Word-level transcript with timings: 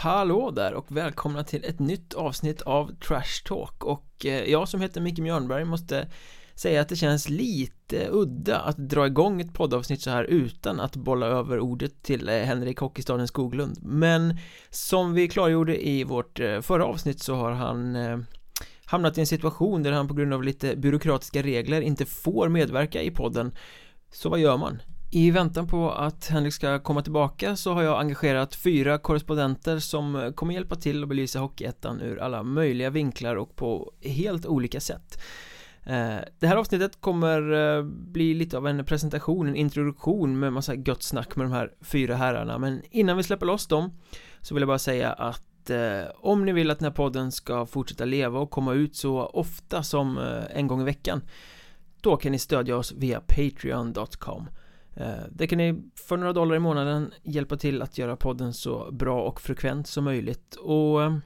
Hallå 0.00 0.50
där 0.50 0.74
och 0.74 0.96
välkomna 0.96 1.44
till 1.44 1.64
ett 1.64 1.78
nytt 1.78 2.14
avsnitt 2.14 2.62
av 2.62 2.94
Trash 2.94 3.44
Talk. 3.44 3.84
Och 3.84 4.26
eh, 4.26 4.50
jag 4.50 4.68
som 4.68 4.80
heter 4.80 5.00
Micke 5.00 5.18
Mjörnberg 5.18 5.64
måste 5.64 6.08
säga 6.54 6.80
att 6.80 6.88
det 6.88 6.96
känns 6.96 7.28
lite 7.28 8.08
udda 8.10 8.58
att 8.58 8.76
dra 8.76 9.06
igång 9.06 9.40
ett 9.40 9.54
poddavsnitt 9.54 10.00
så 10.00 10.10
här 10.10 10.24
utan 10.24 10.80
att 10.80 10.96
bolla 10.96 11.26
över 11.26 11.60
ordet 11.60 12.02
till 12.02 12.28
eh, 12.28 12.34
Henrik 12.34 12.78
Hockeystaden 12.78 13.28
Skoglund. 13.28 13.78
Men 13.82 14.38
som 14.70 15.14
vi 15.14 15.28
klargjorde 15.28 15.88
i 15.88 16.04
vårt 16.04 16.40
eh, 16.40 16.60
förra 16.60 16.84
avsnitt 16.84 17.22
så 17.22 17.34
har 17.34 17.50
han 17.50 17.96
hamnat 18.84 19.18
i 19.18 19.20
en 19.20 19.26
situation 19.26 19.82
där 19.82 19.92
han 19.92 20.08
på 20.08 20.14
grund 20.14 20.34
av 20.34 20.42
lite 20.42 20.76
byråkratiska 20.76 21.42
regler 21.42 21.80
inte 21.80 22.06
får 22.06 22.48
medverka 22.48 23.02
i 23.02 23.10
podden. 23.10 23.52
Så 24.12 24.28
vad 24.28 24.40
gör 24.40 24.56
man? 24.56 24.78
I 25.10 25.30
väntan 25.30 25.66
på 25.66 25.90
att 25.90 26.28
Henrik 26.28 26.54
ska 26.54 26.78
komma 26.78 27.02
tillbaka 27.02 27.56
så 27.56 27.72
har 27.72 27.82
jag 27.82 28.00
engagerat 28.00 28.54
fyra 28.54 28.98
korrespondenter 28.98 29.78
som 29.78 30.32
kommer 30.36 30.54
hjälpa 30.54 30.76
till 30.76 31.02
att 31.02 31.08
belysa 31.08 31.38
Hockeyettan 31.38 32.00
ur 32.00 32.18
alla 32.18 32.42
möjliga 32.42 32.90
vinklar 32.90 33.36
och 33.36 33.56
på 33.56 33.92
helt 34.02 34.46
olika 34.46 34.80
sätt. 34.80 35.20
Eh, 35.84 36.16
det 36.38 36.46
här 36.46 36.56
avsnittet 36.56 37.00
kommer 37.00 37.52
eh, 37.52 37.82
bli 37.84 38.34
lite 38.34 38.56
av 38.56 38.66
en 38.66 38.84
presentation, 38.84 39.48
en 39.48 39.56
introduktion 39.56 40.38
med 40.38 40.52
massa 40.52 40.74
gött 40.74 41.02
snack 41.02 41.36
med 41.36 41.46
de 41.46 41.52
här 41.52 41.72
fyra 41.80 42.16
herrarna. 42.16 42.58
Men 42.58 42.82
innan 42.90 43.16
vi 43.16 43.22
släpper 43.22 43.46
loss 43.46 43.66
dem 43.66 43.92
så 44.40 44.54
vill 44.54 44.62
jag 44.62 44.68
bara 44.68 44.78
säga 44.78 45.12
att 45.12 45.70
eh, 45.70 46.02
om 46.16 46.44
ni 46.44 46.52
vill 46.52 46.70
att 46.70 46.78
den 46.78 46.86
här 46.86 46.96
podden 46.96 47.32
ska 47.32 47.66
fortsätta 47.66 48.04
leva 48.04 48.38
och 48.38 48.50
komma 48.50 48.72
ut 48.72 48.96
så 48.96 49.26
ofta 49.26 49.82
som 49.82 50.18
en 50.50 50.66
gång 50.66 50.80
i 50.80 50.84
veckan 50.84 51.22
då 52.00 52.16
kan 52.16 52.32
ni 52.32 52.38
stödja 52.38 52.76
oss 52.76 52.92
via 52.92 53.20
patreon.com 53.20 54.48
Eh, 55.00 55.24
det 55.30 55.46
kan 55.46 55.58
ni 55.58 55.82
för 55.94 56.16
några 56.16 56.32
dollar 56.32 56.56
i 56.56 56.58
månaden 56.58 57.12
hjälpa 57.22 57.56
till 57.56 57.82
att 57.82 57.98
göra 57.98 58.16
podden 58.16 58.54
så 58.54 58.90
bra 58.92 59.22
och 59.22 59.40
frekvent 59.40 59.86
som 59.86 60.04
möjligt. 60.04 60.54
Och 60.54 61.02
eh, 61.02 61.16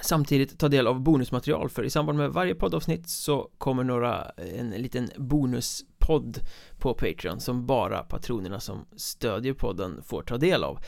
samtidigt 0.00 0.58
ta 0.58 0.68
del 0.68 0.86
av 0.86 1.00
bonusmaterial 1.00 1.68
för 1.68 1.82
i 1.82 1.90
samband 1.90 2.18
med 2.18 2.30
varje 2.30 2.54
poddavsnitt 2.54 3.08
så 3.08 3.50
kommer 3.58 3.84
några 3.84 4.30
eh, 4.36 4.60
en 4.60 4.70
liten 4.70 5.10
bonuspodd 5.16 6.38
på 6.78 6.94
Patreon 6.94 7.40
som 7.40 7.66
bara 7.66 8.02
patronerna 8.02 8.60
som 8.60 8.86
stödjer 8.96 9.52
podden 9.52 10.02
får 10.02 10.22
ta 10.22 10.36
del 10.36 10.64
av. 10.64 10.78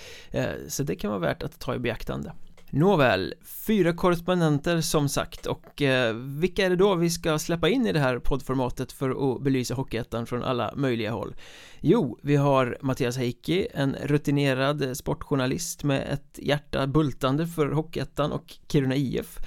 Så 0.68 0.82
det 0.82 0.96
kan 0.96 1.10
vara 1.10 1.20
värt 1.20 1.42
att 1.42 1.58
ta 1.58 1.74
i 1.74 1.78
beaktande. 1.78 2.32
Nåväl, 2.72 3.34
fyra 3.44 3.92
korrespondenter 3.92 4.80
som 4.80 5.08
sagt 5.08 5.46
och 5.46 5.82
eh, 5.82 6.14
vilka 6.14 6.66
är 6.66 6.70
det 6.70 6.76
då 6.76 6.94
vi 6.94 7.10
ska 7.10 7.38
släppa 7.38 7.68
in 7.68 7.86
i 7.86 7.92
det 7.92 8.00
här 8.00 8.18
poddformatet 8.18 8.92
för 8.92 9.34
att 9.34 9.42
belysa 9.42 9.74
Hockeyettan 9.74 10.26
från 10.26 10.42
alla 10.42 10.72
möjliga 10.76 11.12
håll? 11.12 11.34
Jo, 11.80 12.18
vi 12.22 12.36
har 12.36 12.78
Mattias 12.80 13.16
Heikki, 13.16 13.66
en 13.74 13.96
rutinerad 14.02 14.96
sportjournalist 14.96 15.84
med 15.84 16.08
ett 16.12 16.38
hjärta 16.42 16.86
bultande 16.86 17.46
för 17.46 17.70
Hockeyettan 17.70 18.32
och 18.32 18.54
Kiruna 18.68 18.96
IF 18.96 19.38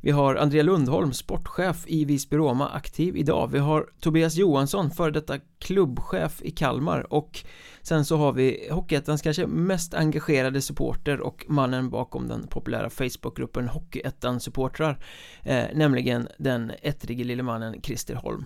vi 0.00 0.10
har 0.10 0.34
Andrea 0.34 0.62
Lundholm, 0.62 1.12
sportchef 1.12 1.84
i 1.86 2.04
Visby 2.04 2.36
Roma, 2.36 2.68
aktiv 2.68 3.16
idag. 3.16 3.48
Vi 3.52 3.58
har 3.58 3.86
Tobias 4.00 4.36
Johansson, 4.36 4.90
före 4.90 5.10
detta 5.10 5.38
klubbchef 5.58 6.42
i 6.42 6.50
Kalmar. 6.50 7.12
Och 7.12 7.44
sen 7.82 8.04
så 8.04 8.16
har 8.16 8.32
vi 8.32 8.68
Hockeyettans 8.70 9.22
kanske 9.22 9.46
mest 9.46 9.94
engagerade 9.94 10.62
supporter 10.62 11.20
och 11.20 11.44
mannen 11.48 11.90
bakom 11.90 12.28
den 12.28 12.46
populära 12.46 12.90
Facebookgruppen 12.90 13.68
Hockeyettan 13.68 14.40
supportrar 14.40 14.98
eh, 15.42 15.64
nämligen 15.74 16.28
den 16.38 16.72
ettrige 16.82 17.24
lille 17.24 17.42
mannen 17.42 17.82
Christer 17.82 18.14
Holm. 18.14 18.44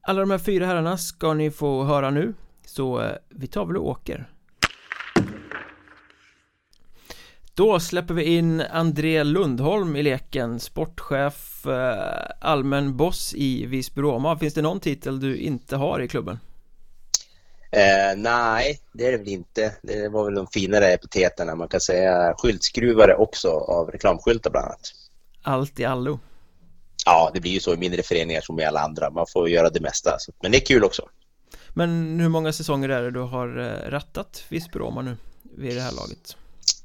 Alla 0.00 0.20
de 0.20 0.30
här 0.30 0.38
fyra 0.38 0.66
herrarna 0.66 0.96
ska 0.96 1.34
ni 1.34 1.50
få 1.50 1.84
höra 1.84 2.10
nu 2.10 2.34
så 2.64 3.00
eh, 3.00 3.12
vi 3.28 3.46
tar 3.46 3.66
väl 3.66 3.76
och 3.76 3.86
åker. 3.86 4.28
Då 7.58 7.80
släpper 7.80 8.14
vi 8.14 8.24
in 8.24 8.60
André 8.60 9.24
Lundholm 9.24 9.96
i 9.96 10.02
leken, 10.02 10.60
sportchef, 10.60 11.66
eh, 11.66 12.30
allmän 12.40 12.96
boss 12.96 13.34
i 13.34 13.66
Visby 13.66 14.02
Roma. 14.02 14.38
Finns 14.38 14.54
det 14.54 14.62
någon 14.62 14.80
titel 14.80 15.20
du 15.20 15.36
inte 15.36 15.76
har 15.76 16.00
i 16.00 16.08
klubben? 16.08 16.38
Eh, 17.70 18.16
nej, 18.16 18.80
det 18.92 19.06
är 19.06 19.12
det 19.12 19.18
väl 19.18 19.28
inte. 19.28 19.74
Det 19.82 20.08
var 20.08 20.24
väl 20.24 20.34
de 20.34 20.46
finare 20.46 20.92
epiteterna. 20.92 21.54
Man 21.54 21.68
kan 21.68 21.80
säga 21.80 22.34
skyltskruvare 22.38 23.14
också 23.14 23.48
av 23.48 23.90
reklamskyltar 23.90 24.50
bland 24.50 24.66
annat. 24.66 24.92
Allt 25.42 25.80
i 25.80 25.84
allo? 25.84 26.18
Ja, 27.06 27.30
det 27.34 27.40
blir 27.40 27.52
ju 27.52 27.60
så 27.60 27.74
i 27.74 27.76
mindre 27.76 28.02
föreningar 28.02 28.40
som 28.40 28.60
i 28.60 28.64
alla 28.64 28.80
andra. 28.80 29.10
Man 29.10 29.26
får 29.32 29.48
göra 29.48 29.70
det 29.70 29.80
mesta. 29.80 30.18
Men 30.42 30.52
det 30.52 30.58
är 30.58 30.66
kul 30.66 30.84
också. 30.84 31.02
Men 31.68 32.20
hur 32.20 32.28
många 32.28 32.52
säsonger 32.52 32.88
är 32.88 33.02
det 33.02 33.10
du 33.10 33.20
har 33.20 33.58
eh, 33.58 33.90
rattat 33.90 34.44
Visby 34.48 34.78
Roma 34.78 35.02
nu 35.02 35.16
vid 35.56 35.76
det 35.76 35.82
här 35.82 35.92
laget? 35.92 36.36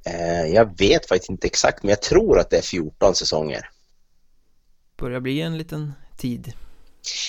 Eh, 0.05 0.45
jag 0.53 0.77
vet 0.77 1.07
faktiskt 1.07 1.29
inte 1.29 1.47
exakt 1.47 1.83
men 1.83 1.89
jag 1.89 2.01
tror 2.01 2.39
att 2.39 2.49
det 2.49 2.57
är 2.57 2.61
14 2.61 3.15
säsonger. 3.15 3.69
Börjar 4.97 5.19
bli 5.19 5.41
en 5.41 5.57
liten 5.57 5.93
tid. 6.17 6.53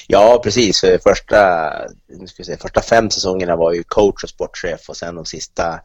Ja, 0.06 0.40
precis. 0.44 0.84
Första, 1.02 1.70
nu 2.06 2.26
ska 2.26 2.44
säga, 2.44 2.58
första 2.58 2.80
fem 2.82 3.10
säsongerna 3.10 3.56
var 3.56 3.72
ju 3.72 3.82
coach 3.82 4.24
och 4.24 4.30
sportchef 4.30 4.88
och 4.88 4.96
sen 4.96 5.14
de 5.14 5.24
sista 5.24 5.80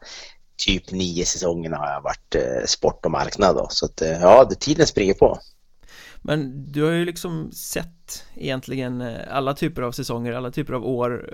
typ 0.56 0.90
nio 0.90 1.24
säsongerna 1.24 1.76
har 1.76 1.90
jag 1.90 2.00
varit 2.00 2.34
eh, 2.34 2.66
sport 2.66 3.04
och 3.04 3.10
marknad. 3.10 3.56
Då. 3.56 3.66
Så 3.70 3.86
att, 3.86 4.02
eh, 4.02 4.20
ja, 4.20 4.46
det, 4.50 4.60
tiden 4.60 4.86
springer 4.86 5.14
på. 5.14 5.38
Men 6.22 6.72
du 6.72 6.82
har 6.82 6.90
ju 6.90 7.04
liksom 7.04 7.52
sett 7.52 8.24
egentligen 8.36 9.02
alla 9.30 9.54
typer 9.54 9.82
av 9.82 9.92
säsonger, 9.92 10.32
alla 10.32 10.50
typer 10.50 10.72
av 10.72 10.84
år 10.84 11.30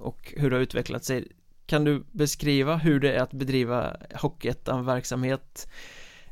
och 0.00 0.34
hur 0.36 0.50
det 0.50 0.56
har 0.56 0.62
utvecklat 0.62 1.04
sig. 1.04 1.28
Kan 1.66 1.84
du 1.84 2.04
beskriva 2.12 2.76
hur 2.76 3.00
det 3.00 3.12
är 3.12 3.22
att 3.22 3.32
bedriva 3.32 3.96
Hockeyettan-verksamhet 4.14 5.66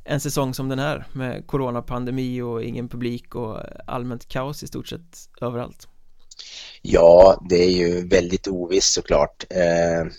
en 0.05 0.21
säsong 0.21 0.55
som 0.55 0.69
den 0.69 0.79
här 0.79 1.07
med 1.13 1.47
coronapandemi 1.47 2.43
och 2.43 2.63
ingen 2.63 2.89
publik 2.89 3.35
och 3.35 3.59
allmänt 3.87 4.29
kaos 4.29 4.63
i 4.63 4.67
stort 4.67 4.89
sett 4.89 5.29
överallt? 5.41 5.89
Ja, 6.83 7.43
det 7.49 7.65
är 7.65 7.71
ju 7.71 8.09
väldigt 8.09 8.49
ovisst 8.49 8.93
såklart. 8.93 9.45
Eh, 9.51 10.13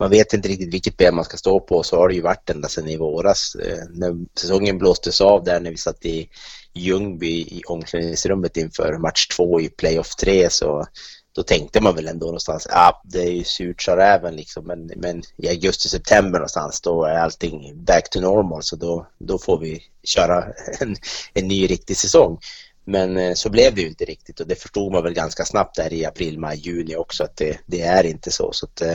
man 0.00 0.10
vet 0.10 0.32
inte 0.32 0.48
riktigt 0.48 0.74
vilket 0.74 0.96
ben 0.96 1.14
man 1.14 1.24
ska 1.24 1.36
stå 1.36 1.60
på 1.60 1.82
så 1.82 1.96
har 1.96 2.08
det 2.08 2.14
ju 2.14 2.20
varit 2.20 2.50
ända 2.50 2.68
sedan 2.68 2.88
i 2.88 2.96
våras. 2.96 3.54
Eh, 3.54 3.84
när 3.90 4.38
säsongen 4.38 4.78
blåstes 4.78 5.20
av 5.20 5.44
där 5.44 5.60
när 5.60 5.70
vi 5.70 5.76
satt 5.76 6.04
i 6.04 6.28
Ljungby 6.74 7.40
i 7.40 7.62
omklädningsrummet 7.66 8.56
inför 8.56 8.98
match 8.98 9.26
två 9.26 9.60
i 9.60 9.68
playoff 9.68 10.16
3 10.16 10.50
så 10.50 10.86
då 11.34 11.42
tänkte 11.42 11.80
man 11.80 11.94
väl 11.94 12.08
ändå 12.08 12.26
någonstans, 12.26 12.66
ja 12.70 12.76
ah, 12.76 13.02
det 13.04 13.22
är 13.22 13.30
ju 13.30 13.44
surt 13.44 13.82
sa 13.82 13.96
räven 13.96 14.36
liksom, 14.36 14.66
men, 14.66 14.92
men 14.96 15.22
i 15.36 15.48
augusti-september 15.48 16.38
någonstans 16.38 16.80
då 16.80 17.04
är 17.04 17.14
allting 17.14 17.84
back 17.84 18.10
to 18.10 18.20
normal 18.20 18.62
så 18.62 18.76
då, 18.76 19.06
då 19.18 19.38
får 19.38 19.58
vi 19.58 19.82
köra 20.02 20.44
en, 20.80 20.96
en 21.34 21.48
ny 21.48 21.66
riktig 21.66 21.96
säsong. 21.96 22.38
Men 22.84 23.16
eh, 23.16 23.34
så 23.34 23.50
blev 23.50 23.74
det 23.74 23.80
ju 23.80 23.88
inte 23.88 24.04
riktigt 24.04 24.40
och 24.40 24.46
det 24.46 24.62
förstod 24.62 24.92
man 24.92 25.02
väl 25.02 25.14
ganska 25.14 25.44
snabbt 25.44 25.76
där 25.76 25.92
i 25.92 26.04
april, 26.04 26.38
maj, 26.38 26.58
juni 26.58 26.96
också 26.96 27.24
att 27.24 27.36
det, 27.36 27.58
det 27.66 27.80
är 27.80 28.04
inte 28.04 28.30
så. 28.30 28.52
så 28.52 28.66
att, 28.66 28.80
eh, 28.80 28.94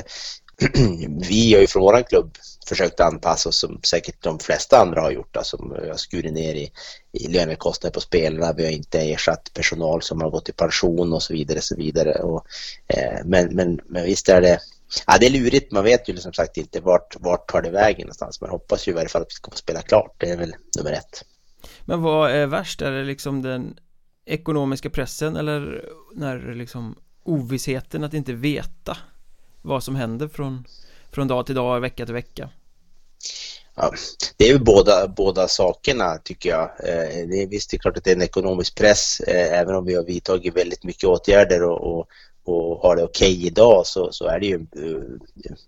vi 1.30 1.54
har 1.54 1.62
ju 1.62 1.68
från 1.68 1.84
vår 1.84 2.10
klubb 2.10 2.38
försökt 2.70 3.00
anpassa 3.00 3.50
oss 3.50 3.60
som 3.60 3.80
säkert 3.84 4.24
de 4.24 4.40
flesta 4.40 4.80
andra 4.80 5.02
har 5.02 5.12
gjort. 5.12 5.38
Alltså, 5.38 5.76
vi 5.84 5.90
har 5.90 5.98
skurit 5.98 6.34
ner 6.34 6.56
i, 6.56 6.72
i 7.12 7.28
lönekostnader 7.28 7.94
på 7.94 8.02
spelarna, 8.02 8.54
vi 8.54 8.64
har 8.64 8.72
inte 8.72 9.00
ersatt 9.00 9.52
personal 9.54 10.02
som 10.02 10.22
har 10.22 10.30
gått 10.30 10.50
i 10.50 10.52
pension 10.52 11.14
och 11.14 11.24
så 11.24 11.34
vidare. 11.34 11.62
Så 11.62 11.76
vidare. 11.76 12.14
Och, 12.14 12.46
eh, 12.88 13.20
men, 13.26 13.56
men, 13.56 13.80
men 13.86 14.04
visst 14.04 14.30
är 14.30 14.42
det 14.42 14.60
Ja, 15.08 15.18
det 15.20 15.26
är 15.26 15.30
lurigt. 15.30 15.72
Man 15.72 15.84
vet 15.84 16.10
ju 16.10 16.18
som 16.18 16.34
sagt 16.34 16.58
inte 16.58 16.80
vart, 16.80 17.16
vart 17.20 17.48
tar 17.48 17.62
det 17.62 17.70
vägen 17.70 18.02
någonstans. 18.02 18.42
Man 18.42 18.50
hoppas 18.50 18.88
ju 18.88 18.92
i 18.92 18.96
varje 18.96 19.10
fall 19.10 19.22
att 19.22 19.32
vi 19.32 19.36
ska 19.36 19.52
få 19.52 19.58
spela 19.58 19.82
klart. 19.82 20.16
Det 20.18 20.30
är 20.30 20.38
väl 20.38 20.56
nummer 20.78 20.92
ett. 20.92 21.26
Men 21.86 22.02
vad 22.02 22.32
är 22.32 22.48
värst? 22.48 22.82
Är 22.82 22.92
det 22.92 23.04
liksom 23.04 23.42
den 23.42 23.80
ekonomiska 24.26 24.90
pressen 24.90 25.36
eller 25.36 25.86
när 26.14 26.54
liksom 26.54 26.96
ovissheten 27.24 28.04
att 28.04 28.14
inte 28.14 28.34
veta 28.34 28.98
vad 29.62 29.84
som 29.84 29.96
händer 29.96 30.28
från, 30.28 30.66
från 31.12 31.28
dag 31.28 31.46
till 31.46 31.56
dag, 31.56 31.80
vecka 31.80 32.06
till 32.06 32.14
vecka? 32.14 32.50
Ja, 33.76 33.94
det 34.38 34.46
är 34.46 34.54
ju 34.54 34.60
båda, 34.60 35.08
båda 35.08 35.48
sakerna 35.48 36.18
tycker 36.18 36.50
jag. 36.50 36.62
Eh, 36.62 37.28
det 37.28 37.44
är, 37.44 37.48
visst, 37.48 37.72
det 37.72 37.78
är 37.78 37.80
klart 37.80 37.98
att 37.98 38.04
det 38.04 38.12
är 38.12 38.16
en 38.16 38.22
ekonomisk 38.22 38.78
press 38.78 39.20
eh, 39.20 39.60
även 39.60 39.76
om 39.76 39.86
vi 39.86 39.96
har 39.96 40.04
vidtagit 40.04 40.56
väldigt 40.56 40.84
mycket 40.84 41.04
åtgärder 41.04 41.64
och, 41.64 41.82
och, 41.82 42.08
och 42.44 42.82
har 42.82 42.96
det 42.96 43.04
okej 43.04 43.34
okay 43.34 43.48
idag 43.48 43.88
så, 43.88 44.12
så 44.12 44.28
är 44.28 44.40
det 44.40 44.46
ju, 44.46 44.56
eh, 44.56 45.04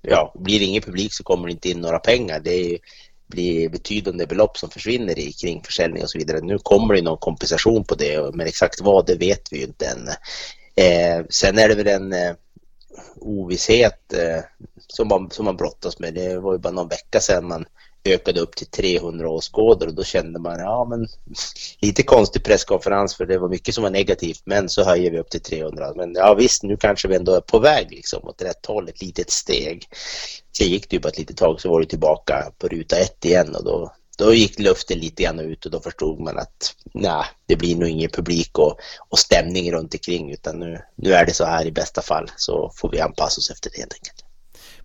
ja, 0.02 0.34
blir 0.40 0.60
det 0.60 0.66
ingen 0.66 0.82
publik 0.82 1.14
så 1.14 1.24
kommer 1.24 1.48
det 1.48 1.52
inte 1.52 1.70
in 1.70 1.82
några 1.82 2.00
pengar. 2.00 2.40
Det 2.40 2.54
är, 2.54 2.80
blir 3.28 3.70
betydande 3.70 4.26
belopp 4.26 4.58
som 4.58 4.70
försvinner 4.70 5.20
i 5.20 5.34
kringförsäljning 5.34 6.04
och 6.04 6.10
så 6.10 6.18
vidare. 6.18 6.42
Nu 6.42 6.58
kommer 6.58 6.94
det 6.94 7.02
någon 7.02 7.18
kompensation 7.18 7.84
på 7.84 7.96
det 7.96 8.36
men 8.36 8.48
exakt 8.48 8.82
vad 8.82 9.06
det 9.06 9.16
vet 9.16 9.54
vi 9.54 9.58
ju 9.58 9.64
inte 9.64 9.86
än. 9.86 10.08
Eh, 10.76 11.26
sen 11.30 11.58
är 11.58 11.70
det 11.70 11.76
väl 11.76 11.88
en 11.88 12.14
eh, 12.14 12.34
ovisshet 13.16 14.14
eh, 14.14 14.44
som, 14.94 15.08
man, 15.08 15.32
som 15.32 15.46
man 15.46 15.58
brottas 15.58 16.00
med. 16.00 16.14
Det 16.14 16.40
var 16.40 16.54
ju 16.54 16.60
bara 16.60 16.74
någon 16.74 16.88
vecka 16.88 17.20
sedan 17.20 17.48
man 17.48 17.66
ökade 18.04 18.40
upp 18.40 18.56
till 18.56 18.68
300 18.68 19.30
åskådare 19.30 19.90
och 19.90 19.96
då 19.96 20.04
kände 20.04 20.40
man, 20.40 20.60
ja 20.60 20.88
men 20.90 21.08
lite 21.80 22.04
konstig 22.04 22.44
presskonferens 22.44 23.16
för 23.16 23.26
det 23.26 23.38
var 23.38 23.50
mycket 23.50 23.76
som 23.76 23.84
var 23.84 23.90
negativt 23.90 24.42
men 24.46 24.70
så 24.70 24.84
höjer 24.84 25.12
vi 25.12 25.20
upp 25.20 25.30
till 25.30 25.42
300. 25.42 25.94
Men 25.96 26.14
ja 26.14 26.34
visst, 26.34 26.64
nu 26.64 26.78
kanske 26.78 27.08
vi 27.08 27.16
ändå 27.16 27.34
är 27.34 27.42
på 27.42 27.60
väg 27.60 27.92
liksom 27.92 28.28
åt 28.28 28.42
rätt 28.42 28.66
håll, 28.66 28.90
ett 28.90 29.02
litet 29.02 29.32
steg. 29.32 29.88
Sen 30.58 30.68
gick 30.68 30.90
det 30.90 30.96
ju 30.96 31.00
bara 31.00 31.10
ett 31.10 31.18
litet 31.18 31.38
tag 31.38 31.62
så 31.62 31.70
var 31.70 31.80
det 31.80 31.86
tillbaka 31.86 32.52
på 32.58 32.68
ruta 32.68 32.98
ett 32.98 33.26
igen 33.26 33.56
och 33.56 33.66
då, 33.66 33.92
då 34.18 34.34
gick 34.34 34.60
luften 34.60 35.00
lite 35.00 35.24
grann 35.24 35.40
ut 35.40 35.66
och 35.66 35.72
då 35.72 35.80
förstod 35.80 36.20
man 36.20 36.38
att 36.38 36.76
nej, 36.94 37.26
det 37.46 37.56
blir 37.56 37.76
nog 37.76 37.90
ingen 37.90 38.10
publik 38.10 38.60
och, 38.60 38.80
och 39.10 39.20
stämning 39.20 39.72
runt 39.72 39.94
omkring 39.94 40.32
utan 40.32 40.60
nu, 40.60 40.82
nu 40.96 41.14
är 41.14 41.26
det 41.26 41.34
så 41.34 41.46
här 41.46 41.66
i 41.66 41.72
bästa 41.72 42.02
fall 42.02 42.32
så 42.38 42.72
får 42.76 42.90
vi 42.90 43.00
anpassa 43.00 43.40
oss 43.40 43.52
efter 43.52 43.70
det 43.70 43.78
helt 43.78 43.94
enkelt. 43.94 44.21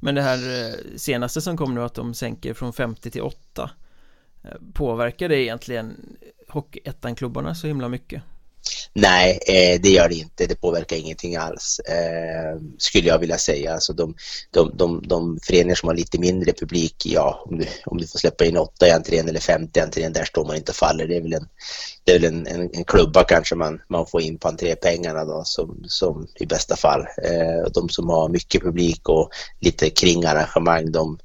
Men 0.00 0.14
det 0.14 0.22
här 0.22 0.68
eh, 0.68 0.74
senaste 0.96 1.40
som 1.40 1.56
kom 1.56 1.74
nu 1.74 1.82
att 1.82 1.94
de 1.94 2.14
sänker 2.14 2.54
från 2.54 2.72
50 2.72 3.10
till 3.10 3.22
8 3.22 3.70
eh, 4.44 4.50
Påverkar 4.74 5.28
det 5.28 5.42
egentligen 5.42 6.16
Hockeyettan-klubbarna 6.48 7.54
så 7.54 7.66
himla 7.66 7.88
mycket? 7.88 8.22
Nej, 8.92 9.38
eh, 9.48 9.80
det 9.80 9.88
gör 9.88 10.08
det 10.08 10.14
inte. 10.14 10.46
Det 10.46 10.60
påverkar 10.60 10.96
ingenting 10.96 11.36
alls, 11.36 11.80
skulle 12.78 13.08
jag 13.08 13.18
vilja 13.18 13.38
säga. 13.38 13.72
Alltså 13.72 13.92
de, 13.92 14.14
de, 14.50 14.76
de, 14.76 15.02
de 15.08 15.38
föreningar 15.42 15.74
som 15.74 15.86
har 15.86 15.94
lite 15.94 16.18
mindre 16.18 16.52
publik, 16.52 17.02
ja, 17.04 17.44
om 17.46 17.58
du, 17.58 17.66
om 17.86 17.98
du 17.98 18.06
får 18.06 18.18
släppa 18.18 18.44
in 18.44 18.56
åtta 18.56 18.86
i 18.86 18.90
entrén 18.90 19.28
eller 19.28 19.40
50 19.40 19.80
i 19.80 19.82
entrén, 19.82 20.12
där 20.12 20.24
står 20.24 20.44
man 20.44 20.56
inte 20.56 20.72
och 20.72 20.76
faller. 20.76 21.06
Det 21.06 21.16
är 21.16 21.20
väl 21.20 21.32
en, 21.32 21.48
det 22.06 22.12
är 22.12 22.20
väl 22.20 22.32
en, 22.32 22.46
en, 22.46 22.70
en 22.72 22.84
klubba 22.84 23.24
kanske 23.24 23.54
man, 23.54 23.80
man 23.88 24.06
får 24.06 24.22
in 24.22 24.38
på 24.38 24.48
entrépengarna 24.48 25.24
då, 25.24 25.42
som, 25.44 25.84
som 25.88 26.26
i 26.34 26.46
bästa 26.46 26.76
fall. 26.76 27.00
Eh, 27.00 27.72
de 27.74 27.88
som 27.88 28.08
har 28.08 28.28
mycket 28.28 28.62
publik 28.62 29.08
och 29.08 29.30
lite 29.60 29.90
kringarrangemang, 29.90 30.92
de, 30.92 31.18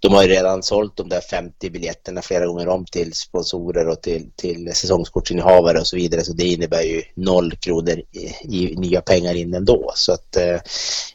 de 0.00 0.12
har 0.12 0.22
ju 0.22 0.28
redan 0.28 0.62
sålt 0.62 0.96
de 0.96 1.08
där 1.08 1.20
50 1.20 1.70
biljetterna 1.70 2.22
flera 2.22 2.46
gånger 2.46 2.68
om 2.68 2.84
till 2.84 3.12
sponsorer 3.12 3.88
och 3.88 4.02
till, 4.02 4.30
till 4.36 4.74
säsongskortsinnehavare 4.74 5.78
och 5.78 5.86
så 5.86 5.96
vidare. 5.96 6.24
Så 6.24 6.32
det 6.32 6.44
innebär 6.44 6.82
ju 6.82 7.02
noll 7.14 7.56
kronor 7.56 8.02
i, 8.12 8.26
i 8.42 8.76
nya 8.76 9.00
pengar 9.00 9.34
in 9.34 9.54
ändå. 9.54 9.92
Så 9.94 10.12
att 10.12 10.36
eh, 10.36 10.54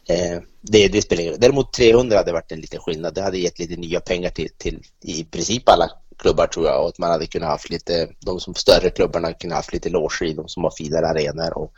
eh 0.08 0.40
det, 0.62 0.88
det 0.88 1.02
spelar 1.02 1.20
ingen 1.20 1.32
roll. 1.32 1.40
Däremot 1.40 1.72
300 1.72 2.16
hade 2.16 2.32
varit 2.32 2.52
en 2.52 2.60
liten 2.60 2.80
skillnad. 2.80 3.14
Det 3.14 3.22
hade 3.22 3.38
gett 3.38 3.58
lite 3.58 3.76
nya 3.76 4.00
pengar 4.00 4.30
till, 4.30 4.48
till 4.58 4.82
i 5.04 5.24
princip 5.24 5.68
alla 5.68 5.90
klubbar 6.20 6.46
tror 6.46 6.66
jag 6.66 6.82
och 6.82 6.88
att 6.88 6.98
man 6.98 7.10
hade 7.10 7.26
kunnat 7.26 7.48
haft 7.48 7.70
lite, 7.70 8.08
de 8.18 8.40
som 8.40 8.54
större 8.54 8.90
klubbarna 8.90 9.32
kunde 9.32 9.56
haft 9.56 9.72
lite 9.72 9.88
loger 9.88 10.26
i, 10.26 10.34
de 10.34 10.48
som 10.48 10.64
har 10.64 10.70
finare 10.70 11.08
arenor 11.08 11.58
och, 11.58 11.72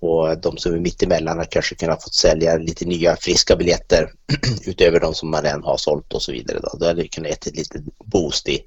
och 0.00 0.40
de 0.40 0.56
som 0.56 0.74
är 0.74 0.78
mittemellan 0.78 1.38
har 1.38 1.44
kanske 1.44 1.74
kunnat 1.74 2.04
fått 2.04 2.14
sälja 2.14 2.56
lite 2.56 2.84
nya 2.84 3.16
friska 3.16 3.56
biljetter 3.56 4.10
utöver 4.66 5.00
de 5.00 5.14
som 5.14 5.30
man 5.30 5.42
redan 5.42 5.62
har 5.62 5.76
sålt 5.76 6.12
och 6.12 6.22
så 6.22 6.32
vidare. 6.32 6.58
Då, 6.62 6.78
då 6.78 6.86
hade 6.86 7.02
det 7.02 7.08
kunnat 7.08 7.28
ge 7.28 7.34
ett 7.34 7.56
litet 7.56 7.82
boost 8.04 8.48
i, 8.48 8.60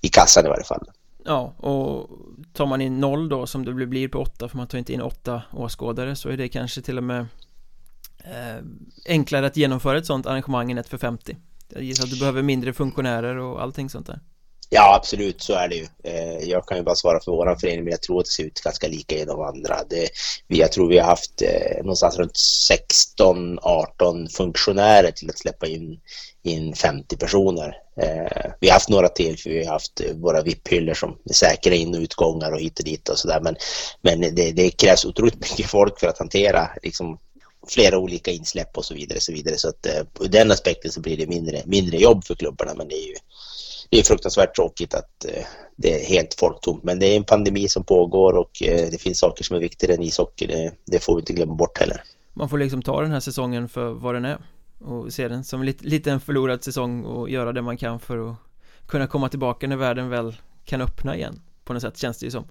i 0.00 0.08
kassan 0.08 0.46
i 0.46 0.48
varje 0.48 0.64
fall. 0.64 0.86
Ja, 1.24 1.54
och 1.56 2.10
tar 2.52 2.66
man 2.66 2.80
in 2.80 3.00
noll 3.00 3.28
då 3.28 3.46
som 3.46 3.64
det 3.64 3.86
blir 3.86 4.08
på 4.08 4.18
åtta 4.18 4.48
för 4.48 4.56
man 4.56 4.66
tar 4.66 4.78
inte 4.78 4.92
in 4.92 5.02
åtta 5.02 5.42
åskådare 5.52 6.16
så 6.16 6.28
är 6.28 6.36
det 6.36 6.48
kanske 6.48 6.82
till 6.82 6.98
och 6.98 7.04
med 7.04 7.26
eh, 8.18 8.64
enklare 9.08 9.46
att 9.46 9.56
genomföra 9.56 9.98
ett 9.98 10.06
sånt 10.06 10.26
arrangemang 10.26 10.70
än 10.70 10.78
ett 10.78 10.88
för 10.88 10.98
50 10.98 11.36
Jag 11.68 11.82
gissar 11.82 12.04
att 12.04 12.10
du 12.10 12.18
behöver 12.18 12.42
mindre 12.42 12.72
funktionärer 12.72 13.36
och 13.36 13.62
allting 13.62 13.90
sånt 13.90 14.06
där 14.06 14.20
Ja, 14.74 14.94
absolut, 14.94 15.42
så 15.42 15.52
är 15.54 15.68
det 15.68 15.74
ju. 15.74 15.86
Eh, 16.04 16.48
jag 16.48 16.66
kan 16.66 16.76
ju 16.76 16.82
bara 16.82 16.94
svara 16.94 17.20
för 17.20 17.32
våran 17.32 17.58
förening, 17.58 17.84
men 17.84 17.90
jag 17.90 18.02
tror 18.02 18.20
att 18.20 18.24
det 18.24 18.30
ser 18.30 18.44
ut 18.44 18.60
ganska 18.60 18.88
lika 18.88 19.16
i 19.16 19.24
de 19.24 19.40
andra. 19.40 19.76
Det, 19.90 20.08
jag 20.46 20.72
tror 20.72 20.88
vi 20.88 20.98
har 20.98 21.06
haft 21.06 21.42
eh, 21.42 21.76
någonstans 21.76 22.18
runt 22.18 22.36
16-18 23.18 24.28
funktionärer 24.36 25.10
till 25.10 25.30
att 25.30 25.38
släppa 25.38 25.66
in, 25.66 26.00
in 26.42 26.74
50 26.74 27.16
personer. 27.16 27.76
Eh, 28.02 28.52
vi 28.60 28.68
har 28.68 28.74
haft 28.74 28.88
några 28.88 29.08
till, 29.08 29.38
för 29.38 29.50
vi 29.50 29.64
har 29.64 29.72
haft 29.72 30.00
våra 30.14 30.42
VIP-hyllor 30.42 30.94
som 30.94 31.18
är 31.24 31.34
säkra 31.34 31.74
in 31.74 31.94
och 31.94 32.00
utgångar 32.00 32.52
och 32.52 32.60
hit 32.60 32.78
och 32.78 32.84
dit 32.84 33.08
och 33.08 33.18
sådär. 33.18 33.40
Men, 33.40 33.56
men 34.00 34.20
det, 34.20 34.52
det 34.52 34.70
krävs 34.70 35.04
otroligt 35.04 35.40
mycket 35.40 35.66
folk 35.66 36.00
för 36.00 36.06
att 36.06 36.18
hantera 36.18 36.70
liksom, 36.82 37.18
flera 37.68 37.98
olika 37.98 38.30
insläpp 38.30 38.78
och 38.78 38.84
så 38.84 38.94
vidare. 38.94 39.20
Så, 39.20 39.32
vidare. 39.32 39.58
så 39.58 39.68
att 39.68 39.86
ur 40.20 40.28
den 40.28 40.50
aspekten 40.50 40.92
så 40.92 41.00
blir 41.00 41.16
det 41.16 41.26
mindre, 41.26 41.62
mindre 41.66 41.96
jobb 41.96 42.24
för 42.24 42.34
klubbarna, 42.34 42.74
men 42.74 42.88
det 42.88 42.94
är 42.94 43.08
ju 43.08 43.14
det 43.92 43.98
är 43.98 44.02
fruktansvärt 44.02 44.54
tråkigt 44.54 44.94
att 44.94 45.24
eh, 45.24 45.44
det 45.76 46.00
är 46.00 46.06
helt 46.06 46.34
folktomt. 46.34 46.82
Men 46.82 46.98
det 46.98 47.06
är 47.06 47.16
en 47.16 47.24
pandemi 47.24 47.68
som 47.68 47.84
pågår 47.84 48.32
och 48.32 48.62
eh, 48.62 48.90
det 48.90 49.00
finns 49.00 49.18
saker 49.18 49.44
som 49.44 49.56
är 49.56 49.60
viktigare 49.60 49.94
än 49.94 50.02
ishockey. 50.02 50.46
Det, 50.46 50.72
det 50.86 50.98
får 50.98 51.14
vi 51.14 51.20
inte 51.20 51.32
glömma 51.32 51.54
bort 51.54 51.78
heller. 51.78 52.02
Man 52.34 52.48
får 52.48 52.58
liksom 52.58 52.82
ta 52.82 53.00
den 53.00 53.10
här 53.10 53.20
säsongen 53.20 53.68
för 53.68 53.90
vad 53.90 54.14
den 54.14 54.24
är 54.24 54.38
och 54.78 55.12
se 55.12 55.28
den 55.28 55.44
som 55.44 55.62
lite, 55.62 55.84
lite 55.84 56.10
en 56.10 56.20
förlorad 56.20 56.64
säsong 56.64 57.04
och 57.04 57.30
göra 57.30 57.52
det 57.52 57.62
man 57.62 57.76
kan 57.76 58.00
för 58.00 58.30
att 58.30 58.36
kunna 58.86 59.06
komma 59.06 59.28
tillbaka 59.28 59.68
när 59.68 59.76
världen 59.76 60.08
väl 60.08 60.36
kan 60.64 60.80
öppna 60.80 61.16
igen 61.16 61.40
på 61.64 61.72
något 61.72 61.82
sätt 61.82 61.98
känns 61.98 62.18
det 62.18 62.26
ju 62.26 62.30
som. 62.30 62.44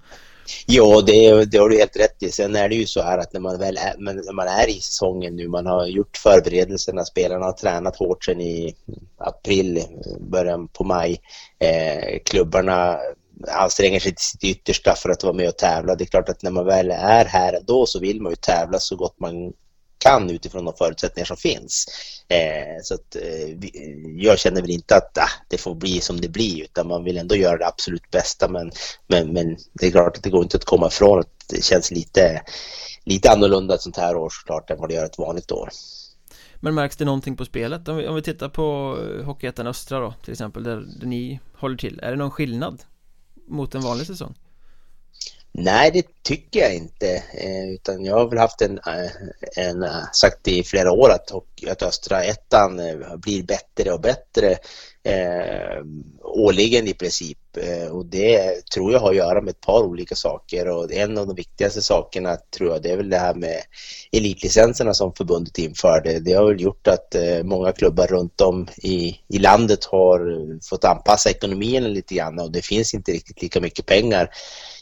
Ja, 0.66 1.02
det, 1.02 1.46
det 1.46 1.58
har 1.58 1.70
du 1.70 1.78
helt 1.78 2.00
rätt 2.00 2.24
i. 2.24 2.32
Sen 2.32 2.56
är 2.56 2.70
det 2.70 2.76
ju 2.76 2.86
så 2.86 3.02
här 3.02 3.18
att 3.18 3.34
när 3.34 3.40
man 3.40 3.60
väl 3.60 3.78
är, 3.78 3.96
när 3.98 4.34
man 4.34 4.48
är 4.48 4.70
i 4.70 4.82
säsongen 4.82 5.36
nu, 5.36 5.48
man 5.48 5.66
har 5.66 5.88
gjort 5.88 6.18
förberedelserna, 6.18 7.06
spelarna 7.06 7.46
har 7.46 7.54
tränat 7.54 7.96
hårt 7.96 8.26
sedan 8.26 8.42
i 8.42 8.76
april, 9.18 9.84
början 10.20 10.68
på 10.68 10.84
maj. 10.84 11.22
Eh, 11.60 12.20
klubbarna 12.26 12.98
anstränger 13.48 14.00
sig 14.00 14.16
till 14.16 14.26
sitt 14.26 14.44
yttersta 14.44 14.96
för 14.96 15.10
att 15.10 15.24
vara 15.24 15.34
med 15.34 15.48
och 15.48 15.58
tävla. 15.58 15.96
Det 15.96 16.04
är 16.04 16.06
klart 16.06 16.30
att 16.30 16.44
när 16.44 16.52
man 16.52 16.66
väl 16.66 16.92
är 16.92 17.26
här 17.26 17.60
då 17.68 17.86
så 17.86 18.00
vill 18.00 18.22
man 18.22 18.32
ju 18.32 18.36
tävla 18.36 18.80
så 18.80 18.96
gott 18.96 19.20
man 19.20 19.54
kan 20.02 20.30
utifrån 20.30 20.66
de 20.66 20.74
förutsättningar 20.74 21.26
som 21.26 21.38
finns. 21.38 21.86
Eh, 22.28 22.82
så 22.84 22.94
att, 22.94 23.16
eh, 23.16 23.50
jag 24.18 24.40
känner 24.40 24.62
väl 24.62 24.70
inte 24.70 24.96
att 24.96 25.18
ah, 25.18 25.30
det 25.48 25.58
får 25.58 25.76
bli 25.76 26.02
som 26.02 26.22
det 26.22 26.30
blir 26.30 26.64
utan 26.64 26.88
man 26.88 27.04
vill 27.04 27.18
ändå 27.18 27.36
göra 27.36 27.58
det 27.58 27.68
absolut 27.68 28.12
bästa 28.12 28.48
men, 28.48 28.72
men, 29.08 29.34
men 29.34 29.58
det 29.74 29.88
är 29.88 29.92
klart 29.92 30.18
att 30.18 30.24
det 30.24 30.30
går 30.30 30.44
inte 30.44 30.58
att 30.58 30.66
komma 30.66 30.88
ifrån 30.88 31.20
att 31.20 31.48
det 31.50 31.64
känns 31.64 31.92
lite, 31.92 32.42
lite 33.04 33.32
annorlunda 33.32 33.76
ett 33.76 33.82
sånt 33.82 33.98
här 33.98 34.16
år 34.16 34.30
såklart 34.30 34.70
än 34.70 34.80
vad 34.80 34.90
det 34.90 34.96
gör 34.96 35.06
ett 35.06 35.18
vanligt 35.18 35.52
år. 35.52 35.70
Men 36.56 36.76
märks 36.76 36.98
det 36.98 37.06
någonting 37.06 37.38
på 37.38 37.46
spelet? 37.46 37.88
Om 37.88 37.98
vi, 37.98 38.08
om 38.08 38.16
vi 38.16 38.22
tittar 38.22 38.50
på 38.50 38.98
eh, 39.02 39.26
Hockeyettan 39.26 39.68
Östra 39.68 40.00
då 40.00 40.14
till 40.24 40.32
exempel 40.32 40.64
där, 40.64 40.84
där 41.00 41.08
ni 41.08 41.40
håller 41.56 41.78
till, 41.78 42.00
är 42.04 42.12
det 42.12 42.18
någon 42.18 42.32
skillnad 42.32 42.84
mot 43.48 43.76
en 43.76 43.82
vanlig 43.82 44.08
säsong? 44.08 44.36
Nej, 45.54 45.92
det 45.92 46.24
tycker 46.24 46.60
jag 46.60 46.76
inte. 46.76 47.24
Eh, 47.34 47.70
utan 47.74 48.06
jag 48.06 48.16
har 48.16 48.30
väl 48.30 48.40
haft 48.40 48.62
en, 48.62 48.78
eh, 48.78 49.12
en 49.58 49.84
eh, 49.84 50.04
sagt 50.14 50.48
i 50.48 50.64
flera 50.64 50.92
år 50.92 51.10
att, 51.10 51.32
att 51.72 51.84
östra 51.84 52.24
ettan 52.24 52.82
blir 53.18 53.44
bättre 53.44 53.92
och 53.92 54.02
bättre 54.02 54.58
eh, 55.04 55.84
årligen 56.24 56.88
i 56.88 56.94
princip. 56.94 57.38
Eh, 57.58 57.88
och 57.88 58.06
det 58.06 58.66
tror 58.74 58.94
jag 58.94 59.00
har 59.00 59.10
att 59.10 59.16
göra 59.16 59.42
med 59.42 59.52
ett 59.52 59.62
par 59.62 59.84
olika 59.84 60.16
saker 60.16 60.68
och 60.68 60.92
en 60.92 61.18
av 61.18 61.28
de 61.28 61.36
viktigaste 61.36 61.82
sakerna 61.82 62.38
tror 62.58 62.72
jag 62.72 62.82
det 62.82 62.90
är 62.90 62.98
väl 62.98 63.10
det 63.10 63.18
här 63.18 63.34
med 63.34 63.62
elitlicenserna 64.12 64.94
som 64.94 65.14
förbundet 65.14 65.58
införde. 65.58 66.20
Det 66.20 66.34
har 66.34 66.48
väl 66.48 66.62
gjort 66.62 66.88
att 66.88 67.16
eh, 67.16 67.44
många 67.44 67.72
klubbar 67.72 68.08
runt 68.08 68.42
om 68.42 68.68
i, 68.78 69.20
i 69.28 69.40
landet 69.40 69.86
har 69.86 70.20
fått 70.70 70.86
anpassa 70.86 71.30
ekonomin 71.30 71.94
lite 71.94 72.16
grann 72.16 72.40
och 72.40 72.52
det 72.52 72.66
finns 72.66 72.94
inte 72.94 73.12
riktigt 73.12 73.42
lika 73.42 73.62
mycket 73.62 73.86
pengar 73.86 74.30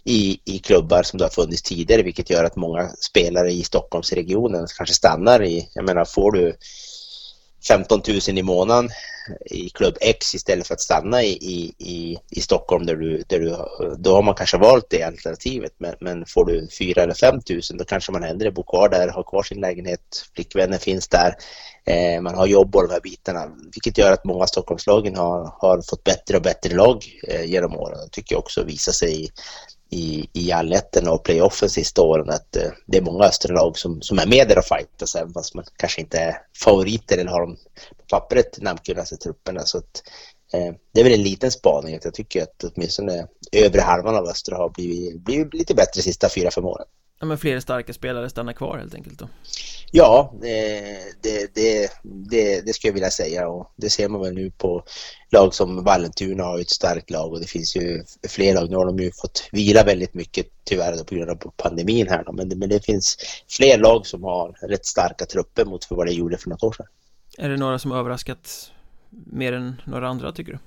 i, 0.03 0.39
i 0.45 0.59
klubbar 0.59 1.03
som 1.03 1.17
det 1.17 1.25
har 1.25 1.29
funnits 1.29 1.61
tidigare 1.61 2.01
vilket 2.01 2.29
gör 2.29 2.43
att 2.43 2.55
många 2.55 2.89
spelare 2.89 3.51
i 3.51 3.63
Stockholmsregionen 3.63 4.67
kanske 4.77 4.95
stannar 4.95 5.43
i, 5.43 5.69
jag 5.73 5.85
menar 5.85 6.05
får 6.05 6.31
du 6.31 6.55
15 7.67 8.01
000 8.07 8.37
i 8.37 8.43
månaden 8.43 8.89
i 9.45 9.69
klubb 9.69 9.97
X 10.01 10.35
istället 10.35 10.67
för 10.67 10.73
att 10.73 10.81
stanna 10.81 11.23
i, 11.23 11.31
i, 11.31 11.73
i, 11.77 12.17
i 12.29 12.41
Stockholm 12.41 12.85
där 12.85 12.95
du, 12.95 13.23
där 13.27 13.39
du, 13.39 13.55
då 13.97 14.15
har 14.15 14.23
man 14.23 14.35
kanske 14.35 14.57
valt 14.57 14.85
det 14.89 15.03
alternativet 15.03 15.73
men, 15.77 15.95
men 15.99 16.25
får 16.25 16.45
du 16.45 16.67
4 16.67 17.03
eller 17.03 17.13
5 17.13 17.35
000 17.49 17.61
då 17.73 17.85
kanske 17.85 18.11
man 18.11 18.23
hellre 18.23 18.51
bor 18.51 18.63
kvar 18.63 18.89
där, 18.89 19.07
har 19.07 19.23
kvar 19.23 19.43
sin 19.43 19.61
lägenhet, 19.61 20.25
flickvänner 20.35 20.77
finns 20.77 21.07
där, 21.07 21.35
eh, 21.85 22.21
man 22.21 22.35
har 22.35 22.47
jobb 22.47 22.75
och 22.75 22.87
de 22.87 22.93
här 22.93 23.01
bitarna 23.01 23.51
vilket 23.73 23.97
gör 23.97 24.11
att 24.11 24.25
många 24.25 24.47
Stockholmslagen 24.47 25.15
har, 25.15 25.53
har 25.57 25.81
fått 25.89 26.03
bättre 26.03 26.37
och 26.37 26.43
bättre 26.43 26.75
lag 26.75 27.05
eh, 27.27 27.43
genom 27.43 27.75
åren. 27.75 27.99
Det 28.03 28.09
tycker 28.11 28.35
jag 28.35 28.39
också 28.39 28.63
visar 28.63 28.91
sig 28.91 29.23
i, 29.23 29.29
i, 29.89 30.29
i 30.33 30.51
allettan 30.51 31.07
och 31.07 31.23
playoffen 31.23 31.69
sista 31.69 32.01
åren 32.01 32.29
att 32.29 32.55
eh, 32.55 32.71
det 32.85 32.97
är 32.97 33.01
många 33.01 33.25
östra 33.25 33.53
lag 33.53 33.77
som, 33.77 34.01
som 34.01 34.19
är 34.19 34.27
med 34.27 34.47
där 34.47 34.57
och 34.57 34.65
fightas 34.65 35.15
även 35.15 35.33
fast 35.33 35.55
man 35.55 35.63
kanske 35.77 36.01
inte 36.01 36.19
är 36.19 36.37
favoriter 36.63 37.17
eller 37.17 37.31
har 37.31 37.41
de 37.41 37.55
på 37.97 38.03
pappret 38.09 38.61
namnkunnigaste 38.61 39.17
trupperna. 39.17 39.61
Så 39.61 39.77
att, 39.77 40.03
eh, 40.53 40.73
det 40.93 40.99
är 40.99 41.03
väl 41.03 41.13
en 41.13 41.23
liten 41.23 41.51
spaning 41.51 41.95
att 41.95 42.05
jag 42.05 42.13
tycker 42.13 42.43
att 42.43 42.63
åtminstone 42.63 43.27
övre 43.51 43.81
halvan 43.81 44.15
av 44.15 44.27
östra 44.27 44.57
har 44.57 44.69
blivit, 44.69 45.21
blivit 45.21 45.53
lite 45.53 45.75
bättre 45.75 45.91
de 45.95 46.01
sista 46.01 46.29
fyra, 46.29 46.51
fem 46.51 46.65
åren. 46.65 46.87
Ja 47.19 47.25
men 47.25 47.37
fler 47.37 47.59
starka 47.59 47.93
spelare 47.93 48.29
stannar 48.29 48.53
kvar 48.53 48.77
helt 48.77 48.95
enkelt 48.95 49.19
då? 49.19 49.27
Ja, 49.91 50.33
det, 50.41 51.53
det, 51.53 51.53
det, 52.03 52.61
det, 52.65 52.73
skulle 52.73 52.89
jag 52.89 52.93
vilja 52.93 53.11
säga 53.11 53.47
och 53.47 53.71
det 53.75 53.89
ser 53.89 54.09
man 54.09 54.21
väl 54.21 54.33
nu 54.33 54.51
på 54.51 54.83
lag 55.31 55.53
som 55.53 55.83
Vallentuna 55.83 56.43
har 56.43 56.59
ett 56.59 56.69
starkt 56.69 57.09
lag 57.09 57.33
och 57.33 57.39
det 57.39 57.47
finns 57.47 57.75
ju 57.75 58.03
fler 58.27 58.53
lag. 58.53 58.69
Nu 58.69 58.75
har 58.75 58.85
de 58.85 58.99
ju 58.99 59.11
fått 59.11 59.49
vila 59.51 59.83
väldigt 59.83 60.13
mycket 60.13 60.47
tyvärr 60.63 61.03
på 61.03 61.15
grund 61.15 61.29
av 61.29 61.51
pandemin 61.57 62.07
här 62.07 62.23
då. 62.23 62.31
Men, 62.31 62.47
men 62.47 62.69
det 62.69 62.85
finns 62.85 63.17
fler 63.49 63.77
lag 63.77 64.05
som 64.05 64.23
har 64.23 64.67
rätt 64.67 64.85
starka 64.85 65.25
trupper 65.25 65.65
mot 65.65 65.85
för 65.85 65.95
vad 65.95 66.07
det 66.07 66.13
gjorde 66.13 66.37
för 66.37 66.49
något 66.49 66.63
år 66.63 66.73
sedan. 66.73 66.87
Är 67.37 67.49
det 67.49 67.57
några 67.57 67.79
som 67.79 67.91
överraskat 67.91 68.71
mer 69.09 69.53
än 69.53 69.81
några 69.85 70.07
andra 70.07 70.31
tycker 70.31 70.51
du? 70.51 70.59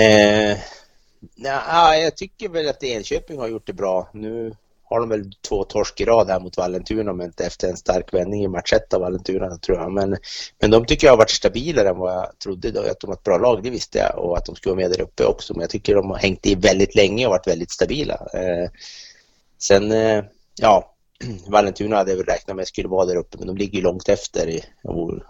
Eh, 0.00 0.58
ja, 1.36 1.96
jag 1.96 2.16
tycker 2.16 2.48
väl 2.48 2.68
att 2.68 2.82
Enköping 2.82 3.38
har 3.38 3.48
gjort 3.48 3.66
det 3.66 3.72
bra. 3.72 4.10
Nu 4.14 4.54
har 4.90 5.00
de 5.00 5.08
väl 5.08 5.32
två 5.48 5.64
torsk 5.64 6.00
i 6.00 6.04
rad 6.04 6.30
här 6.30 6.40
mot 6.40 6.56
Vallentuna 6.56 7.12
men 7.12 7.26
inte 7.26 7.44
efter 7.44 7.68
en 7.68 7.76
stark 7.76 8.14
vändning 8.14 8.44
i 8.44 8.48
match 8.48 8.72
1 8.72 8.94
av 8.94 9.00
Vallentuna 9.00 9.56
tror 9.56 9.78
jag. 9.78 9.92
Men, 9.92 10.16
men 10.60 10.70
de 10.70 10.86
tycker 10.86 11.06
jag 11.06 11.12
har 11.12 11.18
varit 11.18 11.30
stabilare 11.30 11.88
än 11.88 11.98
vad 11.98 12.12
jag 12.12 12.38
trodde. 12.38 12.70
Då. 12.70 12.80
Att 12.80 13.00
de 13.00 13.06
har 13.06 13.14
ett 13.14 13.22
bra 13.22 13.38
lag, 13.38 13.62
det 13.62 13.70
visste 13.70 13.98
jag 13.98 14.18
och 14.18 14.38
att 14.38 14.44
de 14.44 14.56
skulle 14.56 14.74
vara 14.74 14.88
med 14.88 14.90
där 14.90 15.04
uppe 15.04 15.24
också. 15.24 15.54
Men 15.54 15.60
jag 15.60 15.70
tycker 15.70 15.94
de 15.94 16.10
har 16.10 16.16
hängt 16.16 16.46
i 16.46 16.54
väldigt 16.54 16.94
länge 16.94 17.26
och 17.26 17.30
varit 17.30 17.46
väldigt 17.46 17.70
stabila. 17.70 18.14
Eh, 18.34 18.70
sen, 19.58 19.92
eh, 19.92 20.24
ja, 20.60 20.94
Vallentuna 21.46 21.96
hade 21.96 22.10
jag 22.10 22.16
väl 22.16 22.26
räknat 22.26 22.56
med 22.56 22.68
skulle 22.68 22.88
vara 22.88 23.06
där 23.06 23.16
uppe 23.16 23.38
men 23.38 23.46
de 23.46 23.56
ligger 23.56 23.78
ju 23.78 23.82
långt 23.82 24.08
efter 24.08 24.48
i, 24.48 24.64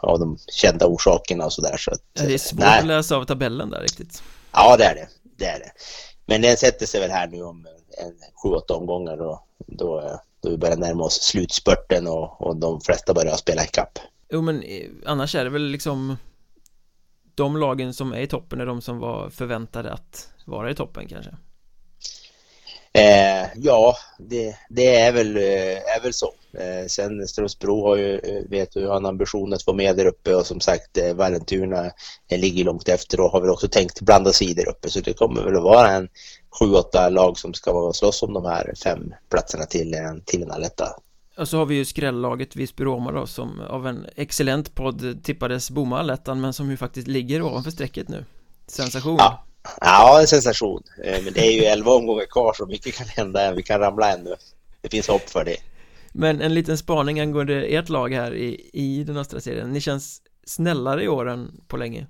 av 0.00 0.18
de 0.18 0.38
kända 0.52 0.86
orsakerna 0.86 1.44
och 1.44 1.52
sådär. 1.52 1.76
Så 1.76 1.90
att, 1.90 2.00
det 2.12 2.34
är 2.34 2.38
svårt 2.38 2.60
nej. 2.60 2.78
att 2.78 2.86
läsa 2.86 3.16
av 3.16 3.24
tabellen 3.24 3.70
där 3.70 3.80
riktigt. 3.80 4.22
Ja, 4.52 4.76
det 4.76 4.84
är 4.84 4.94
det. 4.94 5.08
det, 5.38 5.44
är 5.44 5.58
det. 5.58 5.70
Men 6.28 6.42
den 6.42 6.56
sätter 6.56 6.87
sig 6.87 7.00
väl 7.00 7.11
här 7.11 7.26
nu 7.26 7.42
om 7.42 7.66
en 7.99 8.12
sju, 8.42 8.49
åtta 8.49 8.75
omgångar 8.75 9.20
och 9.20 9.38
då, 9.66 10.20
då 10.40 10.50
vi 10.50 10.56
börjar 10.56 10.76
närma 10.76 11.04
oss 11.04 11.23
slutspurten 11.23 12.06
och, 12.06 12.42
och 12.42 12.56
de 12.56 12.80
flesta 12.80 13.14
börjar 13.14 13.37
spela 13.37 13.64
ikapp. 13.64 13.99
Jo 14.32 14.42
men 14.42 14.62
eh, 14.62 14.87
annars 15.06 15.35
är 15.35 15.44
det 15.44 15.50
väl 15.50 15.62
liksom 15.62 16.16
de 17.35 17.56
lagen 17.56 17.94
som 17.94 18.12
är 18.12 18.20
i 18.20 18.26
toppen 18.26 18.61
är 18.61 18.66
de 18.66 18.80
som 18.80 18.99
var 18.99 19.30
förväntade 19.30 19.92
att 19.92 20.28
vara 20.44 20.70
i 20.70 20.75
toppen 20.75 21.08
kanske? 21.08 21.37
Eh, 22.92 23.47
ja, 23.57 23.97
det, 24.18 24.57
det, 24.68 24.97
är, 24.97 25.12
väl, 25.12 25.37
eh, 25.37 25.97
är 25.97 26.02
väl 26.02 26.12
så. 26.12 26.35
Eh, 26.59 26.87
sen 26.87 27.28
Strömsbro 27.28 27.83
har 27.83 27.97
ju, 27.97 28.18
eh, 28.18 28.50
vet 28.50 28.73
du, 28.73 28.87
har 28.87 28.97
en 28.97 29.07
ambition 29.07 29.52
att 29.52 29.66
vara 29.66 29.76
med 29.76 29.97
där 29.97 30.07
uppe 30.07 30.35
och 30.35 30.47
som 30.47 30.61
sagt 30.61 30.99
eh, 30.99 31.14
Vallentuna 31.14 31.90
ligger 32.30 32.64
långt 32.64 32.88
efter 32.88 33.21
och 33.21 33.30
har 33.30 33.40
väl 33.40 33.50
också 33.50 33.68
tänkt 33.68 34.00
blanda 34.00 34.33
sig 34.33 34.54
där 34.54 34.68
uppe 34.68 34.90
så 34.90 35.00
det 35.00 35.12
kommer 35.12 35.42
väl 35.42 35.57
att 35.57 35.62
vara 35.62 35.90
en 35.90 36.09
sju, 36.59 36.73
åtta 36.73 37.09
lag 37.09 37.38
som 37.38 37.54
ska 37.54 37.73
vara 37.73 37.92
slåss 37.92 38.23
om 38.23 38.33
de 38.33 38.45
här 38.45 38.75
fem 38.85 39.14
platserna 39.30 39.64
till, 39.64 39.97
till 40.25 40.42
en 40.42 40.50
alletta. 40.50 40.88
Och 41.38 41.49
så 41.49 41.59
har 41.59 41.66
vi 41.66 41.75
ju 41.75 41.85
skrällaget 41.85 42.57
Visby-Roma 42.57 43.12
då 43.12 43.26
som 43.26 43.61
av 43.61 43.87
en 43.87 44.07
excellent 44.16 44.75
podd 44.75 45.25
tippades 45.25 45.71
bomma 45.71 45.99
allettan 45.99 46.40
men 46.40 46.52
som 46.52 46.71
ju 46.71 46.76
faktiskt 46.76 47.09
ligger 47.09 47.42
ovanför 47.42 47.71
strecket 47.71 48.09
nu. 48.09 48.25
Sensation. 48.66 49.16
Ja. 49.18 49.45
Ja, 49.80 50.20
en 50.20 50.26
sensation. 50.26 50.82
Eh, 51.04 51.22
men 51.25 51.32
det 51.32 51.40
är 51.40 51.52
ju 51.52 51.64
elva 51.64 51.92
omgångar 51.92 52.25
kvar 52.25 52.52
så 52.52 52.66
mycket 52.66 52.94
kan 52.94 53.06
hända 53.06 53.46
än. 53.46 53.56
Vi 53.56 53.62
kan 53.62 53.80
ramla 53.80 54.12
ännu. 54.12 54.34
Det 54.80 54.88
finns 54.88 55.08
hopp 55.08 55.30
för 55.30 55.44
det. 55.44 55.56
Men 56.12 56.40
en 56.40 56.54
liten 56.54 56.78
spaning 56.78 57.20
angående 57.20 57.62
ert 57.62 57.88
lag 57.88 58.12
här 58.12 58.34
i, 58.34 58.70
i 58.72 59.04
den 59.04 59.16
östra 59.16 59.40
serien. 59.40 59.72
Ni 59.72 59.80
känns 59.80 60.22
snällare 60.46 61.04
i 61.04 61.08
år 61.08 61.28
än 61.28 61.60
på 61.68 61.76
länge. 61.76 62.06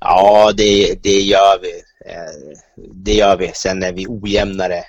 Ja, 0.00 0.52
det, 0.56 1.02
det 1.02 1.20
gör 1.20 1.60
vi. 1.62 1.72
Eh, 2.12 2.56
det 2.94 3.14
gör 3.14 3.36
vi. 3.36 3.50
Sen 3.54 3.82
är 3.82 3.92
vi 3.92 4.06
ojämnare. 4.08 4.84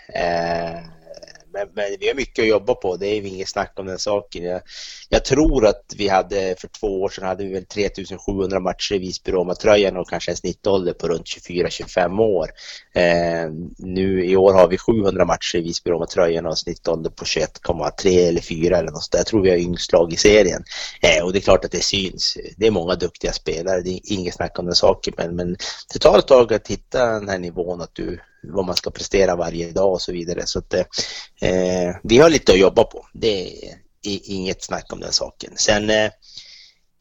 Men, 1.54 1.68
men, 1.74 1.86
vi 2.00 2.08
har 2.08 2.16
mycket 2.16 2.44
att 2.44 2.50
jobba 2.50 2.76
på, 2.76 2.98
det 2.98 3.08
är 3.08 3.26
inget 3.26 3.50
snack 3.50 3.74
om 3.76 3.86
den 3.86 4.00
saken. 4.00 4.44
Jag, 4.44 4.62
jag, 5.10 5.26
tror 5.26 5.66
att 5.66 5.94
vi 5.98 6.08
hade 6.08 6.56
för 6.58 6.68
två 6.68 7.02
år 7.02 7.10
sedan 7.10 7.28
hade 7.28 7.44
vi 7.44 7.54
väl 7.54 7.66
3700 7.66 8.60
matcher 8.60 8.96
i 8.96 9.00
Visby-Roma-tröjan 9.00 9.98
och 9.98 10.10
kanske 10.10 10.32
en 10.32 10.38
snittålder 10.38 10.94
på 10.94 11.08
runt 11.08 11.26
24-25 11.26 12.20
år. 12.20 12.50
Eh, 12.94 13.52
nu 13.78 14.26
i 14.26 14.36
år 14.36 14.54
har 14.54 14.68
vi 14.68 14.78
700 14.78 15.26
matcher 15.26 15.56
i 15.56 15.62
Visby-Roma-tröjan 15.62 16.46
och 16.46 16.52
en 16.52 16.58
snittålder 16.58 17.10
på 17.10 17.26
21,3 17.26 18.28
eller 18.28 18.42
4 18.42 18.78
eller 18.78 18.92
något 18.92 19.10
Jag 19.12 19.26
tror 19.26 19.42
vi 19.42 19.50
har 19.50 19.58
yngst 19.58 19.92
lag 19.92 20.14
i 20.14 20.18
serien. 20.18 20.64
Eh, 21.02 21.26
och 21.26 21.34
det 21.34 21.40
är 21.40 21.42
klart 21.42 21.66
att 21.66 21.72
det 21.72 21.84
syns. 21.84 22.38
Det 22.58 22.68
är 22.68 22.72
många 22.72 22.96
duktiga 22.96 23.32
spelare, 23.32 23.82
det 23.82 23.90
är 23.90 24.00
inget 24.04 24.36
snack 24.36 24.60
om 24.60 24.66
den 24.66 24.76
saken. 24.76 25.14
Men, 25.18 25.36
men 25.36 25.58
det 25.94 26.00
tar 26.00 26.20
ett 26.20 26.28
tag 26.28 26.54
att 26.54 26.68
hitta 26.68 27.06
den 27.06 27.30
här 27.30 27.40
nivån 27.40 27.82
att 27.82 27.96
du 27.96 28.20
vad 28.44 28.66
man 28.66 28.76
ska 28.76 28.92
prestera 28.92 29.36
varje 29.36 29.72
dag 29.72 29.92
och 29.92 30.02
så 30.02 30.12
vidare. 30.12 30.42
Så 30.46 30.60
att, 30.60 30.74
eh, 30.74 30.86
eh 31.50 31.96
vi 32.04 32.18
har 32.18 32.30
lite 32.30 32.52
att 32.52 32.60
jobba 32.60 32.84
på. 32.84 33.08
Det 33.14 33.48
är 34.04 34.20
inget 34.24 34.64
snack 34.64 34.94
om 34.94 35.00
den 35.00 35.12
saken. 35.12 35.54
Sen 35.56 35.90
eh, 35.90 36.12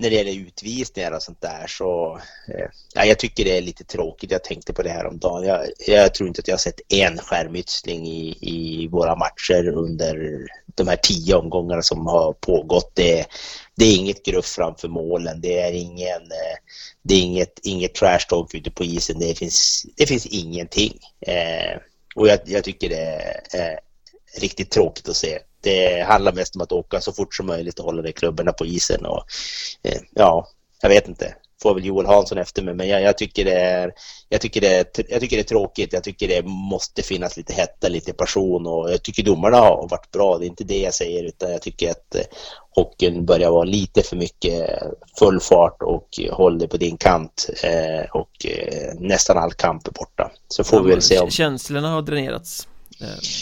när 0.00 0.10
det 0.10 0.16
gäller 0.16 0.46
utvisningar 0.46 1.12
och 1.12 1.22
sånt 1.22 1.40
där 1.40 1.66
så 1.66 2.20
eh, 2.48 2.66
ja, 2.94 3.04
jag 3.04 3.18
tycker 3.18 3.44
det 3.44 3.56
är 3.56 3.62
lite 3.62 3.84
tråkigt. 3.84 4.30
Jag 4.30 4.44
tänkte 4.44 4.72
på 4.72 4.82
det 4.82 4.90
här 4.90 5.06
om 5.06 5.18
dagen. 5.18 5.44
Jag, 5.44 5.66
jag 5.86 6.14
tror 6.14 6.28
inte 6.28 6.40
att 6.40 6.48
jag 6.48 6.54
har 6.54 6.58
sett 6.58 6.80
en 6.88 7.18
skärmytsling 7.18 8.06
i, 8.06 8.36
i 8.40 8.88
våra 8.88 9.16
matcher 9.16 9.68
under 9.68 10.46
de 10.74 10.88
här 10.88 10.96
tio 10.96 11.34
omgångarna 11.34 11.82
som 11.82 12.06
har 12.06 12.32
pågått. 12.32 12.92
Det, 12.94 13.26
det 13.76 13.84
är 13.84 13.96
inget 13.96 14.24
gruff 14.24 14.46
framför 14.46 14.88
målen. 14.88 15.40
Det 15.40 15.60
är 15.60 15.72
ingen 15.72 16.22
eh, 16.22 16.58
det 17.02 17.14
är 17.14 17.22
inget, 17.22 17.60
inget 17.62 17.94
trash 17.94 18.26
talk 18.28 18.54
ute 18.54 18.70
på 18.70 18.84
isen. 18.84 19.18
Det 19.18 19.38
finns, 19.38 19.86
det 19.96 20.06
finns 20.06 20.26
ingenting. 20.26 20.98
Eh, 21.20 21.80
och 22.14 22.28
jag, 22.28 22.38
jag, 22.44 22.64
tycker 22.64 22.88
det 22.88 22.96
är 22.96 23.72
eh, 23.72 23.78
riktigt 24.40 24.70
tråkigt 24.70 25.08
att 25.08 25.16
se. 25.16 25.38
Det 25.60 26.02
handlar 26.02 26.32
mest 26.32 26.56
om 26.56 26.62
att 26.62 26.72
åka 26.72 27.00
så 27.00 27.12
fort 27.12 27.34
som 27.34 27.46
möjligt 27.46 27.78
och 27.78 27.84
hålla 27.84 28.02
de 28.02 28.12
klubborna 28.12 28.52
på 28.52 28.66
isen. 28.66 29.06
Och, 29.06 29.24
eh, 29.82 30.00
ja, 30.14 30.48
jag 30.82 30.88
vet 30.88 31.08
inte 31.08 31.34
får 31.62 31.74
väl 31.74 31.84
Joel 31.84 32.06
Hansson 32.06 32.38
efter 32.38 32.62
mig, 32.62 32.74
men 32.74 32.88
jag, 32.88 33.02
jag, 33.02 33.18
tycker 33.18 33.44
det 33.44 33.60
är, 33.60 33.92
jag, 34.28 34.40
tycker 34.40 34.60
det 34.60 34.68
är, 34.68 34.86
jag 35.08 35.20
tycker 35.20 35.36
det 35.36 35.42
är 35.42 35.44
tråkigt. 35.44 35.92
Jag 35.92 36.04
tycker 36.04 36.28
det 36.28 36.42
måste 36.46 37.02
finnas 37.02 37.36
lite 37.36 37.52
hetta, 37.52 37.88
lite 37.88 38.12
passion 38.12 38.66
och 38.66 38.90
jag 38.90 39.02
tycker 39.02 39.22
domarna 39.22 39.56
har 39.56 39.88
varit 39.90 40.10
bra. 40.10 40.38
Det 40.38 40.44
är 40.44 40.48
inte 40.48 40.64
det 40.64 40.78
jag 40.78 40.94
säger, 40.94 41.24
utan 41.24 41.52
jag 41.52 41.62
tycker 41.62 41.90
att 41.90 42.14
eh, 42.14 42.22
hockeyn 42.70 43.26
börjar 43.26 43.50
vara 43.50 43.64
lite 43.64 44.02
för 44.02 44.16
mycket 44.16 44.82
full 45.18 45.40
fart 45.40 45.82
och 45.82 46.08
håll 46.32 46.58
dig 46.58 46.68
på 46.68 46.76
din 46.76 46.96
kant 46.96 47.50
eh, 47.62 48.10
och 48.10 48.46
nästan 48.98 49.38
all 49.38 49.52
kamp 49.52 49.88
är 49.88 49.92
borta. 49.92 50.30
Så 50.48 50.64
får 50.64 50.78
ja, 50.78 50.82
vi 50.82 50.90
väl 50.90 51.02
se 51.02 51.18
om... 51.18 51.30
Känslorna 51.30 51.90
har 51.90 52.02
dränerats. 52.02 52.68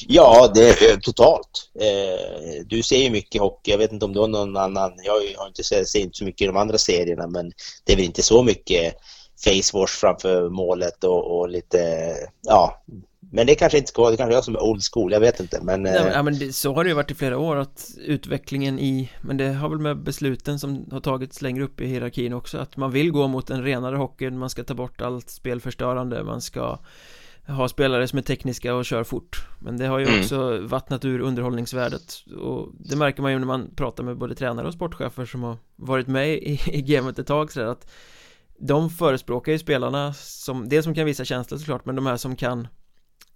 Ja, 0.07 0.51
det 0.55 0.69
är 0.69 0.97
totalt. 0.97 1.71
Eh, 1.81 2.65
du 2.67 2.83
ser 2.83 2.99
ju 2.99 3.11
mycket 3.11 3.41
hockey. 3.41 3.71
Jag 3.71 3.79
vet 3.79 3.93
inte 3.93 4.05
om 4.05 4.13
du 4.13 4.21
har 4.21 4.29
någon 4.29 4.57
annan. 4.57 4.93
Jag 5.05 5.13
har 5.37 5.47
inte 5.47 5.65
sett 5.65 5.89
så 5.89 6.25
mycket 6.25 6.41
i 6.41 6.47
de 6.47 6.57
andra 6.57 6.79
serierna, 6.79 7.27
men 7.27 7.53
det 7.85 7.93
är 7.93 7.97
väl 7.97 8.05
inte 8.05 8.23
så 8.23 8.43
mycket 8.43 8.95
facewash 9.45 10.01
framför 10.01 10.49
målet 10.49 11.05
och, 11.05 11.39
och, 11.39 11.49
lite, 11.49 12.15
ja. 12.43 12.83
Men 13.31 13.47
det 13.47 13.55
kanske 13.55 13.79
inte 13.79 13.89
ska 13.89 14.03
vara, 14.03 14.11
det 14.11 14.17
kanske 14.17 14.33
är 14.33 14.37
jag 14.37 14.45
som 14.45 14.55
är 14.55 14.63
old 14.63 14.83
school, 14.93 15.13
jag 15.13 15.21
vet 15.21 15.41
inte 15.41 15.61
men... 15.63 15.85
Ja, 15.85 16.07
eh, 16.07 16.23
men 16.23 16.39
det, 16.39 16.53
så 16.53 16.75
har 16.75 16.85
det 16.85 16.89
ju 16.89 16.95
varit 16.95 17.11
i 17.11 17.15
flera 17.15 17.39
år 17.39 17.57
att 17.57 17.91
utvecklingen 17.99 18.79
i, 18.79 19.11
men 19.21 19.37
det 19.37 19.49
har 19.49 19.69
väl 19.69 19.79
med 19.79 20.03
besluten 20.03 20.59
som 20.59 20.87
har 20.91 21.01
tagits 21.01 21.43
längre 21.43 21.65
upp 21.65 21.81
i 21.81 21.87
hierarkin 21.87 22.33
också, 22.33 22.59
att 22.59 22.77
man 22.77 22.91
vill 22.91 23.11
gå 23.13 23.29
mot 23.29 23.51
en 23.51 23.63
renare 23.63 23.97
hockey, 23.97 24.31
man 24.31 24.51
ska 24.51 24.65
ta 24.65 24.75
bort 24.75 25.01
allt 25.01 25.31
spelförstörande, 25.31 26.25
man 26.25 26.41
ska 26.41 26.79
ha 27.49 27.69
spelare 27.69 28.09
som 28.09 28.19
är 28.19 28.23
tekniska 28.23 28.75
och 28.75 28.85
kör 28.85 29.05
fort 29.05 29.47
Men 29.59 29.77
det 29.77 29.87
har 29.87 29.99
ju 29.99 30.07
mm. 30.07 30.21
också 30.21 30.59
vattnat 30.61 31.05
ur 31.05 31.21
underhållningsvärdet 31.21 32.25
Och 32.41 32.69
det 32.79 32.97
märker 32.97 33.23
man 33.23 33.33
ju 33.33 33.39
när 33.39 33.47
man 33.47 33.71
pratar 33.77 34.05
med 34.05 34.19
både 34.19 34.35
tränare 34.35 34.67
och 34.67 34.75
sportchefer 34.75 35.27
som 35.27 35.43
har 35.43 35.57
varit 35.77 36.07
med 36.07 36.29
i, 36.29 36.61
i 36.67 36.83
gamet 36.83 37.19
ett 37.19 37.27
tag 37.27 37.53
sådär 37.53 37.67
att 37.67 37.91
De 38.59 38.91
förespråkar 38.91 39.53
ju 39.53 39.59
spelarna 39.59 40.15
som, 40.15 40.69
det 40.69 40.83
som 40.83 40.95
kan 40.95 41.07
visa 41.07 41.25
känslor 41.25 41.59
såklart 41.59 41.85
men 41.85 41.97
de 41.97 42.07
här 42.07 42.17
som 42.17 42.37
kan 42.37 42.69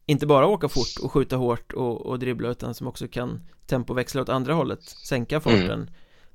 Inte 0.07 0.27
bara 0.27 0.47
åka 0.47 0.69
fort 0.69 1.03
och 1.03 1.13
skjuta 1.13 1.37
hårt 1.37 1.73
och, 1.73 2.07
och 2.07 2.19
dribbla 2.19 2.49
utan 2.49 2.75
som 2.75 2.87
också 2.87 3.09
kan 3.09 3.41
tempoväxla 3.67 4.23
åt 4.23 4.29
andra 4.29 4.55
hållet 4.55 4.83
Sänka 4.83 5.41
farten 5.41 5.71
mm. 5.71 5.89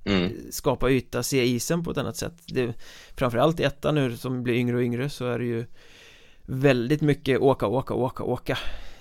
Mm. 0.07 0.51
Skapa 0.51 0.89
yta, 0.89 1.23
se 1.23 1.45
isen 1.45 1.83
på 1.83 1.91
ett 1.91 1.97
annat 1.97 2.17
sätt 2.17 2.33
det, 2.47 2.73
Framförallt 3.15 3.59
i 3.59 3.63
ettan 3.63 3.95
nu 3.95 4.17
som 4.17 4.43
blir 4.43 4.53
yngre 4.53 4.75
och 4.75 4.81
yngre 4.81 5.09
så 5.09 5.25
är 5.25 5.39
det 5.39 5.45
ju 5.45 5.65
väldigt 6.47 7.01
mycket 7.01 7.39
åka, 7.39 7.67
åka, 7.67 7.93
åka, 7.93 8.23
åka 8.23 8.57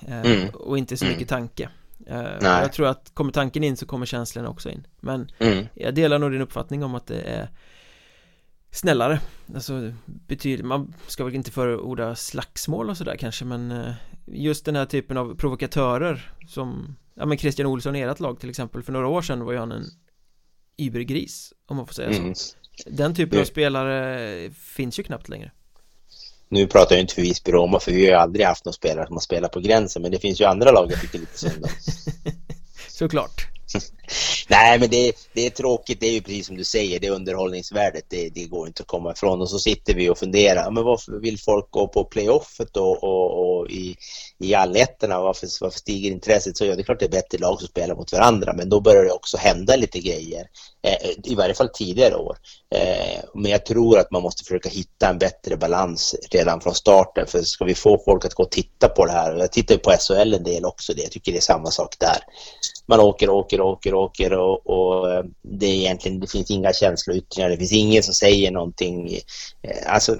eh, 0.06 0.20
mm. 0.20 0.48
och 0.54 0.78
inte 0.78 0.96
så 0.96 1.04
mycket 1.04 1.32
mm. 1.32 1.46
tanke 1.48 1.68
eh, 2.06 2.32
Jag 2.40 2.72
tror 2.72 2.86
att 2.86 3.10
kommer 3.14 3.32
tanken 3.32 3.64
in 3.64 3.76
så 3.76 3.86
kommer 3.86 4.06
känslorna 4.06 4.48
också 4.48 4.70
in 4.70 4.86
Men 5.00 5.30
mm. 5.38 5.66
jag 5.74 5.94
delar 5.94 6.18
nog 6.18 6.32
din 6.32 6.40
uppfattning 6.40 6.84
om 6.84 6.94
att 6.94 7.06
det 7.06 7.20
är 7.20 7.48
snällare 8.70 9.20
Alltså 9.54 9.92
betyder, 10.04 10.64
man 10.64 10.94
ska 11.06 11.24
väl 11.24 11.34
inte 11.34 11.50
förorda 11.50 12.14
slagsmål 12.14 12.90
och 12.90 12.96
sådär 12.96 13.16
kanske 13.16 13.44
men 13.44 13.70
eh, 13.70 13.92
Just 14.26 14.64
den 14.64 14.76
här 14.76 14.86
typen 14.86 15.16
av 15.16 15.36
provokatörer 15.36 16.32
som 16.48 16.96
Ja 17.14 17.26
men 17.26 17.38
Christian 17.38 17.66
Olsson 17.66 17.96
i 17.96 18.00
ert 18.00 18.20
lag 18.20 18.40
till 18.40 18.50
exempel 18.50 18.82
För 18.82 18.92
några 18.92 19.08
år 19.08 19.22
sedan 19.22 19.44
var 19.44 19.52
ju 19.52 19.58
han 19.58 19.72
en 19.72 19.84
Ibergris 20.76 21.52
om 21.66 21.76
man 21.76 21.86
får 21.86 21.94
säga 21.94 22.08
mm. 22.08 22.34
så 22.34 22.56
Den 22.86 23.14
typen 23.14 23.40
av 23.40 23.44
spelare 23.44 24.50
finns 24.50 24.98
ju 24.98 25.02
knappt 25.02 25.28
längre 25.28 25.50
nu 26.48 26.66
pratar 26.66 26.94
jag 26.94 27.00
inte 27.00 27.14
för 27.14 27.22
Visby-Roma 27.22 27.78
för 27.78 27.92
vi 27.92 28.04
har 28.04 28.10
ju 28.10 28.16
aldrig 28.16 28.46
haft 28.46 28.64
någon 28.64 28.74
spelare 28.74 29.06
som 29.06 29.16
har 29.16 29.20
spelat 29.20 29.52
på 29.52 29.60
gränsen 29.60 30.02
men 30.02 30.10
det 30.10 30.18
finns 30.18 30.40
ju 30.40 30.44
andra 30.44 30.70
lag 30.70 30.92
jag 30.92 31.00
tycker 31.00 31.18
lite 31.18 31.38
synd 31.38 31.64
om. 31.64 31.70
Såklart. 32.88 33.46
Nej, 34.48 34.78
men 34.78 34.90
det, 34.90 35.12
det 35.32 35.46
är 35.46 35.50
tråkigt. 35.50 36.00
Det 36.00 36.06
är 36.06 36.12
ju 36.12 36.20
precis 36.20 36.46
som 36.46 36.56
du 36.56 36.64
säger, 36.64 37.00
det 37.00 37.10
underhållningsvärdet, 37.10 38.04
det, 38.08 38.28
det 38.28 38.44
går 38.44 38.66
inte 38.66 38.82
att 38.82 38.86
komma 38.86 39.12
ifrån. 39.12 39.40
Och 39.40 39.50
så 39.50 39.58
sitter 39.58 39.94
vi 39.94 40.10
och 40.10 40.18
funderar, 40.18 40.70
men 40.70 40.84
varför 40.84 41.12
vill 41.12 41.38
folk 41.38 41.70
gå 41.70 41.88
på 41.88 42.04
playoffet 42.04 42.68
då 42.72 42.90
och, 42.90 43.58
och 43.60 43.70
i, 43.70 43.96
i 44.38 44.54
allettorna? 44.54 45.20
Varför, 45.20 45.48
varför 45.60 45.78
stiger 45.78 46.10
intresset 46.10 46.56
så? 46.56 46.64
Ja, 46.64 46.74
det 46.74 46.82
är 46.82 46.84
klart 46.84 46.98
det 46.98 47.06
är 47.06 47.10
bättre 47.10 47.38
lag 47.38 47.58
som 47.58 47.68
spelar 47.68 47.94
mot 47.94 48.12
varandra, 48.12 48.52
men 48.56 48.68
då 48.68 48.80
börjar 48.80 49.04
det 49.04 49.12
också 49.12 49.36
hända 49.36 49.76
lite 49.76 50.00
grejer. 50.00 50.46
Eh, 50.82 51.10
I 51.24 51.34
varje 51.34 51.54
fall 51.54 51.68
tidigare 51.68 52.16
år. 52.16 52.36
Eh, 52.74 53.24
men 53.34 53.50
jag 53.50 53.66
tror 53.66 53.98
att 53.98 54.10
man 54.10 54.22
måste 54.22 54.44
försöka 54.44 54.68
hitta 54.68 55.08
en 55.08 55.18
bättre 55.18 55.56
balans 55.56 56.14
redan 56.30 56.60
från 56.60 56.74
starten. 56.74 57.26
För 57.26 57.42
ska 57.42 57.64
vi 57.64 57.74
få 57.74 58.02
folk 58.04 58.24
att 58.24 58.34
gå 58.34 58.42
och 58.42 58.50
titta 58.50 58.88
på 58.88 59.06
det 59.06 59.12
här, 59.12 59.36
jag 59.36 59.52
tittar 59.52 59.74
ju 59.74 59.80
på 59.80 59.90
SHL 59.90 60.34
en 60.34 60.44
del 60.44 60.64
också, 60.64 60.94
det. 60.94 61.02
jag 61.02 61.12
tycker 61.12 61.32
det 61.32 61.38
är 61.38 61.42
samma 61.42 61.70
sak 61.70 61.96
där. 61.98 62.18
Man 62.86 63.00
åker, 63.00 63.30
åker, 63.30 63.60
åker, 63.60 63.94
åker 63.94 64.32
och, 64.36 64.66
och 64.66 65.12
eh, 65.12 65.24
det 65.42 65.66
är 65.66 65.74
egentligen, 65.74 66.20
det 66.20 66.30
finns 66.30 66.50
inga 66.50 66.72
känsloyttringar, 66.72 67.50
det 67.50 67.56
finns 67.56 67.72
ingen 67.72 68.02
som 68.02 68.14
säger 68.14 68.50
någonting. 68.50 69.14
Eh, 69.62 69.94
alltså, 69.94 70.16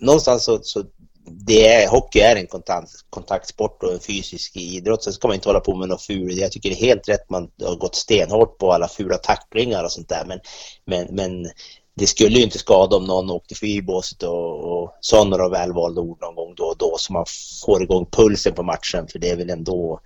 någonstans 0.00 0.44
så, 0.44 0.58
så 0.62 0.84
det 1.30 1.68
är, 1.68 1.88
hockey 1.88 2.20
är 2.20 2.36
en 2.36 2.46
kontakt, 2.46 2.90
kontaktsport 3.10 3.82
och 3.82 3.92
en 3.92 4.00
fysisk 4.00 4.56
idrott. 4.56 5.04
Sen 5.04 5.12
ska 5.12 5.28
man 5.28 5.34
inte 5.34 5.48
hålla 5.48 5.60
på 5.60 5.74
med 5.74 5.88
något 5.88 6.02
fult. 6.02 6.36
Jag 6.36 6.52
tycker 6.52 6.68
det 6.68 6.76
är 6.76 6.86
helt 6.86 7.08
rätt 7.08 7.30
man 7.30 7.50
har 7.62 7.76
gått 7.76 7.94
stenhårt 7.94 8.58
på 8.58 8.72
alla 8.72 8.88
fula 8.88 9.16
tacklingar 9.16 9.84
och 9.84 9.92
sånt 9.92 10.08
där. 10.08 10.24
Men, 10.26 10.40
men, 10.84 11.06
men 11.10 11.50
det 11.94 12.06
skulle 12.06 12.38
ju 12.38 12.44
inte 12.44 12.58
skada 12.58 12.96
om 12.96 13.04
någon 13.04 13.30
åkte 13.30 13.54
förbi 13.54 13.82
båset 13.82 14.22
och, 14.22 14.82
och 14.82 14.94
sa 15.00 15.24
några 15.24 15.48
välvalda 15.48 16.00
ord 16.00 16.20
någon 16.20 16.34
gång 16.34 16.54
då 16.54 16.64
och 16.64 16.78
då 16.78 16.94
så 16.98 17.12
man 17.12 17.24
får 17.64 17.82
igång 17.82 18.06
pulsen 18.10 18.54
på 18.54 18.62
matchen. 18.62 19.08
För 19.08 19.18
det 19.18 19.30
är 19.30 19.36
väl 19.36 19.50
ändå 19.50 20.00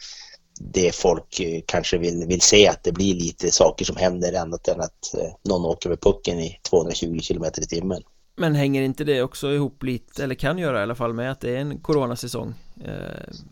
det 0.70 0.94
folk 0.94 1.40
eh, 1.40 1.60
kanske 1.66 1.98
vill, 1.98 2.24
vill 2.26 2.40
se 2.40 2.68
att 2.68 2.84
det 2.84 2.92
blir 2.92 3.14
lite 3.14 3.50
saker 3.50 3.84
som 3.84 3.96
händer 3.96 4.40
annat 4.40 4.68
än 4.68 4.80
att 4.80 5.14
eh, 5.14 5.34
någon 5.42 5.64
åker 5.64 5.88
med 5.88 6.00
pucken 6.00 6.40
i 6.40 6.58
220 6.70 7.18
km 7.28 7.44
i 7.56 7.66
timmen. 7.66 8.02
Men 8.36 8.54
hänger 8.54 8.82
inte 8.82 9.04
det 9.04 9.22
också 9.22 9.52
ihop 9.52 9.82
lite, 9.82 10.24
eller 10.24 10.34
kan 10.34 10.58
göra 10.58 10.80
i 10.80 10.82
alla 10.82 10.94
fall 10.94 11.12
med 11.12 11.32
att 11.32 11.40
det 11.40 11.56
är 11.56 11.58
en 11.58 11.78
coronasäsong? 11.78 12.54
Eh, 12.84 12.92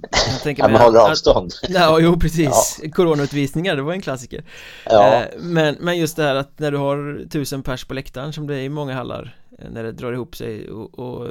jag 0.03 0.41
tänker 0.43 0.65
att 0.65 0.73
man 0.73 0.81
håller 0.81 1.01
avstånd 1.01 1.53
att, 1.63 1.71
ja, 1.75 1.99
jo 2.01 2.21
precis, 2.21 2.81
ja. 2.83 2.91
Coronautvisningar, 2.91 3.77
det 3.77 3.83
var 3.83 3.93
en 3.93 4.03
klassiker 4.03 4.45
ja. 4.85 5.25
Men, 5.39 5.77
men 5.81 5.99
just 5.99 6.17
det 6.17 6.23
här 6.23 6.35
att 6.35 6.59
när 6.59 6.71
du 6.71 6.79
har 6.79 7.29
tusen 7.29 7.63
pers 7.63 7.85
på 7.85 7.95
läktaren 7.95 8.33
som 8.33 8.47
det 8.47 8.55
är 8.55 8.61
i 8.61 8.69
många 8.69 8.95
hallar 8.95 9.40
När 9.71 9.83
det 9.83 9.93
drar 9.93 10.13
ihop 10.13 10.37
sig 10.37 10.71
och, 10.71 10.99
och 10.99 11.29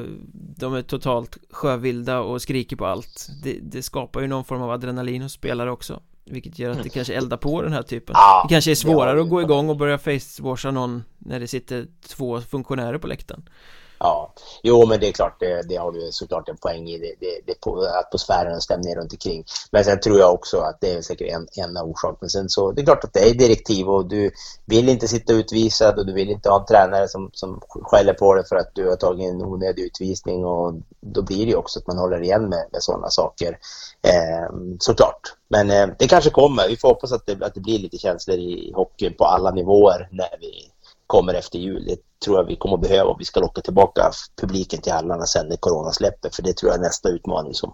de 0.57 0.73
är 0.73 0.81
totalt 0.81 1.37
sjövilda 1.49 2.19
och 2.19 2.41
skriker 2.41 2.75
på 2.75 2.85
allt. 2.85 3.29
Det, 3.43 3.59
det 3.61 3.81
skapar 3.81 4.21
ju 4.21 4.27
någon 4.27 4.43
form 4.45 4.61
av 4.61 4.71
adrenalin 4.71 5.21
hos 5.21 5.33
spelare 5.33 5.71
också 5.71 6.01
vilket 6.31 6.59
gör 6.59 6.71
att 6.71 6.83
det 6.83 6.89
kanske 6.89 7.13
eldar 7.13 7.37
på 7.37 7.61
den 7.61 7.73
här 7.73 7.81
typen. 7.81 8.15
Det 8.43 8.53
kanske 8.53 8.71
är 8.71 8.75
svårare 8.75 9.21
att 9.21 9.29
gå 9.29 9.41
igång 9.41 9.69
och 9.69 9.77
börja 9.77 9.97
facewasha 9.97 10.71
någon 10.71 11.03
När 11.17 11.39
det 11.39 11.47
sitter 11.47 11.87
två 12.07 12.41
funktionärer 12.41 12.97
på 12.97 13.07
läktaren 13.07 13.49
Ja, 13.99 14.33
jo 14.63 14.85
men 14.85 14.99
det 14.99 15.07
är 15.07 15.11
klart, 15.11 15.39
det, 15.39 15.61
det 15.69 15.75
har 15.75 15.91
du 15.91 16.07
såklart 16.11 16.49
en 16.49 16.57
poäng 16.57 16.89
i, 16.89 16.97
det, 16.97 17.13
det, 17.19 17.41
det 17.45 17.69
atmosfären 17.99 18.55
och 18.55 18.63
stämningen 18.63 18.97
runt 18.99 19.13
omkring. 19.13 19.43
Men 19.71 19.83
sen 19.83 19.99
tror 19.99 20.19
jag 20.19 20.33
också 20.33 20.57
att 20.57 20.77
det 20.81 20.93
är 20.93 21.01
säkert 21.01 21.31
en, 21.31 21.47
en 21.55 21.77
av 21.77 21.89
orsakerna. 21.89 22.29
Sen 22.29 22.49
så, 22.49 22.71
det 22.71 22.81
är 22.81 22.85
klart 22.85 23.03
att 23.03 23.13
det 23.13 23.29
är 23.29 23.33
direktiv 23.33 23.89
och 23.89 24.09
du 24.09 24.31
vill 24.65 24.89
inte 24.89 25.07
sitta 25.07 25.33
utvisad 25.33 25.99
och 25.99 26.05
du 26.05 26.13
vill 26.13 26.29
inte 26.29 26.49
ha 26.49 26.59
en 26.59 26.65
tränare 26.65 27.07
som, 27.07 27.29
som 27.33 27.61
skäller 27.69 28.13
på 28.13 28.33
dig 28.33 28.45
för 28.45 28.55
att 28.55 28.75
du 28.75 28.89
har 28.89 28.95
tagit 28.95 29.29
en 29.29 29.41
onödig 29.41 29.83
utvisning 29.83 30.45
och 30.45 30.73
då 31.01 31.21
blir 31.21 31.45
det 31.45 31.51
ju 31.51 31.55
också 31.55 31.79
att 31.79 31.87
man 31.87 31.97
håller 31.97 32.21
igen 32.21 32.49
med, 32.49 32.65
med 32.71 32.83
sådana 32.83 33.09
saker. 33.09 33.57
Eh, 34.01 34.55
såklart. 34.79 35.21
Men 35.47 35.71
eh, 35.71 35.87
det 35.97 36.07
kanske 36.07 36.29
kommer. 36.29 36.67
Vi 36.67 36.77
får 36.77 36.87
hoppas 36.87 37.11
att 37.11 37.25
det, 37.25 37.45
att 37.45 37.53
det 37.53 37.61
blir 37.61 37.79
lite 37.79 37.97
känslor 37.97 38.37
i 38.37 38.71
hockeyn 38.75 39.13
på 39.13 39.25
alla 39.25 39.51
nivåer 39.51 40.07
när 40.11 40.37
vi 40.39 40.71
kommer 41.09 41.33
efter 41.33 41.59
jul. 41.59 41.85
Det 41.85 41.97
tror 42.25 42.37
jag 42.37 42.45
vi 42.45 42.55
kommer 42.55 42.75
att 42.75 42.81
behöva 42.81 43.09
om 43.09 43.15
vi 43.19 43.25
ska 43.25 43.39
locka 43.39 43.61
tillbaka 43.61 44.11
publiken 44.41 44.81
till 44.81 44.91
hallarna 44.91 45.25
sen 45.25 45.47
när 45.47 45.57
corona 45.57 45.91
släpper. 45.91 46.29
För 46.29 46.43
det 46.43 46.53
tror 46.53 46.71
jag 46.71 46.79
är 46.79 46.83
nästa 46.83 47.09
utmaning 47.09 47.53
som, 47.53 47.73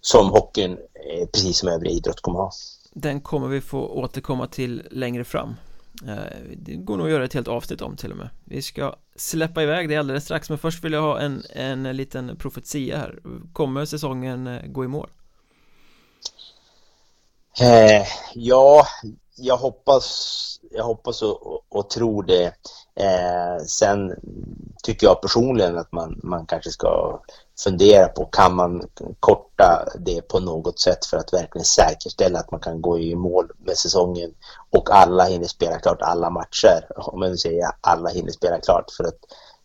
som 0.00 0.30
hockeyn, 0.30 0.72
eh, 0.72 1.26
precis 1.32 1.58
som 1.58 1.68
övrig 1.68 1.92
idrott, 1.92 2.20
kommer 2.20 2.38
ha. 2.38 2.50
Den 2.92 3.20
kommer 3.20 3.48
vi 3.48 3.60
få 3.60 3.80
återkomma 3.80 4.46
till 4.46 4.82
längre 4.90 5.24
fram. 5.24 5.54
Eh, 6.06 6.16
det 6.56 6.74
går 6.74 6.96
nog 6.96 7.06
att 7.06 7.12
göra 7.12 7.24
ett 7.24 7.34
helt 7.34 7.48
avsnitt 7.48 7.80
om 7.80 7.96
till 7.96 8.10
och 8.10 8.16
med 8.16 8.28
Vi 8.44 8.62
ska 8.62 8.96
släppa 9.16 9.62
iväg 9.62 9.88
det 9.88 9.96
alldeles 9.96 10.24
strax 10.24 10.48
men 10.48 10.58
först 10.58 10.84
vill 10.84 10.92
jag 10.92 11.02
ha 11.02 11.20
en, 11.20 11.42
en 11.52 11.96
liten 11.96 12.36
profetia 12.36 12.98
här 12.98 13.18
Kommer 13.52 13.84
säsongen 13.84 14.46
eh, 14.46 14.62
gå 14.66 14.84
i 14.84 14.88
mål? 14.88 15.10
Eh, 17.60 18.06
ja, 18.34 18.86
jag 19.38 19.56
hoppas, 19.56 20.60
jag 20.70 20.84
hoppas 20.84 21.22
och, 21.22 21.62
och 21.68 21.90
tror 21.90 22.22
det. 22.22 22.46
Eh, 23.00 23.64
sen 23.66 24.14
tycker 24.82 25.06
jag 25.06 25.22
personligen 25.22 25.78
att 25.78 25.92
man, 25.92 26.20
man 26.22 26.46
kanske 26.46 26.70
ska 26.70 27.20
fundera 27.64 28.08
på 28.08 28.24
kan 28.24 28.54
man 28.54 28.82
korta 29.20 29.88
det 29.98 30.22
på 30.22 30.40
något 30.40 30.80
sätt 30.80 31.06
för 31.06 31.16
att 31.16 31.32
verkligen 31.32 31.64
säkerställa 31.64 32.38
att 32.38 32.50
man 32.50 32.60
kan 32.60 32.82
gå 32.82 32.98
i 32.98 33.14
mål 33.14 33.50
med 33.58 33.76
säsongen 33.76 34.34
och 34.70 34.90
alla 34.90 35.24
hinner 35.24 35.46
spela 35.46 35.78
klart 35.78 36.02
alla 36.02 36.30
matcher. 36.30 36.86
Om 36.96 37.20
man 37.20 37.38
säger 37.38 37.66
alla 37.80 38.08
hinner 38.08 38.32
spela 38.32 38.60
klart 38.60 38.90
för 38.96 39.04
att 39.04 39.18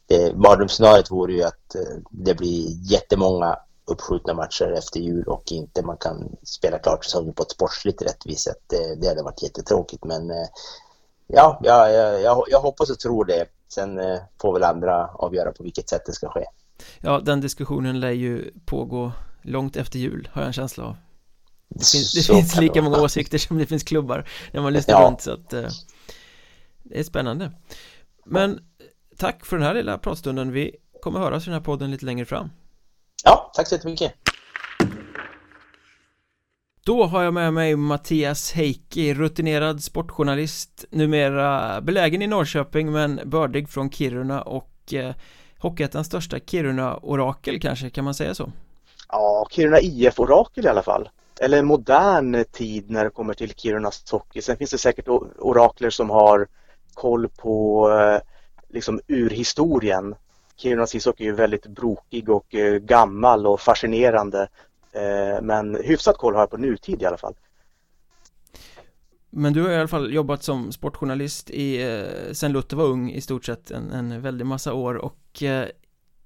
eh, 0.08 0.36
mardrömsscenariot 0.36 1.12
vore 1.12 1.34
ju 1.34 1.44
att 1.44 1.76
eh, 1.76 1.98
det 2.10 2.34
blir 2.34 2.92
jättemånga 2.92 3.58
uppskjutna 3.86 4.34
matcher 4.34 4.72
efter 4.78 5.00
jul 5.00 5.24
och 5.24 5.52
inte 5.52 5.86
man 5.86 5.98
kan 5.98 6.36
spela 6.44 6.80
klart 6.80 7.06
säsongen 7.06 7.34
på 7.34 7.44
ett 7.44 7.52
sportsligt 7.52 8.02
rättvist 8.02 8.44
sätt. 8.44 8.64
Det, 8.68 8.96
det 8.96 9.08
hade 9.08 9.24
varit 9.24 9.44
jättetråkigt 9.44 10.06
men 10.06 10.32
eh, 10.32 10.48
ja, 11.28 11.60
jag, 11.64 11.94
jag, 12.22 12.44
jag 12.50 12.60
hoppas 12.60 12.90
och 12.90 13.00
tror 13.00 13.26
det. 13.26 13.46
Sen 13.68 14.00
eh, 14.00 14.20
får 14.42 14.54
väl 14.54 14.64
andra 14.64 15.08
avgöra 15.08 15.52
på 15.52 15.64
vilket 15.64 15.90
sätt 15.90 16.02
det 16.06 16.14
ska 16.14 16.30
ske. 16.30 16.46
Ja, 17.00 17.20
den 17.20 17.42
diskussionen 17.42 18.00
lär 18.00 18.12
ju 18.12 18.52
pågå 18.66 19.12
långt 19.42 19.76
efter 19.76 20.00
jul 20.00 20.30
har 20.34 20.42
jag 20.42 20.48
en 20.48 20.54
känsla 20.54 20.84
av. 20.84 20.96
Det 21.68 21.86
finns, 21.86 22.14
det 22.14 22.34
finns 22.34 22.56
lika 22.56 22.82
många 22.82 23.02
åsikter 23.02 23.38
som 23.38 23.58
det 23.58 23.66
finns 23.66 23.84
klubbar 23.84 24.30
när 24.52 24.62
man 24.62 24.74
lyssnar 24.74 25.02
ja. 25.02 25.08
runt 25.08 25.22
så 25.22 25.34
att 25.34 25.54
eh, 25.54 25.70
det 26.84 27.00
är 27.00 27.04
spännande. 27.04 27.52
Men 28.26 28.60
tack 29.18 29.46
för 29.46 29.58
den 29.58 29.66
här 29.66 29.74
lilla 29.74 29.98
pratstunden. 29.98 30.52
Vi 30.52 30.76
kommer 31.02 31.20
höras 31.20 31.44
i 31.44 31.46
den 31.46 31.54
här 31.54 31.62
podden 31.62 31.92
lite 31.92 32.06
längre 32.06 32.26
fram. 32.26 32.50
Ja, 33.24 33.52
tack 33.54 33.68
så 33.68 33.76
jättemycket. 33.76 34.14
Då 36.86 37.04
har 37.04 37.24
jag 37.24 37.34
med 37.34 37.54
mig 37.54 37.76
Mattias 37.76 38.52
Heikki, 38.52 39.14
rutinerad 39.14 39.84
sportjournalist, 39.84 40.86
numera 40.90 41.82
belägen 41.82 42.22
i 42.22 42.28
Norrköping 42.28 42.92
men 42.92 43.22
bördig 43.26 43.70
från 43.70 43.92
Kiruna 43.92 44.42
och 44.42 44.94
eh, 44.94 45.16
Hockeyettans 45.58 46.08
största 46.08 46.40
Kiruna-orakel 46.40 47.60
kanske, 47.60 47.90
kan 47.90 48.04
man 48.04 48.14
säga 48.14 48.36
så? 48.36 48.52
Ja, 49.10 49.48
Kiruna 49.52 49.80
IF-orakel 49.80 50.66
i 50.66 50.68
alla 50.68 50.82
fall. 50.84 51.10
Eller 51.40 51.62
modern 51.62 52.46
tid 52.52 52.90
när 52.90 53.04
det 53.04 53.10
kommer 53.10 53.34
till 53.34 53.54
Kirunas 53.56 54.12
hockey. 54.12 54.42
Sen 54.42 54.58
finns 54.58 54.72
det 54.72 54.78
säkert 54.78 55.08
orakler 55.40 55.90
som 55.90 56.10
har 56.10 56.48
koll 56.94 57.28
på 57.28 57.90
eh, 57.92 58.22
liksom 58.70 59.02
urhistorien 59.08 60.16
Kirunas 60.56 60.96
ishockey 60.96 61.28
är 61.28 61.34
väldigt 61.34 61.68
brokig 61.68 62.30
och 62.30 62.56
eh, 62.56 62.78
gammal 62.78 63.48
och 63.48 63.62
fascinerande. 63.62 64.48
Eh, 64.92 65.42
men 65.42 65.78
hyfsat 65.84 66.18
koll 66.18 66.34
har 66.34 66.42
jag 66.42 66.50
på 66.50 66.58
nutid 66.58 67.02
i 67.02 67.06
alla 67.06 67.18
fall. 67.18 67.34
Men 69.30 69.54
du 69.54 69.64
har 69.64 69.70
i 69.70 69.76
alla 69.76 69.88
fall 69.88 70.14
jobbat 70.14 70.44
som 70.44 70.72
sportjournalist 70.72 71.50
i, 71.50 71.84
eh, 71.84 72.34
sen 72.34 72.52
Luther 72.52 72.78
var 72.78 72.86
ung 72.86 73.12
i 73.12 73.22
stort 73.22 73.46
sett 73.46 73.72
en, 73.72 73.92
en 73.92 74.22
väldig 74.22 74.46
massa 74.46 74.74
år 74.74 74.96
och 74.96 75.44
eh, 75.44 75.68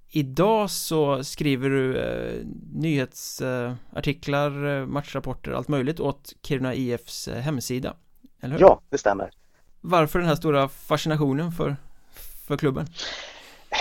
idag 0.09 0.69
så 0.69 1.23
skriver 1.23 1.69
du 1.69 1.97
eh, 1.97 2.45
nyhetsartiklar, 2.73 4.85
matchrapporter, 4.85 5.51
allt 5.51 5.67
möjligt 5.67 5.99
åt 5.99 6.33
Kiruna 6.43 6.73
IFs 6.73 7.27
hemsida. 7.27 7.93
Eller 8.41 8.53
hur? 8.53 8.61
Ja, 8.61 8.81
det 8.89 8.97
stämmer. 8.97 9.29
Varför 9.81 10.19
den 10.19 10.27
här 10.27 10.35
stora 10.35 10.69
fascinationen 10.69 11.51
för, 11.51 11.75
för 12.47 12.57
klubben? 12.57 12.87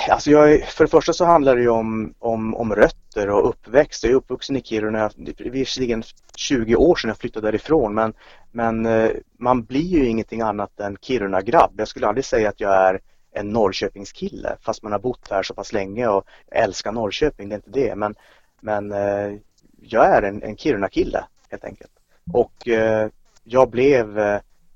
Alltså 0.08 0.30
jag, 0.30 0.64
för 0.64 0.84
det 0.84 0.90
första 0.90 1.12
så 1.12 1.24
handlar 1.24 1.56
det 1.56 1.62
ju 1.62 1.68
om, 1.68 2.14
om, 2.18 2.54
om 2.54 2.74
rötter 2.74 3.30
och 3.30 3.48
uppväxt. 3.48 4.04
Jag 4.04 4.12
är 4.12 4.16
uppvuxen 4.16 4.56
i 4.56 4.62
Kiruna, 4.62 5.10
det 5.16 5.40
är 5.40 5.50
visserligen 5.50 6.02
20 6.36 6.76
år 6.76 6.96
sedan 6.96 7.08
jag 7.08 7.18
flyttade 7.18 7.46
därifrån 7.46 7.94
men, 7.94 8.14
men 8.52 8.86
eh, 8.86 9.10
man 9.38 9.64
blir 9.64 9.86
ju 9.86 10.06
ingenting 10.06 10.40
annat 10.40 10.80
än 10.80 10.96
Kiruna-grabb. 11.00 11.72
Jag 11.76 11.88
skulle 11.88 12.06
aldrig 12.06 12.24
säga 12.24 12.48
att 12.48 12.60
jag 12.60 12.74
är 12.74 13.00
en 13.32 13.48
Norrköpingskille 13.48 14.56
fast 14.60 14.82
man 14.82 14.92
har 14.92 14.98
bott 14.98 15.30
här 15.30 15.42
så 15.42 15.54
pass 15.54 15.72
länge 15.72 16.08
och 16.08 16.24
älskar 16.52 16.92
Norrköping, 16.92 17.48
det 17.48 17.54
är 17.54 17.56
inte 17.56 17.70
det. 17.70 17.94
Men, 17.96 18.14
men 18.60 18.92
eh, 18.92 19.38
jag 19.80 20.06
är 20.06 20.22
en, 20.22 20.42
en 20.42 20.56
Kiruna-kille 20.56 21.24
helt 21.50 21.64
enkelt. 21.64 21.92
Och 22.32 22.68
eh, 22.68 23.08
jag 23.44 23.70
blev 23.70 24.20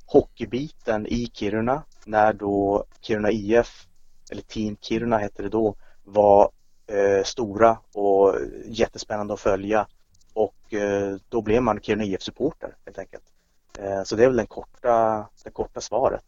hockeybiten 0.07 1.07
i 1.07 1.31
Kiruna 1.35 1.83
när 2.05 2.33
då 2.33 2.85
Kiruna 3.01 3.31
IF 3.31 3.87
eller 4.31 4.43
Team 4.43 4.77
Kiruna 4.81 5.19
hette 5.19 5.43
det 5.43 5.49
då, 5.49 5.75
var 6.05 6.51
eh, 6.87 7.25
stora 7.25 7.79
och 7.95 8.35
jättespännande 8.67 9.35
att 9.35 9.41
följa. 9.41 9.87
Och 10.33 10.75
eh, 10.75 11.17
då 11.29 11.43
blev 11.43 11.63
man 11.63 11.81
Kiruna 11.81 12.05
IF-supporter 12.05 12.77
helt 12.85 12.99
enkelt. 12.99 13.25
Eh, 13.79 14.03
så 14.05 14.17
det 14.17 14.25
är 14.25 14.29
väl 14.29 14.37
den 14.37 14.47
korta, 14.47 15.27
det 15.45 15.51
korta 15.51 15.81
svaret. 15.81 16.25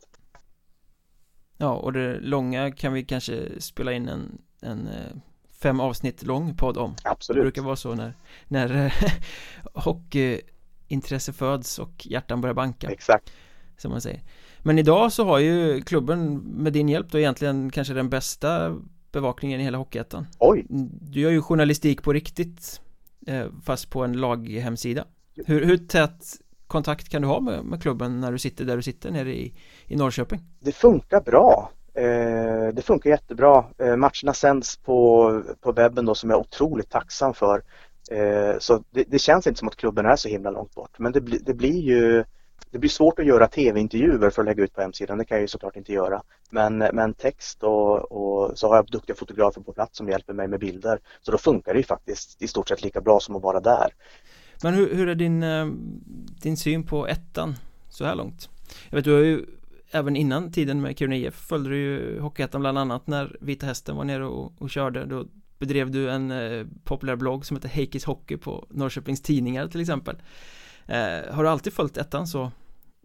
Ja, 1.57 1.73
och 1.73 1.93
det 1.93 2.21
långa 2.21 2.73
kan 2.73 2.93
vi 2.93 3.05
kanske 3.05 3.61
spela 3.61 3.93
in 3.93 4.09
en, 4.09 4.38
en 4.61 4.88
eh, 4.88 5.17
fem 5.62 5.81
avsnitt 5.81 6.23
lång 6.23 6.57
podd 6.57 6.77
om 6.77 6.95
Absolut 7.05 7.38
Det 7.41 7.43
brukar 7.43 7.62
vara 7.62 7.77
så 7.77 7.95
när, 7.95 8.15
när 8.49 8.85
eh, 8.87 8.93
hockeyintresse 9.75 11.33
föds 11.33 11.79
och 11.79 12.07
hjärtan 12.07 12.41
börjar 12.41 12.55
banka 12.55 12.91
Exakt 12.91 13.33
Som 13.77 13.91
man 13.91 14.01
säger 14.01 14.21
Men 14.62 14.79
idag 14.79 15.12
så 15.12 15.25
har 15.25 15.38
ju 15.38 15.81
klubben 15.81 16.37
med 16.38 16.72
din 16.72 16.88
hjälp 16.88 17.07
då 17.11 17.18
egentligen 17.18 17.70
kanske 17.70 17.94
den 17.94 18.11
bästa 18.11 18.77
bevakningen 19.12 19.61
i 19.61 19.64
hela 19.64 19.79
Hockeyettan 19.79 20.27
Oj! 20.38 20.66
Du 21.01 21.20
gör 21.20 21.31
ju 21.31 21.42
journalistik 21.42 22.03
på 22.03 22.12
riktigt 22.12 22.81
Fast 23.64 23.90
på 23.90 24.05
en 24.05 24.12
laghemsida 24.12 25.05
hur, 25.46 25.64
hur 25.64 25.77
tät 25.77 26.25
kontakt 26.66 27.09
kan 27.09 27.22
du 27.22 27.29
ha 27.29 27.40
med, 27.40 27.64
med 27.64 27.83
klubben 27.83 28.20
när 28.20 28.33
du 28.33 28.38
sitter 28.38 28.64
där 28.64 28.77
du 28.77 28.83
sitter 28.83 29.11
nere 29.11 29.35
i, 29.35 29.55
i 29.87 29.96
Norrköping? 29.96 30.40
Det 30.61 30.72
funkar 30.72 31.20
bra. 31.20 31.70
Eh, 31.94 32.75
det 32.75 32.83
funkar 32.83 33.11
jättebra. 33.11 33.64
Eh, 33.79 33.96
matcherna 33.96 34.35
sänds 34.35 34.77
på, 34.77 35.42
på 35.61 35.72
webben 35.72 36.05
då 36.05 36.14
som 36.14 36.31
jag 36.31 36.37
är 36.37 36.40
otroligt 36.40 36.90
tacksam 36.90 37.35
för. 37.35 37.62
Eh, 38.11 38.59
så 38.59 38.85
det, 38.90 39.05
det, 39.09 39.18
känns 39.18 39.46
inte 39.46 39.59
som 39.59 39.68
att 39.68 39.77
klubben 39.77 40.07
är 40.07 40.16
så 40.16 40.29
himla 40.29 40.51
långt 40.51 40.75
bort. 40.75 40.98
Men 40.98 41.12
det, 41.12 41.20
bli, 41.20 41.38
det 41.38 41.55
blir 41.55 41.81
ju 41.81 42.25
det 42.73 42.79
blir 42.79 42.91
svårt 42.91 43.19
att 43.19 43.27
göra 43.27 43.49
tv-intervjuer 43.49 44.31
för 44.31 44.43
att 44.43 44.47
lägga 44.47 44.65
ut 44.65 44.75
på 44.75 44.81
hemsidan. 44.81 45.19
Det 45.19 45.25
kan 45.25 45.37
jag 45.37 45.43
ju 45.43 45.49
såklart 45.49 45.77
inte 45.77 45.93
göra. 45.93 46.23
Men, 46.51 46.79
men 46.79 47.15
text 47.15 47.63
och, 47.63 48.13
och 48.13 48.59
så 48.59 48.69
har 48.69 48.77
jag 48.77 48.87
duktiga 48.87 49.17
fotografer 49.17 49.61
på 49.61 49.73
plats 49.73 49.99
som 49.99 50.09
hjälper 50.09 50.33
mig 50.33 50.49
med 50.49 50.61
bilder. 50.61 50.99
Så 51.21 51.33
då 51.33 51.39
funkar 51.39 51.73
det 51.73 51.79
ju 51.79 51.85
faktiskt 51.85 52.43
i 52.43 52.49
stort 52.49 52.69
sett 52.69 52.83
lika 52.83 53.01
bra 53.01 53.21
som 53.21 53.37
att 53.37 53.43
vara 53.43 53.61
där. 53.61 53.95
Men 54.63 54.75
hur, 54.75 54.95
hur 54.95 55.09
är 55.09 55.15
din, 55.15 55.43
eh, 55.43 55.67
din 56.43 56.57
syn 56.57 56.87
på 56.87 57.07
ettan 57.07 57.55
så 57.91 58.05
här 58.05 58.15
långt? 58.15 58.49
Jag 58.91 58.97
vet 58.97 59.05
du 59.05 59.13
har 59.13 59.21
ju 59.21 59.47
även 59.91 60.17
innan 60.17 60.53
tiden 60.53 60.81
med 60.81 60.99
Kiruna 60.99 61.17
IF 61.17 61.35
följde 61.35 61.71
du 61.71 61.77
ju 61.77 62.21
Hockeyettan 62.21 62.61
bland 62.61 62.79
annat 62.79 63.07
när 63.07 63.37
Vita 63.41 63.67
Hästen 63.67 63.97
var 63.97 64.05
nere 64.05 64.27
och, 64.27 64.53
och 64.59 64.71
körde 64.71 65.05
då 65.05 65.25
bedrev 65.59 65.91
du 65.91 66.11
en 66.11 66.31
eh, 66.31 66.67
populär 66.85 67.17
blogg 67.17 67.47
som 67.47 67.57
heter 67.57 67.69
Heikis 67.69 68.05
Hockey 68.05 68.37
på 68.37 68.67
Norrköpings 68.71 69.23
Tidningar 69.23 69.69
till 69.69 69.81
exempel 69.81 70.17
eh, 70.87 71.35
Har 71.35 71.43
du 71.43 71.49
alltid 71.49 71.73
följt 71.73 71.97
ettan 71.97 72.27
så 72.27 72.51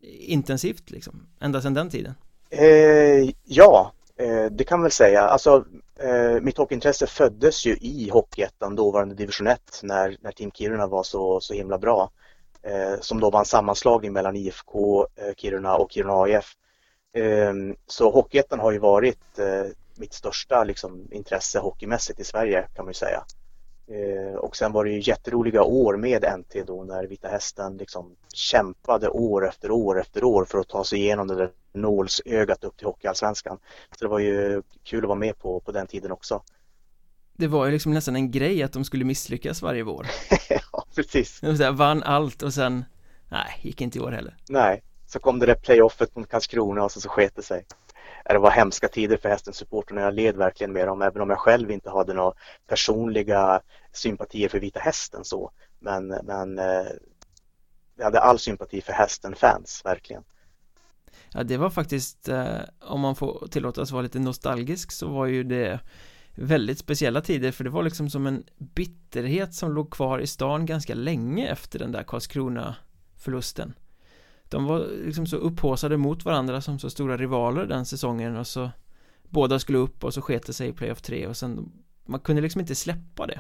intensivt 0.02 0.92
liksom, 0.92 1.28
ända 1.40 1.62
sedan 1.62 1.74
den 1.74 1.90
tiden? 1.90 2.14
Eh, 2.50 3.30
ja, 3.44 3.92
eh, 4.16 4.46
det 4.46 4.64
kan 4.64 4.80
man 4.80 4.84
väl 4.84 4.92
säga. 4.92 5.22
Alltså, 5.22 5.66
eh, 6.00 6.42
mitt 6.42 6.58
hockeyintresse 6.58 7.08
föddes 7.08 7.66
ju 7.66 7.78
i 7.82 8.10
Hockeyettan, 8.10 8.76
dåvarande 8.76 9.16
division 9.16 9.48
1, 9.48 9.60
när, 9.84 10.18
när 10.22 10.32
Team 10.32 10.52
Kiruna 10.52 10.88
var 10.88 11.04
så, 11.04 11.40
så 11.40 11.54
himla 11.54 11.78
bra. 11.78 12.12
Eh, 12.62 13.00
som 13.00 13.20
då 13.20 13.30
var 13.30 13.40
en 13.40 13.46
sammanslagning 13.46 14.14
mellan 14.14 14.36
IFK 14.36 15.08
eh, 15.16 15.34
Kiruna 15.38 15.76
och 15.76 15.92
Kiruna 15.92 16.14
AIF. 16.14 16.54
Ehm, 17.14 17.76
så 17.88 18.12
Hockeyettan 18.12 18.60
har 18.60 18.72
ju 18.72 18.80
varit 18.80 19.40
eh, 19.40 19.72
mitt 19.96 20.14
största 20.14 20.64
liksom, 20.64 21.08
intresse 21.12 21.60
hockeymässigt 21.60 22.20
i 22.20 22.24
Sverige 22.24 22.68
kan 22.76 22.86
man 22.86 22.90
ju 22.90 22.94
säga. 22.94 23.24
Eh, 23.90 24.36
och 24.36 24.56
sen 24.56 24.72
var 24.72 24.86
det 24.86 24.92
ju 24.92 25.00
jätteroliga 25.00 25.64
år 25.64 25.98
med 25.98 26.26
NT 26.40 26.64
då 26.68 26.84
när 26.84 27.08
Vita 27.08 27.28
Hästen 27.28 27.78
liksom 27.78 28.16
kämpade 28.34 29.10
år 29.10 29.48
efter 29.48 29.72
år 29.72 30.02
efter 30.02 30.24
år 30.24 30.46
för 30.46 30.58
att 30.58 30.68
ta 30.68 30.84
sig 30.84 31.00
igenom 31.00 31.28
det 31.28 31.36
där 31.36 31.52
nålsögat 31.74 32.64
upp 32.64 32.78
till 32.78 32.88
Hockeyallsvenskan. 32.88 33.58
Så 33.98 34.06
det 34.06 34.10
var 34.10 34.20
ju 34.20 34.62
kul 34.84 35.04
att 35.04 35.08
vara 35.08 35.20
med 35.20 35.40
på, 35.40 35.60
på 35.60 35.72
den 35.72 35.88
tiden 35.88 36.12
också. 36.12 36.44
Det 37.34 37.48
var 37.48 37.66
ju 37.66 37.72
liksom 37.72 37.94
nästan 37.94 38.16
en 38.16 38.32
grej 38.32 38.64
att 38.64 38.74
de 38.74 38.86
skulle 38.86 39.06
misslyckas 39.06 39.62
varje 39.62 39.84
vår. 39.84 40.08
ja, 40.50 40.86
precis. 40.96 41.40
De 41.40 41.76
vann 41.76 42.04
allt 42.04 42.44
och 42.44 42.54
sen, 42.54 42.86
nej, 43.30 43.60
gick 43.62 43.82
inte 43.82 43.98
i 43.98 44.02
år 44.02 44.12
heller. 44.12 44.38
Nej, 44.50 44.84
så 45.08 45.20
kom 45.20 45.40
det 45.40 45.46
där 45.46 45.56
playoffet 45.56 46.16
mot 46.16 46.30
Karlskrona 46.30 46.84
och 46.84 46.92
så, 46.92 47.02
så 47.02 47.10
sket 47.10 47.36
det 47.36 47.44
sig. 47.44 47.66
Det 48.30 48.40
var 48.40 48.52
hemska 48.52 48.88
tider 48.88 49.18
för 49.18 49.30
hästens 49.30 49.58
supporter 49.58 49.96
jag 49.96 50.14
led 50.14 50.38
verkligen 50.38 50.74
med 50.74 50.88
dem 50.88 51.02
även 51.02 51.22
om 51.22 51.30
jag 51.30 51.40
själv 51.40 51.72
inte 51.72 51.90
hade 51.90 52.14
några 52.14 52.34
personliga 52.68 53.62
sympatier 53.92 54.50
för 54.50 54.60
Vita 54.60 54.80
Hästen 54.80 55.24
så. 55.24 55.52
Men, 55.80 56.08
men 56.08 56.60
eh, 56.60 56.86
jag 57.98 58.06
hade 58.06 58.20
all 58.20 58.40
sympati 58.40 58.82
för 58.82 58.94
hästen-fans, 58.94 59.82
verkligen. 59.86 60.24
Ja, 61.34 61.44
det 61.44 61.58
var 61.58 61.70
faktiskt, 61.70 62.28
eh, 62.28 62.60
om 62.80 63.02
man 63.02 63.16
får 63.16 63.48
tillåtas 63.48 63.92
vara 63.92 64.02
lite 64.02 64.20
nostalgisk 64.20 64.92
så 64.92 65.08
var 65.08 65.26
ju 65.26 65.44
det 65.44 65.80
väldigt 66.36 66.80
speciella 66.80 67.22
tider 67.22 67.52
för 67.52 67.64
det 67.64 67.70
var 67.70 67.84
liksom 67.84 68.10
som 68.10 68.28
en 68.28 68.44
bitterhet 68.58 69.54
som 69.54 69.72
låg 69.72 69.92
kvar 69.92 70.20
i 70.20 70.28
stan 70.28 70.66
ganska 70.66 70.96
länge 70.96 71.48
efter 71.48 71.80
den 71.80 71.92
där 71.92 72.04
Karlskrona 72.04 72.76
förlusten 73.18 73.74
de 74.50 74.66
var 74.66 74.80
liksom 75.06 75.28
så 75.28 75.36
upphåsade 75.36 75.98
mot 75.98 76.26
varandra 76.26 76.62
som 76.62 76.80
så 76.80 76.90
stora 76.90 77.18
rivaler 77.18 77.66
den 77.66 77.86
säsongen 77.86 78.38
och 78.38 78.48
så 78.48 78.70
båda 79.24 79.60
skulle 79.60 79.78
upp 79.78 80.04
och 80.04 80.14
så 80.14 80.22
sket 80.22 80.46
det 80.46 80.54
sig 80.54 80.70
i 80.70 80.74
playoff 80.74 81.02
3 81.02 81.28
och 81.28 81.38
sen 81.38 81.72
man 82.06 82.20
kunde 82.20 82.42
liksom 82.42 82.62
inte 82.62 82.76
släppa 82.76 83.28
det. 83.28 83.40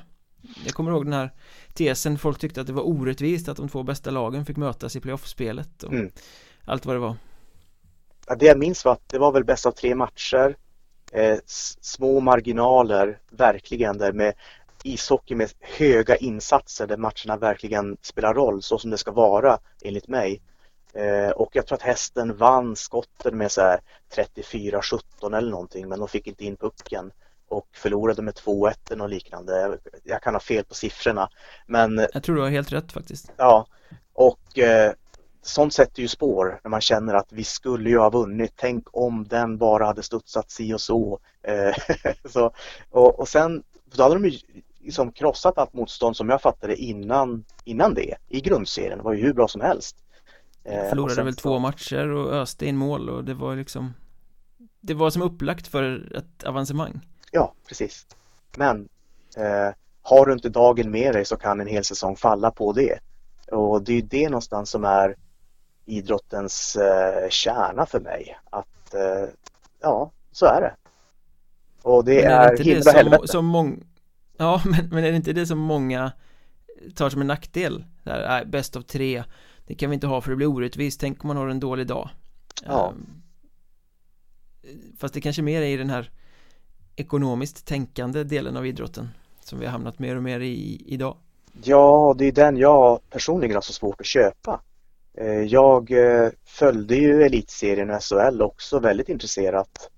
Jag 0.65 0.73
kommer 0.73 0.91
ihåg 0.91 1.05
den 1.05 1.13
här 1.13 1.31
tesen 1.73 2.17
folk 2.17 2.39
tyckte 2.39 2.61
att 2.61 2.67
det 2.67 2.73
var 2.73 2.87
orättvist 2.87 3.49
att 3.49 3.57
de 3.57 3.69
två 3.69 3.83
bästa 3.83 4.11
lagen 4.11 4.45
fick 4.45 4.57
mötas 4.57 4.95
i 4.95 4.99
playoffspelet 4.99 5.83
och 5.83 5.93
mm. 5.93 6.11
allt 6.65 6.85
vad 6.85 6.95
det 6.95 6.99
var. 6.99 7.15
Ja, 8.27 8.35
det 8.35 8.45
jag 8.45 8.59
minns 8.59 8.85
var 8.85 8.91
att 8.91 9.09
det 9.09 9.19
var 9.19 9.31
väl 9.31 9.43
bäst 9.43 9.65
av 9.65 9.71
tre 9.71 9.95
matcher 9.95 10.55
eh, 11.11 11.37
små 11.81 12.19
marginaler 12.19 13.19
verkligen 13.29 13.97
där 13.97 14.13
med 14.13 14.33
ishockey 14.83 15.35
med 15.35 15.51
höga 15.59 16.15
insatser 16.15 16.87
där 16.87 16.97
matcherna 16.97 17.37
verkligen 17.37 17.97
spelar 18.01 18.33
roll 18.33 18.61
så 18.61 18.79
som 18.79 18.91
det 18.91 18.97
ska 18.97 19.11
vara 19.11 19.59
enligt 19.81 20.07
mig 20.07 20.41
Eh, 20.97 21.29
och 21.29 21.49
jag 21.55 21.67
tror 21.67 21.75
att 21.75 21.81
hästen 21.81 22.37
vann 22.37 22.75
skotten 22.75 23.37
med 23.37 23.51
så 23.51 23.77
34-17 24.15 25.37
eller 25.37 25.51
någonting 25.51 25.89
men 25.89 25.99
de 25.99 26.07
fick 26.07 26.27
inte 26.27 26.45
in 26.45 26.55
pucken 26.55 27.11
och 27.49 27.67
förlorade 27.73 28.21
med 28.21 28.33
2-1 28.33 29.01
och 29.01 29.09
liknande. 29.09 29.77
Jag 30.03 30.21
kan 30.21 30.35
ha 30.35 30.39
fel 30.39 30.63
på 30.63 30.75
siffrorna. 30.75 31.29
Men, 31.67 32.07
jag 32.13 32.23
tror 32.23 32.35
du 32.35 32.41
har 32.41 32.49
helt 32.49 32.71
rätt 32.71 32.91
faktiskt. 32.91 33.31
Ja, 33.37 33.67
och 34.13 34.59
eh, 34.59 34.93
sånt 35.41 35.73
sätter 35.73 36.01
ju 36.01 36.07
spår 36.07 36.59
när 36.63 36.69
man 36.69 36.81
känner 36.81 37.13
att 37.13 37.31
vi 37.31 37.43
skulle 37.43 37.89
ju 37.89 37.97
ha 37.97 38.09
vunnit. 38.09 38.53
Tänk 38.55 38.87
om 38.91 39.27
den 39.27 39.57
bara 39.57 39.85
hade 39.85 40.03
studsat 40.03 40.51
si 40.51 40.73
och 40.73 40.81
så. 40.81 41.19
Eh, 41.43 41.75
så 42.29 42.51
och, 42.89 43.19
och 43.19 43.27
sen 43.27 43.63
då 43.95 44.03
hade 44.03 44.15
de 44.15 44.25
ju 44.25 44.39
liksom 44.79 45.11
krossat 45.11 45.57
allt 45.57 45.73
motstånd 45.73 46.17
som 46.17 46.29
jag 46.29 46.41
fattade 46.41 46.75
innan, 46.75 47.43
innan 47.63 47.93
det 47.93 48.15
i 48.29 48.41
grundserien. 48.41 48.97
Det 48.97 49.03
var 49.03 49.13
ju 49.13 49.21
hur 49.21 49.33
bra 49.33 49.47
som 49.47 49.61
helst. 49.61 49.97
Eh, 50.67 50.89
Förlorade 50.89 51.23
väl 51.23 51.35
två 51.35 51.59
matcher 51.59 52.07
och 52.09 52.33
öste 52.33 52.65
in 52.65 52.77
mål 52.77 53.09
och 53.09 53.23
det 53.23 53.33
var 53.33 53.55
liksom 53.55 53.93
Det 54.79 54.93
var 54.93 55.09
som 55.09 55.21
upplagt 55.21 55.67
för 55.67 56.15
ett 56.17 56.43
avancemang. 56.43 56.99
Ja, 57.31 57.53
precis. 57.67 58.05
Men 58.57 58.89
eh, 59.37 59.73
Har 60.01 60.25
du 60.25 60.33
inte 60.33 60.49
dagen 60.49 60.91
med 60.91 61.13
dig 61.13 61.25
så 61.25 61.37
kan 61.37 61.61
en 61.61 61.67
hel 61.67 61.83
säsong 61.83 62.15
falla 62.15 62.51
på 62.51 62.73
det. 62.73 62.99
Och 63.51 63.81
det 63.83 63.93
är 63.93 64.01
det 64.01 64.29
någonstans 64.29 64.69
som 64.69 64.83
är 64.83 65.15
idrottens 65.85 66.75
eh, 66.75 67.29
kärna 67.29 67.85
för 67.85 67.99
mig. 67.99 68.37
Att 68.49 68.93
eh, 68.93 69.29
Ja, 69.81 70.11
så 70.31 70.45
är 70.45 70.61
det. 70.61 70.75
Och 71.81 72.05
det 72.05 72.23
men 72.23 72.31
är, 72.31 72.53
är 72.53 72.57
himla 72.57 72.91
helvete. 72.91 73.27
som 73.27 73.45
mång... 73.45 73.83
Ja, 74.37 74.61
men, 74.65 74.89
men 74.89 75.03
är 75.03 75.11
det 75.11 75.17
inte 75.17 75.33
det 75.33 75.47
som 75.47 75.59
många 75.59 76.11
tar 76.95 77.09
som 77.09 77.21
en 77.21 77.27
nackdel? 77.27 77.85
Där, 78.03 78.45
bäst 78.45 78.75
av 78.75 78.81
tre 78.81 79.23
det 79.67 79.75
kan 79.75 79.89
vi 79.89 79.93
inte 79.93 80.07
ha 80.07 80.21
för 80.21 80.29
det 80.29 80.35
blir 80.35 80.47
orättvist, 80.47 80.99
tänk 80.99 81.23
om 81.23 81.27
man 81.27 81.37
har 81.37 81.47
en 81.47 81.59
dålig 81.59 81.87
dag. 81.87 82.09
Ja. 82.65 82.89
Ehm, 82.89 83.05
Fast 84.97 85.13
det 85.13 85.21
kanske 85.21 85.41
mer 85.41 85.61
är 85.61 85.65
i 85.65 85.77
den 85.77 85.89
här 85.89 86.11
ekonomiskt 86.95 87.65
tänkande 87.65 88.23
delen 88.23 88.57
av 88.57 88.67
idrotten 88.67 89.09
som 89.39 89.59
vi 89.59 89.65
har 89.65 89.71
hamnat 89.71 89.99
mer 89.99 90.15
och 90.15 90.23
mer 90.23 90.39
i 90.39 90.83
idag. 90.85 91.17
Ja, 91.63 92.15
det 92.17 92.25
är 92.25 92.31
den 92.31 92.57
jag 92.57 92.99
personligen 93.09 93.55
har 93.55 93.61
så 93.61 93.73
svårt 93.73 94.01
att 94.01 94.07
köpa. 94.07 94.61
Eh, 95.17 95.41
Jag 95.41 95.91
eh, 95.91 96.29
följde 96.45 96.95
ju 96.95 97.23
elitserien 97.23 97.89
och 97.89 98.03
SHL 98.03 98.41
också 98.41 98.79
väldigt 98.79 99.09
intresserat 99.09 99.89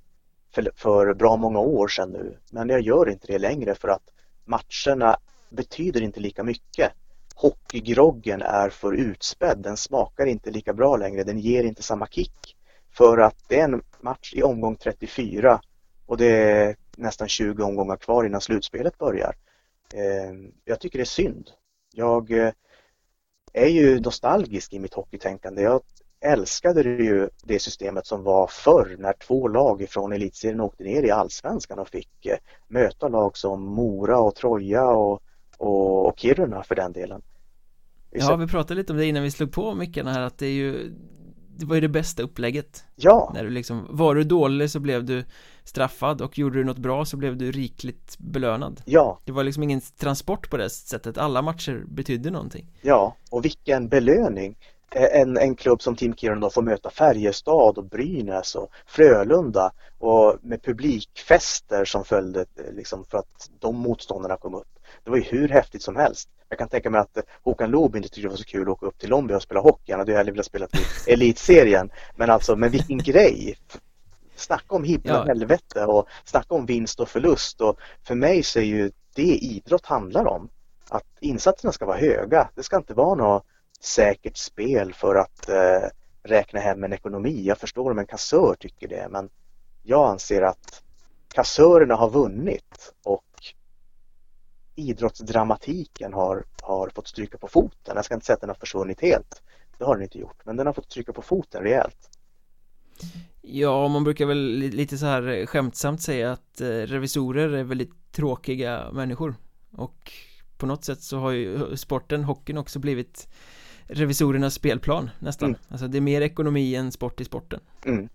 för, 0.53 0.71
för 0.75 1.13
bra 1.13 1.37
många 1.37 1.59
år 1.59 1.87
sedan 1.87 2.09
nu. 2.09 2.37
Men 2.51 2.69
jag 2.69 2.81
gör 2.81 3.09
inte 3.09 3.27
det 3.27 3.39
längre 3.39 3.75
för 3.75 3.87
att 3.87 4.03
matcherna 4.45 5.17
betyder 5.49 6.01
inte 6.01 6.19
lika 6.19 6.43
mycket 6.43 6.91
hockeygroggen 7.39 8.41
är 8.41 8.69
för 8.69 8.93
utspädd. 8.93 9.57
Den 9.57 9.77
smakar 9.77 10.25
inte 10.25 10.51
lika 10.51 10.73
bra 10.73 10.97
längre. 10.97 11.23
Den 11.23 11.39
ger 11.39 11.63
inte 11.63 11.83
samma 11.83 12.07
kick. 12.07 12.55
För 12.91 13.17
att 13.17 13.35
det 13.47 13.59
är 13.59 13.63
en 13.63 13.81
match 13.99 14.33
i 14.35 14.43
omgång 14.43 14.75
34 14.75 15.61
och 16.05 16.17
det 16.17 16.25
är 16.25 16.75
nästan 16.97 17.27
20 17.27 17.63
omgångar 17.63 17.95
kvar 17.95 18.23
innan 18.23 18.41
slutspelet 18.41 18.97
börjar. 18.97 19.35
Eh, 19.93 20.51
jag 20.65 20.79
tycker 20.79 20.97
det 20.97 21.03
är 21.03 21.05
synd. 21.05 21.49
Jag 21.93 22.31
eh, 22.31 22.51
är 23.53 23.67
ju 23.67 23.99
nostalgisk 23.99 24.73
i 24.73 24.79
mitt 24.79 24.93
hockeytänkande. 24.93 25.61
Jag 25.61 25.81
älskade 26.21 26.81
ju 26.81 27.29
det 27.43 27.59
systemet 27.59 28.07
som 28.07 28.23
var 28.23 28.47
förr 28.47 28.95
när 28.99 29.13
två 29.13 29.47
lag 29.47 29.85
från 29.89 30.13
elitserien 30.13 30.61
åkte 30.61 30.83
ner 30.83 31.03
i 31.03 31.11
allsvenskan 31.11 31.79
och 31.79 31.89
fick 31.89 32.25
eh, 32.25 32.37
möta 32.67 33.07
lag 33.07 33.37
som 33.37 33.63
Mora 33.63 34.19
och 34.19 34.35
Troja 34.35 34.87
och, 34.87 35.23
och, 35.59 36.07
och 36.07 36.19
Kiruna 36.19 36.63
för 36.63 36.75
den 36.75 36.93
delen. 36.93 37.21
Ja, 38.11 38.35
vi 38.35 38.47
pratade 38.47 38.75
lite 38.75 38.93
om 38.93 38.99
det 38.99 39.05
innan 39.05 39.23
vi 39.23 39.31
slog 39.31 39.51
på 39.51 39.75
mickarna 39.75 40.13
här 40.13 40.21
att 40.21 40.37
det 40.37 40.45
är 40.45 40.51
ju 40.51 40.93
Det 41.57 41.65
var 41.65 41.75
ju 41.75 41.81
det 41.81 41.89
bästa 41.89 42.23
upplägget. 42.23 42.83
Ja. 42.95 43.31
När 43.33 43.43
du 43.43 43.49
liksom, 43.49 43.87
var 43.89 44.15
du 44.15 44.23
dålig 44.23 44.71
så 44.71 44.79
blev 44.79 45.03
du 45.03 45.23
straffad 45.63 46.21
och 46.21 46.37
gjorde 46.37 46.59
du 46.59 46.63
något 46.63 46.77
bra 46.77 47.05
så 47.05 47.17
blev 47.17 47.37
du 47.37 47.51
rikligt 47.51 48.17
belönad. 48.19 48.81
Ja. 48.85 49.19
Det 49.25 49.31
var 49.31 49.43
liksom 49.43 49.63
ingen 49.63 49.81
transport 49.81 50.49
på 50.49 50.57
det 50.57 50.69
sättet, 50.69 51.17
alla 51.17 51.41
matcher 51.41 51.83
betydde 51.87 52.31
någonting. 52.31 52.71
Ja, 52.81 53.15
och 53.31 53.45
vilken 53.45 53.89
belöning. 53.89 54.57
En, 54.91 55.37
en 55.37 55.55
klubb 55.55 55.81
som 55.81 55.95
Team 55.95 56.15
Kiruna 56.15 56.41
då 56.41 56.49
får 56.49 56.61
möta 56.61 56.89
Färjestad 56.89 57.77
och 57.77 57.85
Brynäs 57.85 58.55
och 58.55 58.69
Frölunda 58.87 59.71
och 59.97 60.37
med 60.41 60.63
publikfester 60.63 61.85
som 61.85 62.03
följde 62.03 62.45
liksom 62.71 63.05
för 63.05 63.17
att 63.17 63.49
de 63.59 63.75
motståndarna 63.75 64.37
kom 64.37 64.55
upp. 64.55 64.78
Det 65.03 65.09
var 65.09 65.17
ju 65.17 65.23
hur 65.23 65.49
häftigt 65.49 65.81
som 65.81 65.95
helst. 65.95 66.29
Jag 66.49 66.59
kan 66.59 66.69
tänka 66.69 66.89
mig 66.89 67.01
att 67.01 67.17
Håkan 67.43 67.71
Loob 67.71 67.95
inte 67.95 68.09
tyckte 68.09 68.21
det 68.21 68.29
var 68.29 68.37
så 68.37 68.43
kul 68.43 68.61
att 68.61 68.67
åka 68.67 68.85
upp 68.85 68.97
till 68.97 69.09
Lomby 69.09 69.33
och 69.33 69.41
spela 69.41 69.59
hockey. 69.59 69.91
Han 69.91 69.99
hade 69.99 70.11
ju 70.11 70.17
hellre 70.17 70.31
velat 70.31 70.45
spela 70.45 70.65
i 70.65 71.11
elitserien. 71.13 71.89
Men 72.15 72.29
alltså, 72.29 72.55
men 72.55 72.71
vilken 72.71 72.97
grej! 72.97 73.57
Snacka 74.35 74.75
om 74.75 74.83
himla 74.83 75.13
ja. 75.13 75.23
helvete 75.23 75.85
och 75.85 76.07
snacka 76.25 76.55
om 76.55 76.65
vinst 76.65 76.99
och 76.99 77.09
förlust. 77.09 77.61
Och 77.61 77.79
för 78.03 78.15
mig 78.15 78.43
så 78.43 78.59
är 78.59 78.63
ju 78.63 78.91
det 79.15 79.37
idrott 79.37 79.85
handlar 79.85 80.27
om. 80.27 80.49
Att 80.89 81.07
insatserna 81.19 81.73
ska 81.73 81.85
vara 81.85 81.97
höga. 81.97 82.49
Det 82.55 82.63
ska 82.63 82.77
inte 82.77 82.93
vara 82.93 83.15
något 83.15 83.45
säkert 83.81 84.37
spel 84.37 84.93
för 84.93 85.15
att 85.15 85.49
eh, 85.49 85.89
räkna 86.23 86.59
hem 86.59 86.83
en 86.83 86.93
ekonomi. 86.93 87.43
Jag 87.45 87.57
förstår 87.57 87.91
om 87.91 87.99
en 87.99 88.05
kassör 88.05 88.55
tycker 88.59 88.87
det 88.87 89.07
men 89.09 89.29
jag 89.83 90.09
anser 90.09 90.41
att 90.41 90.83
kassörerna 91.33 91.95
har 91.95 92.09
vunnit 92.09 92.93
och 93.03 93.23
idrottsdramatiken 94.79 96.13
har, 96.13 96.43
har 96.61 96.89
fått 96.95 97.07
stryka 97.07 97.37
på 97.37 97.47
foten. 97.47 97.95
Jag 97.95 98.05
ska 98.05 98.13
inte 98.13 98.25
säga 98.25 98.33
att 98.33 98.41
den 98.41 98.49
har 98.49 98.55
försvunnit 98.55 99.01
helt. 99.01 99.41
Det 99.77 99.85
har 99.85 99.95
den 99.95 100.03
inte 100.03 100.19
gjort, 100.19 100.45
men 100.45 100.57
den 100.57 100.65
har 100.65 100.73
fått 100.73 100.85
stryka 100.85 101.13
på 101.13 101.21
foten 101.21 101.63
rejält. 101.63 102.09
Ja, 103.41 103.87
man 103.87 104.03
brukar 104.03 104.25
väl 104.25 104.57
lite 104.57 104.97
så 104.97 105.05
här 105.05 105.45
skämtsamt 105.45 106.01
säga 106.01 106.31
att 106.31 106.61
eh, 106.61 106.67
revisorer 106.67 107.49
är 107.49 107.63
väldigt 107.63 108.11
tråkiga 108.11 108.91
människor 108.91 109.35
och 109.71 110.11
på 110.57 110.65
något 110.65 110.85
sätt 110.85 111.01
så 111.01 111.17
har 111.17 111.31
ju 111.31 111.77
sporten, 111.77 112.23
hockeyn 112.23 112.57
också 112.57 112.79
blivit 112.79 113.27
revisorernas 113.83 114.53
spelplan 114.53 115.09
nästan 115.19 115.49
mm. 115.49 115.59
Alltså 115.67 115.87
det 115.87 115.97
är 115.97 116.01
mer 116.01 116.21
ekonomi 116.21 116.75
än 116.75 116.91
sport 116.91 117.21
i 117.21 117.25
sporten 117.25 117.59
mm. 117.85 118.09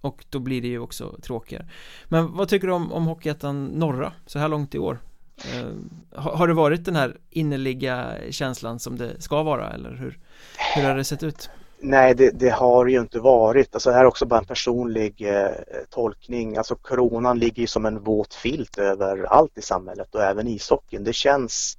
Och 0.00 0.24
då 0.30 0.38
blir 0.38 0.62
det 0.62 0.68
ju 0.68 0.78
också 0.78 1.18
tråkigare 1.22 1.68
Men 2.08 2.36
vad 2.36 2.48
tycker 2.48 2.66
du 2.66 2.72
om, 2.72 2.92
om 2.92 3.06
Hockeyettan 3.06 3.66
norra 3.66 4.12
så 4.26 4.38
här 4.38 4.48
långt 4.48 4.74
i 4.74 4.78
år? 4.78 4.98
Eh, 5.44 6.20
har, 6.20 6.48
det 6.48 6.54
varit 6.54 6.84
den 6.84 6.96
här 6.96 7.16
innerliga 7.30 8.14
känslan 8.30 8.78
som 8.78 8.98
det 8.98 9.22
ska 9.22 9.42
vara 9.42 9.70
eller 9.70 9.90
hur, 9.90 10.18
hur 10.74 10.82
har 10.82 10.96
det 10.96 11.04
sett 11.04 11.22
ut? 11.22 11.50
Nej, 11.84 12.14
det, 12.14 12.30
det, 12.30 12.50
har 12.50 12.86
ju 12.86 13.00
inte 13.00 13.20
varit. 13.20 13.74
Alltså 13.74 13.90
här 13.90 14.00
är 14.00 14.04
också 14.04 14.26
bara 14.26 14.40
en 14.40 14.46
personlig 14.46 15.22
eh, 15.22 15.50
tolkning. 15.90 16.56
Alltså 16.56 16.76
coronan 16.76 17.38
ligger 17.38 17.60
ju 17.60 17.66
som 17.66 17.86
en 17.86 18.02
våt 18.02 18.34
filt 18.34 18.78
över 18.78 19.24
allt 19.24 19.58
i 19.58 19.62
samhället 19.62 20.14
och 20.14 20.22
även 20.22 20.48
ishockeyn. 20.48 21.04
Det 21.04 21.12
känns, 21.12 21.78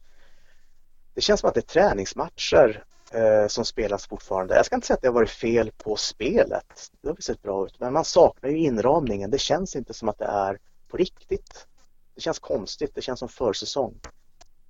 det 1.16 1.22
känns 1.22 1.40
som 1.40 1.50
att 1.50 1.54
det 1.54 1.60
är 1.60 1.90
träningsmatcher 1.90 2.84
eh, 3.14 3.48
som 3.48 3.66
spelas 3.66 4.08
fortfarande. 4.08 4.56
Jag 4.56 4.66
ska 4.66 4.76
inte 4.76 4.88
säga 4.88 4.96
att 4.96 5.02
det 5.02 5.08
har 5.08 5.14
varit 5.14 5.30
fel 5.30 5.72
på 5.78 5.96
spelet. 5.96 6.90
Det 7.02 7.10
har 7.10 7.16
sett 7.20 7.42
bra 7.42 7.66
ut. 7.66 7.80
Men 7.80 7.94
man 7.94 8.06
saknar 8.06 8.50
ju 8.50 8.58
inramningen. 8.58 9.32
Det 9.32 9.40
känns 9.40 9.76
inte 9.76 9.94
som 9.94 10.10
att 10.10 10.18
det 10.18 10.26
är 10.26 10.58
på 10.92 10.98
riktigt. 10.98 11.68
Det 12.16 12.22
känns 12.22 12.40
konstigt. 12.40 12.92
Det 12.96 13.02
känns 13.02 13.20
som 13.20 13.30
försäsong. 13.30 14.00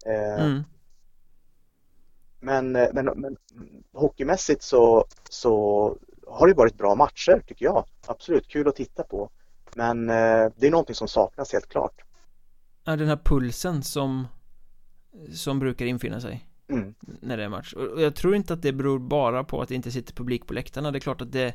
Eh, 0.06 0.46
mm. 0.46 0.64
men, 2.40 2.76
eh, 2.76 2.88
men, 2.94 3.06
men 3.06 3.38
hockeymässigt 3.94 4.64
så, 4.64 5.06
så 5.30 5.98
har 6.28 6.48
det 6.48 6.54
varit 6.54 6.78
bra 6.78 6.96
matcher 6.96 7.44
tycker 7.48 7.66
jag. 7.66 7.86
Absolut 8.08 8.48
kul 8.48 8.68
att 8.68 8.76
titta 8.76 9.04
på. 9.04 9.30
Men 9.76 10.10
eh, 10.10 10.52
det 10.56 10.68
är 10.68 10.72
någonting 10.72 10.96
som 10.96 11.08
saknas 11.08 11.54
helt 11.54 11.70
klart. 11.70 12.02
Är 12.86 12.98
den 12.98 13.08
här 13.08 13.20
pulsen 13.24 13.84
som 13.84 14.28
som 15.34 15.60
brukar 15.60 15.86
infinna 15.86 16.22
sig? 16.22 16.50
mm. 16.68 16.94
när 17.22 17.38
det 17.38 17.44
är 17.44 17.50
match 17.50 17.74
och 17.74 18.02
jag 18.02 18.16
tror 18.16 18.36
inte 18.36 18.54
att 18.54 18.62
det 18.62 18.74
beror 18.74 19.00
bara 19.00 19.44
på 19.44 19.62
att 19.62 19.70
det 19.70 19.76
inte 19.76 19.92
sitter 19.92 20.14
publik 20.14 20.48
på 20.48 20.54
läktarna 20.54 20.92
det 20.92 20.98
är 20.98 21.00
klart 21.00 21.22
att 21.22 21.32
det 21.32 21.54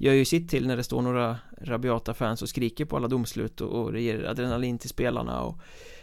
gör 0.00 0.12
ju 0.12 0.24
sitt 0.24 0.50
till 0.50 0.66
när 0.66 0.76
det 0.76 0.84
står 0.84 1.02
några 1.02 1.38
rabiata 1.58 2.14
fans 2.14 2.42
och 2.42 2.48
skriker 2.48 2.84
på 2.84 2.96
alla 2.96 3.08
domslut 3.08 3.60
och, 3.60 3.82
och 3.82 3.92
det 3.92 4.00
ger 4.00 4.24
adrenalin 4.24 4.78
till 4.78 4.88
spelarna 4.88 5.42
och 5.42 5.58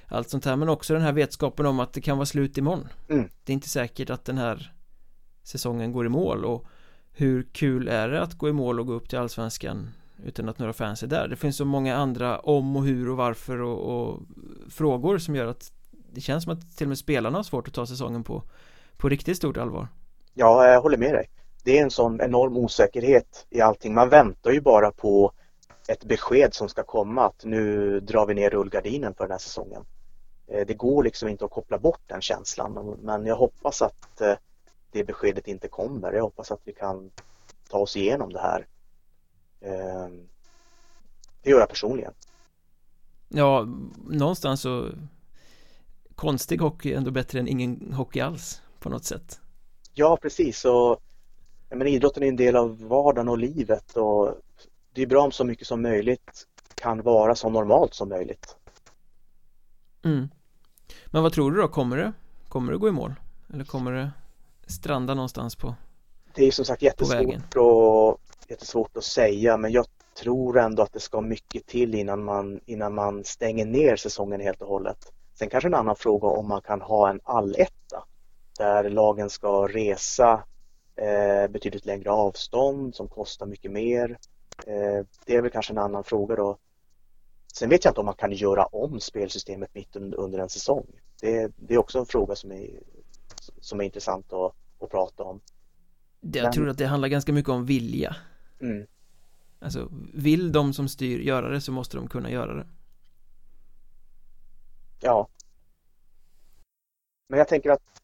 allt 0.08 0.30
sånt 0.30 0.46
här 0.46 0.56
men 0.56 0.70
också 0.70 0.94
den 0.94 1.02
här 1.02 1.12
vetskapen 1.12 1.66
om 1.66 1.80
att 1.80 1.94
det 1.94 2.02
kan 2.02 2.18
vara 2.18 2.26
slut 2.26 2.58
imorgon 2.58 2.88
mm. 3.10 3.30
det 3.44 3.52
är 3.52 3.54
inte 3.54 3.70
säkert 3.70 4.10
att 4.10 4.26
den 4.26 4.38
här 4.38 4.74
säsongen 5.44 5.92
går 5.92 6.06
i 6.06 6.10
mål 6.10 6.46
och 6.46 6.66
hur 7.12 7.44
kul 7.52 7.88
är 7.88 8.10
det 8.10 8.22
att 8.22 8.34
gå 8.34 8.50
i 8.50 8.54
mål 8.54 8.80
och 8.80 8.86
gå 8.88 8.94
upp 8.94 9.10
till 9.10 9.20
allsvenskan 9.20 9.90
utan 10.24 10.50
att 10.50 10.60
några 10.60 10.74
fans 10.74 11.04
är 11.04 11.08
där 11.08 11.28
det 11.28 11.36
finns 11.36 11.58
så 11.58 11.66
många 11.66 11.96
andra 11.96 12.40
om 12.40 12.76
och 12.76 12.86
hur 12.86 13.10
och 13.10 13.18
varför 13.18 13.62
och, 13.62 14.10
och 14.10 14.22
frågor 14.70 15.18
som 15.18 15.36
gör 15.36 15.46
att 15.46 15.72
det 16.14 16.22
känns 16.22 16.44
som 16.44 16.54
att 16.54 16.78
till 16.78 16.86
och 16.86 16.90
med 16.90 16.98
spelarna 16.98 17.38
har 17.38 17.44
svårt 17.44 17.68
att 17.68 17.74
ta 17.74 17.86
säsongen 17.86 18.24
på, 18.24 18.44
på 18.98 19.10
riktigt 19.10 19.38
stort 19.38 19.58
allvar. 19.58 19.88
Ja, 20.34 20.68
jag 20.68 20.82
håller 20.82 20.98
med 20.98 21.14
dig. 21.14 21.30
Det 21.64 21.78
är 21.78 21.84
en 21.84 21.92
sån 21.92 22.22
enorm 22.22 22.58
osäkerhet 22.58 23.46
i 23.50 23.62
allting. 23.62 23.94
Man 23.94 24.10
väntar 24.10 24.52
ju 24.52 24.62
bara 24.62 24.92
på 24.92 25.32
ett 25.88 26.04
besked 26.04 26.54
som 26.54 26.70
ska 26.70 26.84
komma 26.84 27.26
att 27.26 27.44
nu 27.44 28.00
drar 28.00 28.26
vi 28.26 28.34
ner 28.34 28.50
rullgardinen 28.50 29.14
för 29.14 29.24
den 29.24 29.32
här 29.32 29.40
säsongen. 29.40 29.86
Eh, 30.48 30.66
det 30.68 30.74
går 30.74 31.04
liksom 31.04 31.30
inte 31.30 31.46
att 31.46 31.52
koppla 31.52 31.78
bort 31.78 32.02
den 32.08 32.22
känslan 32.22 32.98
men 33.02 33.26
jag 33.26 33.36
hoppas 33.36 33.82
att 33.82 34.22
eh, 34.22 34.34
det 34.92 35.04
beskedet 35.04 35.48
inte 35.48 35.68
kommer. 35.68 36.14
Jag 36.14 36.24
hoppas 36.24 36.52
att 36.52 36.62
vi 36.64 36.74
kan 36.74 37.12
ta 37.70 37.78
oss 37.78 37.98
igenom 37.98 38.34
det 38.34 38.40
här. 38.40 38.68
Eh, 39.62 40.08
det 41.44 41.50
gör 41.50 41.60
jag 41.60 41.70
personligen. 41.70 42.14
Ja, 43.30 43.68
någonstans 44.08 44.62
så 44.62 44.90
konstig 46.16 46.62
hockey 46.62 46.94
är 46.94 46.98
ändå 46.98 47.12
bättre 47.12 47.40
än 47.40 47.48
ingen 47.48 47.94
hockey 47.94 48.20
alls 48.20 48.62
på 48.80 48.90
något 48.90 49.06
sätt. 49.06 49.40
Ja, 49.94 50.18
precis 50.22 50.66
och 50.66 51.02
men 51.70 51.88
idrotten 51.88 52.24
är 52.24 52.28
en 52.28 52.36
del 52.36 52.56
av 52.56 52.88
vardagen 52.88 53.30
och 53.30 53.38
livet 53.38 53.98
och 53.98 54.36
det 54.94 55.02
är 55.02 55.08
bra 55.08 55.24
om 55.24 55.32
så 55.32 55.44
mycket 55.44 55.68
som 55.68 55.82
möjligt 55.82 56.48
kan 56.76 57.02
vara 57.02 57.36
så 57.36 57.50
normalt 57.50 57.94
som 57.94 58.10
möjligt. 58.10 58.56
Mm. 60.06 60.30
Men 61.06 61.24
vad 61.24 61.34
tror 61.34 61.52
du 61.52 61.62
då, 61.62 61.68
kommer 61.68 61.98
det, 61.98 62.14
kommer 62.48 62.72
det 62.72 62.78
gå 62.78 62.88
i 62.88 62.92
mål? 62.92 63.14
Eller 63.54 63.64
kommer 63.64 63.92
det 63.92 64.12
stranda 64.68 65.14
någonstans 65.14 65.56
på 65.56 65.76
Det 66.34 66.46
är 66.46 66.52
som 66.52 66.66
sagt 66.66 66.82
jättesvårt, 66.82 67.56
och, 67.56 68.22
jättesvårt 68.48 68.98
att 68.98 69.04
säga 69.04 69.58
men 69.58 69.72
jag 69.72 69.86
tror 70.22 70.58
ändå 70.60 70.84
att 70.84 70.94
det 70.94 71.00
ska 71.00 71.22
mycket 71.22 71.66
till 71.66 71.96
innan 71.96 72.24
man, 72.24 72.60
innan 72.66 72.94
man 72.94 73.24
stänger 73.24 73.66
ner 73.66 73.96
säsongen 73.96 74.42
helt 74.42 74.62
och 74.62 74.68
hållet. 74.68 75.12
Sen 75.40 75.50
kanske 75.50 75.68
en 75.68 75.74
annan 75.74 75.96
fråga 75.96 76.28
om 76.28 76.48
man 76.48 76.62
kan 76.62 76.82
ha 76.82 77.10
en 77.10 77.20
alletta 77.24 78.04
där 78.58 78.90
lagen 78.90 79.30
ska 79.30 79.68
resa 79.68 80.44
eh, 80.98 81.48
betydligt 81.52 81.86
längre 81.86 82.12
avstånd 82.12 82.96
som 82.96 83.08
kostar 83.08 83.46
mycket 83.46 83.72
mer. 83.72 84.18
Eh, 84.68 85.06
det 85.26 85.36
är 85.36 85.42
väl 85.42 85.52
kanske 85.52 85.74
en 85.74 85.78
annan 85.78 86.04
fråga 86.04 86.36
då. 86.36 86.58
Sen 87.54 87.70
vet 87.70 87.86
jag 87.86 87.92
inte 87.92 88.00
om 88.00 88.06
man 88.06 88.16
kan 88.16 88.32
göra 88.32 88.66
om 88.66 89.00
spelsystemet 89.00 89.74
mitt 89.74 89.96
under 89.96 90.40
en 90.40 90.50
säsong. 90.50 90.86
Det, 91.22 91.52
det 91.56 91.74
är 91.74 91.78
också 91.78 92.00
en 92.00 92.06
fråga 92.06 92.36
som 92.36 92.52
är, 92.52 92.70
som 93.60 93.80
är 93.80 93.84
intressant 93.84 94.34
att, 94.34 94.56
att 94.80 94.90
prata 94.90 95.24
om. 95.24 95.42
Jag 96.22 96.44
Men, 96.44 96.54
tror 96.54 96.70
att 96.70 96.78
det 96.78 96.86
handlar 96.86 97.08
ganska 97.08 97.34
mycket 97.34 97.50
om 97.50 97.66
vilja. 97.66 98.16
Mm. 98.62 98.88
Alltså, 99.60 99.90
vill 100.14 100.52
de 100.52 100.74
som 100.74 100.88
styr 100.88 101.20
göra 101.20 101.50
det 101.50 101.62
så 101.62 101.72
måste 101.72 101.98
de 101.98 102.08
kunna 102.08 102.32
göra 102.32 102.54
det. 102.54 102.68
Ja. 105.00 105.28
Men 107.30 107.40
jag 107.40 107.48
tänker 107.48 107.70
att 107.70 108.02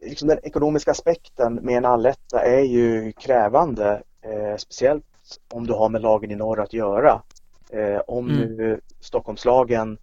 liksom 0.00 0.28
den 0.28 0.38
ekonomiska 0.42 0.90
aspekten 0.90 1.54
med 1.54 1.76
en 1.76 1.84
alletta 1.84 2.42
är 2.42 2.60
ju 2.60 3.12
krävande. 3.12 4.02
Eh, 4.22 4.56
speciellt 4.56 5.04
om 5.52 5.66
du 5.66 5.72
har 5.72 5.88
med 5.88 6.02
lagen 6.02 6.30
i 6.30 6.34
norr 6.34 6.60
att 6.60 6.72
göra. 6.72 7.22
Eh, 7.70 8.00
om 8.06 8.28
mm. 8.30 8.36
nu 8.36 8.80
Stockholmslagen 9.00 9.98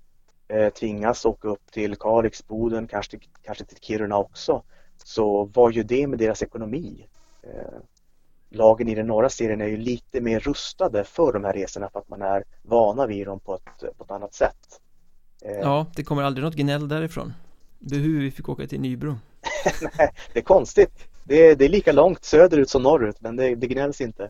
eh, 0.47 0.69
tvingas 0.73 1.25
åka 1.25 1.47
upp 1.47 1.71
till 1.71 1.95
Kalix, 1.95 2.47
Boden, 2.47 2.87
kanske, 2.87 3.17
kanske 3.43 3.65
till 3.65 3.77
Kiruna 3.81 4.17
också. 4.17 4.63
Så 5.03 5.49
vad 5.53 5.73
gör 5.73 5.83
det 5.83 6.07
med 6.07 6.19
deras 6.19 6.43
ekonomi? 6.43 7.07
Eh, 7.43 7.79
lagen 8.49 8.87
i 8.87 8.95
den 8.95 9.07
norra 9.07 9.29
serien 9.29 9.61
är 9.61 9.67
ju 9.67 9.77
lite 9.77 10.21
mer 10.21 10.39
rustade 10.39 11.03
för 11.03 11.33
de 11.33 11.43
här 11.43 11.53
resorna 11.53 11.89
för 11.89 11.99
att 11.99 12.09
man 12.09 12.21
är 12.21 12.43
vana 12.63 13.05
vid 13.05 13.27
dem 13.27 13.39
på 13.39 13.55
ett, 13.55 13.97
på 13.97 14.03
ett 14.03 14.11
annat 14.11 14.33
sätt. 14.33 14.81
Eh, 15.41 15.51
ja, 15.51 15.85
det 15.95 16.03
kommer 16.03 16.23
aldrig 16.23 16.43
något 16.43 16.55
gnäll 16.55 16.87
därifrån 16.87 17.33
Buhu, 17.79 18.19
vi 18.19 18.31
fick 18.31 18.49
åka 18.49 18.67
till 18.67 18.81
Nybro 18.81 19.15
Nej, 19.97 20.11
det 20.33 20.39
är 20.39 20.43
konstigt 20.43 21.07
det 21.27 21.47
är, 21.47 21.55
det 21.55 21.65
är 21.65 21.69
lika 21.69 21.91
långt 21.91 22.25
söderut 22.25 22.69
som 22.69 22.83
norrut 22.83 23.21
men 23.21 23.35
det, 23.35 23.55
det 23.55 23.67
gnälls 23.67 24.01
inte 24.01 24.23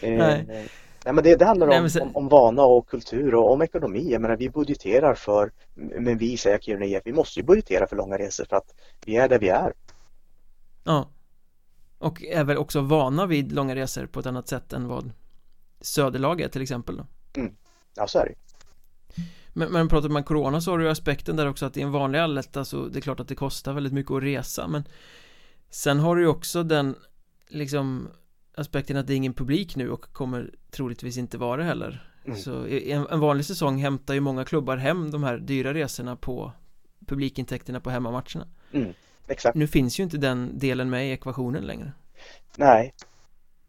eh, 0.00 0.18
Nej. 0.18 0.68
Nej 1.04 1.14
men 1.14 1.24
det, 1.24 1.36
det 1.36 1.44
handlar 1.44 1.80
om, 1.80 1.90
sen... 1.90 2.02
om, 2.02 2.16
om, 2.16 2.28
vana 2.28 2.62
och 2.62 2.88
kultur 2.88 3.34
och 3.34 3.52
om 3.52 3.62
ekonomi. 3.62 4.12
Jag 4.12 4.22
menar 4.22 4.36
vi 4.36 4.50
budgeterar 4.50 5.14
för, 5.14 5.52
men 5.74 6.18
vi 6.18 6.36
säger 6.36 6.58
Kiruna 6.58 6.84
IF, 6.84 7.02
vi 7.04 7.12
måste 7.12 7.40
ju 7.40 7.46
budgetera 7.46 7.86
för 7.86 7.96
långa 7.96 8.18
resor 8.18 8.44
för 8.44 8.56
att 8.56 8.74
vi 9.04 9.16
är 9.16 9.28
där 9.28 9.38
vi 9.38 9.48
är. 9.48 9.72
Ja 10.84 11.08
Och 11.98 12.22
är 12.22 12.44
väl 12.44 12.56
också 12.56 12.80
vana 12.80 13.26
vid 13.26 13.52
långa 13.52 13.74
resor 13.74 14.06
på 14.06 14.20
ett 14.20 14.26
annat 14.26 14.48
sätt 14.48 14.72
än 14.72 14.88
vad 14.88 15.12
Söderlag 15.80 16.40
är 16.40 16.48
till 16.48 16.62
exempel 16.62 16.96
då 16.96 17.06
mm. 17.40 17.56
Ja 17.94 18.06
så 18.06 18.18
är 18.18 18.24
det 18.26 18.34
men, 19.56 19.72
men 19.72 19.88
pratar 19.88 20.08
man 20.08 20.24
corona 20.24 20.60
så 20.60 20.70
har 20.70 20.78
du 20.78 20.84
ju 20.84 20.90
aspekten 20.90 21.36
där 21.36 21.48
också 21.48 21.66
att 21.66 21.76
i 21.76 21.82
en 21.82 21.92
vanlig 21.92 22.18
alletta 22.18 22.64
så 22.64 22.88
det 22.88 22.98
är 22.98 23.00
klart 23.00 23.20
att 23.20 23.28
det 23.28 23.34
kostar 23.34 23.72
väldigt 23.72 23.92
mycket 23.92 24.12
att 24.12 24.22
resa 24.22 24.68
men 24.68 24.84
Sen 25.70 25.98
har 25.98 26.16
du 26.16 26.22
ju 26.22 26.28
också 26.28 26.62
den 26.62 26.94
liksom 27.48 28.08
aspekten 28.56 28.96
att 28.96 29.06
det 29.06 29.14
är 29.14 29.16
ingen 29.16 29.34
publik 29.34 29.76
nu 29.76 29.90
och 29.90 30.12
kommer 30.12 30.50
troligtvis 30.70 31.16
inte 31.16 31.38
vara 31.38 31.56
det 31.56 31.64
heller. 31.64 32.10
Mm. 32.24 32.38
Så 32.38 32.66
en, 32.66 33.06
en 33.06 33.20
vanlig 33.20 33.46
säsong 33.46 33.78
hämtar 33.78 34.14
ju 34.14 34.20
många 34.20 34.44
klubbar 34.44 34.76
hem 34.76 35.10
de 35.10 35.24
här 35.24 35.38
dyra 35.38 35.74
resorna 35.74 36.16
på 36.16 36.52
publikintäkterna 37.06 37.80
på 37.80 37.90
hemmamatcherna. 37.90 38.46
Mm, 38.72 38.92
Exakt. 39.28 39.56
Nu 39.56 39.66
finns 39.66 40.00
ju 40.00 40.04
inte 40.04 40.16
den 40.16 40.58
delen 40.58 40.90
med 40.90 41.08
i 41.08 41.10
ekvationen 41.10 41.62
längre. 41.62 41.92
Nej. 42.56 42.94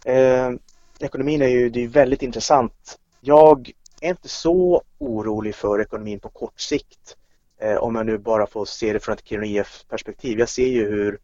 Eh, 0.05 0.51
Ekonomin 0.99 1.41
är 1.41 1.47
ju, 1.47 1.69
det 1.69 1.83
är 1.83 1.87
väldigt 1.87 2.21
intressant. 2.21 2.99
Jag 3.21 3.71
är 4.01 4.09
inte 4.09 4.29
så 4.29 4.83
orolig 4.97 5.55
för 5.55 5.81
ekonomin 5.81 6.19
på 6.19 6.29
kort 6.29 6.59
sikt 6.59 7.17
eh, 7.57 7.75
om 7.75 7.95
jag 7.95 8.05
nu 8.05 8.17
bara 8.17 8.47
får 8.47 8.65
se 8.65 8.93
det 8.93 8.99
från 8.99 9.13
ett 9.13 9.27
Kiruna 9.27 9.45
IF 9.45 9.85
perspektiv. 9.89 10.39
Jag 10.39 10.49
ser 10.49 10.67
ju 10.67 10.89
hur 10.89 11.19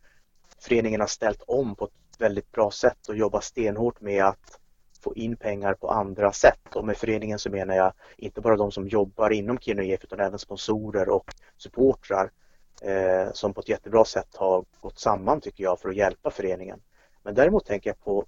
föreningen 0.60 1.00
har 1.00 1.08
ställt 1.08 1.42
om 1.48 1.76
på 1.76 1.86
ett 1.86 2.20
väldigt 2.20 2.52
bra 2.52 2.72
sätt 2.72 3.08
och 3.08 3.18
jobbar 3.18 3.40
stenhårt 3.40 4.02
med 4.02 4.26
att 4.26 4.60
få 5.04 5.16
in 5.16 5.36
pengar 5.36 5.74
på 5.74 5.90
andra 5.90 6.32
sätt. 6.32 6.76
Och 6.76 6.86
med 6.86 6.98
föreningen 6.98 7.40
så 7.40 7.50
menar 7.50 7.76
jag 7.76 7.94
inte 8.18 8.42
bara 8.42 8.58
de 8.58 8.72
som 8.72 8.88
jobbar 8.88 9.30
inom 9.30 9.58
Kiruna 9.60 9.84
IF 9.84 10.04
utan 10.04 10.20
även 10.20 10.40
sponsorer 10.40 11.10
och 11.10 11.34
supportrar 11.58 12.32
eh, 12.82 13.32
som 13.34 13.54
på 13.54 13.62
ett 13.62 13.70
jättebra 13.70 14.06
sätt 14.06 14.36
har 14.36 14.66
gått 14.82 15.00
samman 15.00 15.42
tycker 15.42 15.64
jag 15.64 15.80
för 15.80 15.90
att 15.90 15.96
hjälpa 15.96 16.32
föreningen. 16.32 16.80
Men 17.24 17.36
däremot 17.36 17.66
tänker 17.66 17.90
jag 17.90 18.00
på 18.00 18.26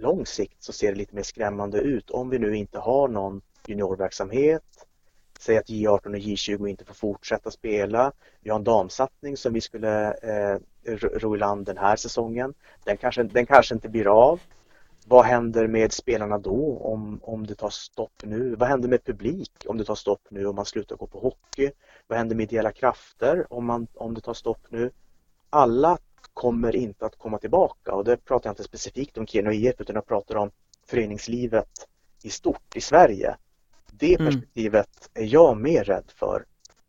lång 0.00 0.26
sikt 0.26 0.62
så 0.62 0.72
ser 0.72 0.92
det 0.92 0.98
lite 0.98 1.14
mer 1.14 1.22
skrämmande 1.22 1.78
ut 1.78 2.10
om 2.10 2.30
vi 2.30 2.38
nu 2.38 2.56
inte 2.56 2.78
har 2.78 3.08
någon 3.08 3.40
juniorverksamhet. 3.66 4.86
Säg 5.38 5.58
att 5.58 5.68
J18 5.68 6.06
och 6.06 6.14
J20 6.14 6.68
inte 6.68 6.84
får 6.84 6.94
fortsätta 6.94 7.50
spela. 7.50 8.12
Vi 8.40 8.50
har 8.50 8.58
en 8.58 8.64
damsatsning 8.64 9.36
som 9.36 9.52
vi 9.52 9.60
skulle 9.60 10.12
eh, 10.12 10.58
ro 10.98 11.36
i 11.36 11.38
land 11.38 11.66
den 11.66 11.78
här 11.78 11.96
säsongen. 11.96 12.54
Den 12.84 12.96
kanske, 12.96 13.22
den 13.22 13.46
kanske 13.46 13.74
inte 13.74 13.88
blir 13.88 14.06
av. 14.06 14.40
Vad 15.06 15.24
händer 15.24 15.66
med 15.66 15.92
spelarna 15.92 16.38
då 16.38 16.78
om, 16.78 17.20
om 17.22 17.46
det 17.46 17.54
tar 17.54 17.70
stopp 17.70 18.22
nu? 18.22 18.54
Vad 18.54 18.68
händer 18.68 18.88
med 18.88 19.04
publik 19.04 19.52
om 19.66 19.78
det 19.78 19.84
tar 19.84 19.94
stopp 19.94 20.22
nu 20.30 20.46
och 20.46 20.54
man 20.54 20.66
slutar 20.66 20.96
gå 20.96 21.06
på 21.06 21.20
hockey? 21.20 21.70
Vad 22.06 22.18
händer 22.18 22.36
med 22.36 22.52
ideella 22.52 22.72
krafter 22.72 23.46
om, 23.52 23.66
man, 23.66 23.86
om 23.94 24.14
det 24.14 24.20
tar 24.20 24.34
stopp 24.34 24.66
nu? 24.68 24.90
Alla 25.50 25.98
kommer 26.34 26.76
inte 26.76 27.06
att 27.06 27.18
komma 27.18 27.38
tillbaka 27.38 27.92
och 27.92 28.04
det 28.04 28.16
pratar 28.16 28.48
jag 28.48 28.52
inte 28.52 28.62
specifikt 28.62 29.18
om 29.18 29.26
Kiruna 29.26 29.52
IF 29.52 29.74
utan 29.78 29.94
jag 29.94 30.06
pratar 30.06 30.36
om 30.36 30.50
föreningslivet 30.86 31.88
i 32.22 32.30
stort 32.30 32.76
i 32.76 32.80
Sverige. 32.80 33.36
Det 33.92 34.14
mm. 34.14 34.26
perspektivet 34.26 35.10
är 35.14 35.24
jag 35.24 35.56
mer 35.56 35.84
rädd 35.84 36.12
för. 36.16 36.44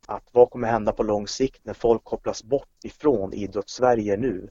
Att 0.06 0.24
vad 0.32 0.50
kommer 0.50 0.68
hända 0.68 0.92
på 0.92 1.04
lång 1.04 1.28
sikt 1.28 1.66
när 1.66 1.74
folk 1.74 2.04
kopplas 2.04 2.44
bort 2.44 2.84
ifrån 2.84 3.34
idrottssverige 3.34 4.18
nu? 4.18 4.50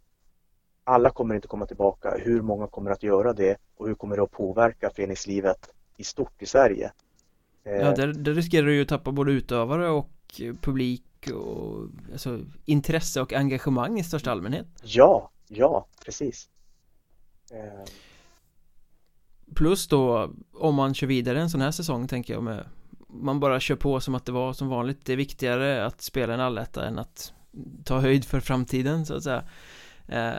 Alla 0.85 1.11
kommer 1.11 1.35
inte 1.35 1.49
komma 1.49 1.67
tillbaka. 1.67 2.15
Hur 2.19 2.43
många 2.43 2.67
kommer 2.67 2.91
att 2.91 3.03
göra 3.03 3.33
det 3.33 3.57
och 3.77 3.87
hur 3.87 3.95
kommer 3.95 4.17
det 4.17 4.23
att 4.23 4.31
påverka 4.31 4.91
föreningslivet 4.91 5.71
i 5.97 6.05
stort 6.05 6.43
i 6.43 6.47
Sverige? 6.47 6.93
Ja, 7.63 7.71
eh, 7.71 7.95
där, 7.95 8.07
där 8.07 8.35
riskerar 8.35 8.67
du 8.67 8.75
ju 8.75 8.83
att 8.83 8.89
tappa 8.89 9.13
både 9.13 9.33
utövare 9.33 9.89
och 9.89 10.11
publik 10.61 11.05
och 11.29 11.89
alltså, 12.13 12.41
intresse 12.65 13.21
och 13.21 13.33
engagemang 13.33 13.99
i 13.99 14.05
största 14.05 14.31
allmänhet. 14.31 14.67
Ja, 14.83 15.31
ja, 15.49 15.87
precis. 16.05 16.49
Eh. 17.51 17.85
Plus 19.55 19.89
då 19.89 20.31
om 20.53 20.75
man 20.75 20.95
kör 20.95 21.07
vidare 21.07 21.41
en 21.41 21.51
sån 21.51 21.61
här 21.61 21.71
säsong 21.71 22.09
tänker 22.09 22.35
jag 22.35 22.43
med 22.43 22.67
Man 23.09 23.41
bara 23.41 23.61
kör 23.61 23.77
på 23.77 24.01
som 24.01 24.15
att 24.15 24.25
det 24.25 24.33
var 24.33 24.53
som 24.53 24.69
vanligt. 24.69 25.05
Det 25.05 25.13
är 25.13 25.17
viktigare 25.17 25.87
att 25.87 26.01
spela 26.01 26.35
en 26.35 26.41
alletta 26.41 26.87
än 26.87 26.99
att 26.99 27.33
ta 27.85 27.99
höjd 27.99 28.25
för 28.25 28.41
framtiden 28.41 29.07
så 29.07 29.15
att 29.15 29.23
säga. 29.23 29.45
Eh, 30.07 30.39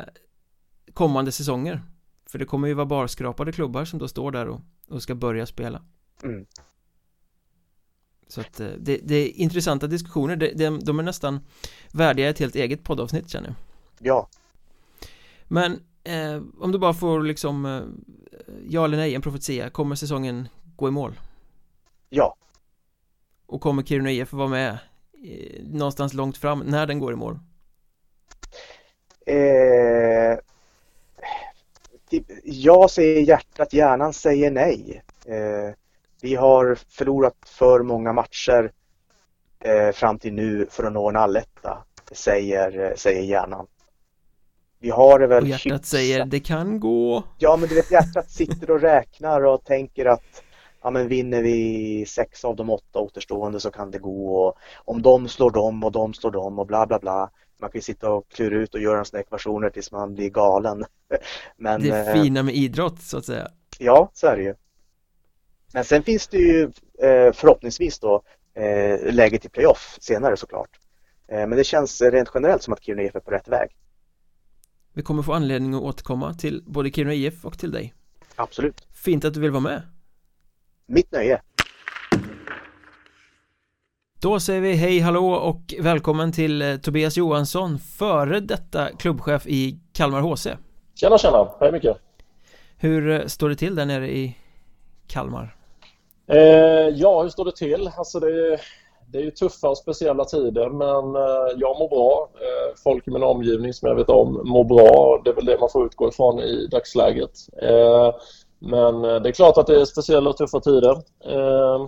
Kommande 0.93 1.31
säsonger. 1.31 1.81
För 2.25 2.39
det 2.39 2.45
kommer 2.45 2.67
ju 2.67 2.73
vara 2.73 2.85
barskrapade 2.85 3.51
klubbar 3.51 3.85
som 3.85 3.99
då 3.99 4.07
står 4.07 4.31
där 4.31 4.47
och, 4.47 4.61
och 4.87 5.03
ska 5.03 5.15
börja 5.15 5.45
spela. 5.45 5.81
Mm. 6.23 6.45
Så 8.31 8.41
att 8.41 8.59
eh, 8.59 8.67
det, 8.67 8.99
det 9.03 9.15
är 9.15 9.29
intressanta 9.29 9.87
diskussioner, 9.87 10.35
det, 10.35 10.51
det, 10.53 10.79
de 10.85 10.99
är 10.99 11.03
nästan 11.03 11.39
värdiga 11.93 12.29
ett 12.29 12.39
helt 12.39 12.55
eget 12.55 12.83
poddavsnitt 12.83 13.29
känner 13.29 13.47
jag. 13.47 13.55
Ja. 13.99 14.29
Men 15.47 15.71
eh, 16.03 16.41
om 16.59 16.71
du 16.71 16.79
bara 16.79 16.93
får 16.93 17.21
liksom 17.21 17.65
eh, 17.65 17.81
ja 18.69 18.85
eller 18.85 18.97
nej, 18.97 19.15
en 19.15 19.21
profetia, 19.21 19.69
kommer 19.69 19.95
säsongen 19.95 20.47
gå 20.75 20.87
i 20.87 20.91
mål? 20.91 21.19
Ja. 22.09 22.35
Och 23.45 23.61
kommer 23.61 23.83
Kiruna 23.83 24.11
IF 24.11 24.33
vara 24.33 24.47
med 24.47 24.77
eh, 25.23 25.63
någonstans 25.63 26.13
långt 26.13 26.37
fram 26.37 26.59
när 26.59 26.87
den 26.87 26.99
går 26.99 27.13
i 27.13 27.15
mål? 27.15 27.39
Eh, 29.25 30.39
typ, 32.09 32.25
jag 32.43 32.91
säger 32.91 33.21
hjärtat, 33.21 33.73
hjärnan 33.73 34.13
säger 34.13 34.51
nej. 34.51 35.03
Eh, 35.25 35.75
vi 36.21 36.35
har 36.35 36.77
förlorat 36.89 37.35
för 37.45 37.83
många 37.83 38.13
matcher 38.13 38.71
eh, 39.59 39.91
fram 39.91 40.19
till 40.19 40.33
nu 40.33 40.67
för 40.69 40.83
att 40.83 40.93
nå 40.93 41.09
en 41.09 41.15
alletta, 41.15 41.83
säger, 42.11 42.93
säger 42.97 43.21
hjärnan. 43.21 43.67
Vi 44.79 44.89
har 44.89 45.19
det 45.19 45.27
väl 45.27 45.43
Och 45.43 45.49
hjärtat 45.49 45.65
hyfsat. 45.65 45.85
säger 45.85 46.25
det 46.25 46.39
kan 46.39 46.79
gå. 46.79 47.23
Ja, 47.37 47.57
men 47.57 47.69
du 47.69 47.75
vet 47.75 47.91
hjärtat 47.91 48.31
sitter 48.31 48.71
och 48.71 48.81
räknar 48.81 49.45
och 49.45 49.65
tänker 49.65 50.05
att 50.05 50.43
ja, 50.81 50.91
men 50.91 51.07
vinner 51.07 51.41
vi 51.41 52.05
sex 52.07 52.45
av 52.45 52.55
de 52.55 52.69
åtta 52.69 52.99
återstående 52.99 53.59
så 53.59 53.71
kan 53.71 53.91
det 53.91 53.99
gå. 53.99 54.35
Och 54.35 54.57
om 54.85 55.01
de 55.01 55.27
slår 55.27 55.51
dem 55.51 55.83
och 55.83 55.91
de 55.91 56.13
slår 56.13 56.31
dem 56.31 56.59
och 56.59 56.67
bla 56.67 56.87
bla 56.87 56.99
bla. 56.99 57.29
Man 57.59 57.71
kan 57.71 57.77
ju 57.77 57.83
sitta 57.83 58.11
och 58.11 58.29
klura 58.29 58.55
ut 58.55 58.73
och 58.73 58.81
göra 58.81 59.05
sådana 59.05 59.21
ekvationer 59.21 59.69
tills 59.69 59.91
man 59.91 60.13
blir 60.13 60.29
galen. 60.29 60.85
Men, 61.57 61.81
det 61.81 62.13
fina 62.13 62.43
med 62.43 62.55
idrott 62.55 63.01
så 63.01 63.17
att 63.17 63.25
säga. 63.25 63.47
Ja, 63.79 64.09
så 64.13 64.27
är 64.27 64.37
det 64.37 64.43
ju. 64.43 64.55
Men 65.73 65.85
sen 65.85 66.03
finns 66.03 66.27
det 66.27 66.37
ju 66.37 66.63
eh, 67.01 67.33
förhoppningsvis 67.33 67.99
då 67.99 68.23
eh, 68.55 69.13
läge 69.13 69.39
till 69.39 69.49
playoff 69.49 69.97
senare 70.01 70.37
såklart. 70.37 70.69
Eh, 71.27 71.37
men 71.37 71.51
det 71.51 71.63
känns 71.63 72.01
rent 72.01 72.31
generellt 72.33 72.63
som 72.63 72.73
att 72.73 72.83
Kiruna 72.83 73.03
IF 73.03 73.15
är 73.15 73.19
på 73.19 73.31
rätt 73.31 73.47
väg. 73.47 73.69
Vi 74.93 75.01
kommer 75.01 75.23
få 75.23 75.33
anledning 75.33 75.73
att 75.73 75.81
återkomma 75.81 76.33
till 76.33 76.63
både 76.67 76.91
Kiruna 76.91 77.13
IF 77.13 77.45
och 77.45 77.59
till 77.59 77.71
dig. 77.71 77.93
Absolut. 78.35 78.87
Fint 78.93 79.25
att 79.25 79.33
du 79.33 79.39
vill 79.39 79.51
vara 79.51 79.61
med. 79.61 79.81
Mitt 80.85 81.11
nöje. 81.11 81.41
Då 84.19 84.39
säger 84.39 84.61
vi 84.61 84.73
hej 84.73 84.99
hallå 84.99 85.33
och 85.33 85.73
välkommen 85.79 86.31
till 86.31 86.79
Tobias 86.83 87.17
Johansson, 87.17 87.79
före 87.79 88.39
detta 88.39 88.89
klubbchef 88.97 89.47
i 89.47 89.79
Kalmar 89.93 90.21
HC. 90.21 90.47
Tjena 90.95 91.17
tjena, 91.17 91.51
hej 91.59 91.71
mycket. 91.71 91.97
Hur 92.77 93.27
står 93.27 93.49
det 93.49 93.55
till 93.55 93.75
där 93.75 93.85
nere 93.85 94.11
i 94.11 94.37
Kalmar? 95.07 95.60
Eh, 96.31 96.89
ja, 96.93 97.21
hur 97.21 97.29
står 97.29 97.45
det 97.45 97.55
till? 97.55 97.89
Alltså 97.97 98.19
det, 98.19 98.59
det 99.11 99.17
är 99.17 99.23
ju 99.23 99.31
tuffa 99.31 99.69
och 99.69 99.77
speciella 99.77 100.25
tider 100.25 100.69
men 100.69 101.15
eh, 101.15 101.57
jag 101.57 101.79
mår 101.79 101.89
bra. 101.89 102.29
Eh, 102.35 102.75
folk 102.83 103.07
i 103.07 103.11
min 103.11 103.23
omgivning 103.23 103.73
som 103.73 103.89
jag 103.89 103.95
vet 103.95 104.09
om 104.09 104.41
mår 104.43 104.63
bra. 104.63 105.21
Det 105.23 105.29
är 105.29 105.33
väl 105.33 105.45
det 105.45 105.59
man 105.59 105.69
får 105.69 105.85
utgå 105.85 106.09
ifrån 106.09 106.39
i 106.39 106.67
dagsläget. 106.67 107.31
Eh, 107.61 108.15
men 108.59 109.05
eh, 109.05 109.15
det 109.15 109.29
är 109.29 109.33
klart 109.33 109.57
att 109.57 109.67
det 109.67 109.81
är 109.81 109.85
speciella 109.85 110.29
och 110.29 110.37
tuffa 110.37 110.59
tider. 110.59 110.91
Eh, 111.25 111.85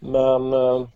men 0.00 0.52
eh, 0.52 0.86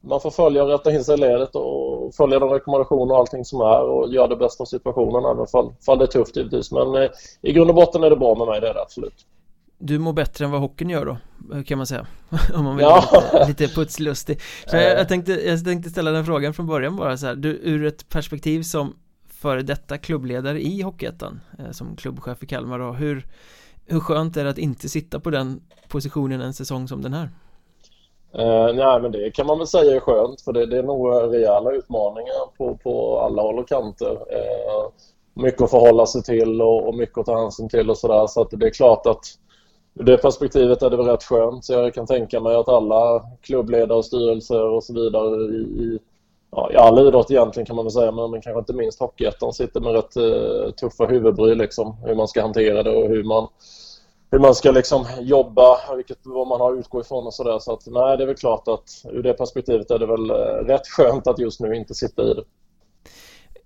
man 0.00 0.20
får 0.20 0.30
följa 0.30 0.64
och 0.64 0.70
rätta 0.70 0.92
in 0.92 1.04
sig 1.04 1.14
i 1.14 1.20
ledet 1.20 1.56
och 1.56 2.14
följa 2.14 2.38
de 2.38 2.50
rekommendationer 2.50 3.14
och 3.14 3.20
allting 3.20 3.44
som 3.44 3.60
är 3.60 3.80
och 3.82 4.12
göra 4.12 4.26
det 4.26 4.36
bästa 4.36 4.62
av 4.62 4.66
situationen 4.66 5.24
även 5.24 5.46
fall, 5.46 5.72
fall 5.86 5.98
det 5.98 6.04
är 6.04 6.06
tufft 6.06 6.36
givetvis. 6.36 6.72
Men 6.72 7.08
i 7.42 7.52
grund 7.52 7.70
och 7.70 7.76
botten 7.76 8.04
är 8.04 8.10
det 8.10 8.16
bra 8.16 8.34
med 8.34 8.46
mig, 8.46 8.60
det 8.60 8.68
är 8.68 8.74
det 8.74 8.82
absolut. 8.82 9.26
Du 9.86 9.98
mår 9.98 10.12
bättre 10.12 10.44
än 10.44 10.50
vad 10.50 10.60
hockeyn 10.60 10.90
gör 10.90 11.06
då, 11.06 11.16
kan 11.62 11.78
man 11.78 11.86
säga. 11.86 12.06
Om 12.54 12.64
man 12.64 12.76
vill 12.76 12.84
ja. 12.84 13.04
lite, 13.12 13.48
lite 13.48 13.74
putslustig. 13.74 14.40
Så 14.66 14.76
jag, 14.76 14.98
jag, 14.98 15.08
tänkte, 15.08 15.32
jag 15.32 15.64
tänkte 15.64 15.90
ställa 15.90 16.10
den 16.10 16.24
frågan 16.24 16.54
från 16.54 16.66
början 16.66 16.96
bara 16.96 17.16
så 17.16 17.26
här, 17.26 17.34
du, 17.34 17.48
ur 17.48 17.86
ett 17.86 18.08
perspektiv 18.08 18.62
som 18.62 18.96
före 19.28 19.62
detta 19.62 19.98
klubbledare 19.98 20.60
i 20.60 20.82
Hockeyettan 20.82 21.40
eh, 21.58 21.70
Som 21.70 21.96
klubbchef 21.96 22.42
i 22.42 22.46
Kalmar 22.46 22.78
då, 22.78 22.92
hur, 22.92 23.26
hur 23.86 24.00
skönt 24.00 24.36
är 24.36 24.44
det 24.44 24.50
att 24.50 24.58
inte 24.58 24.88
sitta 24.88 25.20
på 25.20 25.30
den 25.30 25.60
positionen 25.88 26.40
en 26.40 26.54
säsong 26.54 26.88
som 26.88 27.02
den 27.02 27.12
här? 27.12 27.30
Uh, 28.38 28.74
nej 28.74 29.02
men 29.02 29.12
det 29.12 29.30
kan 29.30 29.46
man 29.46 29.58
väl 29.58 29.66
säga 29.66 29.96
är 29.96 30.00
skönt 30.00 30.40
för 30.40 30.52
det, 30.52 30.66
det 30.66 30.78
är 30.78 30.82
nog 30.82 31.34
rejäla 31.34 31.72
utmaningar 31.72 32.56
på, 32.56 32.76
på 32.76 33.20
alla 33.20 33.42
håll 33.42 33.58
och 33.58 33.68
kanter. 33.68 34.12
Uh, 34.12 34.90
Mycket 35.36 35.62
att 35.62 35.70
förhålla 35.70 36.06
sig 36.06 36.22
till 36.22 36.62
och, 36.62 36.88
och 36.88 36.94
mycket 36.94 37.18
att 37.18 37.26
ta 37.26 37.40
hänsyn 37.40 37.68
till 37.68 37.90
och 37.90 37.98
sådär. 37.98 38.26
Så 38.26 38.40
att 38.40 38.50
det 38.50 38.66
är 38.66 38.70
klart 38.70 39.06
att 39.06 39.24
Ur 39.94 40.04
det 40.04 40.16
perspektivet 40.16 40.82
är 40.82 40.90
det 40.90 40.96
väl 40.96 41.06
rätt 41.06 41.24
skönt. 41.24 41.64
Så 41.64 41.72
jag 41.72 41.94
kan 41.94 42.06
tänka 42.06 42.40
mig 42.40 42.54
att 42.56 42.68
alla 42.68 43.22
klubbledare 43.42 43.98
och 43.98 44.04
styrelser 44.04 44.62
och 44.62 44.84
så 44.84 44.94
vidare 44.94 45.36
i, 45.36 45.56
i 45.56 45.98
ja, 46.50 46.72
i 46.72 46.76
all 46.76 47.08
idrott 47.08 47.30
egentligen 47.30 47.66
kan 47.66 47.76
man 47.76 47.84
väl 47.84 47.92
säga, 47.92 48.12
men, 48.12 48.30
men 48.30 48.40
kanske 48.40 48.58
inte 48.58 48.72
minst 48.72 49.00
Hockeyettan 49.00 49.52
sitter 49.52 49.80
med 49.80 49.92
rätt 49.92 50.16
uh, 50.16 50.70
tuffa 50.70 51.06
huvudbry 51.06 51.54
liksom. 51.54 51.96
Hur 52.04 52.14
man 52.14 52.28
ska 52.28 52.42
hantera 52.42 52.82
det 52.82 52.90
och 52.90 53.08
hur 53.08 53.24
man, 53.24 53.48
hur 54.30 54.38
man 54.38 54.54
ska 54.54 54.70
liksom 54.70 55.06
jobba, 55.20 55.94
vilket, 55.96 56.18
vad 56.22 56.46
man 56.46 56.60
har 56.60 56.72
att 56.72 56.78
utgå 56.78 57.00
ifrån 57.00 57.26
och 57.26 57.34
sådär. 57.34 57.58
Så 57.58 57.72
att 57.72 57.86
nej, 57.86 58.16
det 58.16 58.24
är 58.24 58.26
väl 58.26 58.36
klart 58.36 58.68
att 58.68 59.04
ur 59.12 59.22
det 59.22 59.32
perspektivet 59.32 59.90
är 59.90 59.98
det 59.98 60.06
väl 60.06 60.30
eh, 60.30 60.66
rätt 60.66 60.88
skönt 60.88 61.26
att 61.26 61.38
just 61.38 61.60
nu 61.60 61.76
inte 61.76 61.94
sitta 61.94 62.22
i 62.22 62.34
det. 62.34 62.44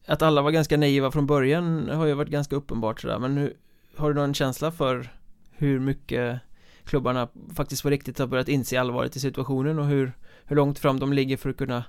Att 0.06 0.22
alla 0.22 0.42
var 0.42 0.50
ganska 0.50 0.76
naiva 0.76 1.10
från 1.10 1.26
början 1.26 1.88
har 1.88 2.06
ju 2.06 2.14
varit 2.14 2.30
ganska 2.30 2.56
uppenbart 2.56 3.00
sådär, 3.00 3.18
men 3.18 3.34
nu 3.34 3.56
har 3.96 4.08
du 4.08 4.20
någon 4.20 4.34
känsla 4.34 4.70
för 4.70 5.10
hur 5.58 5.80
mycket 5.80 6.40
klubbarna 6.84 7.28
faktiskt 7.56 7.82
på 7.82 7.90
riktigt 7.90 8.18
har 8.18 8.26
börjat 8.26 8.48
inse 8.48 8.80
allvaret 8.80 9.16
i 9.16 9.20
situationen 9.20 9.78
och 9.78 9.86
hur, 9.86 10.12
hur 10.44 10.56
långt 10.56 10.78
fram 10.78 11.00
de 11.00 11.12
ligger 11.12 11.36
för 11.36 11.50
att 11.50 11.56
kunna 11.56 11.84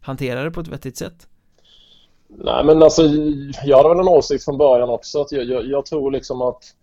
hantera 0.00 0.44
det 0.44 0.50
på 0.50 0.60
ett 0.60 0.68
vettigt 0.68 0.96
sätt? 0.96 1.26
Nej 2.28 2.64
men 2.64 2.82
alltså 2.82 3.02
jag 3.64 3.76
hade 3.76 3.88
väl 3.88 3.98
en 3.98 4.08
åsikt 4.08 4.44
från 4.44 4.58
början 4.58 4.90
också 4.90 5.20
att 5.20 5.32
jag, 5.32 5.44
jag, 5.44 5.66
jag 5.66 5.86
tror 5.86 6.10
liksom 6.10 6.42
att 6.42 6.74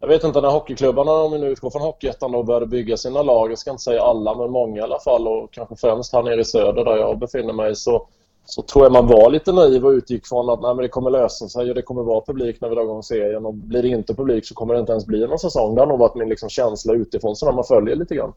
jag 0.00 0.08
vet 0.08 0.24
inte 0.24 0.40
när 0.40 0.48
hockeyklubbarna, 0.48 1.12
om 1.12 1.32
vi 1.32 1.38
nu 1.38 1.46
utgår 1.46 1.70
från 1.70 1.82
Hockeyettan 1.82 2.32
då, 2.32 2.42
började 2.42 2.66
bygga 2.66 2.96
sina 2.96 3.22
lag, 3.22 3.50
jag 3.50 3.58
ska 3.58 3.70
inte 3.70 3.82
säga 3.82 4.02
alla 4.02 4.34
men 4.34 4.50
många 4.50 4.80
i 4.80 4.82
alla 4.82 5.00
fall 5.00 5.28
och 5.28 5.52
kanske 5.52 5.76
främst 5.76 6.12
här 6.12 6.22
nere 6.22 6.40
i 6.40 6.44
söder 6.44 6.84
där 6.84 6.96
jag 6.96 7.18
befinner 7.18 7.52
mig 7.52 7.76
så, 7.76 8.08
så 8.44 8.62
tror 8.62 8.84
jag 8.84 8.92
man 8.92 9.06
var 9.06 9.30
lite 9.30 9.52
naiv 9.52 9.86
och 9.86 9.90
utgick 9.90 10.26
från 10.26 10.50
att 10.50 10.60
nej, 10.62 10.74
men 10.74 10.82
det 10.82 10.88
kommer 10.88 11.10
lösa 11.10 11.48
sig 11.48 11.68
och 11.68 11.74
det 11.74 11.82
kommer 11.82 12.02
vara 12.02 12.24
publik 12.26 12.60
när 12.60 12.68
vi 12.68 12.74
drar 12.74 12.82
igång 12.82 13.02
serien 13.02 13.46
och 13.46 13.54
blir 13.54 13.82
det 13.82 13.88
inte 13.88 14.14
publik 14.14 14.46
så 14.46 14.54
kommer 14.54 14.74
det 14.74 14.80
inte 14.80 14.92
ens 14.92 15.06
bli 15.06 15.26
någon 15.26 15.38
säsong. 15.38 15.74
Det 15.74 15.80
har 15.80 15.86
nog 15.86 15.98
varit 15.98 16.14
min 16.14 16.28
liksom 16.28 16.48
känsla 16.48 16.94
utifrån 16.94 17.36
så 17.36 17.46
när 17.46 17.52
man 17.52 17.64
följer 17.64 17.96
lite 17.96 18.14
grann. 18.14 18.32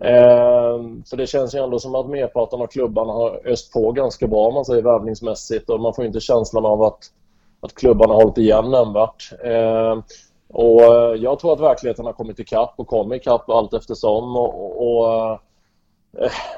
Eh, 0.00 1.02
för 1.10 1.16
det 1.16 1.26
känns 1.26 1.54
ju 1.54 1.58
ändå 1.58 1.78
som 1.78 1.94
att 1.94 2.08
merparten 2.08 2.60
av 2.60 2.66
klubbarna 2.66 3.12
har 3.12 3.40
öst 3.48 3.72
på 3.72 3.92
ganska 3.92 4.26
bra 4.26 4.50
man 4.50 4.64
säger 4.64 4.82
värvningsmässigt 4.82 5.70
och 5.70 5.80
man 5.80 5.94
får 5.94 6.04
inte 6.04 6.20
känslan 6.20 6.66
av 6.66 6.82
att, 6.82 6.98
att 7.60 7.74
klubbarna 7.74 8.14
har 8.14 8.22
hållit 8.22 8.38
igen 8.38 8.70
nämnvärt. 8.70 9.32
Ehm, 9.44 9.98
eh, 9.98 10.04
och 10.48 10.82
jag 11.18 11.38
tror 11.38 11.52
att 11.52 11.60
verkligheten 11.60 12.06
har 12.06 12.12
kommit 12.12 12.38
ikapp 12.38 12.74
och 12.76 12.86
kommer 12.86 13.14
ikapp 13.14 13.50
allt 13.50 13.74
eftersom 13.74 14.36
och, 14.36 14.76
och 14.76 14.86
och 14.86 15.14
eh, 15.14 15.38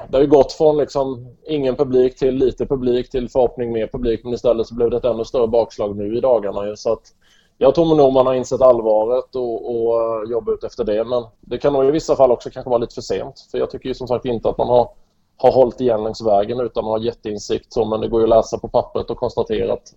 det 0.09 0.17
har 0.17 0.21
ju 0.21 0.27
gått 0.27 0.53
från 0.53 0.77
liksom 0.77 1.27
ingen 1.47 1.75
publik 1.75 2.15
till 2.15 2.35
lite 2.35 2.65
publik 2.65 3.09
till 3.09 3.29
förhoppning 3.29 3.71
mer 3.71 3.87
publik 3.87 4.23
men 4.23 4.33
istället 4.33 4.67
så 4.67 4.75
blev 4.75 4.89
det 4.89 4.97
ett 4.97 5.05
ännu 5.05 5.25
större 5.25 5.47
bakslag 5.47 5.97
nu 5.97 6.17
i 6.17 6.21
dagarna. 6.21 6.75
Så 6.75 6.93
att 6.93 7.13
jag 7.57 7.75
tror 7.75 7.95
nog 7.95 8.13
man 8.13 8.25
har 8.25 8.33
insett 8.33 8.61
allvaret 8.61 9.35
och, 9.35 9.71
och 9.71 10.01
eh, 10.01 10.21
uh, 10.23 10.31
jobbat 10.31 10.53
ut 10.53 10.63
efter 10.63 10.83
det. 10.83 11.03
Men 11.03 11.23
det 11.41 11.57
kan 11.57 11.73
nog 11.73 11.85
i 11.85 11.91
vissa 11.91 12.15
fall 12.15 12.31
också 12.31 12.49
kanske 12.49 12.69
vara 12.69 12.79
lite 12.79 12.93
för 12.93 13.01
sent. 13.01 13.47
För 13.51 13.57
jag 13.57 13.71
tycker 13.71 13.89
ju 13.89 13.93
som 13.93 14.07
sagt 14.07 14.25
inte 14.25 14.49
att 14.49 14.57
man 14.57 14.67
har, 14.67 14.89
har 15.37 15.51
hållit 15.51 15.81
igen 15.81 16.03
längs 16.03 16.21
vägen 16.21 16.59
utan 16.59 16.83
man 16.83 16.91
har 16.91 16.99
jätteinsikt. 16.99 17.73
Så, 17.73 17.85
men 17.85 18.01
det 18.01 18.07
går 18.07 18.21
ju 18.21 18.23
att 18.23 18.29
läsa 18.29 18.57
på 18.57 18.67
pappret 18.67 19.09
och 19.09 19.17
konstatera 19.17 19.73
att 19.73 19.93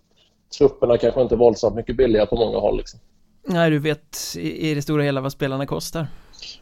trupperna 0.59 0.99
kanske 0.99 1.23
inte 1.23 1.35
är 1.35 1.37
våldsamt 1.37 1.77
mycket 1.77 1.97
billigare 1.97 2.27
på 2.27 2.37
många 2.37 2.59
håll. 2.59 2.77
Liksom. 2.77 3.01
Nej, 3.47 3.71
du 3.71 3.79
vet 3.79 4.19
i, 4.37 4.71
i 4.71 4.75
det 4.75 4.83
stora 4.83 5.03
hela 5.03 5.21
vad 5.21 5.33
spelarna 5.33 5.67
kostar. 5.67 6.07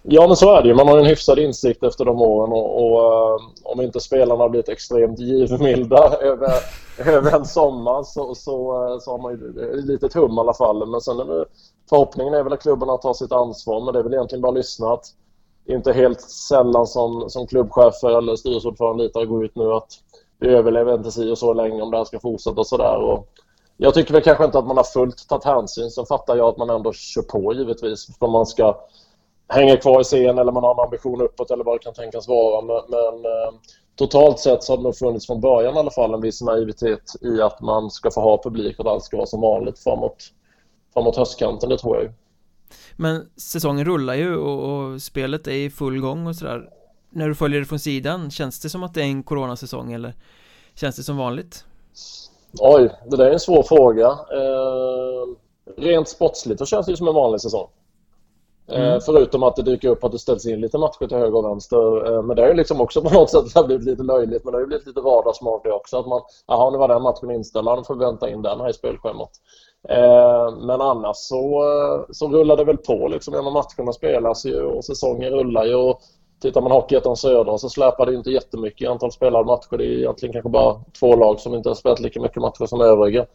Ja, 0.02 0.26
men 0.26 0.36
så 0.36 0.54
är 0.54 0.62
det 0.62 0.68
ju. 0.68 0.74
Man 0.74 0.88
har 0.88 0.98
en 0.98 1.06
hyfsad 1.06 1.38
insikt 1.38 1.82
efter 1.82 2.04
de 2.04 2.20
åren 2.22 2.52
och, 2.52 2.84
och 2.84 3.00
eh, 3.00 3.40
om 3.62 3.80
inte 3.80 4.00
spelarna 4.00 4.44
har 4.44 4.48
blivit 4.48 4.68
extremt 4.68 5.18
givmilda 5.18 6.16
över, 6.20 6.52
över 6.98 7.36
en 7.36 7.44
sommar 7.44 8.02
så, 8.02 8.34
så, 8.34 8.86
eh, 8.86 8.98
så 8.98 9.10
har 9.10 9.18
man 9.18 9.32
ju 9.32 9.82
lite 9.82 10.08
tum 10.08 10.36
i 10.36 10.40
alla 10.40 10.54
fall. 10.54 10.86
Men 10.86 11.00
sen 11.00 11.20
är 11.20 11.24
det, 11.24 11.44
förhoppningen 11.88 12.34
är 12.34 12.42
väl 12.42 12.52
att 12.52 12.62
klubbarna 12.62 12.96
tar 12.96 13.12
sitt 13.12 13.32
ansvar, 13.32 13.84
men 13.84 13.94
det 13.94 13.98
är 13.98 14.02
väl 14.02 14.14
egentligen 14.14 14.42
bara 14.42 14.52
lyssna 14.52 14.92
att 14.92 15.04
inte 15.68 15.92
helt 15.92 16.20
sällan 16.20 16.86
som, 16.86 17.30
som 17.30 17.46
klubbchefer 17.46 18.18
eller 18.18 18.36
styrelseordförande 18.36 19.02
litar 19.02 19.24
går 19.24 19.44
ut 19.44 19.56
nu 19.56 19.72
att 19.72 19.92
vi 20.38 20.48
överlever 20.48 20.94
inte 20.94 21.10
si 21.10 21.30
och 21.30 21.38
så 21.38 21.52
länge 21.52 21.82
om 21.82 21.90
det 21.90 21.96
här 21.96 22.04
ska 22.04 22.20
fortsätta 22.20 22.60
och 22.60 22.66
sådär. 22.66 23.22
Jag 23.76 23.94
tycker 23.94 24.12
väl 24.12 24.22
kanske 24.22 24.44
inte 24.44 24.58
att 24.58 24.66
man 24.66 24.76
har 24.76 24.84
fullt 24.84 25.28
tagit 25.28 25.44
hänsyn. 25.44 25.90
Sen 25.90 26.06
fattar 26.06 26.36
jag 26.36 26.48
att 26.48 26.56
man 26.56 26.70
ändå 26.70 26.92
kör 26.92 27.22
på 27.22 27.52
givetvis. 27.54 28.18
För 28.18 28.28
man 28.28 28.46
ska 28.46 28.76
hänger 29.50 29.76
kvar 29.76 30.00
i 30.00 30.04
scen 30.04 30.38
eller 30.38 30.52
man 30.52 30.64
har 30.64 30.74
en 30.74 30.80
ambition 30.80 31.20
uppåt 31.20 31.50
eller 31.50 31.64
vad 31.64 31.74
det 31.74 31.84
kan 31.84 31.94
tänkas 31.94 32.28
vara. 32.28 32.60
Men, 32.62 32.76
men 32.88 33.24
eh, 33.24 33.54
totalt 33.96 34.38
sett 34.38 34.64
så 34.64 34.72
har 34.72 34.76
det 34.76 34.82
nog 34.82 34.96
funnits 34.96 35.26
från 35.26 35.40
början 35.40 35.74
i 35.74 35.78
alla 35.78 35.90
fall 35.90 36.14
en 36.14 36.20
viss 36.20 36.42
naivitet 36.42 37.12
i 37.20 37.42
att 37.42 37.60
man 37.60 37.90
ska 37.90 38.10
få 38.10 38.20
ha 38.20 38.42
publik 38.42 38.78
och 38.78 38.86
att 38.86 38.92
allt 38.92 39.04
ska 39.04 39.16
vara 39.16 39.26
som 39.26 39.40
vanligt 39.40 39.78
framåt, 39.78 40.32
framåt 40.94 41.16
höstkanten, 41.16 41.68
det 41.68 41.78
tror 41.78 41.96
jag 41.96 42.04
ju. 42.04 42.12
Men 42.96 43.30
säsongen 43.36 43.84
rullar 43.84 44.14
ju 44.14 44.36
och, 44.36 44.92
och 44.92 45.02
spelet 45.02 45.46
är 45.46 45.52
i 45.52 45.70
full 45.70 46.00
gång 46.00 46.26
och 46.26 46.36
sådär. 46.36 46.68
När 47.10 47.28
du 47.28 47.34
följer 47.34 47.60
det 47.60 47.66
från 47.66 47.78
sidan, 47.78 48.30
känns 48.30 48.60
det 48.60 48.70
som 48.70 48.82
att 48.82 48.94
det 48.94 49.00
är 49.00 49.04
en 49.04 49.22
coronasäsong 49.22 49.92
eller 49.92 50.14
känns 50.74 50.96
det 50.96 51.02
som 51.02 51.16
vanligt? 51.16 51.64
Oj, 52.58 52.90
det 53.10 53.16
där 53.16 53.26
är 53.26 53.32
en 53.32 53.40
svår 53.40 53.62
fråga. 53.62 54.06
Eh, 54.06 55.26
rent 55.76 56.08
sportsligt 56.08 56.58
så 56.58 56.66
känns 56.66 56.86
det 56.86 56.92
ju 56.92 56.96
som 56.96 57.08
en 57.08 57.14
vanlig 57.14 57.40
säsong. 57.40 57.68
Eh, 58.70 58.88
mm. 58.88 59.00
Förutom 59.00 59.42
att 59.42 59.56
det 59.56 59.62
dyker 59.62 59.88
upp 59.88 60.04
att 60.04 60.12
det 60.12 60.18
ställs 60.18 60.46
in 60.46 60.60
lite 60.60 60.78
matcher 60.78 61.06
till 61.06 61.16
höger 61.16 61.36
och 61.36 61.44
vänster. 61.44 62.12
Eh, 62.12 62.22
men 62.22 62.36
det 62.36 62.42
har 62.42 62.48
ju 62.48 62.54
liksom 62.54 62.80
också 62.80 63.02
på 63.08 63.14
något 63.14 63.30
sätt 63.30 63.66
blivit 63.66 63.86
lite 63.86 64.02
löjligt. 64.02 64.44
Men 64.44 64.52
det 64.52 64.56
har 64.56 64.62
ju 64.62 64.66
blivit 64.66 64.86
lite 64.86 65.00
vardagsmat 65.00 65.64
det 65.64 65.72
också. 65.72 65.98
Att 65.98 66.06
man, 66.06 66.20
jaha 66.46 66.70
nu 66.70 66.78
var 66.78 66.88
den 66.88 67.02
matchen 67.02 67.30
inställd, 67.30 67.68
nu 67.76 67.84
får 67.84 67.94
vi 67.94 68.04
vänta 68.04 68.30
in 68.30 68.42
den 68.42 68.60
här 68.60 68.70
i 68.70 68.72
spelschemat. 68.72 69.30
Eh, 69.88 70.56
men 70.66 70.80
annars 70.80 71.16
så, 71.16 71.64
så 72.10 72.28
rullar 72.28 72.56
det 72.56 72.64
väl 72.64 72.76
på 72.76 73.08
liksom. 73.08 73.34
Genom 73.34 73.52
matcherna 73.52 73.92
spelas 73.92 74.46
ju 74.46 74.62
och 74.62 74.84
säsongen 74.84 75.30
rullar 75.30 75.64
ju. 75.64 75.74
Och 75.74 76.00
tittar 76.42 76.60
man 76.60 76.72
Hockeyettan 76.72 77.16
Södra 77.16 77.58
så 77.58 77.68
släpar 77.68 78.06
det 78.06 78.14
inte 78.14 78.30
jättemycket 78.30 78.82
i 78.82 78.86
antal 78.86 79.12
spelade 79.12 79.44
matcher. 79.44 79.76
Det 79.76 79.84
är 79.84 79.98
egentligen 79.98 80.32
kanske 80.32 80.50
bara 80.50 80.80
två 81.00 81.16
lag 81.16 81.40
som 81.40 81.54
inte 81.54 81.68
har 81.68 81.74
spelat 81.74 82.00
lika 82.00 82.20
mycket 82.20 82.42
matcher 82.42 82.66
som 82.66 82.80
övriga. 82.80 83.26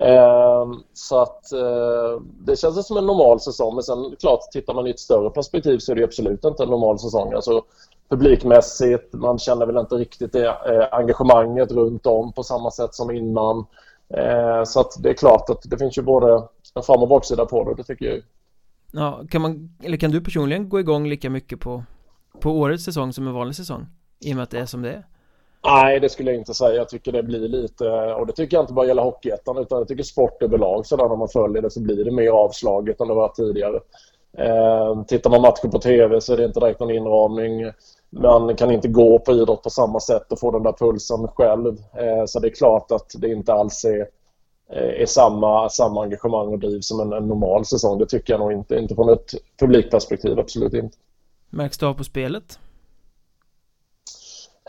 Ehm, 0.00 0.82
så 0.92 1.22
att 1.22 1.52
eh, 1.52 2.20
det 2.38 2.56
känns 2.56 2.86
som 2.86 2.96
en 2.96 3.06
normal 3.06 3.40
säsong. 3.40 3.74
Men 3.74 3.82
sen 3.82 4.16
klart, 4.20 4.40
tittar 4.52 4.74
man 4.74 4.86
i 4.86 4.90
ett 4.90 5.00
större 5.00 5.30
perspektiv 5.30 5.78
så 5.78 5.92
är 5.92 5.96
det 5.96 6.04
absolut 6.04 6.44
inte 6.44 6.62
en 6.62 6.68
normal 6.68 6.98
säsong. 6.98 7.32
Alltså, 7.32 7.62
publikmässigt, 8.08 9.12
man 9.12 9.38
känner 9.38 9.66
väl 9.66 9.76
inte 9.76 9.94
riktigt 9.94 10.32
det 10.32 10.46
eh, 10.46 10.88
engagemanget 10.92 11.72
runt 11.72 12.06
om 12.06 12.32
på 12.32 12.42
samma 12.42 12.70
sätt 12.70 12.94
som 12.94 13.10
innan. 13.10 13.66
Eh, 14.16 14.64
så 14.64 14.80
att 14.80 15.02
det 15.02 15.10
är 15.10 15.14
klart 15.14 15.50
att 15.50 15.62
det 15.64 15.78
finns 15.78 15.98
ju 15.98 16.02
både 16.02 16.42
en 16.74 16.82
fram 16.82 17.02
och 17.02 17.08
baksida 17.08 17.46
på 17.46 17.64
det, 17.64 17.74
det 17.74 17.84
tycker 17.84 18.06
jag. 18.06 18.22
Ja, 18.92 19.20
kan 19.30 19.42
man, 19.42 19.76
eller 19.82 19.96
kan 19.96 20.10
du 20.10 20.20
personligen 20.20 20.68
gå 20.68 20.80
igång 20.80 21.08
lika 21.08 21.30
mycket 21.30 21.60
på, 21.60 21.84
på 22.40 22.50
årets 22.50 22.84
säsong 22.84 23.12
som 23.12 23.26
en 23.26 23.34
vanlig 23.34 23.56
säsong? 23.56 23.86
I 24.20 24.32
och 24.32 24.36
med 24.36 24.42
att 24.42 24.50
det 24.50 24.58
är 24.58 24.66
som 24.66 24.82
det 24.82 24.92
är? 24.92 25.04
Nej, 25.64 26.00
det 26.00 26.08
skulle 26.08 26.30
jag 26.30 26.38
inte 26.38 26.54
säga. 26.54 26.74
Jag 26.74 26.88
tycker 26.88 27.12
det 27.12 27.22
blir 27.22 27.48
lite, 27.48 27.88
och 27.90 28.26
det 28.26 28.32
tycker 28.32 28.56
jag 28.56 28.62
inte 28.62 28.72
bara 28.72 28.86
gäller 28.86 29.02
Hockeyettan 29.02 29.58
utan 29.58 29.78
jag 29.78 29.88
tycker 29.88 30.02
sport 30.02 30.42
överlag 30.42 30.86
sådär 30.86 31.08
när 31.08 31.16
man 31.16 31.28
följer 31.28 31.62
det 31.62 31.70
så 31.70 31.80
blir 31.80 32.04
det 32.04 32.10
mer 32.10 32.30
avslaget 32.30 33.00
än 33.00 33.08
det 33.08 33.14
var 33.14 33.28
tidigare. 33.28 33.80
Eh, 34.38 35.04
tittar 35.04 35.30
man 35.30 35.40
matcher 35.40 35.68
på 35.68 35.78
TV 35.78 36.20
så 36.20 36.32
är 36.32 36.36
det 36.36 36.44
inte 36.44 36.60
direkt 36.60 36.80
någon 36.80 36.90
inramning. 36.90 37.72
Man 38.10 38.56
kan 38.56 38.70
inte 38.70 38.88
gå 38.88 39.18
på 39.18 39.32
idrott 39.32 39.62
på 39.62 39.70
samma 39.70 40.00
sätt 40.00 40.32
och 40.32 40.40
få 40.40 40.50
den 40.50 40.62
där 40.62 40.72
pulsen 40.72 41.28
själv. 41.28 41.76
Eh, 41.76 42.24
så 42.26 42.40
det 42.40 42.48
är 42.48 42.54
klart 42.54 42.90
att 42.90 43.12
det 43.18 43.28
inte 43.28 43.52
alls 43.52 43.84
är, 43.84 44.00
eh, 44.72 45.02
är 45.02 45.06
samma, 45.06 45.68
samma 45.68 46.02
engagemang 46.02 46.48
och 46.48 46.58
driv 46.58 46.80
som 46.80 47.00
en, 47.00 47.12
en 47.12 47.28
normal 47.28 47.64
säsong. 47.64 47.98
Det 47.98 48.06
tycker 48.06 48.32
jag 48.32 48.40
nog 48.40 48.52
inte. 48.52 48.76
Inte 48.76 48.94
från 48.94 49.08
ett 49.08 49.30
publikperspektiv, 49.60 50.38
absolut 50.38 50.74
inte. 50.74 50.96
Märks 51.50 51.78
det 51.78 51.86
av 51.86 51.94
på 51.94 52.04
spelet? 52.04 52.58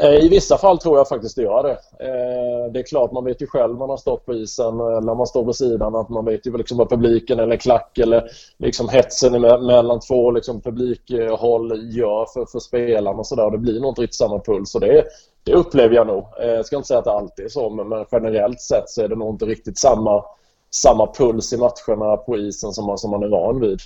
Eh, 0.01 0.25
I 0.25 0.29
vissa 0.29 0.57
fall 0.57 0.77
tror 0.77 0.97
jag 0.97 1.07
faktiskt 1.07 1.35
det 1.35 1.41
gör 1.41 1.63
det. 1.63 1.71
Eh, 2.05 2.71
det 2.71 2.79
är 2.79 2.83
klart, 2.83 3.11
man 3.11 3.25
vet 3.25 3.41
ju 3.41 3.47
själv 3.47 3.77
när 3.77 3.87
man 3.87 3.97
stått 3.97 4.25
på 4.25 4.33
isen 4.33 4.79
eller 4.79 5.15
man 5.15 5.27
står 5.27 5.45
på 5.45 5.53
sidan 5.53 5.95
att 5.95 6.09
man 6.09 6.25
vet 6.25 6.47
ju 6.47 6.57
liksom 6.57 6.77
vad 6.77 6.89
publiken 6.89 7.39
eller 7.39 7.57
klack 7.57 7.97
eller 7.97 8.29
liksom 8.57 8.89
hetsen 8.89 9.41
mellan 9.41 9.99
två 9.99 10.31
liksom 10.31 10.61
publikhåll 10.61 11.95
gör 11.97 12.25
för, 12.33 12.45
för 12.45 12.59
spelarna 12.59 13.17
och 13.19 13.27
sådär. 13.27 13.51
Det 13.51 13.57
blir 13.57 13.79
nog 13.79 13.91
inte 13.91 14.01
riktigt 14.01 14.15
samma 14.15 14.39
puls 14.39 14.75
och 14.75 14.81
det, 14.81 15.03
det 15.43 15.53
upplever 15.53 15.95
jag 15.95 16.07
nog. 16.07 16.25
Jag 16.37 16.65
ska 16.65 16.75
inte 16.75 16.87
säga 16.87 16.99
att 16.99 17.05
det 17.05 17.11
alltid 17.11 17.45
är 17.45 17.49
så 17.49 17.69
men 17.69 18.05
generellt 18.11 18.61
sett 18.61 18.89
så 18.89 19.01
är 19.01 19.07
det 19.07 19.15
nog 19.15 19.33
inte 19.33 19.45
riktigt 19.45 19.77
samma, 19.77 20.23
samma 20.71 21.13
puls 21.13 21.53
i 21.53 21.57
matcherna 21.57 22.17
på 22.17 22.37
isen 22.37 22.71
som 22.71 22.85
man, 22.85 22.97
som 22.97 23.11
man 23.11 23.23
är 23.23 23.29
van 23.29 23.59
vid. 23.61 23.79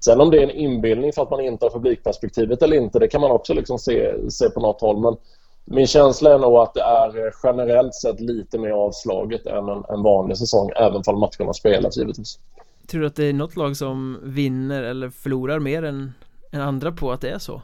Sen 0.00 0.20
om 0.20 0.30
det 0.30 0.38
är 0.38 0.42
en 0.42 0.50
inbildning 0.50 1.12
för 1.12 1.22
att 1.22 1.30
man 1.30 1.40
inte 1.40 1.64
har 1.64 1.70
publikperspektivet 1.70 2.62
eller 2.62 2.76
inte, 2.76 2.98
det 2.98 3.08
kan 3.08 3.20
man 3.20 3.30
också 3.30 3.54
liksom 3.54 3.78
se, 3.78 4.30
se 4.30 4.50
på 4.50 4.60
något 4.60 4.80
håll. 4.80 5.00
Men 5.00 5.16
min 5.64 5.86
känsla 5.86 6.34
är 6.34 6.38
nog 6.38 6.56
att 6.56 6.74
det 6.74 6.80
är 6.80 7.26
eh, 7.26 7.32
generellt 7.42 7.94
sett 7.94 8.20
lite 8.20 8.58
mer 8.58 8.70
avslaget 8.70 9.46
än 9.46 9.68
en, 9.68 9.84
en 9.88 10.02
vanlig 10.02 10.38
säsong, 10.38 10.70
även 10.76 11.02
om 11.06 11.20
matcherna 11.20 11.52
spelas 11.52 11.96
givetvis. 11.96 12.38
Tror 12.86 13.00
du 13.00 13.06
att 13.06 13.16
det 13.16 13.24
är 13.24 13.32
något 13.32 13.56
lag 13.56 13.76
som 13.76 14.18
vinner 14.22 14.82
eller 14.82 15.10
förlorar 15.10 15.58
mer 15.58 15.82
än, 15.82 16.12
än 16.52 16.60
andra 16.60 16.92
på 16.92 17.12
att 17.12 17.20
det 17.20 17.30
är 17.30 17.38
så? 17.38 17.62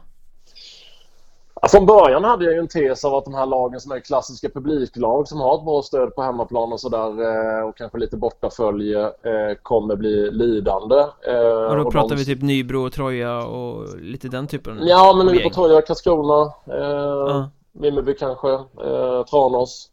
Från 1.71 1.85
början 1.85 2.23
hade 2.23 2.45
jag 2.45 2.53
ju 2.53 2.59
en 2.59 2.67
tes 2.67 3.05
av 3.05 3.15
att 3.15 3.25
de 3.25 3.33
här 3.33 3.45
lagen 3.45 3.79
som 3.79 3.91
är 3.91 3.99
klassiska 3.99 4.49
publiklag 4.49 5.27
som 5.27 5.39
har 5.39 5.57
ett 5.57 5.65
bra 5.65 5.81
stöd 5.81 6.15
på 6.15 6.21
hemmaplan 6.21 6.73
och 6.73 6.79
sådär 6.79 7.21
eh, 7.59 7.67
och 7.67 7.77
kanske 7.77 7.97
lite 7.97 8.17
bortafölje 8.17 9.03
eh, 9.03 9.55
kommer 9.61 9.95
bli 9.95 10.31
lidande. 10.31 10.95
Eh, 11.27 11.69
och 11.69 11.75
då 11.75 11.81
och 11.81 11.91
pratar 11.91 12.09
de... 12.09 12.15
vi 12.15 12.25
typ 12.25 12.41
Nybro 12.41 12.85
och 12.85 12.93
Troja 12.93 13.45
och 13.45 13.97
lite 13.97 14.27
den 14.27 14.47
typen? 14.47 14.79
Ja, 14.81 15.13
men 15.17 15.25
Nybro, 15.25 15.49
Troja, 15.49 15.81
Karlskrona. 15.81 16.53
Uh. 16.69 17.45
Vimmerby 17.71 18.15
kanske, 18.15 18.51
eh, 18.53 19.23
Tranås. 19.29 19.89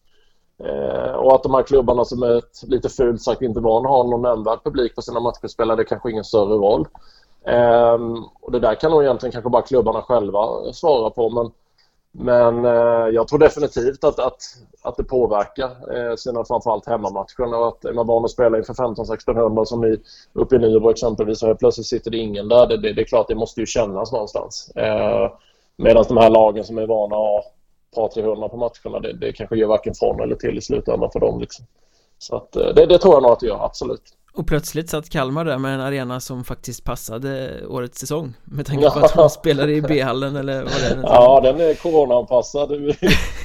Eh, 0.64 1.12
och 1.12 1.34
att 1.34 1.42
de 1.42 1.54
här 1.54 1.62
klubbarna 1.62 2.04
som 2.04 2.22
är 2.22 2.38
ett, 2.38 2.62
lite 2.62 2.88
fult 2.88 3.22
sagt 3.22 3.42
inte 3.42 3.60
van 3.60 3.84
har 3.84 4.04
någon 4.04 4.22
nämnvärd 4.22 4.64
publik 4.64 4.94
på 4.94 5.02
sina 5.02 5.20
matcher 5.20 5.46
spelar 5.48 5.76
det 5.76 5.84
kanske 5.84 6.10
ingen 6.10 6.24
större 6.24 6.54
roll. 6.54 6.88
Eh, 7.44 7.98
och 8.40 8.52
det 8.52 8.58
där 8.58 8.74
kan 8.74 8.90
nog 8.90 9.02
egentligen 9.02 9.32
kanske 9.32 9.50
bara 9.50 9.62
klubbarna 9.62 10.02
själva 10.02 10.72
svara 10.72 11.10
på 11.10 11.30
men 11.30 11.50
men 12.12 12.64
eh, 12.64 13.08
jag 13.12 13.28
tror 13.28 13.38
definitivt 13.38 14.04
att, 14.04 14.18
att, 14.18 14.42
att 14.82 14.96
det 14.96 15.04
påverkar 15.04 15.96
eh, 15.96 16.16
sina 16.16 16.44
framförallt 16.44 16.86
hemmamatcherna. 16.86 17.56
Och 17.56 17.68
att 17.68 17.84
är 17.84 17.92
man 17.92 18.06
van 18.06 18.24
att 18.24 18.30
spela 18.30 18.58
inför 18.58 18.74
15-1600 18.74 19.64
som 19.64 19.84
i, 19.84 19.98
uppe 20.32 20.56
i 20.56 20.58
Nybro 20.58 20.90
exempelvis 20.90 21.42
och 21.42 21.58
plötsligt 21.58 21.86
sitter 21.86 22.10
det 22.10 22.18
ingen 22.18 22.48
där. 22.48 22.66
Det, 22.66 22.76
det, 22.76 22.92
det, 22.92 23.02
är 23.02 23.06
klart, 23.06 23.28
det 23.28 23.34
måste 23.34 23.60
ju 23.60 23.66
kännas 23.66 24.12
någonstans. 24.12 24.72
Eh, 24.76 25.30
Medan 25.76 26.04
de 26.08 26.16
här 26.16 26.30
lagen 26.30 26.64
som 26.64 26.78
är 26.78 26.86
vana 26.86 27.16
att 27.16 27.20
ha 27.20 27.44
par 27.94 28.08
300 28.08 28.48
på 28.48 28.56
matcherna, 28.56 29.00
det, 29.00 29.12
det 29.12 29.32
kanske 29.32 29.56
gör 29.56 29.68
varken 29.68 29.94
från 29.94 30.20
eller 30.20 30.36
till 30.36 30.58
i 30.58 30.60
slutändan 30.60 31.10
för 31.10 31.20
dem. 31.20 31.40
Liksom. 31.40 31.64
Så 32.18 32.36
att, 32.36 32.56
eh, 32.56 32.68
det, 32.74 32.86
det 32.86 32.98
tror 32.98 33.14
jag 33.14 33.22
nog 33.22 33.32
att 33.32 33.40
det 33.40 33.46
gör, 33.46 33.64
absolut. 33.64 34.02
Och 34.34 34.46
plötsligt 34.46 34.90
satt 34.90 35.08
Kalmar 35.08 35.44
där 35.44 35.58
med 35.58 35.74
en 35.74 35.80
arena 35.80 36.20
som 36.20 36.44
faktiskt 36.44 36.84
passade 36.84 37.50
årets 37.66 37.98
säsong 37.98 38.34
Med 38.44 38.66
tanke 38.66 38.90
på 38.90 38.98
att 38.98 39.14
de 39.14 39.30
spelade 39.30 39.72
i 39.72 39.82
B-hallen 39.82 40.36
eller 40.36 40.62
vad 40.62 40.72
det 40.72 40.86
är 40.86 41.02
Ja, 41.02 41.40
den 41.40 41.60
är 41.60 41.74
coronaanpassad 41.74 42.72
ur 42.72 42.98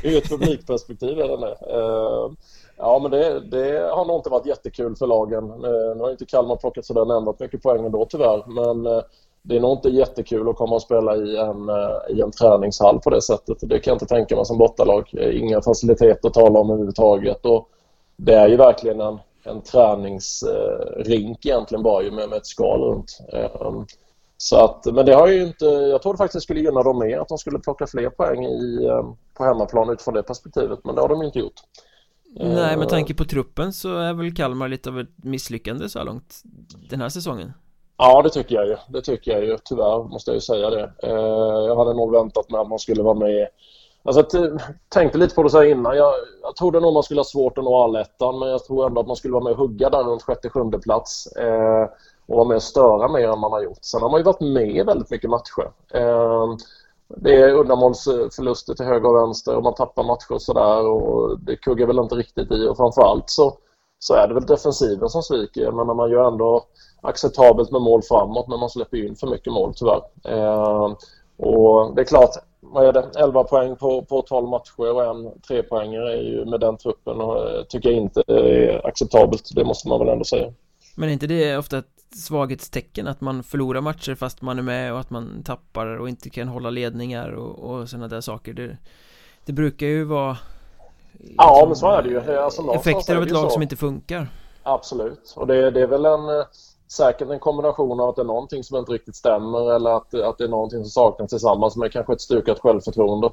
ett 0.04 0.30
publikperspektiv 0.30 1.20
är 1.20 1.28
den 1.28 1.42
det. 1.42 1.58
Eh, 1.70 2.32
ja, 2.78 3.00
men 3.02 3.12
det, 3.12 3.40
det, 3.40 3.90
har 3.94 4.06
nog 4.06 4.16
inte 4.16 4.30
varit 4.30 4.46
jättekul 4.46 4.96
för 4.96 5.08
lagen. 5.08 5.44
Eh, 5.52 5.96
nu 5.96 6.00
har 6.00 6.12
inte 6.12 6.26
Kalmar 6.26 6.56
plockat 6.56 6.86
sådär 6.86 7.06
nämnvärt 7.06 7.40
mycket 7.40 7.64
poäng 7.64 7.86
ändå 7.86 8.06
tyvärr, 8.10 8.44
men 8.48 8.86
eh, 8.94 9.02
det 9.42 9.56
är 9.56 9.60
nog 9.60 9.78
inte 9.78 9.90
jättekul 9.90 10.50
att 10.50 10.56
komma 10.56 10.76
och 10.76 10.82
spela 10.82 11.16
i 11.16 11.38
en, 11.38 11.70
i 12.10 12.22
en 12.22 12.32
träningshall 12.32 13.00
på 13.00 13.10
det 13.10 13.22
sättet. 13.22 13.58
Det 13.62 13.80
kan 13.80 13.92
jag 13.92 13.96
inte 13.96 14.06
tänka 14.06 14.36
mig 14.36 14.46
som 14.46 14.58
bortalag. 14.58 15.14
Inga 15.14 15.62
faciliteter 15.62 16.28
att 16.28 16.34
tala 16.34 16.60
om 16.60 16.70
överhuvudtaget. 16.70 17.46
Och 17.46 17.70
det 18.18 18.34
är 18.34 18.48
ju 18.48 18.58
verkligen 18.58 19.02
en 19.02 19.20
en 19.48 19.62
träningsrink 19.62 21.46
egentligen 21.46 21.84
bara 21.84 22.04
ju 22.04 22.12
med, 22.12 22.30
med 22.30 22.38
ett 22.38 22.46
skal 22.46 22.82
runt. 22.82 23.20
Ehm, 23.34 23.86
så 24.38 24.66
att, 24.66 24.86
men 24.86 25.06
det 25.06 25.14
har 25.14 25.28
ju 25.28 25.44
inte, 25.44 25.66
jag 25.66 26.02
trodde 26.02 26.18
faktiskt 26.18 26.34
det 26.34 26.42
skulle 26.42 26.60
gynna 26.60 26.84
dem 26.84 27.00
mer 27.00 27.20
att 27.20 27.28
de 27.28 27.38
skulle 27.38 27.60
plocka 27.60 27.88
fler 27.88 28.10
poäng 28.10 28.46
i, 28.46 28.86
ehm, 28.86 29.16
på 29.34 29.44
hemmaplan 29.44 29.90
utifrån 29.90 30.14
det 30.14 30.24
perspektivet 30.24 30.80
men 30.84 30.96
det 30.96 31.02
har 31.02 31.10
de 31.10 31.24
inte 31.24 31.40
gjort. 31.40 31.62
Nej, 32.36 32.78
med 32.78 32.84
ehm. 32.84 32.88
tanke 32.88 33.14
på 33.14 33.26
truppen 33.26 33.74
så 33.74 33.98
är 33.98 34.14
väl 34.14 34.36
Kalmar 34.36 34.68
lite 34.68 34.90
av 34.90 35.00
ett 35.00 35.24
misslyckande 35.24 35.90
så 35.90 36.00
här 36.00 36.06
långt 36.06 36.42
den 36.90 37.02
här 37.02 37.10
säsongen? 37.10 37.54
Ja, 37.98 38.22
det 38.22 38.30
tycker 38.30 38.56
jag 38.56 38.68
ju. 38.68 38.76
Det 38.90 39.02
tycker 39.02 39.32
jag 39.32 39.44
ju. 39.46 39.58
Tyvärr 39.64 40.04
måste 40.04 40.32
jag 40.32 40.36
ju 40.36 40.42
säga 40.42 40.70
det. 40.70 40.92
Jag 41.68 41.76
hade 41.76 41.94
nog 41.94 42.12
väntat 42.12 42.50
mig 42.50 42.62
att 42.62 42.70
man 42.70 42.80
skulle 42.80 43.04
vara 43.04 43.20
med 43.20 43.48
Alltså, 44.04 44.38
jag 44.38 44.62
tänkte 44.90 45.18
lite 45.18 45.36
på 45.36 45.44
det 45.44 45.50
så 45.50 45.64
innan. 45.64 45.98
Jag, 45.98 46.14
jag 46.42 46.56
trodde 46.56 46.80
nog 46.80 46.94
man 46.94 47.04
skulle 47.04 47.20
ha 47.20 47.26
svårt 47.26 47.58
att 47.58 47.64
nå 47.64 47.78
allettan 47.84 48.40
men 48.40 48.50
jag 48.50 48.64
tror 48.64 48.88
ändå 48.88 49.02
att 49.02 49.08
man 49.08 49.16
skulle 49.16 49.34
vara 49.34 49.44
med 49.44 49.54
och 49.54 49.60
hugga 49.60 49.90
där 49.90 50.04
runt 50.04 50.24
sjätte, 50.24 50.50
sjunde 50.50 50.80
plats. 50.80 51.28
Eh, 51.28 51.88
och 52.28 52.36
vara 52.36 52.48
med 52.48 52.56
och 52.56 52.64
störa 52.64 53.08
mer 53.08 53.30
än 53.30 53.40
man 53.40 53.52
har 53.52 53.62
gjort. 53.62 53.80
Sen 53.82 54.02
har 54.02 54.10
man 54.10 54.20
ju 54.20 54.24
varit 54.24 54.42
med 54.42 54.76
i 54.76 54.84
väldigt 54.84 55.12
mycket 55.12 55.30
matcher. 55.30 55.72
Eh, 55.94 56.56
det 57.08 57.36
är 57.36 57.54
undanmålsförluster 57.54 58.74
till 58.74 58.86
höger 58.86 59.10
och 59.10 59.22
vänster 59.22 59.56
och 59.56 59.64
man 59.64 59.76
tappar 59.76 60.04
matcher 60.04 60.32
och 60.34 60.42
sådär 60.42 60.88
och 60.88 61.40
det 61.40 61.56
kuggar 61.56 61.88
väl 61.88 62.00
inte 62.00 62.16
riktigt 62.16 62.52
i 62.52 62.68
och 62.68 62.78
framförallt 62.78 63.30
så, 63.30 63.58
så 64.00 64.14
är 64.14 64.28
det 64.28 64.34
väl 64.34 64.46
defensiven 64.46 65.10
som 65.10 65.24
sviker. 65.24 65.72
Men 65.72 65.98
man 65.98 66.12
gör 66.12 66.28
ändå 66.28 66.66
acceptabelt 67.02 67.72
med 67.72 67.82
mål 67.82 68.02
framåt 68.04 68.48
men 68.48 68.60
man 68.60 68.70
släpper 68.70 69.06
in 69.06 69.16
för 69.16 69.28
mycket 69.28 69.54
mål 69.54 69.74
tyvärr. 69.76 70.02
Eh, 70.24 70.94
och 71.38 71.96
det 71.96 72.02
är 72.02 72.06
klart, 72.06 72.36
vad 72.72 72.86
är 72.86 72.94
det, 72.94 73.12
11 73.20 73.44
poäng 73.44 73.76
på, 73.76 74.02
på 74.02 74.22
12 74.22 74.50
matcher 74.50 74.94
och 74.94 75.06
en 75.06 75.42
trepoängare 75.42 76.14
är 76.14 76.22
ju 76.22 76.46
med 76.46 76.60
den 76.60 76.78
truppen 76.78 77.22
och 77.22 77.50
eh, 77.50 77.64
tycker 77.64 77.90
jag 77.90 77.98
inte 77.98 78.24
är 78.28 78.88
acceptabelt. 78.88 79.56
Det 79.56 79.64
måste 79.64 79.88
man 79.88 80.00
väl 80.00 80.10
ändå 80.10 80.26
säga. 80.26 80.54
Men 80.96 81.10
är 81.10 81.14
inte 81.14 81.28
det 81.28 81.58
ofta 81.58 81.78
ett 81.78 81.86
svaghetstecken 82.16 83.08
att 83.08 83.22
man 83.22 83.44
förlorar 83.44 83.82
matcher 83.82 84.16
fast 84.16 84.42
man 84.42 84.60
är 84.60 84.64
med 84.64 84.94
och 84.94 85.00
att 85.00 85.10
man 85.10 85.44
tappar 85.44 85.86
och 85.86 86.10
inte 86.10 86.30
kan 86.30 86.48
hålla 86.48 86.70
ledningar 86.70 87.32
och, 87.32 87.72
och 87.72 87.90
sådana 87.90 88.08
där 88.08 88.22
saker? 88.22 88.54
Det, 88.54 88.78
det 89.46 89.54
brukar 89.54 89.88
ju 89.88 90.04
vara 90.04 90.38
liksom, 91.12 91.36
Ja 91.38 91.66
men 91.68 91.76
så 91.76 91.92
är 91.92 92.04
det 92.04 92.10
ju. 92.10 92.38
Alltså, 92.38 92.74
effekter 92.74 93.16
av 93.16 93.24
ett 93.24 93.32
lag 93.32 93.44
så. 93.44 93.50
som 93.50 93.62
inte 93.62 93.76
funkar. 93.76 94.28
Absolut. 94.64 95.34
Och 95.36 95.48
det, 95.48 95.72
det 95.72 95.82
är 95.82 95.88
väl 95.88 96.06
en 96.06 96.30
eh, 96.30 96.46
säkert 96.88 97.30
en 97.30 97.40
kombination 97.40 98.00
av 98.00 98.10
att 98.10 98.16
det 98.16 98.22
är 98.22 98.26
någonting 98.26 98.64
som 98.64 98.78
inte 98.78 98.92
riktigt 98.92 99.16
stämmer 99.16 99.76
eller 99.76 99.90
att, 99.90 100.14
att 100.14 100.38
det 100.38 100.44
är 100.44 100.48
någonting 100.48 100.84
som 100.84 100.90
saknas 100.90 101.30
tillsammans 101.30 101.76
med 101.76 101.92
kanske 101.92 102.14
ett 102.14 102.22
stukat 102.22 102.60
självförtroende. 102.60 103.30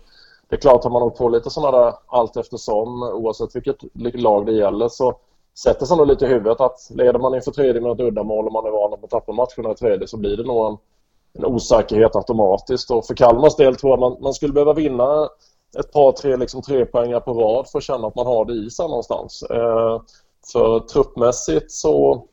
Det 0.48 0.56
är 0.56 0.60
klart, 0.60 0.84
har 0.84 0.90
man 0.90 1.02
åkt 1.02 1.18
på 1.18 1.28
lite 1.28 1.50
sådana 1.50 1.78
där 1.78 1.94
allt 2.06 2.36
eftersom 2.36 3.02
oavsett 3.02 3.56
vilket 3.56 4.20
lag 4.20 4.46
det 4.46 4.52
gäller 4.52 4.88
så 4.88 5.16
sätter 5.58 5.86
sig 5.86 5.96
nog 5.96 6.06
lite 6.06 6.24
i 6.24 6.28
huvudet 6.28 6.60
att 6.60 6.90
leder 6.90 7.18
man 7.18 7.34
inför 7.34 7.50
tredje 7.50 7.80
med 7.80 7.92
ett 7.92 8.00
uddamål 8.00 8.46
och 8.46 8.52
man 8.52 8.66
är 8.66 8.70
van 8.70 8.92
att 8.92 9.10
tappa 9.10 9.32
matcherna 9.32 9.72
i 9.72 9.74
tredje 9.74 10.08
så 10.08 10.16
blir 10.16 10.36
det 10.36 10.42
nog 10.42 10.66
en, 10.66 10.76
en 11.38 11.44
osäkerhet 11.44 12.16
automatiskt. 12.16 12.90
Och 12.90 13.06
för 13.06 13.14
Kalmars 13.14 13.56
del 13.56 13.76
tror 13.76 13.92
jag 13.92 14.00
man, 14.00 14.16
man 14.20 14.34
skulle 14.34 14.52
behöva 14.52 14.72
vinna 14.72 15.28
ett 15.78 15.92
par, 15.92 16.12
tre 16.12 16.36
liksom 16.36 16.62
trepoängar 16.62 17.20
på 17.20 17.32
rad 17.32 17.68
för 17.68 17.78
att 17.78 17.84
känna 17.84 18.06
att 18.06 18.14
man 18.14 18.26
har 18.26 18.44
det 18.44 18.52
i 18.52 18.70
sig 18.70 18.88
någonstans. 18.88 19.42
Eh, 19.42 20.00
för 20.52 20.80
truppmässigt 20.80 21.72
så 21.72 22.24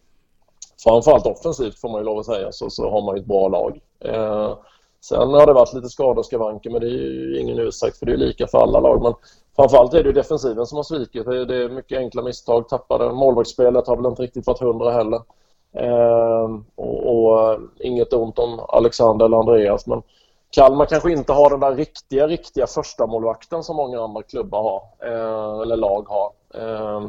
framförallt 0.84 1.26
offensivt 1.26 1.80
får 1.80 1.90
man 1.90 2.02
ju 2.02 2.06
lov 2.06 2.20
att 2.20 2.26
säga 2.26 2.52
så, 2.52 2.70
så 2.70 2.90
har 2.90 3.02
man 3.02 3.16
ju 3.16 3.22
ett 3.22 3.28
bra 3.28 3.48
lag. 3.48 3.80
Eh, 4.00 4.58
sen 5.02 5.30
har 5.30 5.46
det 5.46 5.54
varit 5.54 5.74
lite 5.74 5.90
skadeskavanker 5.90 6.70
men 6.70 6.82
det 6.82 6.88
är 6.88 6.90
ju 6.90 7.40
ingen 7.40 7.60
ursäkt 7.60 7.98
för 7.98 8.06
det 8.06 8.14
är 8.14 8.18
lika 8.18 8.48
för 8.48 8.58
alla 8.58 8.80
lag. 8.80 9.02
Men 9.02 9.14
framförallt 9.56 9.94
är 9.94 10.04
det 10.04 10.10
ju 10.10 10.14
defensiven 10.14 10.66
som 10.66 10.76
har 10.76 10.84
svikit. 10.84 11.26
Det 11.26 11.38
är, 11.38 11.46
det 11.46 11.64
är 11.64 11.70
mycket 11.70 11.98
enkla 11.98 12.22
misstag, 12.22 12.70
tappade. 12.70 13.14
Målvaktsspelet 13.14 13.88
har 13.88 13.96
väl 13.96 14.06
inte 14.06 14.24
riktigt 14.24 14.48
varit 14.48 14.60
hundra 14.60 14.92
heller. 14.92 15.22
Eh, 15.76 16.50
och, 16.76 17.16
och, 17.16 17.52
eh, 17.52 17.60
inget 17.80 18.14
ont 18.14 18.40
om 18.40 18.60
Alexander 18.60 19.26
eller 19.26 19.38
Andreas 19.38 19.88
men 19.88 20.02
Kalmar 20.52 20.86
kanske 20.86 21.12
inte 21.12 21.34
har 21.34 21.50
den 21.50 21.60
där 21.60 21.76
riktiga, 21.76 22.28
riktiga 22.28 22.68
första 22.68 23.08
målvakten 23.08 23.64
som 23.64 23.76
många 23.76 24.02
andra 24.02 24.24
klubbar 24.24 24.64
har. 24.64 25.10
Eh, 25.12 25.62
eller 25.62 25.76
lag 25.76 26.08
har. 26.10 26.32
Eh, 26.54 27.08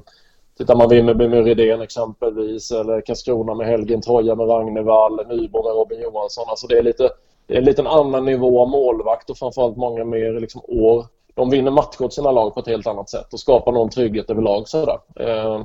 Tittar 0.62 0.74
man 0.74 0.88
Vimmerby 0.88 1.28
med 1.28 1.44
Rydén 1.44 1.80
exempelvis 1.80 2.70
eller 2.70 3.00
Karlskrona 3.00 3.54
med 3.54 3.66
Helgen 3.66 4.02
Troja 4.02 4.34
med 4.34 4.48
Ragnevall, 4.48 5.26
Nyborg 5.28 5.64
med 5.64 5.74
Robin 5.74 6.00
Johansson. 6.00 6.44
Alltså 6.48 6.66
det 6.66 6.78
är 6.78 6.82
lite 6.82 7.10
det 7.46 7.54
är 7.54 7.58
en 7.58 7.64
liten 7.64 7.86
annan 7.86 8.24
nivå 8.24 8.60
av 8.60 8.68
målvakt 8.68 9.30
och 9.30 9.38
framförallt 9.38 9.76
många 9.76 10.04
mer 10.04 10.40
liksom 10.40 10.60
år. 10.64 11.06
De 11.34 11.50
vinner 11.50 11.70
matcher 11.70 12.02
åt 12.02 12.14
sina 12.14 12.30
lag 12.30 12.54
på 12.54 12.60
ett 12.60 12.66
helt 12.66 12.86
annat 12.86 13.10
sätt 13.10 13.32
och 13.32 13.40
skapar 13.40 13.72
någon 13.72 13.90
trygghet 13.90 14.30
överlag. 14.30 14.68
Sådär. 14.68 14.98
Eh, 15.20 15.60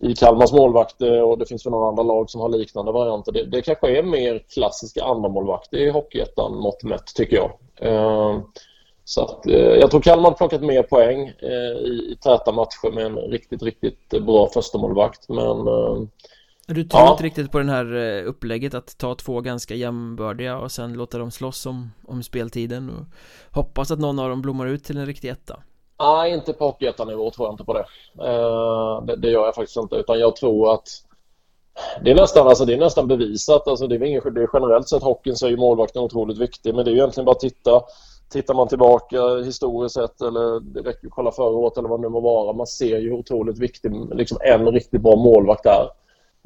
I 0.00 0.14
Kalmars 0.14 0.52
målvakter 0.52 1.16
eh, 1.16 1.22
och 1.22 1.38
det 1.38 1.46
finns 1.46 1.66
väl 1.66 1.70
några 1.70 1.88
andra 1.88 2.02
lag 2.02 2.30
som 2.30 2.40
har 2.40 2.48
liknande 2.48 2.92
varianter. 2.92 3.32
Det, 3.32 3.44
det 3.44 3.62
kanske 3.62 3.98
är 3.98 4.02
mer 4.02 4.38
klassiska 4.38 5.04
andra 5.04 5.58
i 5.70 5.90
Hockeyettan 5.90 6.56
mått 6.56 6.82
mätt 6.82 7.14
tycker 7.14 7.36
jag. 7.36 7.50
Eh, 7.80 8.38
så 9.04 9.24
att, 9.24 9.46
eh, 9.46 9.54
jag 9.54 9.90
tror 9.90 10.00
Kalmar 10.00 10.30
har 10.30 10.36
plockat 10.36 10.62
mer 10.62 10.82
poäng 10.82 11.28
eh, 11.38 11.78
i, 11.78 12.08
i 12.12 12.16
täta 12.20 12.52
matcher 12.52 12.92
med 12.92 13.06
en 13.06 13.16
riktigt, 13.16 13.62
riktigt 13.62 14.08
bra 14.08 14.48
förstemålvakt. 14.48 15.28
Men 15.28 15.66
eh, 15.66 16.02
du 16.66 16.84
tror 16.84 17.02
ja. 17.02 17.10
inte 17.10 17.24
riktigt 17.24 17.52
på 17.52 17.58
den 17.58 17.68
här 17.68 17.94
eh, 17.94 18.28
upplägget 18.28 18.74
att 18.74 18.98
ta 18.98 19.14
två 19.14 19.40
ganska 19.40 19.74
jämnbördiga 19.74 20.58
och 20.58 20.72
sen 20.72 20.92
låta 20.92 21.18
dem 21.18 21.30
slåss 21.30 21.66
om, 21.66 21.90
om 22.08 22.22
speltiden 22.22 22.90
och 22.90 23.06
hoppas 23.56 23.90
att 23.90 23.98
någon 23.98 24.18
av 24.18 24.28
dem 24.28 24.42
blommar 24.42 24.66
ut 24.66 24.84
till 24.84 24.96
en 24.96 25.06
riktig 25.06 25.28
etta? 25.28 25.60
Nej, 25.98 26.34
inte 26.34 26.52
på 26.52 26.64
hockeyettanivå 26.64 27.30
tror 27.30 27.46
jag 27.46 27.52
inte 27.52 27.64
på 27.64 27.72
det. 27.72 27.84
Eh, 28.28 29.04
det. 29.06 29.16
det. 29.16 29.30
gör 29.30 29.44
jag 29.44 29.54
faktiskt 29.54 29.76
inte 29.76 29.96
utan 29.96 30.18
jag 30.18 30.36
tror 30.36 30.74
att 30.74 30.88
det 32.02 32.10
är 32.10 32.14
nästan, 32.14 32.48
alltså, 32.48 32.64
det 32.64 32.74
är 32.74 32.78
nästan 32.78 33.08
bevisat. 33.08 33.68
Alltså, 33.68 33.86
det, 33.86 33.94
är 33.94 34.02
ingen, 34.02 34.34
det 34.34 34.42
är 34.42 34.50
generellt 34.52 34.88
sett 34.88 35.02
hockeyn 35.02 35.36
så 35.36 35.46
är 35.46 35.50
ju 35.50 35.56
målvakten 35.56 36.02
otroligt 36.02 36.38
viktig 36.38 36.74
men 36.74 36.84
det 36.84 36.90
är 36.90 36.92
ju 36.92 36.98
egentligen 36.98 37.24
bara 37.24 37.32
att 37.32 37.40
titta 37.40 37.82
Tittar 38.28 38.54
man 38.54 38.68
tillbaka 38.68 39.36
historiskt 39.44 39.94
sett 39.94 40.20
eller 40.20 40.60
det 40.60 40.80
räcker 40.80 41.06
att 41.06 41.12
kolla 41.12 41.32
förra 41.32 41.56
året 41.56 41.78
eller 41.78 41.88
vad 41.88 42.00
det 42.00 42.02
nu 42.02 42.08
må 42.08 42.20
vara. 42.20 42.52
Man 42.52 42.66
ser 42.66 42.98
ju 42.98 43.10
hur 43.10 43.18
otroligt 43.18 43.58
viktig 43.58 43.92
liksom 44.14 44.38
en 44.40 44.66
riktigt 44.66 45.00
bra 45.00 45.16
målvakt 45.16 45.66
är. 45.66 45.88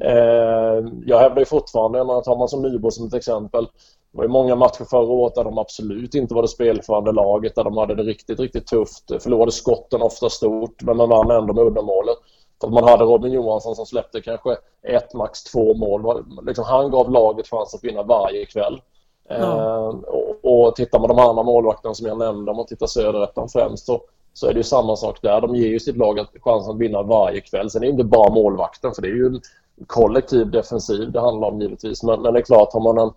Eh, 0.03 0.85
jag 1.07 1.19
hävdar 1.19 1.39
ju 1.39 1.45
fortfarande, 1.45 2.05
man 2.05 2.23
tar 2.23 2.37
man 2.37 2.49
som 2.49 2.63
Nybro 2.63 2.91
som 2.91 3.07
ett 3.07 3.15
exempel. 3.15 3.65
Det 4.13 4.19
var 4.19 4.25
ju 4.25 4.31
många 4.31 4.57
matcher 4.57 4.85
förra 4.85 5.13
året 5.13 5.35
där 5.35 5.45
de 5.45 5.59
absolut 5.59 6.15
inte 6.15 6.35
var 6.35 6.43
det 6.43 6.49
spelförande 6.49 7.13
laget, 7.13 7.55
där 7.55 7.65
de 7.65 7.77
hade 7.77 7.95
det 7.95 8.03
riktigt, 8.03 8.41
riktigt 8.41 8.67
tufft. 8.67 9.23
Förlorade 9.23 9.53
skotten 9.53 10.03
ofta 10.03 10.31
stort, 10.31 10.83
men 10.83 10.97
man 10.97 11.09
vann 11.09 11.31
ändå 11.31 11.55
med 11.55 11.65
uddamålet. 11.65 12.17
För 12.61 12.67
att 12.67 12.75
man 12.75 12.85
hade 12.85 13.05
Robin 13.05 13.33
Johansson 13.33 13.77
som 13.77 13.87
släppte 13.87 14.21
kanske 14.21 14.57
ett, 14.83 15.15
max 15.15 15.45
två 15.45 15.75
mål. 15.75 16.25
Liksom, 16.47 16.65
han 16.65 16.91
gav 16.91 17.11
laget 17.11 17.47
chans 17.47 17.75
att 17.75 17.85
vinna 17.85 18.03
varje 18.03 18.47
kväll. 18.47 18.81
Ja. 19.29 19.35
Eh, 19.37 19.89
och, 19.89 20.67
och 20.67 20.77
tittar 20.77 20.99
man 20.99 21.09
de 21.09 21.19
andra 21.19 21.43
målvakterna 21.43 21.95
som 21.95 22.07
jag 22.07 22.19
nämnde, 22.19 22.51
om 22.51 22.57
man 22.57 22.67
tittar 22.67 22.87
söderettan 22.87 23.49
främst, 23.49 23.87
så, 23.87 24.01
så 24.33 24.47
är 24.47 24.53
det 24.53 24.59
ju 24.59 24.65
samma 24.65 24.97
sak 24.97 25.19
där. 25.23 25.41
De 25.41 25.57
ger 25.57 25.69
ju 25.69 25.81
sitt 25.81 25.97
lag 25.97 26.27
chansen 26.41 26.75
att 26.75 26.79
vinna 26.81 27.03
varje 27.03 27.41
kväll. 27.41 27.71
Sen 27.71 27.83
är 27.83 27.87
det 27.87 27.93
inte 27.93 28.05
bara 28.05 28.35
målvakten, 28.35 28.95
för 28.95 29.03
det 29.03 29.09
är 29.09 29.15
ju 29.15 29.27
en 29.27 29.41
kollektiv 29.87 30.51
defensiv 30.51 31.13
det 31.13 31.21
handlar 31.21 31.49
om 31.49 31.61
givetvis. 31.61 32.03
Men, 32.03 32.23
men 32.23 32.33
det 32.33 32.41
är 32.41 32.45
klart, 32.45 32.73
har 32.73 32.81
man 32.81 32.99
en 32.99 33.11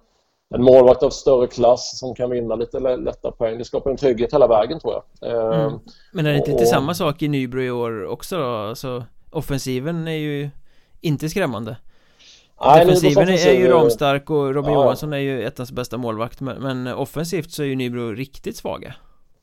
en 0.53 0.64
målvakt 0.64 1.03
av 1.03 1.09
större 1.09 1.47
klass 1.47 1.99
som 1.99 2.16
kan 2.16 2.30
vinna 2.30 2.55
lite 2.55 2.80
lätta 2.80 3.32
poäng. 3.32 3.57
Det 3.57 3.66
skapar 3.66 3.91
en 3.91 3.97
trygghet 3.97 4.34
hela 4.34 4.47
vägen 4.47 4.80
tror 4.80 4.93
jag. 4.93 5.32
Eh, 5.32 5.62
mm. 5.62 5.80
Men 6.14 6.26
är 6.26 6.32
det 6.32 6.38
inte, 6.38 6.53
och, 6.53 6.68
samma 6.68 6.93
sak 6.93 7.22
i 7.22 7.28
Nybro 7.28 7.62
i 7.62 7.72
år 7.72 8.05
också 8.05 8.38
då? 8.38 8.45
Alltså, 8.45 9.03
offensiven 9.30 10.07
är 10.07 10.12
ju 10.18 10.49
inte 11.01 11.30
skrämmande. 11.30 11.76
Nej, 12.64 12.86
Defensiven 12.86 13.30
är, 13.30 13.47
är 13.47 13.53
ju 13.53 13.68
ramstark 13.68 14.30
och 14.30 14.53
Robin 14.53 14.74
ja. 14.74 14.84
Johansson 14.84 15.14
är 15.14 15.18
ju 15.18 15.43
ettans 15.43 15.72
bästa 15.72 15.97
målvakt 15.97 16.41
men, 16.41 16.62
men, 16.62 16.88
offensivt 16.88 17.51
så 17.51 17.64
är 17.64 17.68
ju 17.68 17.76
Nybro 17.76 18.12
riktigt 18.12 18.57
svaga. 18.57 18.95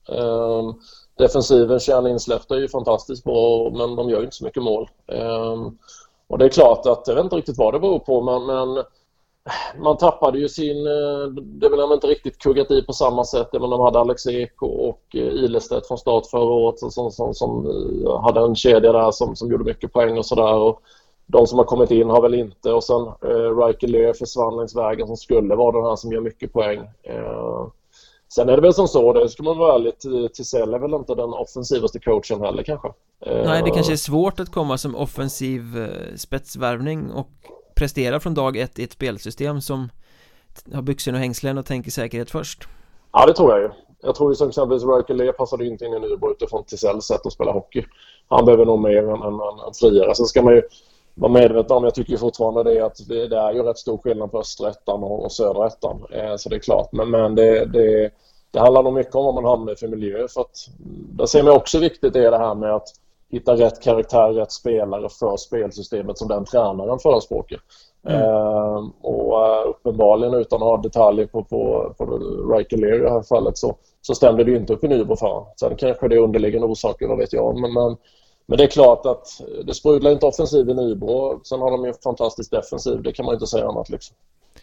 Um, 0.09 0.81
defensiven, 1.19 2.07
insläppta 2.07 2.57
är 2.57 2.61
ju 2.61 2.69
fantastiskt 2.69 3.25
bra 3.25 3.71
men 3.71 3.97
de 3.97 4.11
gör 4.11 4.19
ju 4.19 4.25
inte 4.25 4.37
så 4.37 4.45
mycket 4.45 4.63
mål. 4.63 4.89
Um, 5.07 5.79
och 6.29 6.39
det 6.39 6.45
är 6.45 6.49
klart 6.49 6.87
att, 6.87 7.09
jag 7.09 7.15
vet 7.15 7.25
inte 7.25 7.37
riktigt 7.37 7.59
vad 7.59 7.75
det 7.75 7.81
beror 7.81 7.99
på 7.99 8.23
men, 8.23 8.47
men 8.47 8.85
man 9.79 9.97
tappade 9.97 10.39
ju 10.39 10.49
sin, 10.49 10.87
eh, 10.87 11.29
det 11.35 11.69
vill 11.69 11.79
jag 11.79 11.93
inte 11.93 12.07
riktigt 12.07 12.39
kuggat 12.39 12.71
i 12.71 12.83
på 12.83 12.93
samma 12.93 13.25
sätt. 13.25 13.49
Men 13.53 13.71
de 13.71 13.81
hade 13.81 13.99
Alex 13.99 14.27
Ek 14.27 14.63
och 14.63 15.03
eh, 15.15 15.21
Ilestedt 15.21 15.87
från 15.87 15.99
start 15.99 16.27
förra 16.27 16.53
året 16.53 16.79
som, 16.79 17.11
som, 17.11 17.35
som 17.35 17.67
eh, 17.67 18.23
hade 18.23 18.41
en 18.41 18.55
kedja 18.55 18.93
där 18.93 19.11
som, 19.11 19.37
som 19.37 19.51
gjorde 19.51 19.65
mycket 19.65 19.93
poäng 19.93 20.19
och 20.19 20.27
sådär. 20.27 20.75
De 21.31 21.47
som 21.47 21.59
har 21.59 21.65
kommit 21.65 21.91
in 21.91 22.11
har 22.11 22.23
väl 22.23 22.35
inte 22.35 22.73
och 22.73 22.85
sen 22.85 23.07
eh, 23.07 23.67
Riker 23.67 23.89
Lear 23.89 24.13
försvann 24.13 24.57
längs 24.57 24.77
vägen 24.77 25.07
som 25.07 25.17
skulle 25.17 25.55
vara 25.55 25.77
den 25.77 25.85
här 25.85 25.97
som 25.97 26.13
gör 26.13 26.21
mycket 26.21 26.53
poäng. 26.53 26.79
Eh, 27.03 27.67
sen 28.35 28.49
är 28.49 28.57
det 28.57 28.63
väl 28.63 28.75
som 28.75 28.89
så, 28.89 29.13
det 29.13 29.29
ska 29.29 29.43
man 29.43 29.59
vara 29.59 29.75
ärlig, 29.75 29.93
Tisell 30.33 30.75
är 30.75 30.79
väl 30.79 30.95
inte 30.95 31.15
den 31.15 31.33
offensivaste 31.33 32.01
coachen 32.01 32.41
heller 32.41 32.63
kanske. 32.63 32.89
Eh, 33.27 33.45
Nej, 33.45 33.63
det 33.63 33.71
kanske 33.71 33.93
är 33.93 33.97
svårt 33.97 34.41
att 34.41 34.53
komma 34.53 34.79
som 34.79 34.97
offensiv 34.97 35.63
spetsvärvning 36.17 37.11
och 37.13 37.31
prestera 37.77 38.21
från 38.21 38.35
dag 38.35 38.57
ett 38.57 38.79
i 38.79 38.85
ett 38.85 38.93
spelsystem 38.93 39.61
som 39.61 39.89
har 40.75 40.83
byxorna 40.83 41.19
och 41.19 41.23
hängslen 41.23 41.59
och 41.59 41.67
tänker 41.67 41.91
säkerhet 41.91 42.31
först. 42.31 42.69
Ja, 43.13 43.27
det 43.27 43.35
tror 43.35 43.51
jag 43.53 43.61
ju. 43.61 43.71
Jag 44.03 44.15
tror 44.15 44.31
ju 44.31 44.35
som 44.37 44.49
exempelvis 44.49 44.85
Riker 44.85 45.15
Lee 45.15 45.33
passade 45.33 45.67
inte 45.67 45.85
in 45.85 45.95
i 45.95 46.01
Nybro 46.01 46.31
utifrån 46.31 46.65
Tisells 46.65 47.05
sätt 47.05 47.27
att 47.27 47.33
spela 47.33 47.53
hockey. 47.53 47.85
Han 48.29 48.45
behöver 48.45 48.65
nog 48.65 48.81
mer 48.81 48.99
än, 48.99 49.09
än, 49.09 49.23
än, 49.23 49.59
än 49.67 49.75
friare. 49.81 50.15
Sen 50.15 50.27
ska 50.27 50.43
man 50.43 50.55
ju 50.55 50.63
vara 51.19 51.33
medveten 51.33 51.77
om, 51.77 51.85
jag 51.85 51.95
tycker 51.95 52.17
fortfarande 52.17 52.63
det, 52.63 52.81
att 52.81 53.09
det, 53.09 53.29
det 53.29 53.37
är 53.37 53.53
ju 53.53 53.63
rätt 53.63 53.79
stor 53.79 53.99
skillnad 53.99 54.31
på 54.31 54.39
östra 54.39 54.71
ettan 54.71 55.03
och, 55.03 55.25
och 55.25 55.33
södra 55.33 55.67
ettan. 55.67 56.05
Eh, 56.13 56.37
så 56.37 56.49
det 56.49 56.57
är 56.57 56.61
klart. 56.61 56.93
Men, 56.93 57.11
men 57.11 57.35
det, 57.35 57.65
det, 57.65 58.11
det 58.51 58.61
handlar 58.61 58.83
nog 58.83 58.93
mycket 58.93 59.15
om 59.15 59.25
vad 59.25 59.35
man 59.35 59.45
hamnar 59.45 59.73
i 59.73 59.77
för 59.77 59.89
miljö. 59.89 60.29
För 60.29 60.41
att, 60.41 60.57
där 61.19 61.27
ser 61.27 61.43
man 61.43 61.57
också 61.57 61.79
viktigt 61.79 62.17
är 62.17 62.31
det 62.31 62.39
här 62.39 62.55
med 62.55 62.75
att 62.75 62.89
hitta 63.31 63.57
rätt 63.57 63.83
karaktär, 63.83 64.33
rätt 64.33 64.53
spelare 64.53 65.09
för 65.09 65.37
spelsystemet 65.37 66.19
som 66.19 66.29
den 66.29 66.45
tränaren 66.45 66.99
förespråkar. 66.99 67.61
Mm. 68.09 68.23
Uh, 68.23 68.89
och 69.03 69.33
uh, 69.33 69.69
uppenbarligen 69.69 70.35
utan 70.35 70.63
att 70.63 70.69
ha 70.69 70.77
detaljer 70.77 71.27
på, 71.27 71.45
på, 71.45 71.95
på 71.99 72.05
Riker 72.55 72.95
i 72.95 72.99
det 72.99 73.11
här 73.11 73.23
fallet 73.23 73.59
så, 73.59 73.77
så 74.01 74.15
stämde 74.15 74.45
det 74.45 74.57
inte 74.57 74.73
upp 74.73 74.85
i 74.85 74.89
Nybro 74.89 75.17
för 75.17 75.45
Sen 75.57 75.77
kanske 75.77 76.09
det 76.09 76.15
är 76.15 76.21
underliggande 76.21 76.67
orsaker, 76.67 77.07
vad 77.07 77.19
vet 77.19 77.33
jag. 77.33 77.61
Men, 77.61 77.73
men, 77.73 77.97
men 78.49 78.59
det 78.59 78.65
är 78.65 78.69
klart 78.69 79.07
att 79.07 79.41
det 79.65 79.75
sprudlar 79.75 80.11
inte 80.11 80.27
offensiv 80.27 80.71
i 80.71 80.75
Nybro. 80.75 81.41
Sen 81.45 81.61
har 81.61 81.71
de 81.71 81.85
ju 81.85 81.89
en 81.89 81.95
fantastisk 82.03 82.51
defensiv, 82.51 83.03
det 83.03 83.13
kan 83.13 83.27
man 83.27 83.35
inte 83.35 83.47
säga 83.47 83.69
annat 83.69 83.89
liksom. 83.89 84.17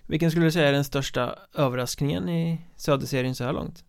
Vilken 0.08 0.32
skulle 0.32 0.46
du 0.46 0.52
säga 0.52 0.68
är 0.68 0.72
den 0.72 0.84
största 0.84 1.36
överraskningen 1.56 2.30
i 2.30 2.62
Söderserien 2.78 3.36
så 3.36 3.44
här 3.44 3.54
långt? 3.54 3.84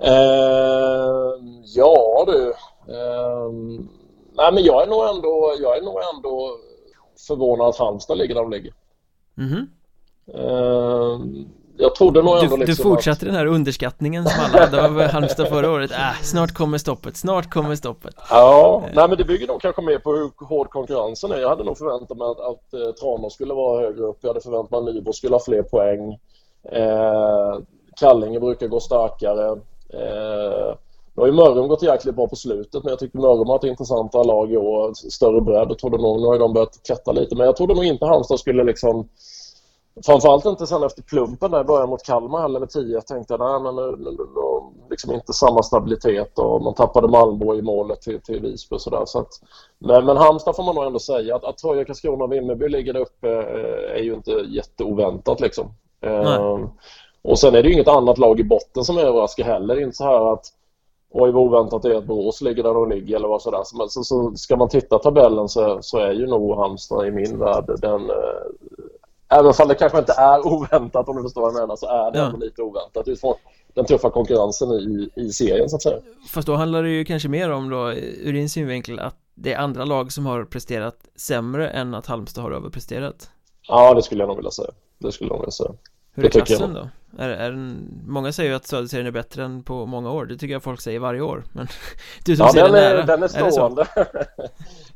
Uh, 0.00 1.62
ja 1.64 2.24
du. 2.26 2.54
Um, 2.92 3.88
nej 4.32 4.52
men 4.52 4.64
jag 4.64 4.82
är 4.82 4.86
nog 4.86 5.08
ändå, 5.16 5.54
jag 5.60 5.78
är 5.78 5.82
nog 5.82 5.98
ändå 6.14 6.58
förvånad 7.26 7.68
att 7.68 7.78
Halmstad 7.78 8.18
ligger 8.18 8.34
där 8.34 8.42
de 8.42 8.50
ligger. 8.50 8.74
Mm 9.38 9.50
-hmm. 9.50 9.66
uh, 10.38 11.20
jag 11.76 11.94
trodde 11.94 12.22
nog 12.22 12.38
ändå 12.38 12.56
du, 12.56 12.64
liksom 12.64 12.84
Du 12.84 12.90
fortsatte 12.90 13.26
att... 13.26 13.26
den 13.26 13.34
här 13.34 13.46
underskattningen 13.46 14.24
som 14.24 14.44
alla 14.44 14.64
hade 14.64 14.84
av 14.84 15.00
Halmstad 15.00 15.48
förra 15.48 15.70
året. 15.70 15.90
Äh, 15.90 16.22
snart 16.22 16.52
kommer 16.52 16.78
stoppet, 16.78 17.16
snart 17.16 17.50
kommer 17.50 17.74
stoppet. 17.74 18.14
Ja, 18.30 18.82
nej 18.94 19.08
men 19.08 19.18
det 19.18 19.24
bygger 19.24 19.46
nog 19.46 19.60
kanske 19.60 19.82
mer 19.82 19.98
på 19.98 20.12
hur 20.12 20.46
hård 20.46 20.70
konkurrensen 20.70 21.32
är. 21.32 21.38
Jag 21.38 21.48
hade 21.48 21.64
nog 21.64 21.78
förväntat 21.78 22.18
mig 22.18 22.26
att, 22.26 22.40
att 22.40 22.74
eh, 22.74 22.92
Tranås 22.92 23.34
skulle 23.34 23.54
vara 23.54 23.80
högre 23.80 24.02
upp. 24.02 24.18
Jag 24.20 24.28
hade 24.28 24.40
förväntat 24.40 24.70
mig 24.70 24.78
att 24.78 24.94
Nybro 24.94 25.12
skulle 25.12 25.34
ha 25.34 25.40
fler 25.40 25.62
poäng. 25.62 26.12
Eh, 26.72 27.58
Kallinge 28.00 28.40
brukar 28.40 28.66
gå 28.66 28.80
starkare. 28.80 29.50
Eh, 29.92 30.76
nu 31.14 31.20
har 31.22 31.26
ju 31.26 31.32
Mörrum 31.32 31.68
gått 31.68 31.82
jäkligt 31.82 32.14
bra 32.14 32.28
på 32.28 32.36
slutet 32.36 32.84
men 32.84 32.90
jag 32.90 32.98
tycker 32.98 33.18
Mörrum 33.18 33.48
har 33.48 33.56
ett 33.56 33.64
intressantare 33.64 34.24
lag 34.24 34.52
i 34.52 34.56
år, 34.56 34.92
större 34.94 35.40
bredd 35.40 35.70
och 35.70 35.78
trodde 35.78 35.98
nog, 35.98 36.20
nu 36.20 36.26
har 36.26 36.38
de 36.38 36.52
börjat 36.52 36.80
klättra 36.86 37.12
lite 37.12 37.36
men 37.36 37.46
jag 37.46 37.56
trodde 37.56 37.74
nog 37.74 37.84
inte 37.84 38.06
Halmstad 38.06 38.40
skulle 38.40 38.64
liksom 38.64 39.08
Framförallt 40.06 40.44
inte 40.44 40.66
sen 40.66 40.82
efter 40.82 41.02
plumpen 41.02 41.50
där 41.50 41.60
i 41.60 41.64
början 41.64 41.88
mot 41.88 42.02
Kalmar 42.02 42.40
heller 42.42 42.60
med 42.60 42.70
10. 42.70 42.94
Jag 42.94 43.06
tänkte 43.06 43.36
nej 43.36 43.60
men 43.60 43.76
nu, 43.76 43.96
nu, 43.98 44.10
nu, 44.10 44.26
liksom 44.90 45.12
inte 45.12 45.32
samma 45.32 45.62
stabilitet 45.62 46.38
och 46.38 46.62
man 46.62 46.74
tappade 46.74 47.08
Malmbo 47.08 47.54
i 47.54 47.62
målet 47.62 48.02
till, 48.02 48.20
till 48.20 48.40
Visby 48.40 48.76
och 48.76 48.80
sådär. 48.80 49.02
Så 49.06 49.18
att, 49.18 49.28
men, 49.78 50.04
men 50.04 50.16
Halmstad 50.16 50.56
får 50.56 50.62
man 50.62 50.74
nog 50.74 50.84
ändå 50.84 50.98
säga 50.98 51.36
att, 51.36 51.44
att 51.44 51.58
Troja, 51.58 51.84
Karlskrona 51.84 52.24
och 52.24 52.32
Vimmerby 52.32 52.68
ligger 52.68 52.92
där 52.92 53.00
uppe 53.00 53.28
eh, 53.28 53.96
är 53.98 54.02
ju 54.02 54.14
inte 54.14 54.30
jätteoväntat 54.30 55.40
liksom. 55.40 55.66
Eh, 56.00 56.58
och 57.22 57.38
sen 57.38 57.54
är 57.54 57.62
det 57.62 57.68
ju 57.68 57.74
inget 57.74 57.88
annat 57.88 58.18
lag 58.18 58.40
i 58.40 58.44
botten 58.44 58.84
som 58.84 58.98
överraskar 58.98 59.44
heller. 59.44 59.74
Det 59.74 59.80
är 59.80 59.84
inte 59.84 59.96
så 59.96 60.04
här 60.04 60.32
att 60.32 60.46
oj 61.10 61.32
vad 61.32 61.42
oväntat 61.42 61.82
det 61.82 61.92
är 61.92 61.98
att 61.98 62.06
Borås 62.06 62.40
ligger 62.40 62.62
där 62.62 62.74
de 62.74 62.90
ligger 62.90 63.16
eller 63.16 63.28
vad 63.28 63.42
sådär. 63.42 63.62
Så, 63.64 63.88
så, 63.88 64.04
så 64.04 64.32
ska 64.34 64.56
man 64.56 64.68
titta 64.68 64.98
tabellen 64.98 65.48
så, 65.48 65.78
så 65.82 65.98
är 65.98 66.12
ju 66.12 66.26
nog 66.26 66.56
Halmstad 66.56 67.06
i 67.06 67.10
min 67.10 67.38
värld 67.38 67.64
den 67.80 68.10
eh, 68.10 68.16
Även 69.32 69.52
om 69.62 69.68
det 69.68 69.74
kanske 69.74 69.98
inte 69.98 70.12
är 70.12 70.46
oväntat 70.46 71.08
om 71.08 71.16
du 71.16 71.22
förstår 71.22 71.40
vad 71.40 71.54
jag 71.54 71.60
menar 71.60 71.76
så 71.76 71.86
är 71.86 72.12
det 72.12 72.18
ja. 72.18 72.32
lite 72.36 72.62
oväntat 72.62 73.08
utifrån 73.08 73.34
den 73.74 73.84
tuffa 73.84 74.10
konkurrensen 74.10 74.68
i, 74.70 75.10
i 75.16 75.32
serien 75.32 75.68
så 75.68 75.76
att 75.76 75.82
säga. 75.82 75.96
Fast 76.30 76.46
då 76.46 76.54
handlar 76.54 76.82
det 76.82 76.90
ju 76.90 77.04
kanske 77.04 77.28
mer 77.28 77.50
om 77.50 77.70
då 77.70 77.92
ur 77.92 78.32
din 78.32 78.48
synvinkel 78.48 78.98
att 78.98 79.16
det 79.34 79.52
är 79.52 79.58
andra 79.58 79.84
lag 79.84 80.12
som 80.12 80.26
har 80.26 80.44
presterat 80.44 80.96
sämre 81.16 81.70
än 81.70 81.94
att 81.94 82.06
Halmstad 82.06 82.44
har 82.44 82.50
överpresterat. 82.50 83.30
Ja, 83.68 83.94
det 83.94 84.02
skulle 84.02 84.22
jag 84.22 84.28
nog 84.28 84.36
vilja 84.36 84.50
säga. 84.50 84.70
Det 84.98 85.12
skulle 85.12 85.28
jag 85.28 85.34
nog 85.34 85.40
vilja 85.40 85.50
säga. 85.50 85.70
Hur 86.14 86.24
är 86.24 86.30
klassen 86.30 86.74
då? 86.74 86.88
Är, 87.18 87.28
är 87.28 87.50
den, 87.50 88.00
många 88.06 88.32
säger 88.32 88.50
ju 88.50 88.56
att 88.56 88.66
Söderserien 88.66 89.06
är 89.06 89.10
bättre 89.10 89.44
än 89.44 89.62
på 89.62 89.86
många 89.86 90.10
år 90.10 90.26
Det 90.26 90.38
tycker 90.38 90.52
jag 90.52 90.62
folk 90.62 90.80
säger 90.80 90.98
varje 90.98 91.20
år 91.20 91.44
Men 91.52 91.66
du 92.24 92.36
som 92.36 92.46
ja, 92.46 92.52
ser 92.52 92.62
den, 92.62 92.72
den 92.72 92.82
nära 92.82 93.02
den 93.06 93.22
är 93.22 93.28
stående 93.28 93.86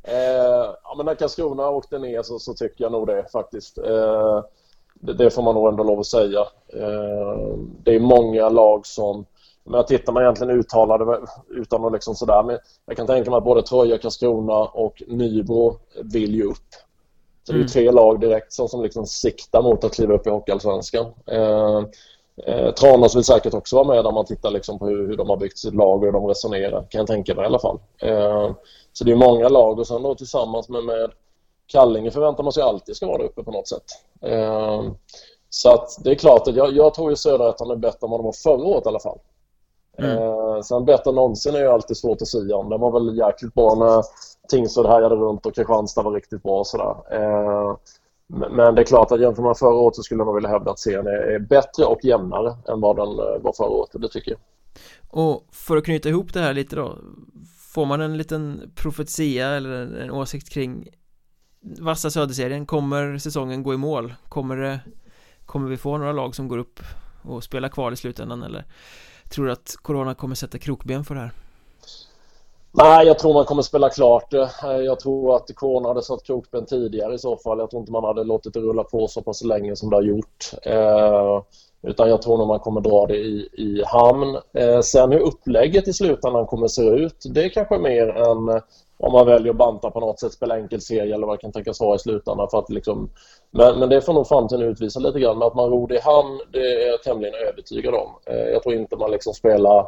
eh, 0.06 0.74
Ja 0.84 0.94
men 0.96 1.06
när 1.06 1.14
Karlskrona 1.14 1.68
åkte 1.68 1.98
ner 1.98 2.22
så, 2.22 2.38
så 2.38 2.54
tycker 2.54 2.84
jag 2.84 2.92
nog 2.92 3.06
det 3.06 3.26
faktiskt 3.32 3.78
eh, 3.78 4.44
det, 4.94 5.12
det, 5.12 5.30
får 5.30 5.42
man 5.42 5.54
nog 5.54 5.68
ändå 5.68 5.84
lov 5.84 6.00
att 6.00 6.06
säga 6.06 6.40
eh, 6.68 7.56
Det 7.82 7.94
är 7.94 8.00
många 8.00 8.48
lag 8.48 8.86
som 8.86 9.26
men 9.64 9.74
jag 9.74 9.86
tittar 9.86 10.12
man 10.12 10.22
egentligen 10.22 10.58
uttalade 10.58 11.20
utan 11.48 11.84
att 11.84 11.92
liksom 11.92 12.14
sådär 12.14 12.42
men 12.42 12.58
jag 12.86 12.96
kan 12.96 13.06
tänka 13.06 13.30
mig 13.30 13.38
att 13.38 13.44
både 13.44 13.62
Troja, 13.62 13.98
Karlskrona 13.98 14.58
och 14.58 15.02
Nybro 15.06 15.76
vill 16.02 16.34
ju 16.34 16.42
upp 16.42 16.86
så 17.46 17.52
det 17.52 17.58
är 17.58 17.60
mm. 17.60 17.68
tre 17.68 17.90
lag 17.90 18.20
direkt 18.20 18.52
som, 18.52 18.68
som 18.68 18.82
liksom 18.82 19.06
siktar 19.06 19.62
mot 19.62 19.84
att 19.84 19.94
kliva 19.94 20.14
upp 20.14 20.26
i 20.26 20.30
Hockeyallsvenskan. 20.30 21.06
Eh, 21.26 21.82
eh, 22.46 22.70
Tranås 22.70 23.16
vill 23.16 23.24
säkert 23.24 23.54
också 23.54 23.76
vara 23.76 23.88
med 23.88 24.06
om 24.06 24.14
man 24.14 24.24
tittar 24.24 24.50
liksom 24.50 24.78
på 24.78 24.86
hur, 24.86 25.08
hur, 25.08 25.16
de 25.16 25.28
har 25.28 25.36
byggt 25.36 25.58
sitt 25.58 25.74
lag 25.74 25.98
och 25.98 26.04
hur 26.04 26.12
de 26.12 26.26
resonerar, 26.26 26.86
kan 26.90 26.98
jag 26.98 27.06
tänka 27.06 27.34
mig 27.34 27.42
i 27.42 27.46
alla 27.46 27.58
fall. 27.58 27.78
Eh, 27.98 28.50
så 28.92 29.04
det 29.04 29.12
är 29.12 29.16
många 29.16 29.48
lag 29.48 29.78
och 29.78 29.86
sen 29.86 30.02
då 30.02 30.14
tillsammans 30.14 30.68
med, 30.68 30.84
med 30.84 31.10
Kallinge 31.66 32.10
förväntar 32.10 32.42
man 32.42 32.52
sig 32.52 32.62
alltid 32.62 32.96
ska 32.96 33.06
vara 33.06 33.18
där 33.18 33.24
uppe 33.24 33.42
på 33.42 33.50
något 33.50 33.68
sätt. 33.68 33.84
Eh, 34.22 34.82
så 35.50 35.70
att 35.70 36.04
det 36.04 36.10
är 36.10 36.14
klart 36.14 36.48
att 36.48 36.56
jag, 36.56 36.72
jag 36.72 36.94
tror 36.94 37.10
ju 37.10 37.16
Söderettan 37.16 37.70
är 37.70 37.76
bättre 37.76 37.98
än 38.06 38.10
vad 38.10 38.20
de 38.20 38.24
var 38.24 38.32
förra 38.32 38.64
året 38.64 38.86
i 38.86 38.88
alla 38.88 39.00
fall. 39.00 39.18
Mm. 39.98 40.22
Eh, 40.22 40.60
sen 40.60 40.84
bättre 40.84 41.10
än 41.10 41.14
någonsin 41.14 41.54
är 41.54 41.58
ju 41.58 41.68
alltid 41.68 41.96
svårt 41.96 42.22
att 42.22 42.28
säga 42.28 42.56
om. 42.56 42.68
Den 42.68 42.80
var 42.80 42.92
väl 42.92 43.18
jäkligt 43.18 43.54
bra 43.54 43.74
när 43.74 44.04
Tingsryd 44.48 44.86
härjade 44.86 45.14
runt 45.14 45.46
och 45.46 45.54
Kristianstad 45.54 46.02
var 46.02 46.12
riktigt 46.12 46.42
bra 46.42 46.58
och 46.58 46.66
sådär. 46.66 46.96
Eh, 47.10 47.76
men 48.28 48.74
det 48.74 48.82
är 48.82 48.84
klart 48.84 49.12
att 49.12 49.20
jämför 49.20 49.42
man 49.42 49.54
förra 49.54 49.74
året 49.74 49.96
så 49.96 50.02
skulle 50.02 50.24
man 50.24 50.34
vilja 50.34 50.50
hävda 50.50 50.70
att 50.70 50.78
serien 50.78 51.06
är 51.06 51.38
bättre 51.38 51.84
och 51.84 52.04
jämnare 52.04 52.56
än 52.68 52.80
vad 52.80 52.96
den 52.96 53.08
eh, 53.08 53.42
var 53.42 53.52
förra 53.56 53.68
året, 53.68 53.90
det 53.92 54.08
tycker 54.08 54.30
jag. 54.30 54.40
Och 55.08 55.46
för 55.52 55.76
att 55.76 55.84
knyta 55.84 56.08
ihop 56.08 56.32
det 56.32 56.40
här 56.40 56.54
lite 56.54 56.76
då 56.76 56.98
Får 57.76 57.86
man 57.86 58.00
en 58.00 58.16
liten 58.16 58.72
profetia 58.74 59.48
eller 59.48 59.96
en 59.96 60.10
åsikt 60.10 60.50
kring 60.50 60.88
Vassa 61.60 62.10
Söderserien, 62.10 62.66
kommer 62.66 63.18
säsongen 63.18 63.62
gå 63.62 63.74
i 63.74 63.76
mål? 63.76 64.14
Kommer 64.28 64.56
det 64.56 64.80
Kommer 65.46 65.68
vi 65.68 65.76
få 65.76 65.98
några 65.98 66.12
lag 66.12 66.34
som 66.34 66.48
går 66.48 66.58
upp 66.58 66.80
och 67.22 67.44
spelar 67.44 67.68
kvar 67.68 67.92
i 67.92 67.96
slutändan 67.96 68.42
eller 68.42 68.64
Tror 69.28 69.46
du 69.46 69.52
att 69.52 69.76
Corona 69.82 70.14
kommer 70.14 70.34
sätta 70.34 70.58
krokben 70.58 71.04
för 71.04 71.14
det 71.14 71.20
här? 71.20 71.32
Nej, 72.72 73.06
jag 73.06 73.18
tror 73.18 73.34
man 73.34 73.44
kommer 73.44 73.62
spela 73.62 73.90
klart 73.90 74.30
det. 74.30 74.50
Eh, 74.64 74.76
jag 74.76 75.00
tror 75.00 75.36
att 75.36 75.54
Corona 75.54 75.88
hade 75.88 76.02
satt 76.02 76.22
krokben 76.26 76.66
tidigare 76.66 77.14
i 77.14 77.18
så 77.18 77.36
fall. 77.36 77.58
Jag 77.58 77.70
tror 77.70 77.80
inte 77.80 77.92
man 77.92 78.04
hade 78.04 78.24
låtit 78.24 78.54
det 78.54 78.60
rulla 78.60 78.84
på 78.84 79.08
så 79.08 79.22
pass 79.22 79.44
länge 79.44 79.76
som 79.76 79.90
det 79.90 79.96
har 79.96 80.02
gjort. 80.02 80.52
Eh, 80.62 81.42
utan 81.82 82.08
jag 82.08 82.22
tror 82.22 82.38
nog 82.38 82.48
man 82.48 82.58
kommer 82.58 82.80
dra 82.80 83.06
det 83.06 83.16
i, 83.16 83.48
i 83.52 83.82
hamn. 83.86 84.36
Eh, 84.54 84.80
sen 84.80 85.12
hur 85.12 85.20
upplägget 85.20 85.88
i 85.88 85.92
slutändan 85.92 86.46
kommer 86.46 86.68
se 86.68 86.82
ut, 86.82 87.16
det 87.34 87.44
är 87.44 87.48
kanske 87.48 87.78
mer 87.78 88.08
än 88.08 88.48
eh, 88.48 88.62
om 88.98 89.12
man 89.12 89.26
väljer 89.26 89.50
att 89.50 89.58
banta 89.58 89.90
på 89.90 90.00
något 90.00 90.20
sätt, 90.20 90.32
spela 90.32 90.58
enkel 90.58 90.80
serie 90.80 91.14
eller 91.14 91.26
vad 91.26 91.38
det 91.38 91.42
kan 91.42 91.52
tänkas 91.52 91.80
vara 91.80 91.96
i 91.96 91.98
slutändan. 91.98 92.48
För 92.50 92.58
att 92.58 92.70
liksom, 92.70 93.10
men, 93.50 93.78
men 93.78 93.88
det 93.88 94.00
får 94.00 94.12
nog 94.12 94.28
framtiden 94.28 94.68
utvisa 94.68 95.00
lite 95.00 95.20
grann. 95.20 95.38
Men 95.38 95.46
att 95.48 95.54
man 95.54 95.70
ror 95.70 95.88
det 95.88 95.94
i 95.96 96.00
hamn, 96.00 96.40
det 96.52 96.58
är 96.58 96.88
jag 96.88 97.02
tämligen 97.02 97.34
övertygad 97.34 97.94
om. 97.94 98.10
Eh, 98.26 98.36
jag 98.52 98.62
tror 98.62 98.74
inte 98.74 98.96
man 98.96 99.10
liksom 99.10 99.34
spelar 99.34 99.86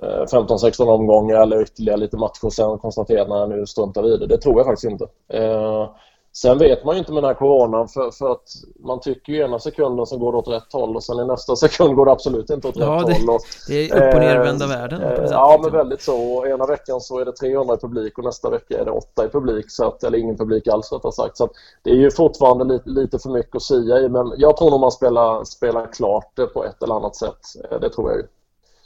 15-16 0.00 0.82
eh, 0.82 0.88
omgångar 0.88 1.42
eller 1.42 1.62
ytterligare 1.62 2.00
lite 2.00 2.16
matcher 2.16 2.44
och 2.44 2.52
sen 2.52 2.78
konstaterar 2.78 3.42
att 3.42 3.48
nu 3.48 3.66
struntar 3.66 4.02
vi 4.02 4.14
i 4.14 4.16
det. 4.16 4.26
Det 4.26 4.38
tror 4.38 4.56
jag 4.56 4.66
faktiskt 4.66 4.90
inte. 4.90 5.06
Eh, 5.28 5.90
Sen 6.32 6.58
vet 6.58 6.84
man 6.84 6.94
ju 6.94 6.98
inte 6.98 7.12
med 7.12 7.22
den 7.22 7.28
här 7.28 7.34
coronan 7.34 7.88
för, 7.88 8.10
för 8.10 8.32
att 8.32 8.44
man 8.84 9.00
tycker 9.00 9.32
ju 9.32 9.38
ena 9.38 9.58
sekunden 9.58 10.06
så 10.06 10.18
går 10.18 10.32
det 10.32 10.38
åt 10.38 10.48
rätt 10.48 10.72
håll 10.72 10.96
och 10.96 11.02
sen 11.02 11.18
i 11.18 11.24
nästa 11.24 11.56
sekund 11.66 11.96
går 11.96 12.06
det 12.06 12.12
absolut 12.12 12.50
inte 12.50 12.68
åt 12.68 12.76
ja, 12.76 12.86
rätt 12.86 13.06
det, 13.06 13.12
håll. 13.12 13.34
Och, 13.34 13.40
det 13.68 13.90
är 13.90 14.08
upp 14.08 14.14
och 14.14 14.20
nervända 14.20 14.64
eh, 14.64 14.70
världen. 14.70 15.02
Eh, 15.02 15.24
ja, 15.30 15.60
men 15.62 15.72
väldigt 15.72 16.02
så. 16.02 16.36
Och 16.36 16.46
ena 16.46 16.66
veckan 16.66 17.00
så 17.00 17.18
är 17.18 17.24
det 17.24 17.32
300 17.32 17.74
i 17.74 17.78
publik 17.78 18.18
och 18.18 18.24
nästa 18.24 18.50
vecka 18.50 18.78
är 18.78 18.84
det 18.84 18.90
8 18.90 19.24
i 19.24 19.28
publik. 19.28 19.70
Så 19.70 19.84
att, 19.84 20.04
eller 20.04 20.18
ingen 20.18 20.36
publik 20.36 20.68
alls 20.68 20.92
rättare 20.92 21.12
sagt. 21.12 21.36
Så 21.36 21.44
att, 21.44 21.50
det 21.82 21.90
är 21.90 21.96
ju 21.96 22.10
fortfarande 22.10 22.64
lite, 22.64 22.90
lite 22.90 23.18
för 23.18 23.30
mycket 23.30 23.56
att 23.56 23.62
sia 23.62 23.98
i. 23.98 24.08
Men 24.08 24.32
jag 24.36 24.56
tror 24.56 24.70
nog 24.70 24.80
man 24.80 24.92
spelar, 24.92 25.44
spelar 25.44 25.92
klart 25.92 26.32
det 26.34 26.46
på 26.46 26.64
ett 26.64 26.82
eller 26.82 26.94
annat 26.94 27.16
säet. 27.16 27.40
Eh, 27.70 27.80
det 27.80 27.90
tror 27.90 28.10
jag 28.10 28.18
ju. 28.18 28.26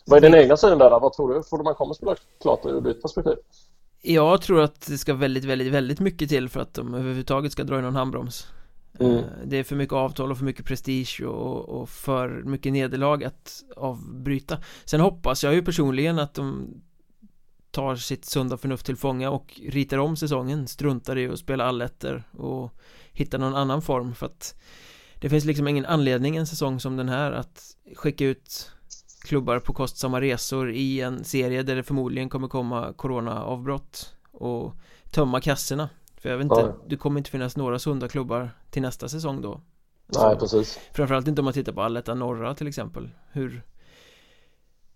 Vad 0.05 0.25
är 0.25 0.31
din 0.31 0.41
egna 0.41 0.57
syn 0.57 0.79
där? 0.79 0.91
Vad 0.91 1.13
tror 1.13 1.35
du? 1.35 1.43
Får 1.43 1.63
man 1.63 1.75
komma 1.75 1.95
spela 1.95 2.17
klart 2.43 2.67
ur 2.67 2.81
ditt 2.81 3.03
perspektiv? 3.03 3.37
Jag 4.03 4.43
tror 4.43 4.61
att 4.61 4.87
det 4.87 4.99
ska 4.99 5.15
väldigt, 5.15 5.45
väldigt, 5.45 5.73
väldigt 5.73 6.01
mycket 6.01 6.29
till 6.29 6.49
för 6.49 6.61
att 6.61 6.75
de 6.75 6.95
överhuvudtaget 6.95 7.53
ska 7.53 7.65
dra 7.65 7.79
i 7.79 7.83
någon 7.83 7.97
handbroms 7.97 8.47
mm. 9.01 9.17
Eh, 9.17 9.25
det 9.45 9.57
är 9.57 9.65
för 9.65 9.77
mycket 9.77 9.93
avtal 9.93 10.31
och 10.31 10.39
för 10.39 10.45
mycket 10.45 10.67
prestige 10.67 11.23
och, 11.27 11.69
och 11.69 11.89
för 11.89 12.43
mycket 12.45 12.73
nederlag 12.73 13.25
att 13.25 13.63
avbryta 13.77 14.59
Sen 14.85 15.01
hoppas 15.01 15.45
jag 15.45 15.55
ju 15.55 15.63
personligen 15.63 16.19
att 16.19 16.35
de 16.35 16.67
tar 17.71 17.97
sitt 17.97 18.25
sunda 18.25 18.57
förnuft 18.57 18.87
till 18.87 18.97
fånga 18.97 19.31
och 19.31 19.61
ritar 19.69 19.99
om 19.99 20.17
säsongen 20.17 20.69
Struntar 20.69 21.19
i 21.19 21.29
att 21.29 21.39
spela 21.39 21.65
allettor 21.65 22.23
och 22.39 22.71
hittar 23.13 23.39
någon 23.39 23.55
annan 23.55 23.83
form 23.83 24.15
för 24.15 24.27
att 24.27 24.55
Det 25.21 25.29
finns 25.29 25.45
liksom 25.45 25.69
ingen 25.69 25.87
anledning 25.87 26.37
en 26.37 26.47
säsong 26.47 26.81
som 26.81 26.97
den 26.97 27.09
här 27.09 27.33
att 27.33 27.63
skicka 27.95 28.25
ut 28.25 28.74
klubbar 29.25 29.59
på 29.59 29.73
kostsamma 29.73 30.21
resor 30.21 30.71
i 30.71 31.01
en 31.01 31.25
serie 31.25 31.63
där 31.63 31.77
det 31.77 31.83
förmodligen 31.83 32.29
kommer 32.29 32.49
komma 32.49 32.93
coronaavbrott 32.97 34.15
och 34.33 34.73
tömma 35.11 35.41
kassorna. 35.41 35.89
För 36.17 36.31
jag 36.31 36.37
vet 36.37 36.45
inte, 36.45 36.61
ja. 36.61 36.77
det 36.89 36.97
kommer 36.97 37.21
inte 37.21 37.31
finnas 37.31 37.57
några 37.57 37.79
sunda 37.79 38.09
klubbar 38.09 38.51
till 38.71 38.83
nästa 38.83 39.09
säsong 39.09 39.43
då. 39.43 39.61
Nej, 40.07 40.37
precis. 40.37 40.81
Framförallt 40.93 41.29
inte 41.29 41.41
om 41.41 41.45
man 41.45 41.55
tittar 41.55 41.73
på 41.73 41.83
Allettan 41.83 42.19
Norra 42.19 42.55
till 42.55 42.69
exempel. 42.69 43.11
Hur 43.33 43.63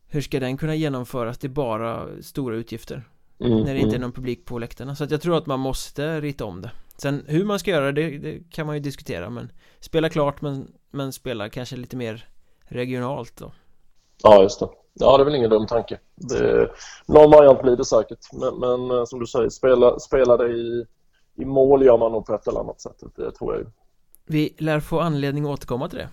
Hur 0.07 0.20
ska 0.20 0.41
den 0.41 0.57
kunna 0.57 0.74
genomföras? 0.74 1.39
Det 1.39 1.47
är 1.47 1.49
bara 1.49 2.07
stora 2.22 2.57
utgifter. 2.57 3.09
Mm, 3.41 3.59
När 3.59 3.74
det 3.74 3.81
inte 3.81 3.91
är 3.91 3.97
mm. 3.97 4.01
någon 4.01 4.12
publik 4.12 4.45
på 4.45 4.59
läktarna. 4.59 4.97
Så 4.97 5.05
att 5.05 5.11
jag 5.11 5.20
tror 5.20 5.37
att 5.39 5.47
man 5.47 5.61
måste 5.61 6.20
rita 6.20 6.45
om 6.45 6.62
det. 6.62 6.70
Sen 6.97 7.24
hur 7.26 7.45
man 7.45 7.59
ska 7.59 7.70
göra 7.70 7.93
det, 7.93 8.18
det 8.18 8.51
kan 8.51 8.66
man 8.66 8.76
ju 8.76 8.81
diskutera 8.81 9.31
men 9.31 9.53
Spela 9.81 10.09
klart 10.09 10.41
men, 10.41 10.72
men 10.91 11.12
spela 11.12 11.49
kanske 11.49 11.76
lite 11.76 11.97
mer 11.97 12.29
regionalt 12.68 13.37
då 13.37 13.53
Ja, 14.22 14.42
just 14.42 14.60
det. 14.60 14.68
Ja, 15.00 15.16
det 15.16 15.22
är 15.22 15.24
väl 15.24 15.34
ingen 15.34 15.50
dum 15.50 15.66
tanke. 15.66 15.98
Det, 16.14 16.70
någon 17.06 17.30
variant 17.30 17.62
blir 17.62 17.76
det 17.76 17.84
säkert. 17.84 18.32
Men, 18.32 18.54
men 18.54 18.98
eh, 18.98 19.04
som 19.04 19.20
du 19.20 19.26
säger, 19.26 19.48
spela, 19.48 19.98
spela 19.98 20.36
det 20.36 20.48
i, 20.48 20.86
i 21.36 21.44
mål 21.44 21.84
gör 21.84 21.98
man 21.98 22.12
nog 22.12 22.26
på 22.26 22.34
ett 22.34 22.48
eller 22.48 22.60
annat 22.60 22.80
sätt. 22.80 23.02
Det 23.16 23.32
tror 23.32 23.54
jag 23.54 23.60
ju. 23.60 23.66
Vi 24.26 24.54
lär 24.58 24.80
få 24.80 25.00
anledning 25.00 25.44
att 25.44 25.50
återkomma 25.50 25.88
till 25.88 25.98
det. 25.98 26.08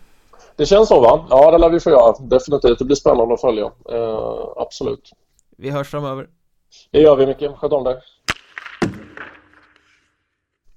Det 0.55 0.65
känns 0.65 0.89
så 0.89 1.01
va? 1.01 1.25
Ja, 1.29 1.51
det 1.51 1.57
lär 1.57 1.69
vi 1.69 1.79
få 1.79 1.89
göra. 1.89 2.15
Definitivt. 2.19 2.79
Det 2.79 2.85
blir 2.85 2.95
spännande 2.95 3.33
att 3.33 3.41
följa. 3.41 3.65
Uh, 3.65 4.53
absolut. 4.55 5.11
Vi 5.57 5.69
hörs 5.69 5.89
framöver. 5.89 6.27
Det 6.91 7.01
gör 7.01 7.15
vi 7.15 7.25
mycket. 7.25 7.57
Sköt 7.57 7.71
om 7.71 7.83
dig. 7.83 8.01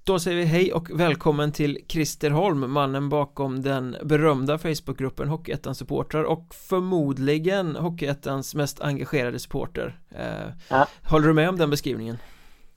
Då 0.08 0.18
säger 0.18 0.36
vi 0.36 0.44
hej 0.44 0.72
och 0.72 1.00
välkommen 1.00 1.52
till 1.52 1.78
Christer 1.88 2.30
Holm, 2.30 2.72
mannen 2.72 3.08
bakom 3.08 3.62
den 3.62 3.96
berömda 4.02 4.58
Facebookgruppen 4.58 5.28
Hockeyettans 5.28 5.78
supportrar 5.78 6.22
och 6.24 6.54
förmodligen 6.68 7.76
Hockeyettans 7.76 8.54
mest 8.54 8.80
engagerade 8.80 9.38
supporter. 9.38 9.98
Eh, 10.10 10.52
ja. 10.70 10.86
Håller 11.08 11.28
du 11.28 11.34
med 11.34 11.48
om 11.48 11.56
den 11.56 11.70
beskrivningen? 11.70 12.18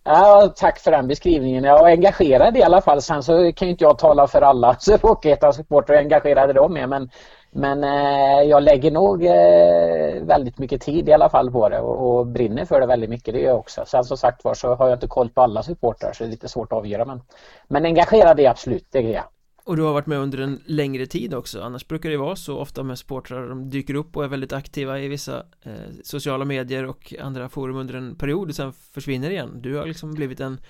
Ja, 0.03 0.53
tack 0.55 0.79
för 0.79 0.91
den 0.91 1.07
beskrivningen. 1.07 1.63
Jag 1.63 1.89
är 1.89 1.93
engagerad 1.93 2.57
i 2.57 2.63
alla 2.63 2.81
fall. 2.81 3.01
Sen 3.01 3.23
så 3.23 3.51
kan 3.55 3.67
ju 3.67 3.71
inte 3.71 3.83
jag 3.83 3.97
tala 3.97 4.27
för 4.27 4.41
alla 4.41 4.77
Hockeyettans 5.01 5.55
supportrar 5.55 5.95
och 5.95 6.01
engagerade 6.01 6.53
de 6.53 6.77
är 6.77 6.87
men 6.87 7.09
men 7.51 7.83
eh, 7.83 8.49
jag 8.49 8.63
lägger 8.63 8.91
nog 8.91 9.25
eh, 9.25 10.23
väldigt 10.23 10.57
mycket 10.57 10.81
tid 10.81 11.09
i 11.09 11.13
alla 11.13 11.29
fall 11.29 11.51
på 11.51 11.69
det 11.69 11.79
och, 11.79 12.19
och, 12.19 12.27
brinner 12.27 12.65
för 12.65 12.81
det 12.81 12.87
väldigt 12.87 13.09
mycket, 13.09 13.33
det 13.33 13.39
gör 13.39 13.49
jag 13.49 13.59
också. 13.59 13.85
Sen 13.87 14.03
som 14.03 14.17
sagt 14.17 14.43
var 14.43 14.53
så 14.53 14.75
har 14.75 14.87
jag 14.87 14.95
inte 14.95 15.07
koll 15.07 15.29
på 15.29 15.41
alla 15.41 15.63
supportrar 15.63 16.13
så 16.13 16.23
det 16.23 16.27
är 16.27 16.31
lite 16.31 16.47
svårt 16.47 16.71
att 16.71 16.77
avgöra 16.77 17.05
men, 17.05 17.21
men 17.67 17.85
engagerad 17.85 18.39
är 18.39 18.49
absolut, 18.49 18.87
det 18.91 18.99
är 18.99 19.13
jag. 19.13 19.23
Och 19.63 19.77
du 19.77 19.83
har 19.83 19.93
varit 19.93 20.05
med 20.05 20.17
under 20.17 20.37
en 20.37 20.61
längre 20.65 21.05
tid 21.05 21.33
också, 21.33 21.61
annars 21.61 21.87
brukar 21.87 22.09
det 22.09 22.17
vara 22.17 22.35
så 22.35 22.59
ofta 22.59 22.83
med 22.83 22.99
supportrar, 22.99 23.49
de 23.49 23.69
dyker 23.69 23.93
upp 23.93 24.17
och 24.17 24.23
är 24.23 24.27
väldigt 24.27 24.53
aktiva 24.53 24.99
i 24.99 25.07
vissa 25.07 25.37
eh, 25.63 25.71
sociala 26.03 26.45
medier 26.45 26.85
och 26.85 27.13
andra 27.21 27.49
forum 27.49 27.75
under 27.75 27.93
en 27.93 28.15
period 28.15 28.49
och 28.49 28.55
sen 28.55 28.73
försvinner 28.73 29.29
igen. 29.29 29.61
Du 29.61 29.77
har 29.77 29.85
liksom 29.85 30.13
blivit 30.13 30.39
en 30.39 30.61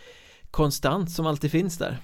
konstant 0.52 1.12
som 1.12 1.28
alltid 1.28 1.52
finns 1.52 1.78
där. 1.78 1.98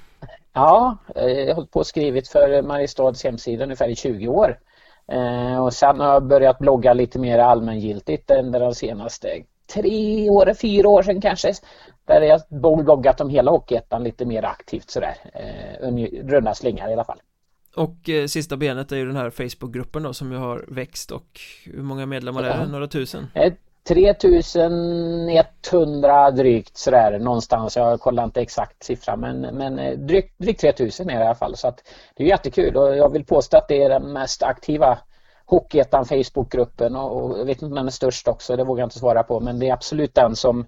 Ja, 0.54 0.98
eh, 1.16 1.28
jag 1.28 1.48
har 1.48 1.54
hållit 1.54 1.72
på 1.72 1.80
och 1.80 1.88
skrivit 1.88 2.28
för 2.28 2.62
Mariestads 2.62 3.24
hemsida 3.24 3.64
ungefär 3.64 3.90
i 3.90 3.96
20 3.96 4.28
år. 4.28 4.58
Eh, 5.12 5.64
och 5.64 5.74
sen 5.74 6.00
har 6.00 6.14
jag 6.14 6.24
börjat 6.24 6.60
blogga 6.60 6.94
lite 6.94 7.20
mer 7.20 7.40
allmängiltigt 7.40 8.32
under 8.32 8.60
de 8.60 8.76
senaste 8.76 9.44
tre 9.74 10.30
år, 10.30 10.54
fyra 10.62 10.90
år 10.90 11.04
sedan 11.04 11.22
kanske. 11.22 11.54
Där 12.06 12.22
jag 12.22 12.42
bloggat 12.50 13.22
om 13.22 13.30
hela 13.30 13.52
Hockeyettan 13.52 14.04
lite 14.04 14.26
mer 14.26 14.44
aktivt 14.46 14.90
sådär. 14.90 15.16
Eh, 15.34 15.88
runda 16.28 16.54
slängar 16.54 16.90
i 16.90 16.94
alla 16.94 17.04
fall. 17.04 17.20
Och 17.76 18.10
eh, 18.10 18.26
sista 18.26 18.58
benet 18.58 18.92
är 18.92 18.96
ju 18.96 19.06
den 19.06 19.16
här 19.16 19.30
Facebookgruppen 19.30 20.04
då 20.04 20.14
som 20.14 20.32
ju 20.32 20.38
har 20.38 20.66
växt 20.68 21.12
och 21.12 21.40
hur 21.66 21.84
många 21.84 22.06
medlemmar 22.06 22.44
är 22.44 22.58
det? 22.58 22.72
Några 22.72 22.88
tusen? 22.88 23.28
3100 23.88 26.32
drygt 26.32 26.78
sådär 26.78 27.20
någonstans. 27.20 27.76
Jag 27.76 28.00
kollar 28.00 28.24
inte 28.24 28.42
exakt 28.42 28.84
siffra 28.84 29.16
men, 29.16 29.42
men 29.42 29.80
eh, 29.80 29.98
drygt, 29.98 30.34
drygt 30.38 30.62
3000 30.62 31.10
är 31.10 31.16
det 31.16 31.24
i 31.24 31.26
alla 31.26 31.36
fall. 31.36 31.56
Så 31.56 31.68
att 31.68 31.84
det 32.16 32.24
är 32.24 32.28
jättekul 32.28 32.78
och 32.78 32.98
jag 32.98 33.12
vill 33.12 33.26
påstå 33.26 33.58
att 33.58 33.68
det 33.68 33.84
är 33.84 33.90
den 33.90 34.14
mest 34.14 34.44
aktiva 34.44 35.00
Hockeyettan 35.46 36.06
Facebookgruppen 36.06 36.96
och, 36.96 37.24
och 37.24 37.40
jag 37.40 37.46
vet 37.46 37.58
inte 37.58 37.66
om 37.66 37.76
den 37.76 37.88
är 37.88 37.92
störst 37.92 38.28
också, 38.28 38.56
det 38.56 38.64
vågar 38.64 38.82
jag 38.82 38.88
inte 38.88 39.00
svara 39.00 39.24
på 39.24 39.40
men 39.40 39.60
det 39.60 39.70
är 39.70 39.74
absolut 39.74 40.16
den 40.16 40.36
som, 40.36 40.66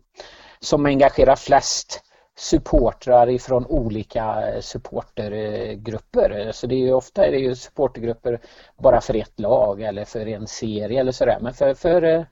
som 0.60 0.86
engagerar 0.86 1.36
flest 1.36 2.04
supportrar 2.40 3.30
ifrån 3.30 3.66
olika 3.66 4.50
eh, 4.50 4.62
supportergrupper. 4.62 6.52
Så 6.52 6.68
det 6.68 6.76
är 6.76 6.80
ju 6.80 6.94
ofta 6.94 7.26
är 7.26 7.32
det 7.32 7.38
ju 7.38 7.56
supportergrupper 7.56 8.40
bara 8.78 9.02
för 9.02 9.16
ett 9.16 9.40
lag 9.40 9.82
eller 9.82 10.06
för 10.06 10.28
en 10.28 10.48
serie 10.48 11.00
eller 11.00 11.12
sådär. 11.12 11.38
Men 11.42 11.54
för, 11.54 11.74
för 11.74 12.04
eh, 12.04 12.24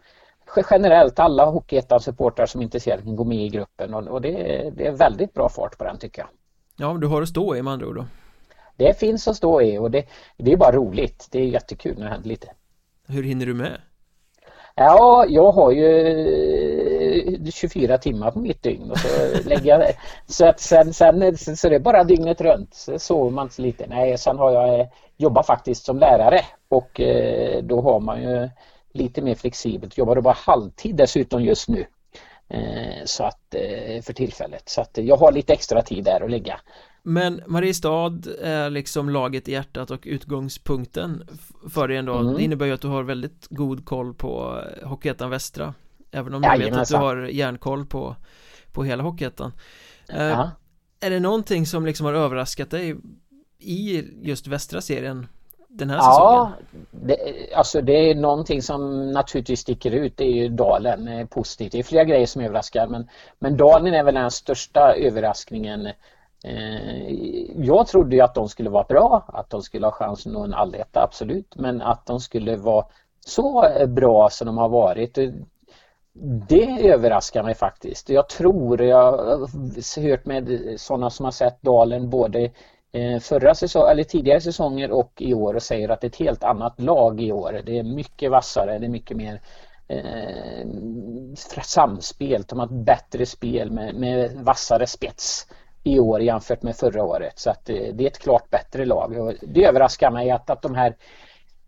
generellt 0.69 1.19
alla 1.19 1.45
Hockeyettan-supportrar 1.45 2.45
som 2.45 2.61
är 2.61 2.65
intresserade 2.65 3.03
kan 3.03 3.15
gå 3.15 3.23
med 3.23 3.45
i 3.45 3.49
gruppen 3.49 3.93
och, 3.93 4.07
och 4.07 4.21
det, 4.21 4.29
är, 4.29 4.71
det 4.71 4.87
är 4.87 4.91
väldigt 4.91 5.33
bra 5.33 5.49
fart 5.49 5.77
på 5.77 5.83
den 5.83 5.97
tycker 5.97 6.21
jag. 6.21 6.29
Ja, 6.77 6.97
du 6.97 7.07
har 7.07 7.21
att 7.21 7.29
stå 7.29 7.55
i 7.55 7.61
med 7.61 7.73
andra 7.73 7.87
ord 7.87 7.95
då? 7.95 8.05
Det 8.75 8.99
finns 8.99 9.27
att 9.27 9.35
stå 9.35 9.61
i 9.61 9.77
och 9.77 9.91
det, 9.91 10.05
det 10.37 10.51
är 10.51 10.57
bara 10.57 10.71
roligt. 10.71 11.27
Det 11.31 11.39
är 11.39 11.45
jättekul 11.45 11.97
när 11.97 12.05
det 12.05 12.11
händer 12.11 12.29
lite. 12.29 12.51
Hur 13.07 13.23
hinner 13.23 13.45
du 13.45 13.53
med? 13.53 13.81
Ja, 14.75 15.25
jag 15.29 15.51
har 15.51 15.71
ju 15.71 17.51
24 17.51 17.97
timmar 17.97 18.31
på 18.31 18.39
mitt 18.39 18.63
dygn 18.63 18.91
och 18.91 18.97
så 18.97 19.07
lägger 19.49 19.79
jag 19.79 19.91
så 20.27 20.45
att 20.45 20.59
sen, 20.59 20.93
sen 20.93 21.35
så 21.37 21.69
det 21.69 21.75
är 21.75 21.79
bara 21.79 22.03
dygnet 22.03 22.41
runt 22.41 22.73
så 22.73 22.99
sover 22.99 23.31
man 23.31 23.45
inte 23.45 23.61
lite. 23.61 23.87
Nej, 23.87 24.17
sen 24.17 24.37
har 24.37 24.51
jag 24.51 24.79
eh, 24.79 24.87
jobbat 25.17 25.45
faktiskt 25.45 25.85
som 25.85 25.97
lärare 25.99 26.39
och 26.69 27.01
eh, 27.01 27.63
då 27.63 27.81
har 27.81 27.99
man 27.99 28.21
ju 28.21 28.49
lite 28.97 29.21
mer 29.21 29.35
flexibelt. 29.35 29.97
Jobbar 29.97 30.21
bara 30.21 30.33
halvtid 30.33 30.95
dessutom 30.95 31.43
just 31.43 31.69
nu. 31.69 31.85
Eh, 32.49 33.05
så 33.05 33.23
att 33.23 33.55
eh, 33.55 34.01
för 34.01 34.13
tillfället. 34.13 34.69
Så 34.69 34.81
att 34.81 34.97
jag 34.97 35.17
har 35.17 35.31
lite 35.31 35.53
extra 35.53 35.81
tid 35.81 36.03
där 36.03 36.21
att 36.21 36.31
lägga. 36.31 36.59
Men 37.03 37.41
Mariestad 37.47 38.19
är 38.41 38.69
liksom 38.69 39.09
laget 39.09 39.47
i 39.47 39.51
hjärtat 39.51 39.91
och 39.91 40.03
utgångspunkten 40.03 41.23
för 41.69 41.87
dig 41.87 41.97
ändå. 41.97 42.13
Mm. 42.13 42.33
Det 42.33 42.43
innebär 42.43 42.65
ju 42.65 42.71
att 42.71 42.81
du 42.81 42.87
har 42.87 43.03
väldigt 43.03 43.47
god 43.49 43.85
koll 43.85 44.13
på 44.13 44.61
Hockeyettan 44.83 45.29
Västra. 45.29 45.73
Även 46.11 46.33
om 46.33 46.43
jag 46.43 46.57
vet 46.57 46.73
att 46.73 46.87
du 46.87 46.95
har 46.95 47.17
järnkoll 47.17 47.85
på, 47.85 48.15
på 48.71 48.83
hela 48.83 49.03
Hockeyettan. 49.03 49.51
Eh, 50.09 50.49
är 50.99 51.09
det 51.09 51.19
någonting 51.19 51.65
som 51.65 51.85
liksom 51.85 52.05
har 52.05 52.13
överraskat 52.13 52.69
dig 52.69 52.95
i 53.59 54.03
just 54.21 54.47
västra 54.47 54.81
serien 54.81 55.27
den 55.77 55.89
här 55.89 55.97
ja, 55.97 56.03
säsongen? 56.03 56.87
Det, 56.91 57.17
alltså 57.55 57.81
det 57.81 58.11
är 58.11 58.15
någonting 58.15 58.61
som 58.61 59.11
naturligtvis 59.11 59.59
sticker 59.59 59.91
ut. 59.91 60.17
Det 60.17 60.23
är 60.23 60.31
ju 60.33 60.49
Dalen 60.49 61.07
är 61.07 61.25
positivt. 61.25 61.71
Det 61.71 61.79
är 61.79 61.83
flera 61.83 62.03
grejer 62.03 62.25
som 62.25 62.41
överraskar 62.41 62.87
men, 62.87 63.09
men 63.39 63.57
Dalen 63.57 63.93
är 63.93 64.03
väl 64.03 64.15
den 64.15 64.31
största 64.31 64.93
överraskningen. 64.93 65.85
Eh, 66.43 67.11
jag 67.55 67.87
trodde 67.87 68.15
ju 68.15 68.21
att 68.21 68.35
de 68.35 68.49
skulle 68.49 68.69
vara 68.69 68.83
bra, 68.83 69.25
att 69.27 69.49
de 69.49 69.61
skulle 69.61 69.85
ha 69.87 69.91
chansen 69.91 70.31
att 70.31 70.37
nå 70.37 70.43
en 70.43 70.53
alletta, 70.53 71.01
absolut. 71.01 71.55
Men 71.55 71.81
att 71.81 72.05
de 72.05 72.19
skulle 72.19 72.55
vara 72.55 72.85
så 73.25 73.65
bra 73.87 74.29
som 74.29 74.47
de 74.47 74.57
har 74.57 74.69
varit. 74.69 75.17
det 76.49 76.89
överraskar 76.91 77.43
mig 77.43 77.55
faktiskt. 77.55 78.09
Jag 78.09 78.29
tror, 78.29 78.81
jag 78.81 79.11
har 79.11 80.09
hört 80.09 80.25
med 80.25 80.73
sådana 80.77 81.09
som 81.09 81.23
har 81.23 81.31
sett 81.31 81.61
Dalen 81.61 82.09
både 82.09 82.39
eh, 82.43 82.51
Eh, 82.91 83.19
förra 83.19 83.55
säsong, 83.55 83.89
eller 83.89 84.03
tidigare 84.03 84.41
säsonger 84.41 84.91
och 84.91 85.13
i 85.17 85.33
år 85.33 85.53
och 85.53 85.63
säger 85.63 85.89
att 85.89 86.01
det 86.01 86.07
är 86.07 86.09
ett 86.09 86.15
helt 86.15 86.43
annat 86.43 86.79
lag 86.79 87.21
i 87.21 87.31
år. 87.31 87.61
Det 87.65 87.79
är 87.79 87.83
mycket 87.83 88.31
vassare, 88.31 88.79
det 88.79 88.85
är 88.85 88.89
mycket 88.89 89.17
mer 89.17 89.41
eh, 89.87 90.67
samspel, 91.63 92.43
de 92.47 92.59
har 92.59 92.65
ett 92.65 92.85
bättre 92.85 93.25
spel 93.25 93.71
med, 93.71 93.95
med 93.95 94.31
vassare 94.31 94.87
spets 94.87 95.47
i 95.83 95.99
år 95.99 96.21
jämfört 96.21 96.63
med 96.63 96.75
förra 96.75 97.03
året. 97.03 97.39
Så 97.39 97.49
att 97.49 97.65
det, 97.65 97.91
det 97.91 98.03
är 98.03 98.07
ett 98.07 98.19
klart 98.19 98.49
bättre 98.49 98.85
lag. 98.85 99.17
Och 99.17 99.33
det 99.41 99.65
överraskar 99.65 100.11
mig 100.11 100.31
att, 100.31 100.49
att 100.49 100.61
de 100.61 100.75
här 100.75 100.95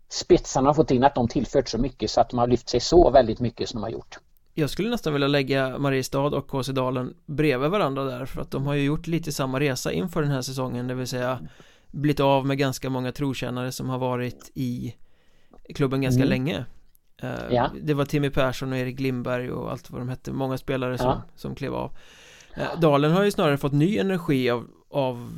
spetsarna 0.08 0.68
har 0.68 0.74
fått 0.74 0.90
in 0.90 1.04
att 1.04 1.14
de 1.14 1.28
tillfört 1.28 1.68
så 1.68 1.78
mycket 1.78 2.10
så 2.10 2.20
att 2.20 2.30
de 2.30 2.38
har 2.38 2.46
lyft 2.46 2.68
sig 2.68 2.80
så 2.80 3.10
väldigt 3.10 3.40
mycket 3.40 3.68
som 3.68 3.80
de 3.80 3.82
har 3.82 3.90
gjort. 3.90 4.18
Jag 4.54 4.70
skulle 4.70 4.90
nästan 4.90 5.12
vilja 5.12 5.28
lägga 5.28 5.78
Mariestad 5.78 6.36
och 6.36 6.48
KC 6.48 6.72
Dalen 6.72 7.14
bredvid 7.26 7.70
varandra 7.70 8.04
där 8.04 8.26
för 8.26 8.40
att 8.40 8.50
de 8.50 8.66
har 8.66 8.74
ju 8.74 8.82
gjort 8.82 9.06
lite 9.06 9.32
samma 9.32 9.60
resa 9.60 9.92
inför 9.92 10.22
den 10.22 10.30
här 10.30 10.42
säsongen 10.42 10.86
det 10.86 10.94
vill 10.94 11.06
säga 11.06 11.40
blivit 11.90 12.20
av 12.20 12.46
med 12.46 12.58
ganska 12.58 12.90
många 12.90 13.12
trotjänare 13.12 13.72
som 13.72 13.88
har 13.88 13.98
varit 13.98 14.50
i 14.54 14.94
klubben 15.74 16.00
ganska 16.00 16.22
mm. 16.22 16.28
länge 16.28 16.64
uh, 17.24 17.30
ja. 17.50 17.70
Det 17.82 17.94
var 17.94 18.04
Timmy 18.04 18.30
Persson 18.30 18.72
och 18.72 18.78
Erik 18.78 19.00
Lindberg 19.00 19.50
och 19.50 19.70
allt 19.70 19.90
vad 19.90 20.00
de 20.00 20.08
hette, 20.08 20.32
många 20.32 20.58
spelare 20.58 20.98
som, 20.98 21.06
ja. 21.06 21.22
som 21.36 21.54
klev 21.54 21.74
av 21.74 21.96
uh, 22.58 22.80
Dalen 22.80 23.12
har 23.12 23.24
ju 23.24 23.30
snarare 23.30 23.58
fått 23.58 23.72
ny 23.72 23.98
energi 23.98 24.50
av, 24.50 24.66
av 24.90 25.32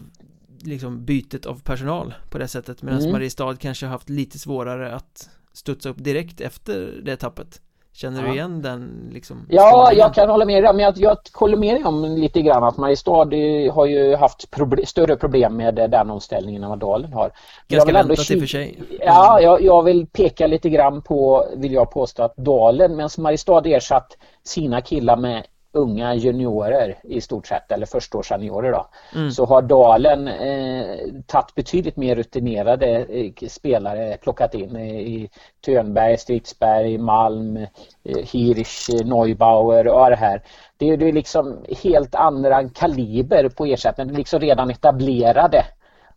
liksom 0.62 1.04
bytet 1.04 1.46
av 1.46 1.62
personal 1.62 2.14
på 2.30 2.38
det 2.38 2.48
sättet 2.48 2.82
medan 2.82 3.00
mm. 3.00 3.12
Mariestad 3.12 3.56
kanske 3.56 3.86
har 3.86 3.90
haft 3.90 4.08
lite 4.08 4.38
svårare 4.38 4.94
att 4.94 5.30
studsa 5.52 5.88
upp 5.88 6.04
direkt 6.04 6.40
efter 6.40 7.00
det 7.04 7.16
tappet 7.16 7.60
Känner 7.95 8.22
du 8.22 8.32
igen 8.32 8.62
den 8.62 9.11
liksom? 9.12 9.47
Ja, 9.49 9.93
jag 9.93 10.14
kan 10.14 10.28
hålla 10.28 10.45
med 10.45 10.64
dig, 10.64 10.72
men 10.72 10.84
jag, 10.84 10.95
jag 10.97 11.18
håller 11.32 11.57
med 11.57 11.74
dig 11.74 11.84
om 11.84 12.05
lite 12.05 12.43
grann 12.43 12.64
att 12.64 12.76
Mariestad 12.76 13.28
har 13.72 13.86
ju 13.86 14.16
haft 14.16 14.51
proble 14.51 14.86
större 14.86 15.16
problem 15.16 15.57
med 15.57 15.74
den 15.74 16.11
omställningen 16.11 16.62
än 16.62 16.70
vad 16.70 16.78
Dalen 16.78 17.12
har. 17.12 17.32
Ganska 17.68 17.93
väntat 17.93 18.30
i 18.30 18.36
och 18.36 18.40
för 18.40 18.47
sig. 18.47 18.82
Ja, 19.01 19.40
jag, 19.40 19.62
jag, 19.62 19.82
vill 19.82 20.07
peka 20.07 20.47
lite 20.47 20.70
grann 20.70 21.03
på, 21.03 21.47
vill 21.57 21.72
jag 21.72 21.90
påstå, 21.90 22.22
att 22.22 22.36
Dalen, 22.36 22.97
medan 22.97 23.11
Mariestad 23.18 23.62
ersatt 23.64 24.16
sina 24.45 24.80
killar 24.80 25.16
med 25.16 25.43
unga 25.72 26.14
juniorer 26.14 26.98
i 27.02 27.20
stort 27.20 27.46
sett 27.46 27.72
eller 27.72 27.86
förstaårsseniorer 27.86 28.72
då 28.72 28.86
mm. 29.14 29.30
så 29.30 29.46
har 29.46 29.62
Dalen 29.62 30.28
eh, 30.28 30.96
tagit 31.26 31.54
betydligt 31.54 31.96
mer 31.96 32.16
rutinerade 32.16 32.86
eh, 32.88 33.48
spelare 33.48 34.16
plockat 34.16 34.54
in 34.54 34.76
eh, 34.76 35.00
i 35.00 35.30
Tönberg, 35.64 36.18
Stridsberg, 36.18 36.98
Malm, 36.98 37.56
eh, 37.56 37.66
Hirsch, 38.04 39.04
Neubauer 39.04 39.88
och 39.88 40.10
det 40.10 40.16
här. 40.16 40.42
Det 40.76 40.88
är, 40.88 41.02
är 41.02 41.12
liksom 41.12 41.64
helt 41.82 42.14
andra 42.14 42.68
kaliber 42.68 43.48
på 43.48 43.66
ersättningen, 43.66 44.14
liksom 44.14 44.40
redan 44.40 44.70
etablerade 44.70 45.64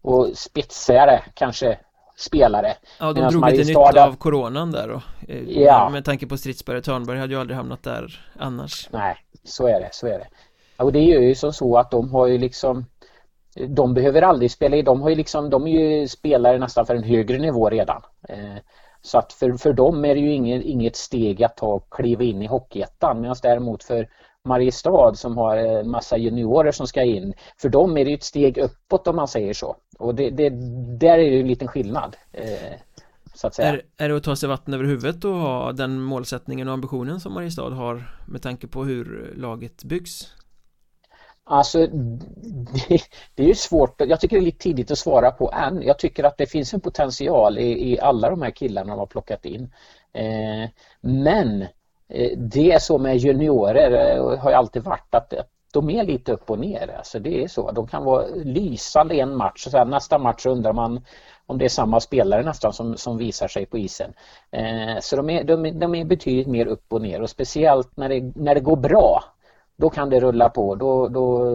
och 0.01 0.27
spetsigare 0.33 1.21
kanske 1.33 1.77
spelare. 2.15 2.73
Ja, 2.99 3.13
de 3.13 3.21
drog 3.21 3.49
lite 3.49 3.63
nytta 3.63 4.05
av 4.05 4.15
coronan 4.15 4.71
där 4.71 4.87
då. 4.87 5.01
Eh, 5.27 5.61
ja. 5.61 5.89
Med 5.89 6.05
tanke 6.05 6.27
på 6.27 6.37
Stridsberg 6.37 6.77
och 6.77 6.83
Törnberg 6.83 7.19
hade 7.19 7.33
ju 7.33 7.39
aldrig 7.39 7.57
hamnat 7.57 7.83
där 7.83 8.25
annars. 8.39 8.89
Nej, 8.91 9.17
så 9.43 9.67
är 9.67 9.79
det, 9.79 9.89
så 9.91 10.07
är 10.07 10.19
det. 10.19 10.27
Och 10.77 10.91
det 10.91 10.99
är 10.99 11.21
ju 11.21 11.35
som 11.35 11.53
så 11.53 11.77
att 11.77 11.91
de 11.91 12.11
har 12.11 12.27
ju 12.27 12.37
liksom 12.37 12.85
de 13.67 13.93
behöver 13.93 14.21
aldrig 14.21 14.51
spela 14.51 14.75
i, 14.75 14.81
de 14.81 15.01
har 15.01 15.09
ju 15.09 15.15
liksom, 15.15 15.49
de 15.49 15.67
är 15.67 15.71
ju 15.71 16.07
spelare 16.07 16.57
nästan 16.57 16.85
för 16.85 16.95
en 16.95 17.03
högre 17.03 17.37
nivå 17.37 17.69
redan. 17.69 18.01
Eh, 18.29 18.57
så 19.01 19.17
att 19.17 19.33
för, 19.33 19.53
för 19.53 19.73
dem 19.73 20.05
är 20.05 20.15
det 20.15 20.21
ju 20.21 20.31
inget, 20.31 20.63
inget 20.63 20.95
steg 20.95 21.43
att 21.43 21.57
ta 21.57 21.67
och 21.67 21.93
kliva 21.93 22.23
in 22.23 22.41
i 22.41 22.47
Hockeyettan 22.47 23.21
medan 23.21 23.35
däremot 23.41 23.83
för 23.83 24.07
Mariestad 24.45 25.13
som 25.15 25.37
har 25.37 25.57
en 25.57 25.89
massa 25.89 26.17
juniorer 26.17 26.71
som 26.71 26.87
ska 26.87 27.03
in. 27.03 27.33
För 27.57 27.69
dem 27.69 27.97
är 27.97 28.05
det 28.05 28.13
ett 28.13 28.23
steg 28.23 28.57
uppåt 28.57 29.07
om 29.07 29.15
man 29.15 29.27
säger 29.27 29.53
så. 29.53 29.75
Och 29.99 30.15
det, 30.15 30.29
det, 30.29 30.49
där 30.99 31.17
är 31.19 31.31
det 31.31 31.39
en 31.39 31.47
liten 31.47 31.67
skillnad. 31.67 32.15
Eh, 32.31 32.73
så 33.33 33.47
att 33.47 33.55
säga. 33.55 33.69
Är, 33.69 33.81
är 33.97 34.09
det 34.09 34.17
att 34.17 34.23
ta 34.23 34.35
sig 34.35 34.49
vatten 34.49 34.73
över 34.73 34.83
huvudet 34.83 35.25
och 35.25 35.33
ha 35.33 35.71
den 35.71 36.01
målsättningen 36.01 36.67
och 36.67 36.73
ambitionen 36.73 37.19
som 37.19 37.33
Mariestad 37.33 37.69
har 37.69 38.15
med 38.27 38.41
tanke 38.41 38.67
på 38.67 38.83
hur 38.83 39.33
laget 39.37 39.83
byggs? 39.83 40.31
Alltså 41.47 41.87
det, 41.87 43.01
det, 43.35 43.43
är 43.43 43.47
ju 43.47 43.55
svårt, 43.55 44.01
jag 44.01 44.19
tycker 44.19 44.35
det 44.35 44.41
är 44.41 44.45
lite 44.45 44.57
tidigt 44.63 44.91
att 44.91 44.97
svara 44.97 45.31
på 45.31 45.51
än. 45.51 45.81
Jag 45.81 45.99
tycker 45.99 46.23
att 46.23 46.37
det 46.37 46.45
finns 46.45 46.73
en 46.73 46.81
potential 46.81 47.57
i, 47.57 47.91
i 47.91 47.99
alla 47.99 48.29
de 48.29 48.41
här 48.41 48.51
killarna 48.51 48.89
de 48.89 48.99
har 48.99 49.05
plockat 49.05 49.45
in. 49.45 49.73
Eh, 50.13 50.69
men 51.01 51.65
det 52.37 52.71
är 52.71 52.79
så 52.79 52.97
med 52.97 53.17
juniorer 53.17 54.17
eh, 54.17 54.39
har 54.39 54.49
ju 54.49 54.55
alltid 54.55 54.83
varit 54.83 55.15
att 55.15 55.33
de 55.73 55.89
är 55.89 56.03
lite 56.03 56.33
upp 56.33 56.49
och 56.49 56.59
ner. 56.59 56.95
Alltså 56.97 57.19
det 57.19 57.43
är 57.43 57.47
så. 57.47 57.71
De 57.71 57.87
kan 57.87 58.03
vara 58.03 58.25
lysande 58.35 59.15
en 59.15 59.35
match 59.35 59.65
och 59.65 59.71
sen 59.71 59.89
nästa 59.89 60.17
match 60.17 60.45
undrar 60.45 60.73
man 60.73 61.05
om 61.45 61.57
det 61.57 61.65
är 61.65 61.69
samma 61.69 61.99
spelare 61.99 62.43
nästan 62.43 62.73
som, 62.73 62.97
som 62.97 63.17
visar 63.17 63.47
sig 63.47 63.65
på 63.65 63.77
isen. 63.77 64.13
Eh, 64.51 64.99
så 65.01 65.15
de 65.15 65.29
är, 65.29 65.43
de, 65.43 65.79
de, 65.79 65.95
är 65.95 66.05
betydligt 66.05 66.47
mer 66.47 66.65
upp 66.65 66.93
och 66.93 67.01
ner 67.01 67.21
och 67.21 67.29
speciellt 67.29 67.97
när 67.97 68.09
det, 68.09 68.21
när 68.35 68.55
det 68.55 68.61
går 68.61 68.75
bra 68.75 69.23
då 69.75 69.89
kan 69.89 70.09
det 70.09 70.19
rulla 70.19 70.49
på. 70.49 70.75
Då, 70.75 71.07
då 71.07 71.45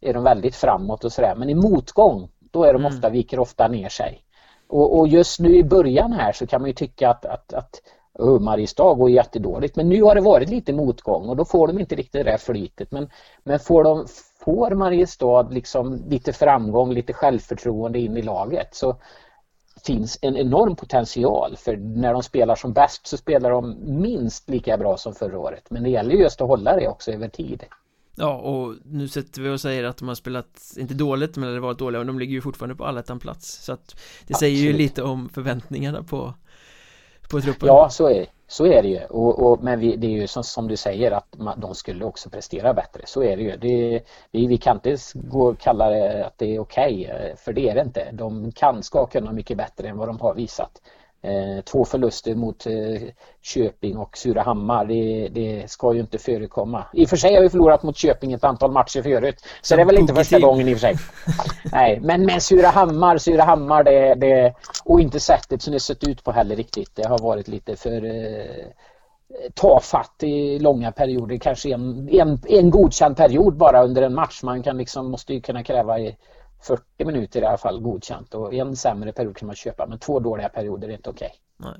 är 0.00 0.14
de 0.14 0.24
väldigt 0.24 0.56
framåt 0.56 1.04
och 1.04 1.12
sådär. 1.12 1.34
Men 1.36 1.50
i 1.50 1.54
motgång 1.54 2.28
då 2.38 2.64
är 2.64 2.72
de 2.72 2.82
mm. 2.82 2.94
ofta, 2.94 3.10
viker 3.10 3.38
ofta 3.38 3.68
ner 3.68 3.88
sig. 3.88 4.20
Och, 4.68 4.98
och, 4.98 5.08
just 5.08 5.40
nu 5.40 5.56
i 5.56 5.64
början 5.64 6.12
här 6.12 6.32
så 6.32 6.46
kan 6.46 6.60
man 6.60 6.70
ju 6.70 6.74
tycka 6.74 7.10
att, 7.10 7.24
att, 7.24 7.52
att 7.52 7.80
Mariestad 8.18 8.94
går 8.94 9.10
jättedåligt 9.10 9.76
men 9.76 9.88
nu 9.88 10.02
har 10.02 10.14
det 10.14 10.20
varit 10.20 10.48
lite 10.48 10.72
motgång 10.72 11.28
och 11.28 11.36
då 11.36 11.44
får 11.44 11.66
de 11.66 11.80
inte 11.80 11.94
riktigt 11.94 12.24
det 12.24 12.30
där 12.30 12.38
flytet 12.38 12.92
men, 12.92 13.10
men 13.42 13.58
får, 13.58 13.84
de, 13.84 14.06
får 14.44 14.70
Mariestad 14.70 15.42
liksom 15.42 16.02
lite 16.08 16.32
framgång, 16.32 16.92
lite 16.92 17.12
självförtroende 17.12 17.98
in 17.98 18.16
i 18.16 18.22
laget 18.22 18.74
så 18.74 18.96
finns 19.86 20.18
en 20.22 20.36
enorm 20.36 20.76
potential 20.76 21.56
för 21.56 21.76
när 21.76 22.12
de 22.12 22.22
spelar 22.22 22.54
som 22.54 22.72
bäst 22.72 23.06
så 23.06 23.16
spelar 23.16 23.50
de 23.50 23.76
minst 24.00 24.50
lika 24.50 24.78
bra 24.78 24.96
som 24.96 25.14
förra 25.14 25.38
året 25.38 25.70
men 25.70 25.82
det 25.82 25.90
gäller 25.90 26.14
just 26.14 26.40
att 26.40 26.48
hålla 26.48 26.76
det 26.76 26.88
också 26.88 27.12
över 27.12 27.28
tid. 27.28 27.64
Ja, 28.16 28.34
och 28.34 28.74
nu 28.84 29.08
sätter 29.08 29.42
vi 29.42 29.48
och 29.48 29.60
säger 29.60 29.84
att 29.84 29.96
de 29.96 30.08
har 30.08 30.14
spelat, 30.14 30.74
inte 30.76 30.94
dåligt, 30.94 31.36
men 31.36 31.54
det 31.54 31.60
varit 31.60 31.78
dåliga, 31.78 32.00
och 32.00 32.06
de 32.06 32.18
ligger 32.18 32.32
ju 32.32 32.40
fortfarande 32.40 32.74
på 32.74 32.84
allettan-plats. 32.84 33.64
Så 33.64 33.72
att 33.72 33.86
det 33.86 33.94
Absolut. 34.20 34.38
säger 34.38 34.56
ju 34.56 34.72
lite 34.72 35.02
om 35.02 35.28
förväntningarna 35.28 36.02
på, 36.02 36.34
på 37.28 37.40
truppen. 37.40 37.66
Ja, 37.66 37.88
så 37.90 38.08
är, 38.08 38.26
så 38.48 38.66
är 38.66 38.82
det 38.82 38.88
ju. 38.88 39.04
Och, 39.04 39.38
och 39.38 39.62
men 39.62 39.80
vi, 39.80 39.96
det 39.96 40.06
är 40.06 40.10
ju 40.10 40.26
som, 40.26 40.44
som, 40.44 40.68
du 40.68 40.76
säger 40.76 41.10
att 41.10 41.38
man, 41.38 41.60
de 41.60 41.74
skulle 41.74 42.04
också 42.04 42.30
prestera 42.30 42.74
bättre. 42.74 43.02
Så 43.06 43.22
är 43.22 43.36
det 43.36 43.42
ju. 43.42 43.56
Det, 43.56 44.00
vi, 44.30 44.46
vi 44.46 44.58
kan 44.58 44.76
inte 44.76 44.96
gå 45.14 45.50
och 45.50 45.58
kalla 45.58 45.90
det 45.90 46.26
att 46.26 46.38
det 46.38 46.54
är 46.54 46.58
okej, 46.58 47.10
okay, 47.10 47.36
för 47.36 47.52
det 47.52 47.68
är 47.68 47.74
det 47.74 47.80
inte. 47.80 48.08
De 48.12 48.52
kan, 48.52 48.82
ska 48.82 49.06
kunna 49.06 49.32
mycket 49.32 49.56
bättre 49.56 49.88
än 49.88 49.96
vad 49.96 50.08
de 50.08 50.20
har 50.20 50.34
visat. 50.34 50.82
Eh, 51.24 51.60
två 51.64 51.84
förluster 51.84 52.34
mot 52.34 52.66
eh, 52.66 52.72
Köping 53.42 53.96
och 53.96 54.16
Surahammar, 54.16 54.84
det, 54.84 55.28
det, 55.28 55.70
ska 55.70 55.94
ju 55.94 56.00
inte 56.00 56.18
förekomma. 56.18 56.84
I 56.92 57.04
och 57.04 57.08
för 57.08 57.16
sig 57.16 57.34
har 57.34 57.42
vi 57.42 57.48
förlorat 57.48 57.82
mot 57.82 57.96
Köping 57.96 58.32
ett 58.32 58.44
antal 58.44 58.72
matcher 58.72 59.02
förut. 59.02 59.36
Så 59.62 59.76
det 59.76 59.82
är 59.82 59.86
väl 59.86 59.98
inte 59.98 60.14
första 60.14 60.38
gången 60.38 60.68
i 60.68 60.74
och 60.74 60.78
för 60.78 60.86
sig. 60.86 60.96
Nej, 61.72 62.00
men 62.02 62.26
med 62.26 62.42
Surahammar, 62.42 63.18
Surahammar 63.18 63.84
det, 63.84 64.14
det, 64.14 64.54
och 64.84 65.00
inte 65.00 65.20
sättet 65.20 65.62
som 65.62 65.72
det 65.72 65.80
sett 65.80 66.08
ut 66.08 66.24
på 66.24 66.32
heller 66.32 66.56
riktigt. 66.56 66.90
Det 66.94 67.08
har 67.08 67.18
varit 67.18 67.48
lite 67.48 67.76
för 67.76 68.04
eh, 68.04 68.66
tafatt 69.54 70.22
i 70.22 70.58
långa 70.58 70.92
perioder. 70.92 71.36
Kanske 71.36 71.74
en, 71.74 72.08
en, 72.08 72.40
en 72.48 72.70
godkänd 72.70 73.16
period 73.16 73.56
bara 73.56 73.84
under 73.84 74.02
en 74.02 74.14
match. 74.14 74.42
Man 74.42 74.62
kan 74.62 74.78
liksom, 74.78 75.10
måste 75.10 75.34
ju 75.34 75.40
kunna 75.40 75.64
kräva 75.64 75.98
i 75.98 76.16
40 76.66 77.04
minuter 77.04 77.42
i 77.42 77.44
alla 77.44 77.58
fall 77.58 77.80
godkänt 77.80 78.34
och 78.34 78.54
en 78.54 78.76
sämre 78.76 79.12
period 79.12 79.36
kan 79.36 79.46
man 79.46 79.56
köpa 79.56 79.86
men 79.86 79.98
två 79.98 80.20
dåliga 80.20 80.48
perioder 80.48 80.88
är 80.88 80.92
inte 80.92 81.10
okej. 81.10 81.32
Okay. 81.58 81.72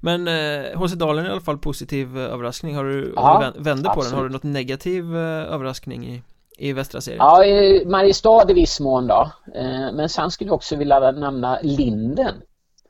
Men 0.00 0.28
eh, 0.28 0.80
HC 0.80 0.92
Dalen 0.92 1.24
är 1.24 1.28
i 1.28 1.32
alla 1.32 1.40
fall 1.40 1.58
positiv 1.58 2.18
eh, 2.18 2.32
överraskning. 2.32 2.76
Har 2.76 2.84
du, 2.84 3.12
ja, 3.16 3.46
om 3.46 3.52
du 3.56 3.62
vänder 3.62 3.90
på 3.90 4.02
den, 4.02 4.12
har 4.12 4.22
du 4.22 4.28
något 4.28 4.42
negativ 4.42 5.16
eh, 5.16 5.54
överraskning 5.54 6.06
i, 6.06 6.22
i 6.58 6.72
västra 6.72 7.00
serien? 7.00 7.18
Ja, 7.20 7.44
i 7.44 7.84
Mariestad 7.86 8.50
i 8.50 8.54
viss 8.54 8.80
mån 8.80 9.06
då. 9.06 9.30
Eh, 9.54 9.92
men 9.92 10.08
sen 10.08 10.30
skulle 10.30 10.48
jag 10.48 10.54
också 10.54 10.76
vilja 10.76 11.10
nämna 11.10 11.58
Linden. 11.62 12.34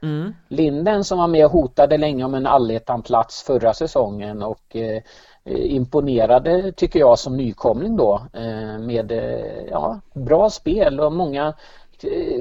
Mm. 0.03 0.35
Linden 0.49 1.05
som 1.05 1.19
var 1.19 1.29
med 1.29 1.45
och 1.45 1.53
hotade 1.53 1.99
länge 1.99 2.25
om 2.25 2.35
en 2.35 2.47
allettan-plats 2.47 3.43
förra 3.43 3.75
säsongen 3.75 4.43
och 4.43 4.77
eh, 4.77 5.03
Eh, 5.03 5.03
Eh, 5.45 5.75
imponerade 5.75 6.73
tycker 6.73 6.99
jag 6.99 7.19
som 7.19 7.37
nykomling 7.37 7.97
då 7.97 8.23
eh, 8.33 8.79
med 8.79 9.13
eh, 9.13 9.65
ja, 9.71 10.01
bra 10.15 10.51
spel 10.51 11.01
och 11.01 11.13
många 11.13 11.55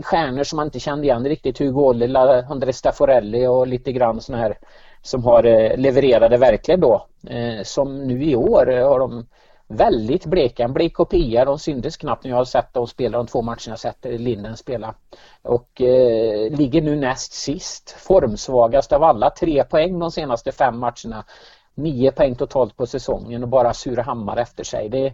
stjärnor 0.02 0.44
som 0.44 0.58
man 0.58 0.68
inte 0.68 0.80
kände 0.80 1.08
igen 1.08 1.26
riktigt. 1.26 1.60
Hugo 1.60 1.82
Ollila, 1.82 2.44
Andres 2.50 2.78
Stafforelli 2.78 3.48
och 3.48 3.68
lite 3.68 3.92
grann 3.92 4.22
sådana 4.22 4.44
här 4.44 4.58
som 5.02 5.24
har 5.24 5.44
levererade 5.78 6.38
verkligen 6.38 6.80
då. 6.80 7.06
Som 7.64 8.08
nu 8.08 8.24
i 8.24 8.36
år 8.36 8.66
har 8.90 9.00
de 9.00 9.26
väldigt 9.68 10.26
bleka, 10.26 10.64
en 10.64 10.74
blek 10.74 10.94
kopia. 10.94 11.46
De 11.46 11.60
syntes 11.60 11.98
knappt 11.98 12.24
när 12.24 12.32
jag 12.32 12.38
har 12.38 12.46
sett 12.46 12.74
dem 12.74 12.88
spela 12.88 13.18
de 13.18 13.28
två 13.28 13.42
matcherna 13.42 13.60
jag 13.68 13.80
sett 13.80 14.06
Linden 14.06 14.58
spela. 14.58 14.96
Och 15.42 15.82
eh, 15.82 16.52
ligger 16.52 16.82
nu 16.82 16.96
näst 16.96 17.34
sist, 17.34 17.96
formsvagast 18.00 18.94
av 18.94 19.04
alla, 19.04 19.30
tre 19.30 19.64
poäng 19.64 20.00
de 20.00 20.12
senaste 20.12 20.52
fem 20.52 20.80
matcherna 20.80 21.24
nio 21.82 22.12
poäng 22.12 22.36
totalt 22.36 22.78
på 22.78 22.86
säsongen 22.86 23.44
och 23.44 23.50
bara 23.50 23.74
Surahammar 23.74 24.38
efter 24.38 24.64
sig. 24.64 24.90
Det, 24.90 25.14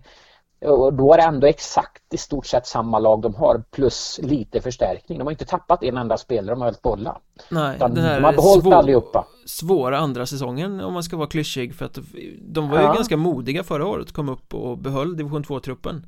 och 0.70 0.94
då 0.94 1.14
är 1.14 1.18
det 1.18 1.24
ändå 1.24 1.48
exakt 1.48 2.14
i 2.14 2.18
stort 2.18 2.46
sett 2.46 2.68
samma 2.68 3.00
lag 3.00 3.22
de 3.22 3.36
har 3.36 3.64
plus 3.72 4.20
lite 4.24 4.62
förstärkning. 4.62 5.18
De 5.18 5.24
har 5.24 5.32
inte 5.32 5.46
tappat 5.46 5.84
en 5.84 5.98
enda 5.98 6.18
spelare, 6.18 6.56
de 6.56 6.62
har 6.62 6.68
hållit 6.68 6.82
bolla. 6.82 7.18
Nej, 7.50 7.76
Utan 7.76 7.94
den 7.94 8.04
här 8.04 8.16
de 8.20 8.24
har 8.26 8.34
behållit 8.34 8.64
svår, 8.64 8.74
allihopa. 8.74 9.28
svåra 9.46 9.98
andra 9.98 10.26
säsongen 10.26 10.82
om 10.82 10.94
man 10.94 11.04
ska 11.04 11.18
vara 11.18 11.28
klyschig 11.28 11.76
för 11.76 11.86
att 11.86 11.98
de 12.42 12.70
var 12.70 12.78
ju 12.78 12.84
Ja. 12.84 12.94
ganska 12.94 13.18
modiga 13.18 13.64
förra 13.64 13.86
året, 13.88 14.12
kom 14.12 14.30
upp 14.30 14.54
och 14.54 14.78
behöll 14.78 15.18
division 15.18 15.44
2-truppen. 15.44 16.06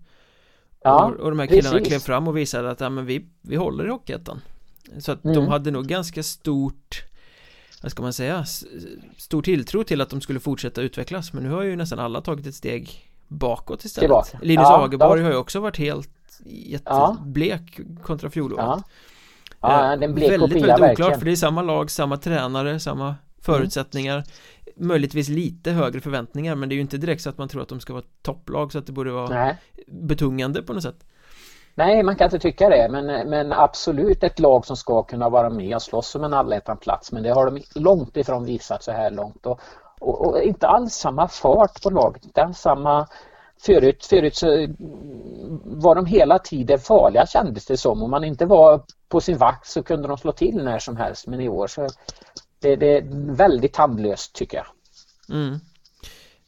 Ja, 0.84 1.05
och, 1.05 1.16
och 1.20 1.30
de 1.30 1.39
här 1.39 1.47
killarna 1.47 1.72
precis. 1.72 1.88
klev 1.88 1.99
fram 1.99 2.28
och 2.28 2.38
visade 2.38 2.72
att 2.72 2.80
ja, 2.80 2.89
men 2.89 3.05
vi, 3.05 3.26
vi 3.41 3.55
håller 3.55 3.86
i 3.88 3.89
Hockeyettan. 3.89 4.41
Så 4.99 5.12
att 5.12 5.24
de 5.24 5.30
Mm. 5.30 5.47
hade 5.47 5.72
nog 5.72 5.86
ganska 5.86 6.24
stort 6.24 7.03
vad 7.82 7.91
ska 7.91 8.01
man 8.03 8.13
säga, 8.13 8.45
stor 9.17 9.41
tilltro 9.41 9.84
till 9.84 10.01
att 10.01 10.09
de 10.09 10.21
skulle 10.21 10.39
fortsätta 10.39 10.82
utvecklas 10.82 11.34
men 11.34 11.43
nu 11.43 11.49
har 11.49 11.63
ju 11.63 11.75
nästan 11.75 11.99
alla 11.99 12.21
tagit 12.21 12.47
ett 12.47 12.55
steg 12.55 13.09
bakåt 13.27 13.86
istället 13.86 14.05
Tillbaka. 14.05 14.39
Linus 14.41 14.63
Ja, 14.63 14.86
Agerborg 14.86 15.19
ja. 15.21 15.25
har 15.25 15.32
ju 15.32 15.38
också 15.38 15.59
varit 15.59 15.77
helt 15.77 16.09
jätteblek 16.45 17.80
kontra 18.03 18.30
fjolåret 18.30 18.65
Ja, 18.65 18.84
ja 19.61 19.93
Eh, 19.93 19.99
den 19.99 20.15
blev 20.15 20.30
Väldigt, 20.30 20.49
kopia 20.49 20.67
väldigt 20.67 20.75
oklart 20.75 20.89
verkligen. 20.89 21.19
för 21.19 21.25
det 21.25 21.32
är 21.32 21.36
samma 21.36 21.61
lag, 21.61 21.91
samma 21.91 22.17
tränare, 22.17 22.80
samma 22.80 23.15
förutsättningar 23.41 24.23
Möjligtvis 24.77 25.30
lite 25.30 25.71
högre 25.71 26.01
förväntningar 26.01 26.55
men 26.55 26.69
det 26.69 26.73
är 26.73 26.77
ju 26.77 26.82
inte 26.82 26.97
direkt 26.97 27.21
så 27.21 27.30
att 27.30 27.38
man 27.38 27.47
tror 27.47 27.61
att 27.61 27.69
de 27.69 27.80
ska 27.80 27.93
vara 27.93 28.03
topplag 28.21 28.71
så 28.71 28.80
att 28.80 28.86
det 28.86 28.91
borde 28.91 29.11
vara 29.11 29.30
Nej. 29.30 29.57
betungande 29.88 30.61
på 30.61 30.73
något 30.73 30.84
sätt 30.84 31.05
Nej, 31.80 32.03
man 32.03 32.15
kan 32.15 32.25
inte 32.25 32.39
tycka 32.39 32.69
det, 32.69 32.88
men, 32.91 33.30
men 33.30 33.53
absolut 33.53 34.23
ett 34.23 34.39
lag 34.39 34.65
som 34.65 34.77
ska 34.77 35.03
kunna 35.03 35.30
vara 35.30 35.49
med 35.49 35.75
och 35.75 35.82
slåss 35.82 36.15
om 36.15 36.23
en 36.23 36.34
allettan-plats. 36.34 37.11
Men 37.11 37.23
det 37.23 37.30
har 37.30 37.51
de 37.51 37.63
långt 37.75 38.17
ifrån 38.17 38.45
visat 38.45 38.84
så 38.84 38.91
här 38.91 39.11
långt. 39.11 39.45
Och, 39.45 39.59
och, 39.99 40.27
och 40.27 40.41
inte 40.41 40.67
alls 40.67 40.93
samma 40.93 41.27
fart 41.27 41.84
på 41.84 41.89
laget, 41.89 42.25
inte 42.25 42.43
alls 42.43 42.57
samma... 42.57 43.07
Förut, 43.61 44.05
förut 44.05 44.36
så 44.36 44.47
var 45.63 45.95
de 45.95 46.05
hela 46.05 46.39
tiden 46.39 46.80
farliga 46.80 47.25
kändes 47.25 47.65
det 47.65 47.77
som. 47.77 48.03
Om 48.03 48.11
man 48.11 48.23
inte 48.23 48.45
var 48.45 48.82
på 49.09 49.21
sin 49.21 49.38
vakt 49.38 49.67
så 49.67 49.84
kunde 49.84 50.07
de 50.07 50.17
slå 50.17 50.32
till 50.32 50.63
när 50.63 50.80
som 50.80 50.97
helst. 50.97 51.27
Men 51.27 51.41
i 51.41 51.49
år 51.49 51.67
så 51.67 51.88
det, 52.59 52.75
det 52.75 52.97
är 52.97 53.03
väldigt 53.36 53.73
tandlöst 53.73 54.36
tycker 54.36 54.57
jag. 54.57 54.67
mm. 55.38 55.59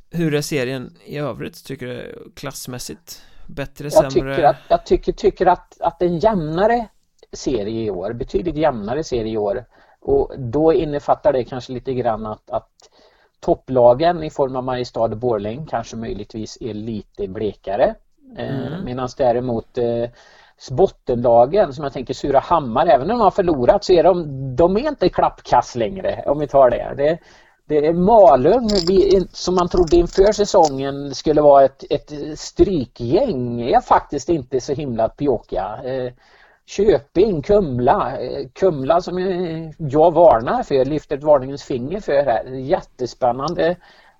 Hur 0.10 0.34
är 0.34 0.42
serien 0.42 0.98
i 1.06 1.18
övrigt 1.18 1.66
tycker 1.66 1.88
du 1.88 2.32
klassmässigt? 2.36 3.22
Bättre, 3.46 3.84
Jag 3.84 3.94
sämre? 3.94 4.36
tycker, 4.36 4.44
att, 4.44 4.56
jag 4.68 4.86
tycker, 4.86 5.12
tycker 5.12 5.46
att, 5.46 5.82
att 5.82 6.02
en 6.02 6.20
jämnare 6.20 6.88
serie 7.34 7.84
i 7.84 7.90
år, 7.92 8.14
betydligt 8.14 8.56
jämnare 8.56 9.04
serie 9.04 9.34
i 9.34 9.38
år 9.38 9.66
och 10.00 10.32
då 10.38 10.74
innefattar 10.74 11.34
det 11.34 11.44
kanske 11.44 11.74
lite 11.74 11.94
grann 11.94 12.26
att, 12.26 12.50
att 12.52 12.70
topplagen 13.40 14.24
i 14.24 14.30
form 14.30 14.56
av 14.56 14.64
Mariestad 14.64 15.04
och 15.04 15.18
Borlänge 15.18 15.66
kanske 15.70 15.96
möjligtvis 15.96 16.58
är 16.62 16.74
lite 16.74 17.28
blekare 17.28 17.96
Mm. 18.38 18.74
eh, 18.74 18.80
medan 18.84 19.10
däremot 19.18 19.78
eh, 19.78 20.10
bottenlagen 20.72 21.74
som 21.74 21.84
jag 21.84 21.94
tänker 21.94 22.14
Surahammar, 22.14 22.88
även 22.88 23.02
om 23.02 23.18
de 23.18 23.24
har 23.24 23.32
förlorat 23.32 23.84
så 23.84 23.94
är 23.94 24.04
de, 24.04 24.26
de 24.56 24.78
är 24.78 24.88
inte 24.88 25.10
klappkass 25.10 25.76
längre 25.76 26.24
om 26.28 26.40
vi 26.40 26.48
tar 26.48 26.70
det. 26.70 26.94
det 26.98 27.18
det 27.72 27.88
är 27.88 27.94
Malung 27.94 28.70
vi, 28.88 29.28
som 29.32 29.56
man 29.56 29.70
trodde 29.70 29.96
inför 29.96 30.32
säsongen 30.32 31.16
skulle 31.16 31.42
vara 31.42 31.66
ett, 31.66 31.84
ett 31.90 32.40
strykgäng 32.40 33.62
är 33.62 33.82
faktiskt 33.82 34.30
inte 34.30 34.62
så 34.62 34.74
himla 34.74 35.10
pjåkiga. 35.10 35.80
Eh, 35.84 36.14
Köping, 36.66 37.42
Kumla, 37.42 38.18
eh, 38.22 38.48
Kumla 38.54 39.02
som 39.02 39.20
jag 39.78 40.14
varnar 40.14 40.64
för, 40.64 40.86
lyfter 40.86 41.18
ett 41.18 41.24
varningens 41.24 41.64
finger 41.64 42.00
för 42.00 42.26
här. 42.26 42.46
Jättespännande 42.46 43.76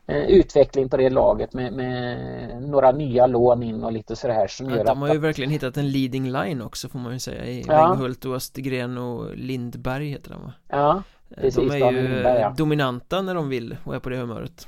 eh, 0.08 0.24
utveckling 0.26 0.90
på 0.90 0.98
det 0.98 1.10
laget 1.10 1.54
med, 1.54 1.74
med 1.74 2.62
några 2.62 2.92
nya 2.92 3.28
lån 3.28 3.64
in 3.64 3.84
och 3.84 3.92
lite 3.92 4.16
sådär 4.16 4.48
som 4.48 4.70
Ja, 4.70 4.76
gör 4.78 4.86
de 4.86 5.02
har 5.02 5.14
ju 5.14 5.20
verkligen 5.20 5.52
hittat 5.52 5.78
en 5.78 5.92
leading 5.92 6.32
line 6.32 6.62
också 6.62 6.90
får 6.90 7.00
man 7.00 7.14
ju 7.14 7.20
säga 7.20 7.46
i 7.46 7.64
Ja. 7.68 7.90
Wenghult 7.90 8.26
och 8.26 8.36
Östergren 8.36 8.98
och 8.98 9.38
Lindberg 9.38 10.10
heter 10.10 10.32
de 10.32 10.42
va? 10.42 10.54
ja, 10.70 11.04
Precis, 11.36 11.56
de 11.56 11.72
är 11.72 11.92
ju 11.92 12.08
Lindberg, 12.08 12.42
ja. 12.42 12.54
dominanta 12.58 13.22
när 13.22 13.36
de 13.36 13.50
vill 13.50 13.78
och 13.84 13.96
är 13.96 14.00
på 14.00 14.10
det 14.10 14.18
humöret 14.18 14.68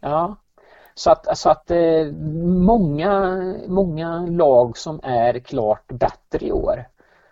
Ja, 0.00 0.36
så 0.94 1.10
att, 1.10 1.38
så 1.38 1.50
att 1.50 1.70
eh, 1.70 2.06
många, 2.46 3.38
många 3.66 4.26
lag 4.26 4.78
som 4.78 5.00
är 5.02 5.38
klart 5.38 5.86
bättre 5.86 6.46
i 6.46 6.52
år. 6.52 6.84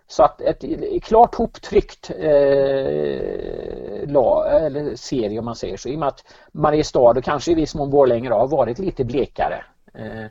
Så 0.06 0.22
att 0.22 0.40
ett 0.40 0.64
klart 1.02 1.34
hoptryckt 1.34 2.10
eh, 2.10 4.08
lag, 4.08 4.62
eller 4.64 4.96
serie 4.96 5.38
om 5.38 5.44
man 5.44 5.56
säger 5.56 5.76
så. 5.76 5.88
I 5.88 5.94
och 5.94 5.98
med 5.98 6.08
att 6.08 6.24
Mariestad 6.52 7.10
och 7.18 7.24
kanske 7.24 7.52
i 7.52 7.54
viss 7.54 7.74
mån 7.74 7.90
Borlänge 7.90 8.30
har 8.30 8.48
varit 8.48 8.78
lite 8.78 9.04
blekare. 9.04 9.64
Eh, 9.94 10.26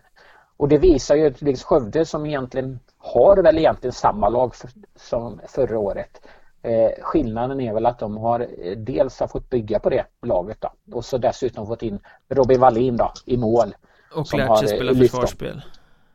och 0.57 0.67
det 0.67 0.77
visar 0.77 1.15
ju 1.15 1.27
att 1.27 1.41
liksom 1.41 1.67
Skövde 1.67 2.05
som 2.05 2.25
egentligen 2.25 2.79
har 2.97 3.43
väl 3.43 3.57
egentligen 3.57 3.93
samma 3.93 4.29
lag 4.29 4.55
för, 4.55 4.69
som 4.95 5.41
förra 5.47 5.79
året. 5.79 6.21
Eh, 6.63 7.03
skillnaden 7.03 7.61
är 7.61 7.73
väl 7.73 7.85
att 7.85 7.99
de 7.99 8.17
har 8.17 8.39
eh, 8.39 8.77
dels 8.77 9.19
har 9.19 9.27
fått 9.27 9.49
bygga 9.49 9.79
på 9.79 9.89
det 9.89 10.05
laget 10.25 10.57
då, 10.61 10.97
och 10.97 11.05
så 11.05 11.17
dessutom 11.17 11.67
fått 11.67 11.83
in 11.83 11.99
Robin 12.29 12.59
Wallin 12.59 12.97
då, 12.97 13.11
i 13.25 13.37
mål. 13.37 13.75
Och 14.15 14.33
lärt 14.33 14.59
sig 14.59 14.69
eh, 14.71 14.75
spela 14.75 14.95
försvarsspel 14.95 15.61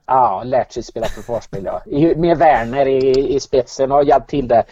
Ja, 0.07 0.43
lärt 0.45 0.73
sig 0.73 0.83
spela 0.83 1.07
försvarsspel 1.07 1.65
ja. 1.65 1.83
Med 2.17 2.39
Werner 2.39 2.87
i, 2.87 3.35
i 3.35 3.41
spetsen 3.41 3.93
och 3.93 4.05
hjälpt 4.05 4.29
till 4.29 4.49
där. 4.49 4.65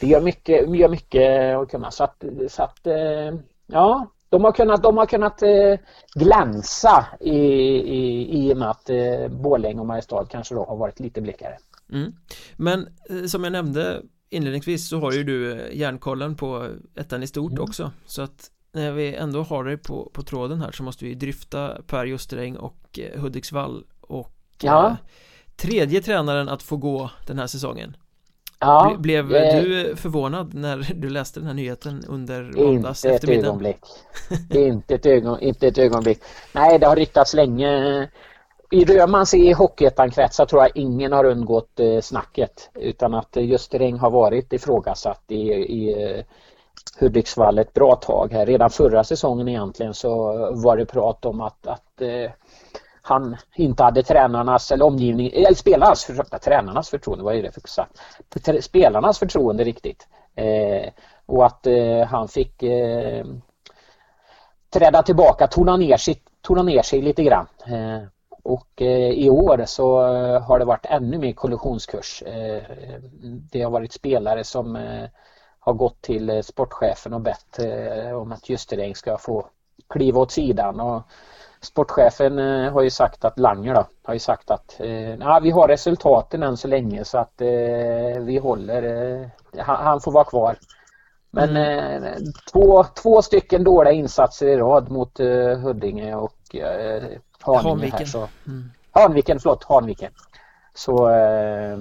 Det 0.00 0.06
gör 0.06 0.20
mycket, 0.20 0.76
gör 0.76 0.88
mycket 0.88 1.56
att 1.56 1.70
kunna. 1.70 1.90
Så 1.90 2.04
att, 2.04 2.24
så 2.48 2.62
att 2.62 2.86
eh, 2.86 3.34
ja, 3.66 4.06
de 4.28 4.44
har 4.44 4.52
kunnat, 4.52 4.82
de 4.82 4.96
har 4.96 5.06
kunnat 5.06 5.42
glänsa 6.14 7.06
i, 7.20 7.38
i, 7.38 8.28
i 8.38 8.52
och 8.52 8.56
med 8.56 8.70
att 8.70 8.90
Borlänge 9.30 9.80
och 9.80 9.86
Mariestad 9.86 10.26
kanske 10.30 10.54
då 10.54 10.64
har 10.64 10.76
varit 10.76 11.00
lite 11.00 11.20
blickare. 11.20 11.56
mm. 11.92 12.12
Men 12.56 12.88
som 13.28 13.44
jag 13.44 13.52
nämnde 13.52 14.02
inledningsvis 14.30 14.88
så 14.88 15.00
har 15.00 15.12
ju 15.12 15.24
du 15.24 15.52
eh, 15.52 15.76
järnkollen 15.78 16.36
på 16.36 16.68
ettan 16.96 17.22
i 17.22 17.26
stort 17.26 17.52
Mm. 17.52 17.62
också 17.64 17.90
Så 18.06 18.22
att 18.22 18.50
när 18.72 18.92
vi 18.92 19.14
ändå 19.14 19.42
har 19.42 19.64
dig 19.64 19.76
på, 19.76 20.10
på 20.14 20.22
tråden 20.22 20.60
här 20.60 20.72
så 20.72 20.82
måste 20.82 21.04
vi 21.04 21.14
dryfta 21.14 21.76
Per 21.86 22.04
Justeräng 22.04 22.56
och 22.56 22.98
eh, 22.98 23.20
Hudiksvall 23.20 23.84
och 24.00 24.32
Ja. 24.62 24.86
eh, 24.88 24.94
tredje 25.56 26.00
tränaren 26.02 26.48
att 26.48 26.62
få 26.62 26.76
gå 26.76 27.10
den 27.26 27.38
här 27.38 27.46
säsongen 27.46 27.96
Ja, 28.62 28.94
Ble- 28.98 29.00
Blev 29.00 29.34
eh, 29.34 29.62
du 29.62 29.96
förvånad 29.96 30.54
när 30.54 30.90
du 30.94 31.10
läste 31.10 31.40
den 31.40 31.46
här 31.46 31.54
nyheten 31.54 32.04
under 32.08 32.42
måndags 32.42 33.04
Inte 33.04 33.08
ett 33.08 33.14
eftermiddag? 33.22 33.46
ögonblick. 33.46 33.76
inte, 34.50 34.94
ett 34.94 35.06
ögon, 35.06 35.40
inte 35.40 35.66
ett 35.68 35.78
ögonblick. 35.78 36.18
Nej, 36.52 36.78
det 36.78 36.86
har 36.86 36.96
ryktats 36.96 37.34
länge. 37.34 38.08
I 38.72 38.84
Römans 38.84 39.34
i 39.34 39.52
Hockeyettan-kretsar 39.52 40.46
tror 40.46 40.62
jag 40.62 40.70
ingen 40.74 41.12
har 41.12 41.24
undgått 41.24 41.80
eh, 41.80 42.00
snacket. 42.00 42.70
Utan 42.74 43.14
att 43.14 43.36
eh, 43.36 43.44
just 43.44 43.74
Ring 43.74 43.98
har 43.98 44.10
varit 44.10 44.52
ifrågasatt 44.52 45.22
i, 45.28 45.42
i 45.52 46.04
eh, 46.04 46.24
Hudiksvall 47.00 47.58
ett 47.58 47.72
bra 47.72 47.96
tag 47.96 48.32
här. 48.32 48.46
Redan 48.46 48.70
förra 48.70 49.04
säsongen 49.04 49.48
egentligen 49.48 49.94
så 49.94 50.10
var 50.54 50.76
det 50.76 50.86
prat 50.86 51.24
om 51.24 51.40
att, 51.40 51.66
att 51.66 52.02
han 53.02 53.36
inte 53.54 53.82
hade 53.82 54.02
tränarnas 54.02 54.72
eller 54.72 54.84
omgivning, 54.84 55.30
eller 55.32 55.54
spelarnas, 55.54 56.04
förlåt, 56.04 56.42
tränarnas 56.42 56.90
förtroende, 56.90 57.24
vad 57.24 57.34
är 57.34 57.42
det 57.42 57.52
för 57.52 57.60
sagt? 57.68 58.64
Spelarnas 58.64 59.18
förtroende 59.18 59.64
riktigt. 59.64 60.08
Eh, 60.34 60.88
och 61.26 61.46
att 61.46 61.66
eh, 61.66 62.02
han 62.06 62.28
fick 62.28 62.62
eh, 62.62 63.24
träda 64.70 65.02
tillbaka, 65.02 65.46
tona 65.46 65.76
ner, 65.76 65.96
sig, 65.96 66.22
tona 66.42 66.62
ner 66.62 66.82
sig 66.82 67.02
lite 67.02 67.22
grann. 67.22 67.46
Och 68.42 68.82
eh, 68.82 69.10
i 69.10 69.30
år 69.30 69.64
så 69.66 70.06
eh, 70.14 70.42
har 70.42 70.58
det 70.58 70.64
varit 70.64 70.86
ännu 70.86 71.18
mer 71.18 71.32
kollisionskurs. 71.32 72.22
Eh, 72.22 72.62
det 73.22 73.62
har 73.62 73.70
varit 73.70 73.92
spelare 73.92 74.44
som 74.44 74.78
har 75.60 75.72
gått 75.72 76.02
till 76.02 76.42
sportchefen 76.44 77.12
och 77.12 77.20
bett 77.20 77.58
om 78.14 78.32
att 78.32 78.48
Justeräng 78.48 78.94
ska 78.94 79.18
få 79.18 79.46
kliva 79.88 80.20
åt 80.20 80.32
sidan. 80.32 80.80
Och 80.80 81.02
sportchefen 81.60 82.38
har 82.68 82.82
ju 82.82 82.90
sagt 82.90 83.24
att 83.24 83.38
Langer 83.38 83.74
då, 83.74 83.86
har 84.02 84.14
ju 84.14 84.20
sagt 84.20 84.50
att 84.50 84.80
ja, 85.20 85.40
vi 85.42 85.50
har 85.50 85.68
resultaten 85.68 86.42
än 86.42 86.56
så 86.56 86.68
länge 86.68 87.04
så 87.04 87.18
att 87.18 87.34
vi 88.20 88.40
håller, 88.42 89.30
han, 89.56 90.00
får 90.00 90.12
vara 90.12 90.24
kvar. 90.24 90.56
Men 91.30 91.56
eh, 91.56 92.14
två, 92.52 92.84
två 93.02 93.22
stycken 93.22 93.64
dåliga 93.64 93.92
insatser 93.92 94.46
i 94.46 94.56
rad 94.56 94.90
mot 94.90 95.20
eh, 95.20 95.58
Huddinge 95.58 96.14
och 96.14 96.54
eh, 96.54 97.02
Haninge 97.42 97.68
Hanviken. 97.68 97.98
här 97.98 98.06
så 98.06 98.28
Mm. 98.46 98.70
Hanviken, 98.90 99.40
förlåt, 99.40 99.64
Hanviken. 99.64 100.12
Så 100.74 101.10
eh, 101.10 101.78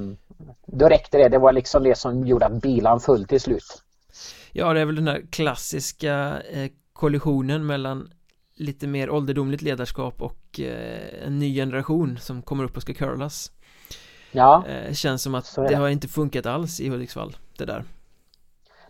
då 0.65 0.89
räckte 0.89 1.17
det. 1.17 1.29
Det 1.29 1.37
var 1.37 1.53
liksom 1.53 1.83
det 1.83 1.95
som 1.97 2.27
gjorde 2.27 2.45
att 2.45 2.61
bilan 2.61 2.99
föll 2.99 3.25
till 3.25 3.41
slut. 3.41 3.83
Ja, 4.51 4.73
det 4.73 4.81
är 4.81 4.85
väl 4.85 4.95
den 4.95 5.07
här 5.07 5.21
klassiska 5.31 6.41
eh, 6.51 6.71
kollisionen 6.93 7.65
mellan 7.65 8.11
lite 8.55 8.87
mer 8.87 9.09
ålderdomligt 9.09 9.61
ledarskap 9.61 10.21
och 10.21 10.59
eh, 10.59 11.25
en 11.27 11.39
ny 11.39 11.55
generation 11.55 12.17
som 12.17 12.41
kommer 12.41 12.63
upp 12.63 12.75
och 12.75 12.81
ska 12.81 12.93
curlas 12.93 13.51
Ja, 14.31 14.63
eh, 14.67 14.93
Känns 14.93 15.21
som 15.23 15.35
att 15.35 15.55
det. 15.55 15.75
har 15.75 15.89
inte 15.89 16.07
funkat 16.07 16.45
alls 16.45 16.79
i 16.79 16.89
Hudiksvall, 16.89 17.37
det 17.57 17.65
där 17.65 17.83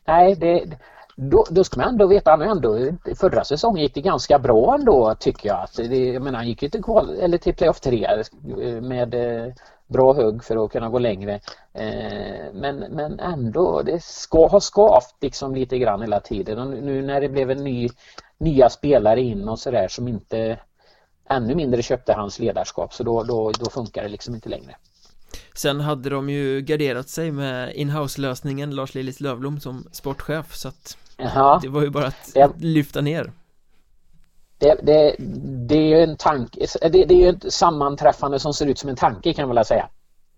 nej, 0.05 0.36
det, 0.36 0.78
då, 1.22 1.45
då 1.49 1.63
ska 1.63 1.80
man 1.80 1.89
ändå 1.89 2.07
veta, 2.07 2.32
han 2.32 2.41
ändå, 2.41 2.78
förra 3.15 3.43
säsongen 3.43 3.84
gick 3.84 3.93
det 3.93 4.01
ganska 4.01 4.39
bra 4.39 4.76
ändå 4.76 5.15
tycker 5.20 5.49
jag. 5.49 5.63
Att 5.63 5.74
det, 5.76 5.97
jag 5.97 6.22
menar, 6.22 6.38
han 6.38 6.47
gick 6.47 6.63
ju 6.63 6.70
till, 6.70 6.84
kval, 6.84 7.15
eller 7.20 7.38
till 7.38 7.55
playoff 7.55 7.80
3 7.80 8.05
eh, 8.05 8.82
med 8.82 9.13
eh, 9.13 9.53
bra 9.88 10.13
hugg 10.13 10.43
för 10.43 10.65
att 10.65 10.72
kunna 10.72 10.89
gå 10.89 10.99
längre. 10.99 11.39
Eh, 11.74 12.53
men, 12.53 12.76
men 12.76 13.20
ändå, 13.20 13.82
det 13.82 14.03
ska 14.03 14.47
ha 14.47 14.59
skavt 14.59 15.15
liksom 15.22 15.55
lite 15.55 15.78
grann 15.78 16.01
hela 16.01 16.20
tiden. 16.20 16.59
Och 16.59 16.67
nu 16.67 17.01
när 17.01 17.22
det 17.22 17.30
blev 17.30 17.51
en 17.51 17.63
ny, 17.63 17.89
nya 18.38 18.70
spelare 18.70 19.22
in 19.22 19.49
och 19.49 19.59
sådär 19.59 19.88
som 19.88 20.07
inte 20.07 20.59
ännu 21.30 21.55
mindre 21.55 21.82
köpte 21.82 22.13
hans 22.13 22.39
ledarskap 22.39 22.93
så 22.93 23.03
då, 23.03 23.24
då, 23.24 23.51
då 23.51 23.70
funkar 23.70 24.03
det 24.03 24.09
liksom 24.09 24.36
inte 24.36 24.49
längre. 24.49 24.76
Sen 25.53 25.80
hade 25.80 26.09
de 26.09 26.30
ju 26.30 26.61
garderat 26.61 27.09
sig 27.09 27.32
med 27.32 27.74
inhouse 27.74 28.22
lösningen 28.22 28.76
Lars 28.76 28.95
Lillis 28.95 29.20
Lövblom 29.20 29.59
som 29.59 29.88
sportchef 29.91 30.55
så 30.55 30.67
att 30.67 30.97
Jaha. 31.20 31.59
det 31.61 31.67
var 31.67 31.82
ju 31.82 31.89
bara 31.89 32.07
att 32.07 32.34
det, 32.34 32.51
lyfta 32.59 33.01
ner. 33.01 33.32
Det, 34.57 34.80
det, 34.84 35.15
det 35.67 35.76
är 35.76 35.88
ju 35.88 36.03
en 36.03 36.17
tanke, 36.17 36.65
det, 36.82 36.89
det 36.89 37.13
är 37.13 37.17
ju 37.17 37.30
ett 37.30 37.53
sammanträffande 37.53 38.39
som 38.39 38.53
ser 38.53 38.65
ut 38.65 38.78
som 38.78 38.89
en 38.89 38.95
tanke 38.95 39.34
kan 39.34 39.47
man 39.47 39.55
väl 39.55 39.65
säga. 39.65 39.89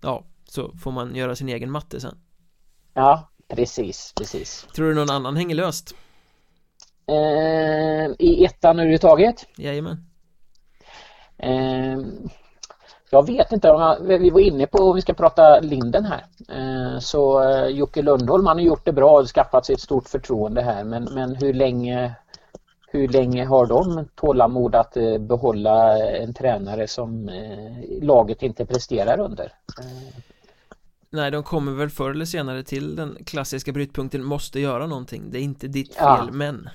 Ja, 0.01 0.23
så 0.49 0.71
får 0.83 0.91
man 0.91 1.15
göra 1.15 1.35
sin 1.35 1.49
egen 1.49 1.71
matte 1.71 1.99
sen. 1.99 2.17
Ja, 2.93 3.29
precis, 3.47 4.13
precis. 4.17 4.67
Tror 4.75 4.87
du 4.87 4.95
någon 4.95 5.09
annan 5.09 5.37
hänger 5.37 5.55
löst? 5.55 5.95
Eh, 7.07 8.11
I 8.19 8.45
ettan 8.45 8.79
överhuvudtaget? 8.79 9.45
Jajamän. 9.57 10.05
Eh, 11.37 11.97
jag 13.11 13.25
vet 13.25 13.51
inte, 13.51 13.97
vi 14.01 14.29
var 14.29 14.39
inne 14.39 14.67
på 14.67 14.77
om 14.77 14.95
vi 14.95 15.01
ska 15.01 15.13
prata 15.13 15.59
Linden 15.59 16.05
här. 16.05 16.25
Eh, 16.49 16.99
så 16.99 17.43
eh, 17.43 17.67
Jocke 17.67 18.01
Lundholm 18.01 18.45
han 18.45 18.57
har 18.57 18.63
gjort 18.63 18.85
det 18.85 18.93
bra 18.93 19.19
och 19.19 19.27
skaffat 19.27 19.65
sig 19.65 19.73
ett 19.73 19.81
stort 19.81 20.09
förtroende 20.09 20.61
här 20.61 20.83
men, 20.83 21.03
men 21.03 21.35
hur 21.35 21.53
länge 21.53 22.15
hur 22.87 23.07
länge 23.07 23.45
har 23.45 23.65
de 23.65 24.05
tålamod 24.15 24.75
att 24.75 24.97
eh, 24.97 25.17
behålla 25.17 25.97
en 25.97 26.33
tränare 26.33 26.87
som 26.87 27.29
laget 28.01 28.43
inte 28.43 28.65
presterar 28.65 29.19
under? 29.19 29.53
Nej, 31.09 31.31
de 31.31 31.43
kommer 31.43 31.71
väl 31.71 31.89
förr 31.89 32.11
eller 32.11 32.25
senare 32.25 32.63
till 32.63 32.95
den 32.95 33.17
klassiska 33.25 33.71
brytpunkten 33.71 34.23
måste 34.23 34.59
göra 34.59 34.87
någonting. 34.87 35.31
Det 35.31 35.39
är 35.39 35.43
inte 35.43 35.67
ditt 35.67 35.95
fel, 35.95 36.03
ja. 36.05 36.27
men 36.31 36.69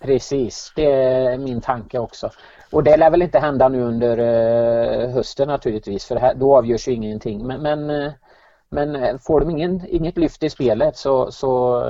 Precis, 0.00 0.72
det 0.76 0.92
är 0.92 1.38
min 1.38 1.60
tanke 1.60 1.98
också. 1.98 2.30
Och 2.70 2.82
det 2.84 2.96
lär 2.96 3.10
väl 3.10 3.22
inte 3.22 3.38
hända 3.38 3.68
nu 3.68 3.82
under 3.82 4.18
eh, 4.18 5.10
hösten 5.10 5.48
naturligtvis 5.48 6.04
för 6.04 6.16
här, 6.16 6.34
då 6.34 6.56
avgörs 6.56 6.88
ju 6.88 6.92
ingenting. 6.92 7.46
Men, 7.46 7.62
men, 7.62 7.90
eh, 7.90 8.12
men 8.70 8.96
eh, 8.96 9.18
får 9.18 9.40
de 9.40 9.50
ingen, 9.50 9.86
inget 9.88 10.16
lyft 10.16 10.42
i 10.42 10.50
spelet 10.50 10.96
så, 10.96 11.30
så 11.32 11.82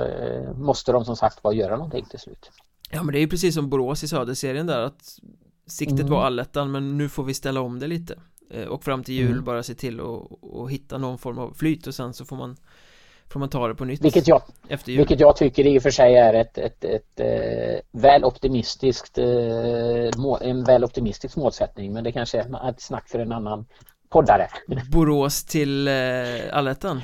måste 0.55 0.93
de 0.93 1.05
som 1.05 1.17
sagt 1.17 1.45
var 1.45 1.53
göra 1.53 1.77
någonting 1.77 2.05
till 2.11 2.19
slut. 2.19 2.51
Ja 2.91 3.03
men 3.03 3.13
det 3.13 3.19
är 3.19 3.21
ju 3.21 3.29
precis 3.29 3.55
som 3.55 3.71
Borås 3.71 4.03
i 4.03 4.09
Söderserien 4.09 4.67
där 4.67 4.81
att 4.81 5.19
siktet 5.67 6.01
mm. 6.01 6.13
var 6.13 6.23
allettan 6.23 6.71
men 6.71 6.99
nu 6.99 7.09
får 7.09 7.25
vi 7.25 7.35
ställa 7.35 7.61
om 7.61 7.79
det 7.79 7.87
lite. 7.87 8.19
Och 8.69 8.85
fram 8.85 9.05
till 9.05 9.15
jul 9.15 9.33
mm. 9.33 9.45
bara 9.45 9.63
se 9.63 9.75
till 9.75 10.01
att 10.01 10.71
hitta 10.71 10.99
någon 10.99 11.19
form 11.19 11.39
av 11.39 11.55
flyt 11.55 11.87
och 11.87 11.95
sen 11.95 12.15
så 12.15 12.25
får 12.25 12.37
man 12.37 12.57
Får 13.33 13.41
man 13.41 13.49
ta 13.49 13.69
det 13.69 13.75
på 13.75 13.85
nytt 13.85 14.05
Vilket 14.05 14.29
jag, 14.29 14.43
efter 14.69 14.91
jul. 14.91 14.99
vilket 14.99 15.21
jag 15.21 15.37
tycker 15.37 15.67
i 15.67 15.79
och 15.79 15.83
för 15.83 15.91
sig 15.91 16.17
är 16.17 16.35
ett, 16.35 16.59
ett, 16.59 16.85
ett, 16.85 17.21
ett 17.21 17.21
eh, 17.21 18.01
väl 18.01 18.25
optimistiskt 18.25 19.19
eh, 19.19 19.27
en 20.41 20.65
väl 20.65 20.85
optimistisk 20.85 21.37
målsättning 21.37 21.93
men 21.93 22.05
det 22.05 22.13
kanske 22.13 22.39
är 22.39 22.71
ett 22.71 22.81
snack 22.81 23.09
för 23.09 23.19
en 23.19 23.33
annan 23.33 23.67
poddare. 24.09 24.49
Borås 24.93 25.45
till 25.45 25.89
eh, 25.89 25.95
allettan? 26.53 27.01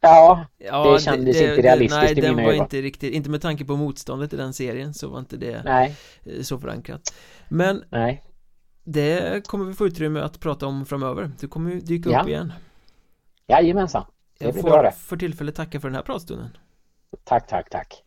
Ja, 0.00 0.46
ja, 0.58 0.92
det 0.92 1.00
kändes 1.00 1.38
det, 1.38 1.50
inte 1.50 1.62
realistiskt 1.62 2.00
det, 2.00 2.06
Nej, 2.06 2.18
i 2.18 2.20
den 2.20 2.36
mina 2.36 2.46
var 2.46 2.52
ögon. 2.52 2.64
inte 2.64 2.82
riktigt, 2.82 3.14
inte 3.14 3.30
med 3.30 3.42
tanke 3.42 3.64
på 3.64 3.76
motståndet 3.76 4.32
i 4.32 4.36
den 4.36 4.52
serien 4.52 4.94
så 4.94 5.08
var 5.08 5.18
inte 5.18 5.36
det 5.36 5.62
nej. 5.64 5.96
Eh, 6.24 6.42
så 6.42 6.58
förankrat. 6.58 7.14
Men 7.48 7.84
nej. 7.90 8.22
det 8.84 9.46
kommer 9.46 9.64
vi 9.64 9.74
få 9.74 9.86
utrymme 9.86 10.20
att 10.20 10.40
prata 10.40 10.66
om 10.66 10.86
framöver. 10.86 11.30
Det 11.40 11.46
kommer 11.46 11.70
ju 11.70 11.80
dyka 11.80 12.10
ja. 12.10 12.22
upp 12.22 12.28
igen. 12.28 12.52
Jajamensan. 13.46 14.04
Jag 14.44 14.60
får 14.60 14.90
för 14.90 15.16
tillfället 15.16 15.54
tacka 15.54 15.80
för 15.80 15.88
den 15.88 15.94
här 15.94 16.02
pratstunden. 16.02 16.56
Tack, 17.24 17.46
tack, 17.46 17.70
tack. 17.70 18.02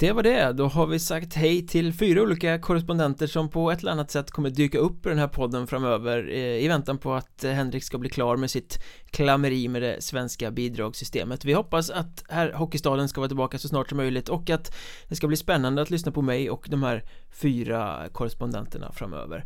Det 0.00 0.12
var 0.12 0.22
det, 0.22 0.52
då 0.52 0.66
har 0.66 0.86
vi 0.86 0.98
sagt 0.98 1.34
hej 1.34 1.66
till 1.66 1.92
fyra 1.92 2.22
olika 2.22 2.58
korrespondenter 2.58 3.26
som 3.26 3.48
på 3.50 3.70
ett 3.70 3.80
eller 3.80 3.92
annat 3.92 4.10
sätt 4.10 4.30
kommer 4.30 4.50
dyka 4.50 4.78
upp 4.78 5.06
i 5.06 5.08
den 5.08 5.18
här 5.18 5.28
podden 5.28 5.66
framöver 5.66 6.28
eh, 6.30 6.64
i 6.64 6.68
väntan 6.68 6.98
på 6.98 7.14
att 7.14 7.42
Henrik 7.42 7.84
ska 7.84 7.98
bli 7.98 8.10
klar 8.10 8.36
med 8.36 8.50
sitt 8.50 8.82
klammeri 9.10 9.68
med 9.68 9.82
det 9.82 10.02
svenska 10.02 10.50
bidragssystemet. 10.50 11.44
Vi 11.44 11.52
hoppas 11.52 11.90
att 11.90 12.24
här 12.28 12.52
Hockeystaden 12.52 13.08
ska 13.08 13.20
vara 13.20 13.28
tillbaka 13.28 13.58
så 13.58 13.68
snart 13.68 13.88
som 13.88 13.96
möjligt 13.96 14.28
och 14.28 14.50
att 14.50 14.76
det 15.08 15.16
ska 15.16 15.26
bli 15.26 15.36
spännande 15.36 15.82
att 15.82 15.90
lyssna 15.90 16.12
på 16.12 16.22
mig 16.22 16.50
och 16.50 16.66
de 16.70 16.82
här 16.82 17.04
fyra 17.30 18.08
korrespondenterna 18.12 18.92
framöver. 18.92 19.44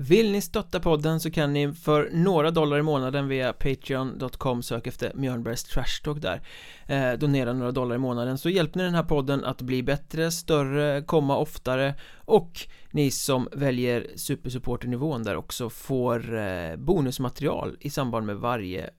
Vill 0.00 0.32
ni 0.32 0.40
stötta 0.40 0.80
podden 0.80 1.20
så 1.20 1.30
kan 1.30 1.52
ni 1.52 1.72
för 1.72 2.10
några 2.12 2.50
dollar 2.50 2.78
i 2.78 2.82
månaden 2.82 3.28
via 3.28 3.52
Patreon.com 3.52 4.62
sök 4.62 4.86
efter 4.86 5.12
Mjörnbergs 5.14 5.64
Trash 5.64 6.02
Talk 6.04 6.22
där. 6.22 6.40
Eh, 6.86 7.18
Donera 7.18 7.52
några 7.52 7.72
dollar 7.72 7.94
i 7.94 7.98
månaden 7.98 8.38
så 8.38 8.50
hjälper 8.50 8.78
ni 8.78 8.84
den 8.84 8.94
här 8.94 9.02
podden 9.02 9.44
att 9.44 9.62
bli 9.62 9.82
bättre, 9.82 10.30
större, 10.30 11.02
komma 11.02 11.36
oftare 11.36 11.94
och 12.24 12.60
ni 12.90 13.10
som 13.10 13.48
väljer 13.52 14.06
supersupporternivån 14.16 15.22
där 15.22 15.36
också 15.36 15.70
får 15.70 16.36
eh, 16.36 16.76
bonusmaterial 16.76 17.76
i 17.80 17.90
samband 17.90 18.26
med 18.26 18.36
varje 18.36 18.90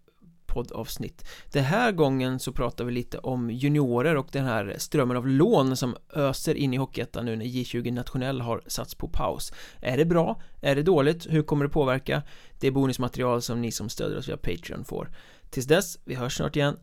poddavsnitt 0.53 1.27
Den 1.51 1.63
här 1.63 1.91
gången 1.91 2.39
så 2.39 2.53
pratar 2.53 2.85
vi 2.85 2.91
lite 2.91 3.17
om 3.17 3.49
juniorer 3.49 4.15
och 4.15 4.27
den 4.31 4.45
här 4.45 4.75
strömmen 4.77 5.17
av 5.17 5.27
lån 5.27 5.77
som 5.77 5.95
öser 6.13 6.55
in 6.55 6.73
i 6.73 6.77
Hockeyettan 6.77 7.25
nu 7.25 7.35
när 7.35 7.45
J20 7.45 7.91
Nationell 7.91 8.41
har 8.41 8.61
satts 8.67 8.95
på 8.95 9.07
paus 9.07 9.53
Är 9.81 9.97
det 9.97 10.05
bra? 10.05 10.41
Är 10.61 10.75
det 10.75 10.83
dåligt? 10.83 11.27
Hur 11.29 11.43
kommer 11.43 11.65
det 11.65 11.71
påverka? 11.71 12.21
Det 12.59 12.67
är 12.67 12.71
bonusmaterial 12.71 13.41
som 13.41 13.61
ni 13.61 13.71
som 13.71 13.89
stöder 13.89 14.17
oss 14.17 14.29
via 14.29 14.37
Patreon 14.37 14.83
får 14.83 15.11
Tills 15.49 15.67
dess, 15.67 15.99
vi 16.05 16.15
hörs 16.15 16.37
snart 16.37 16.55
igen 16.55 16.77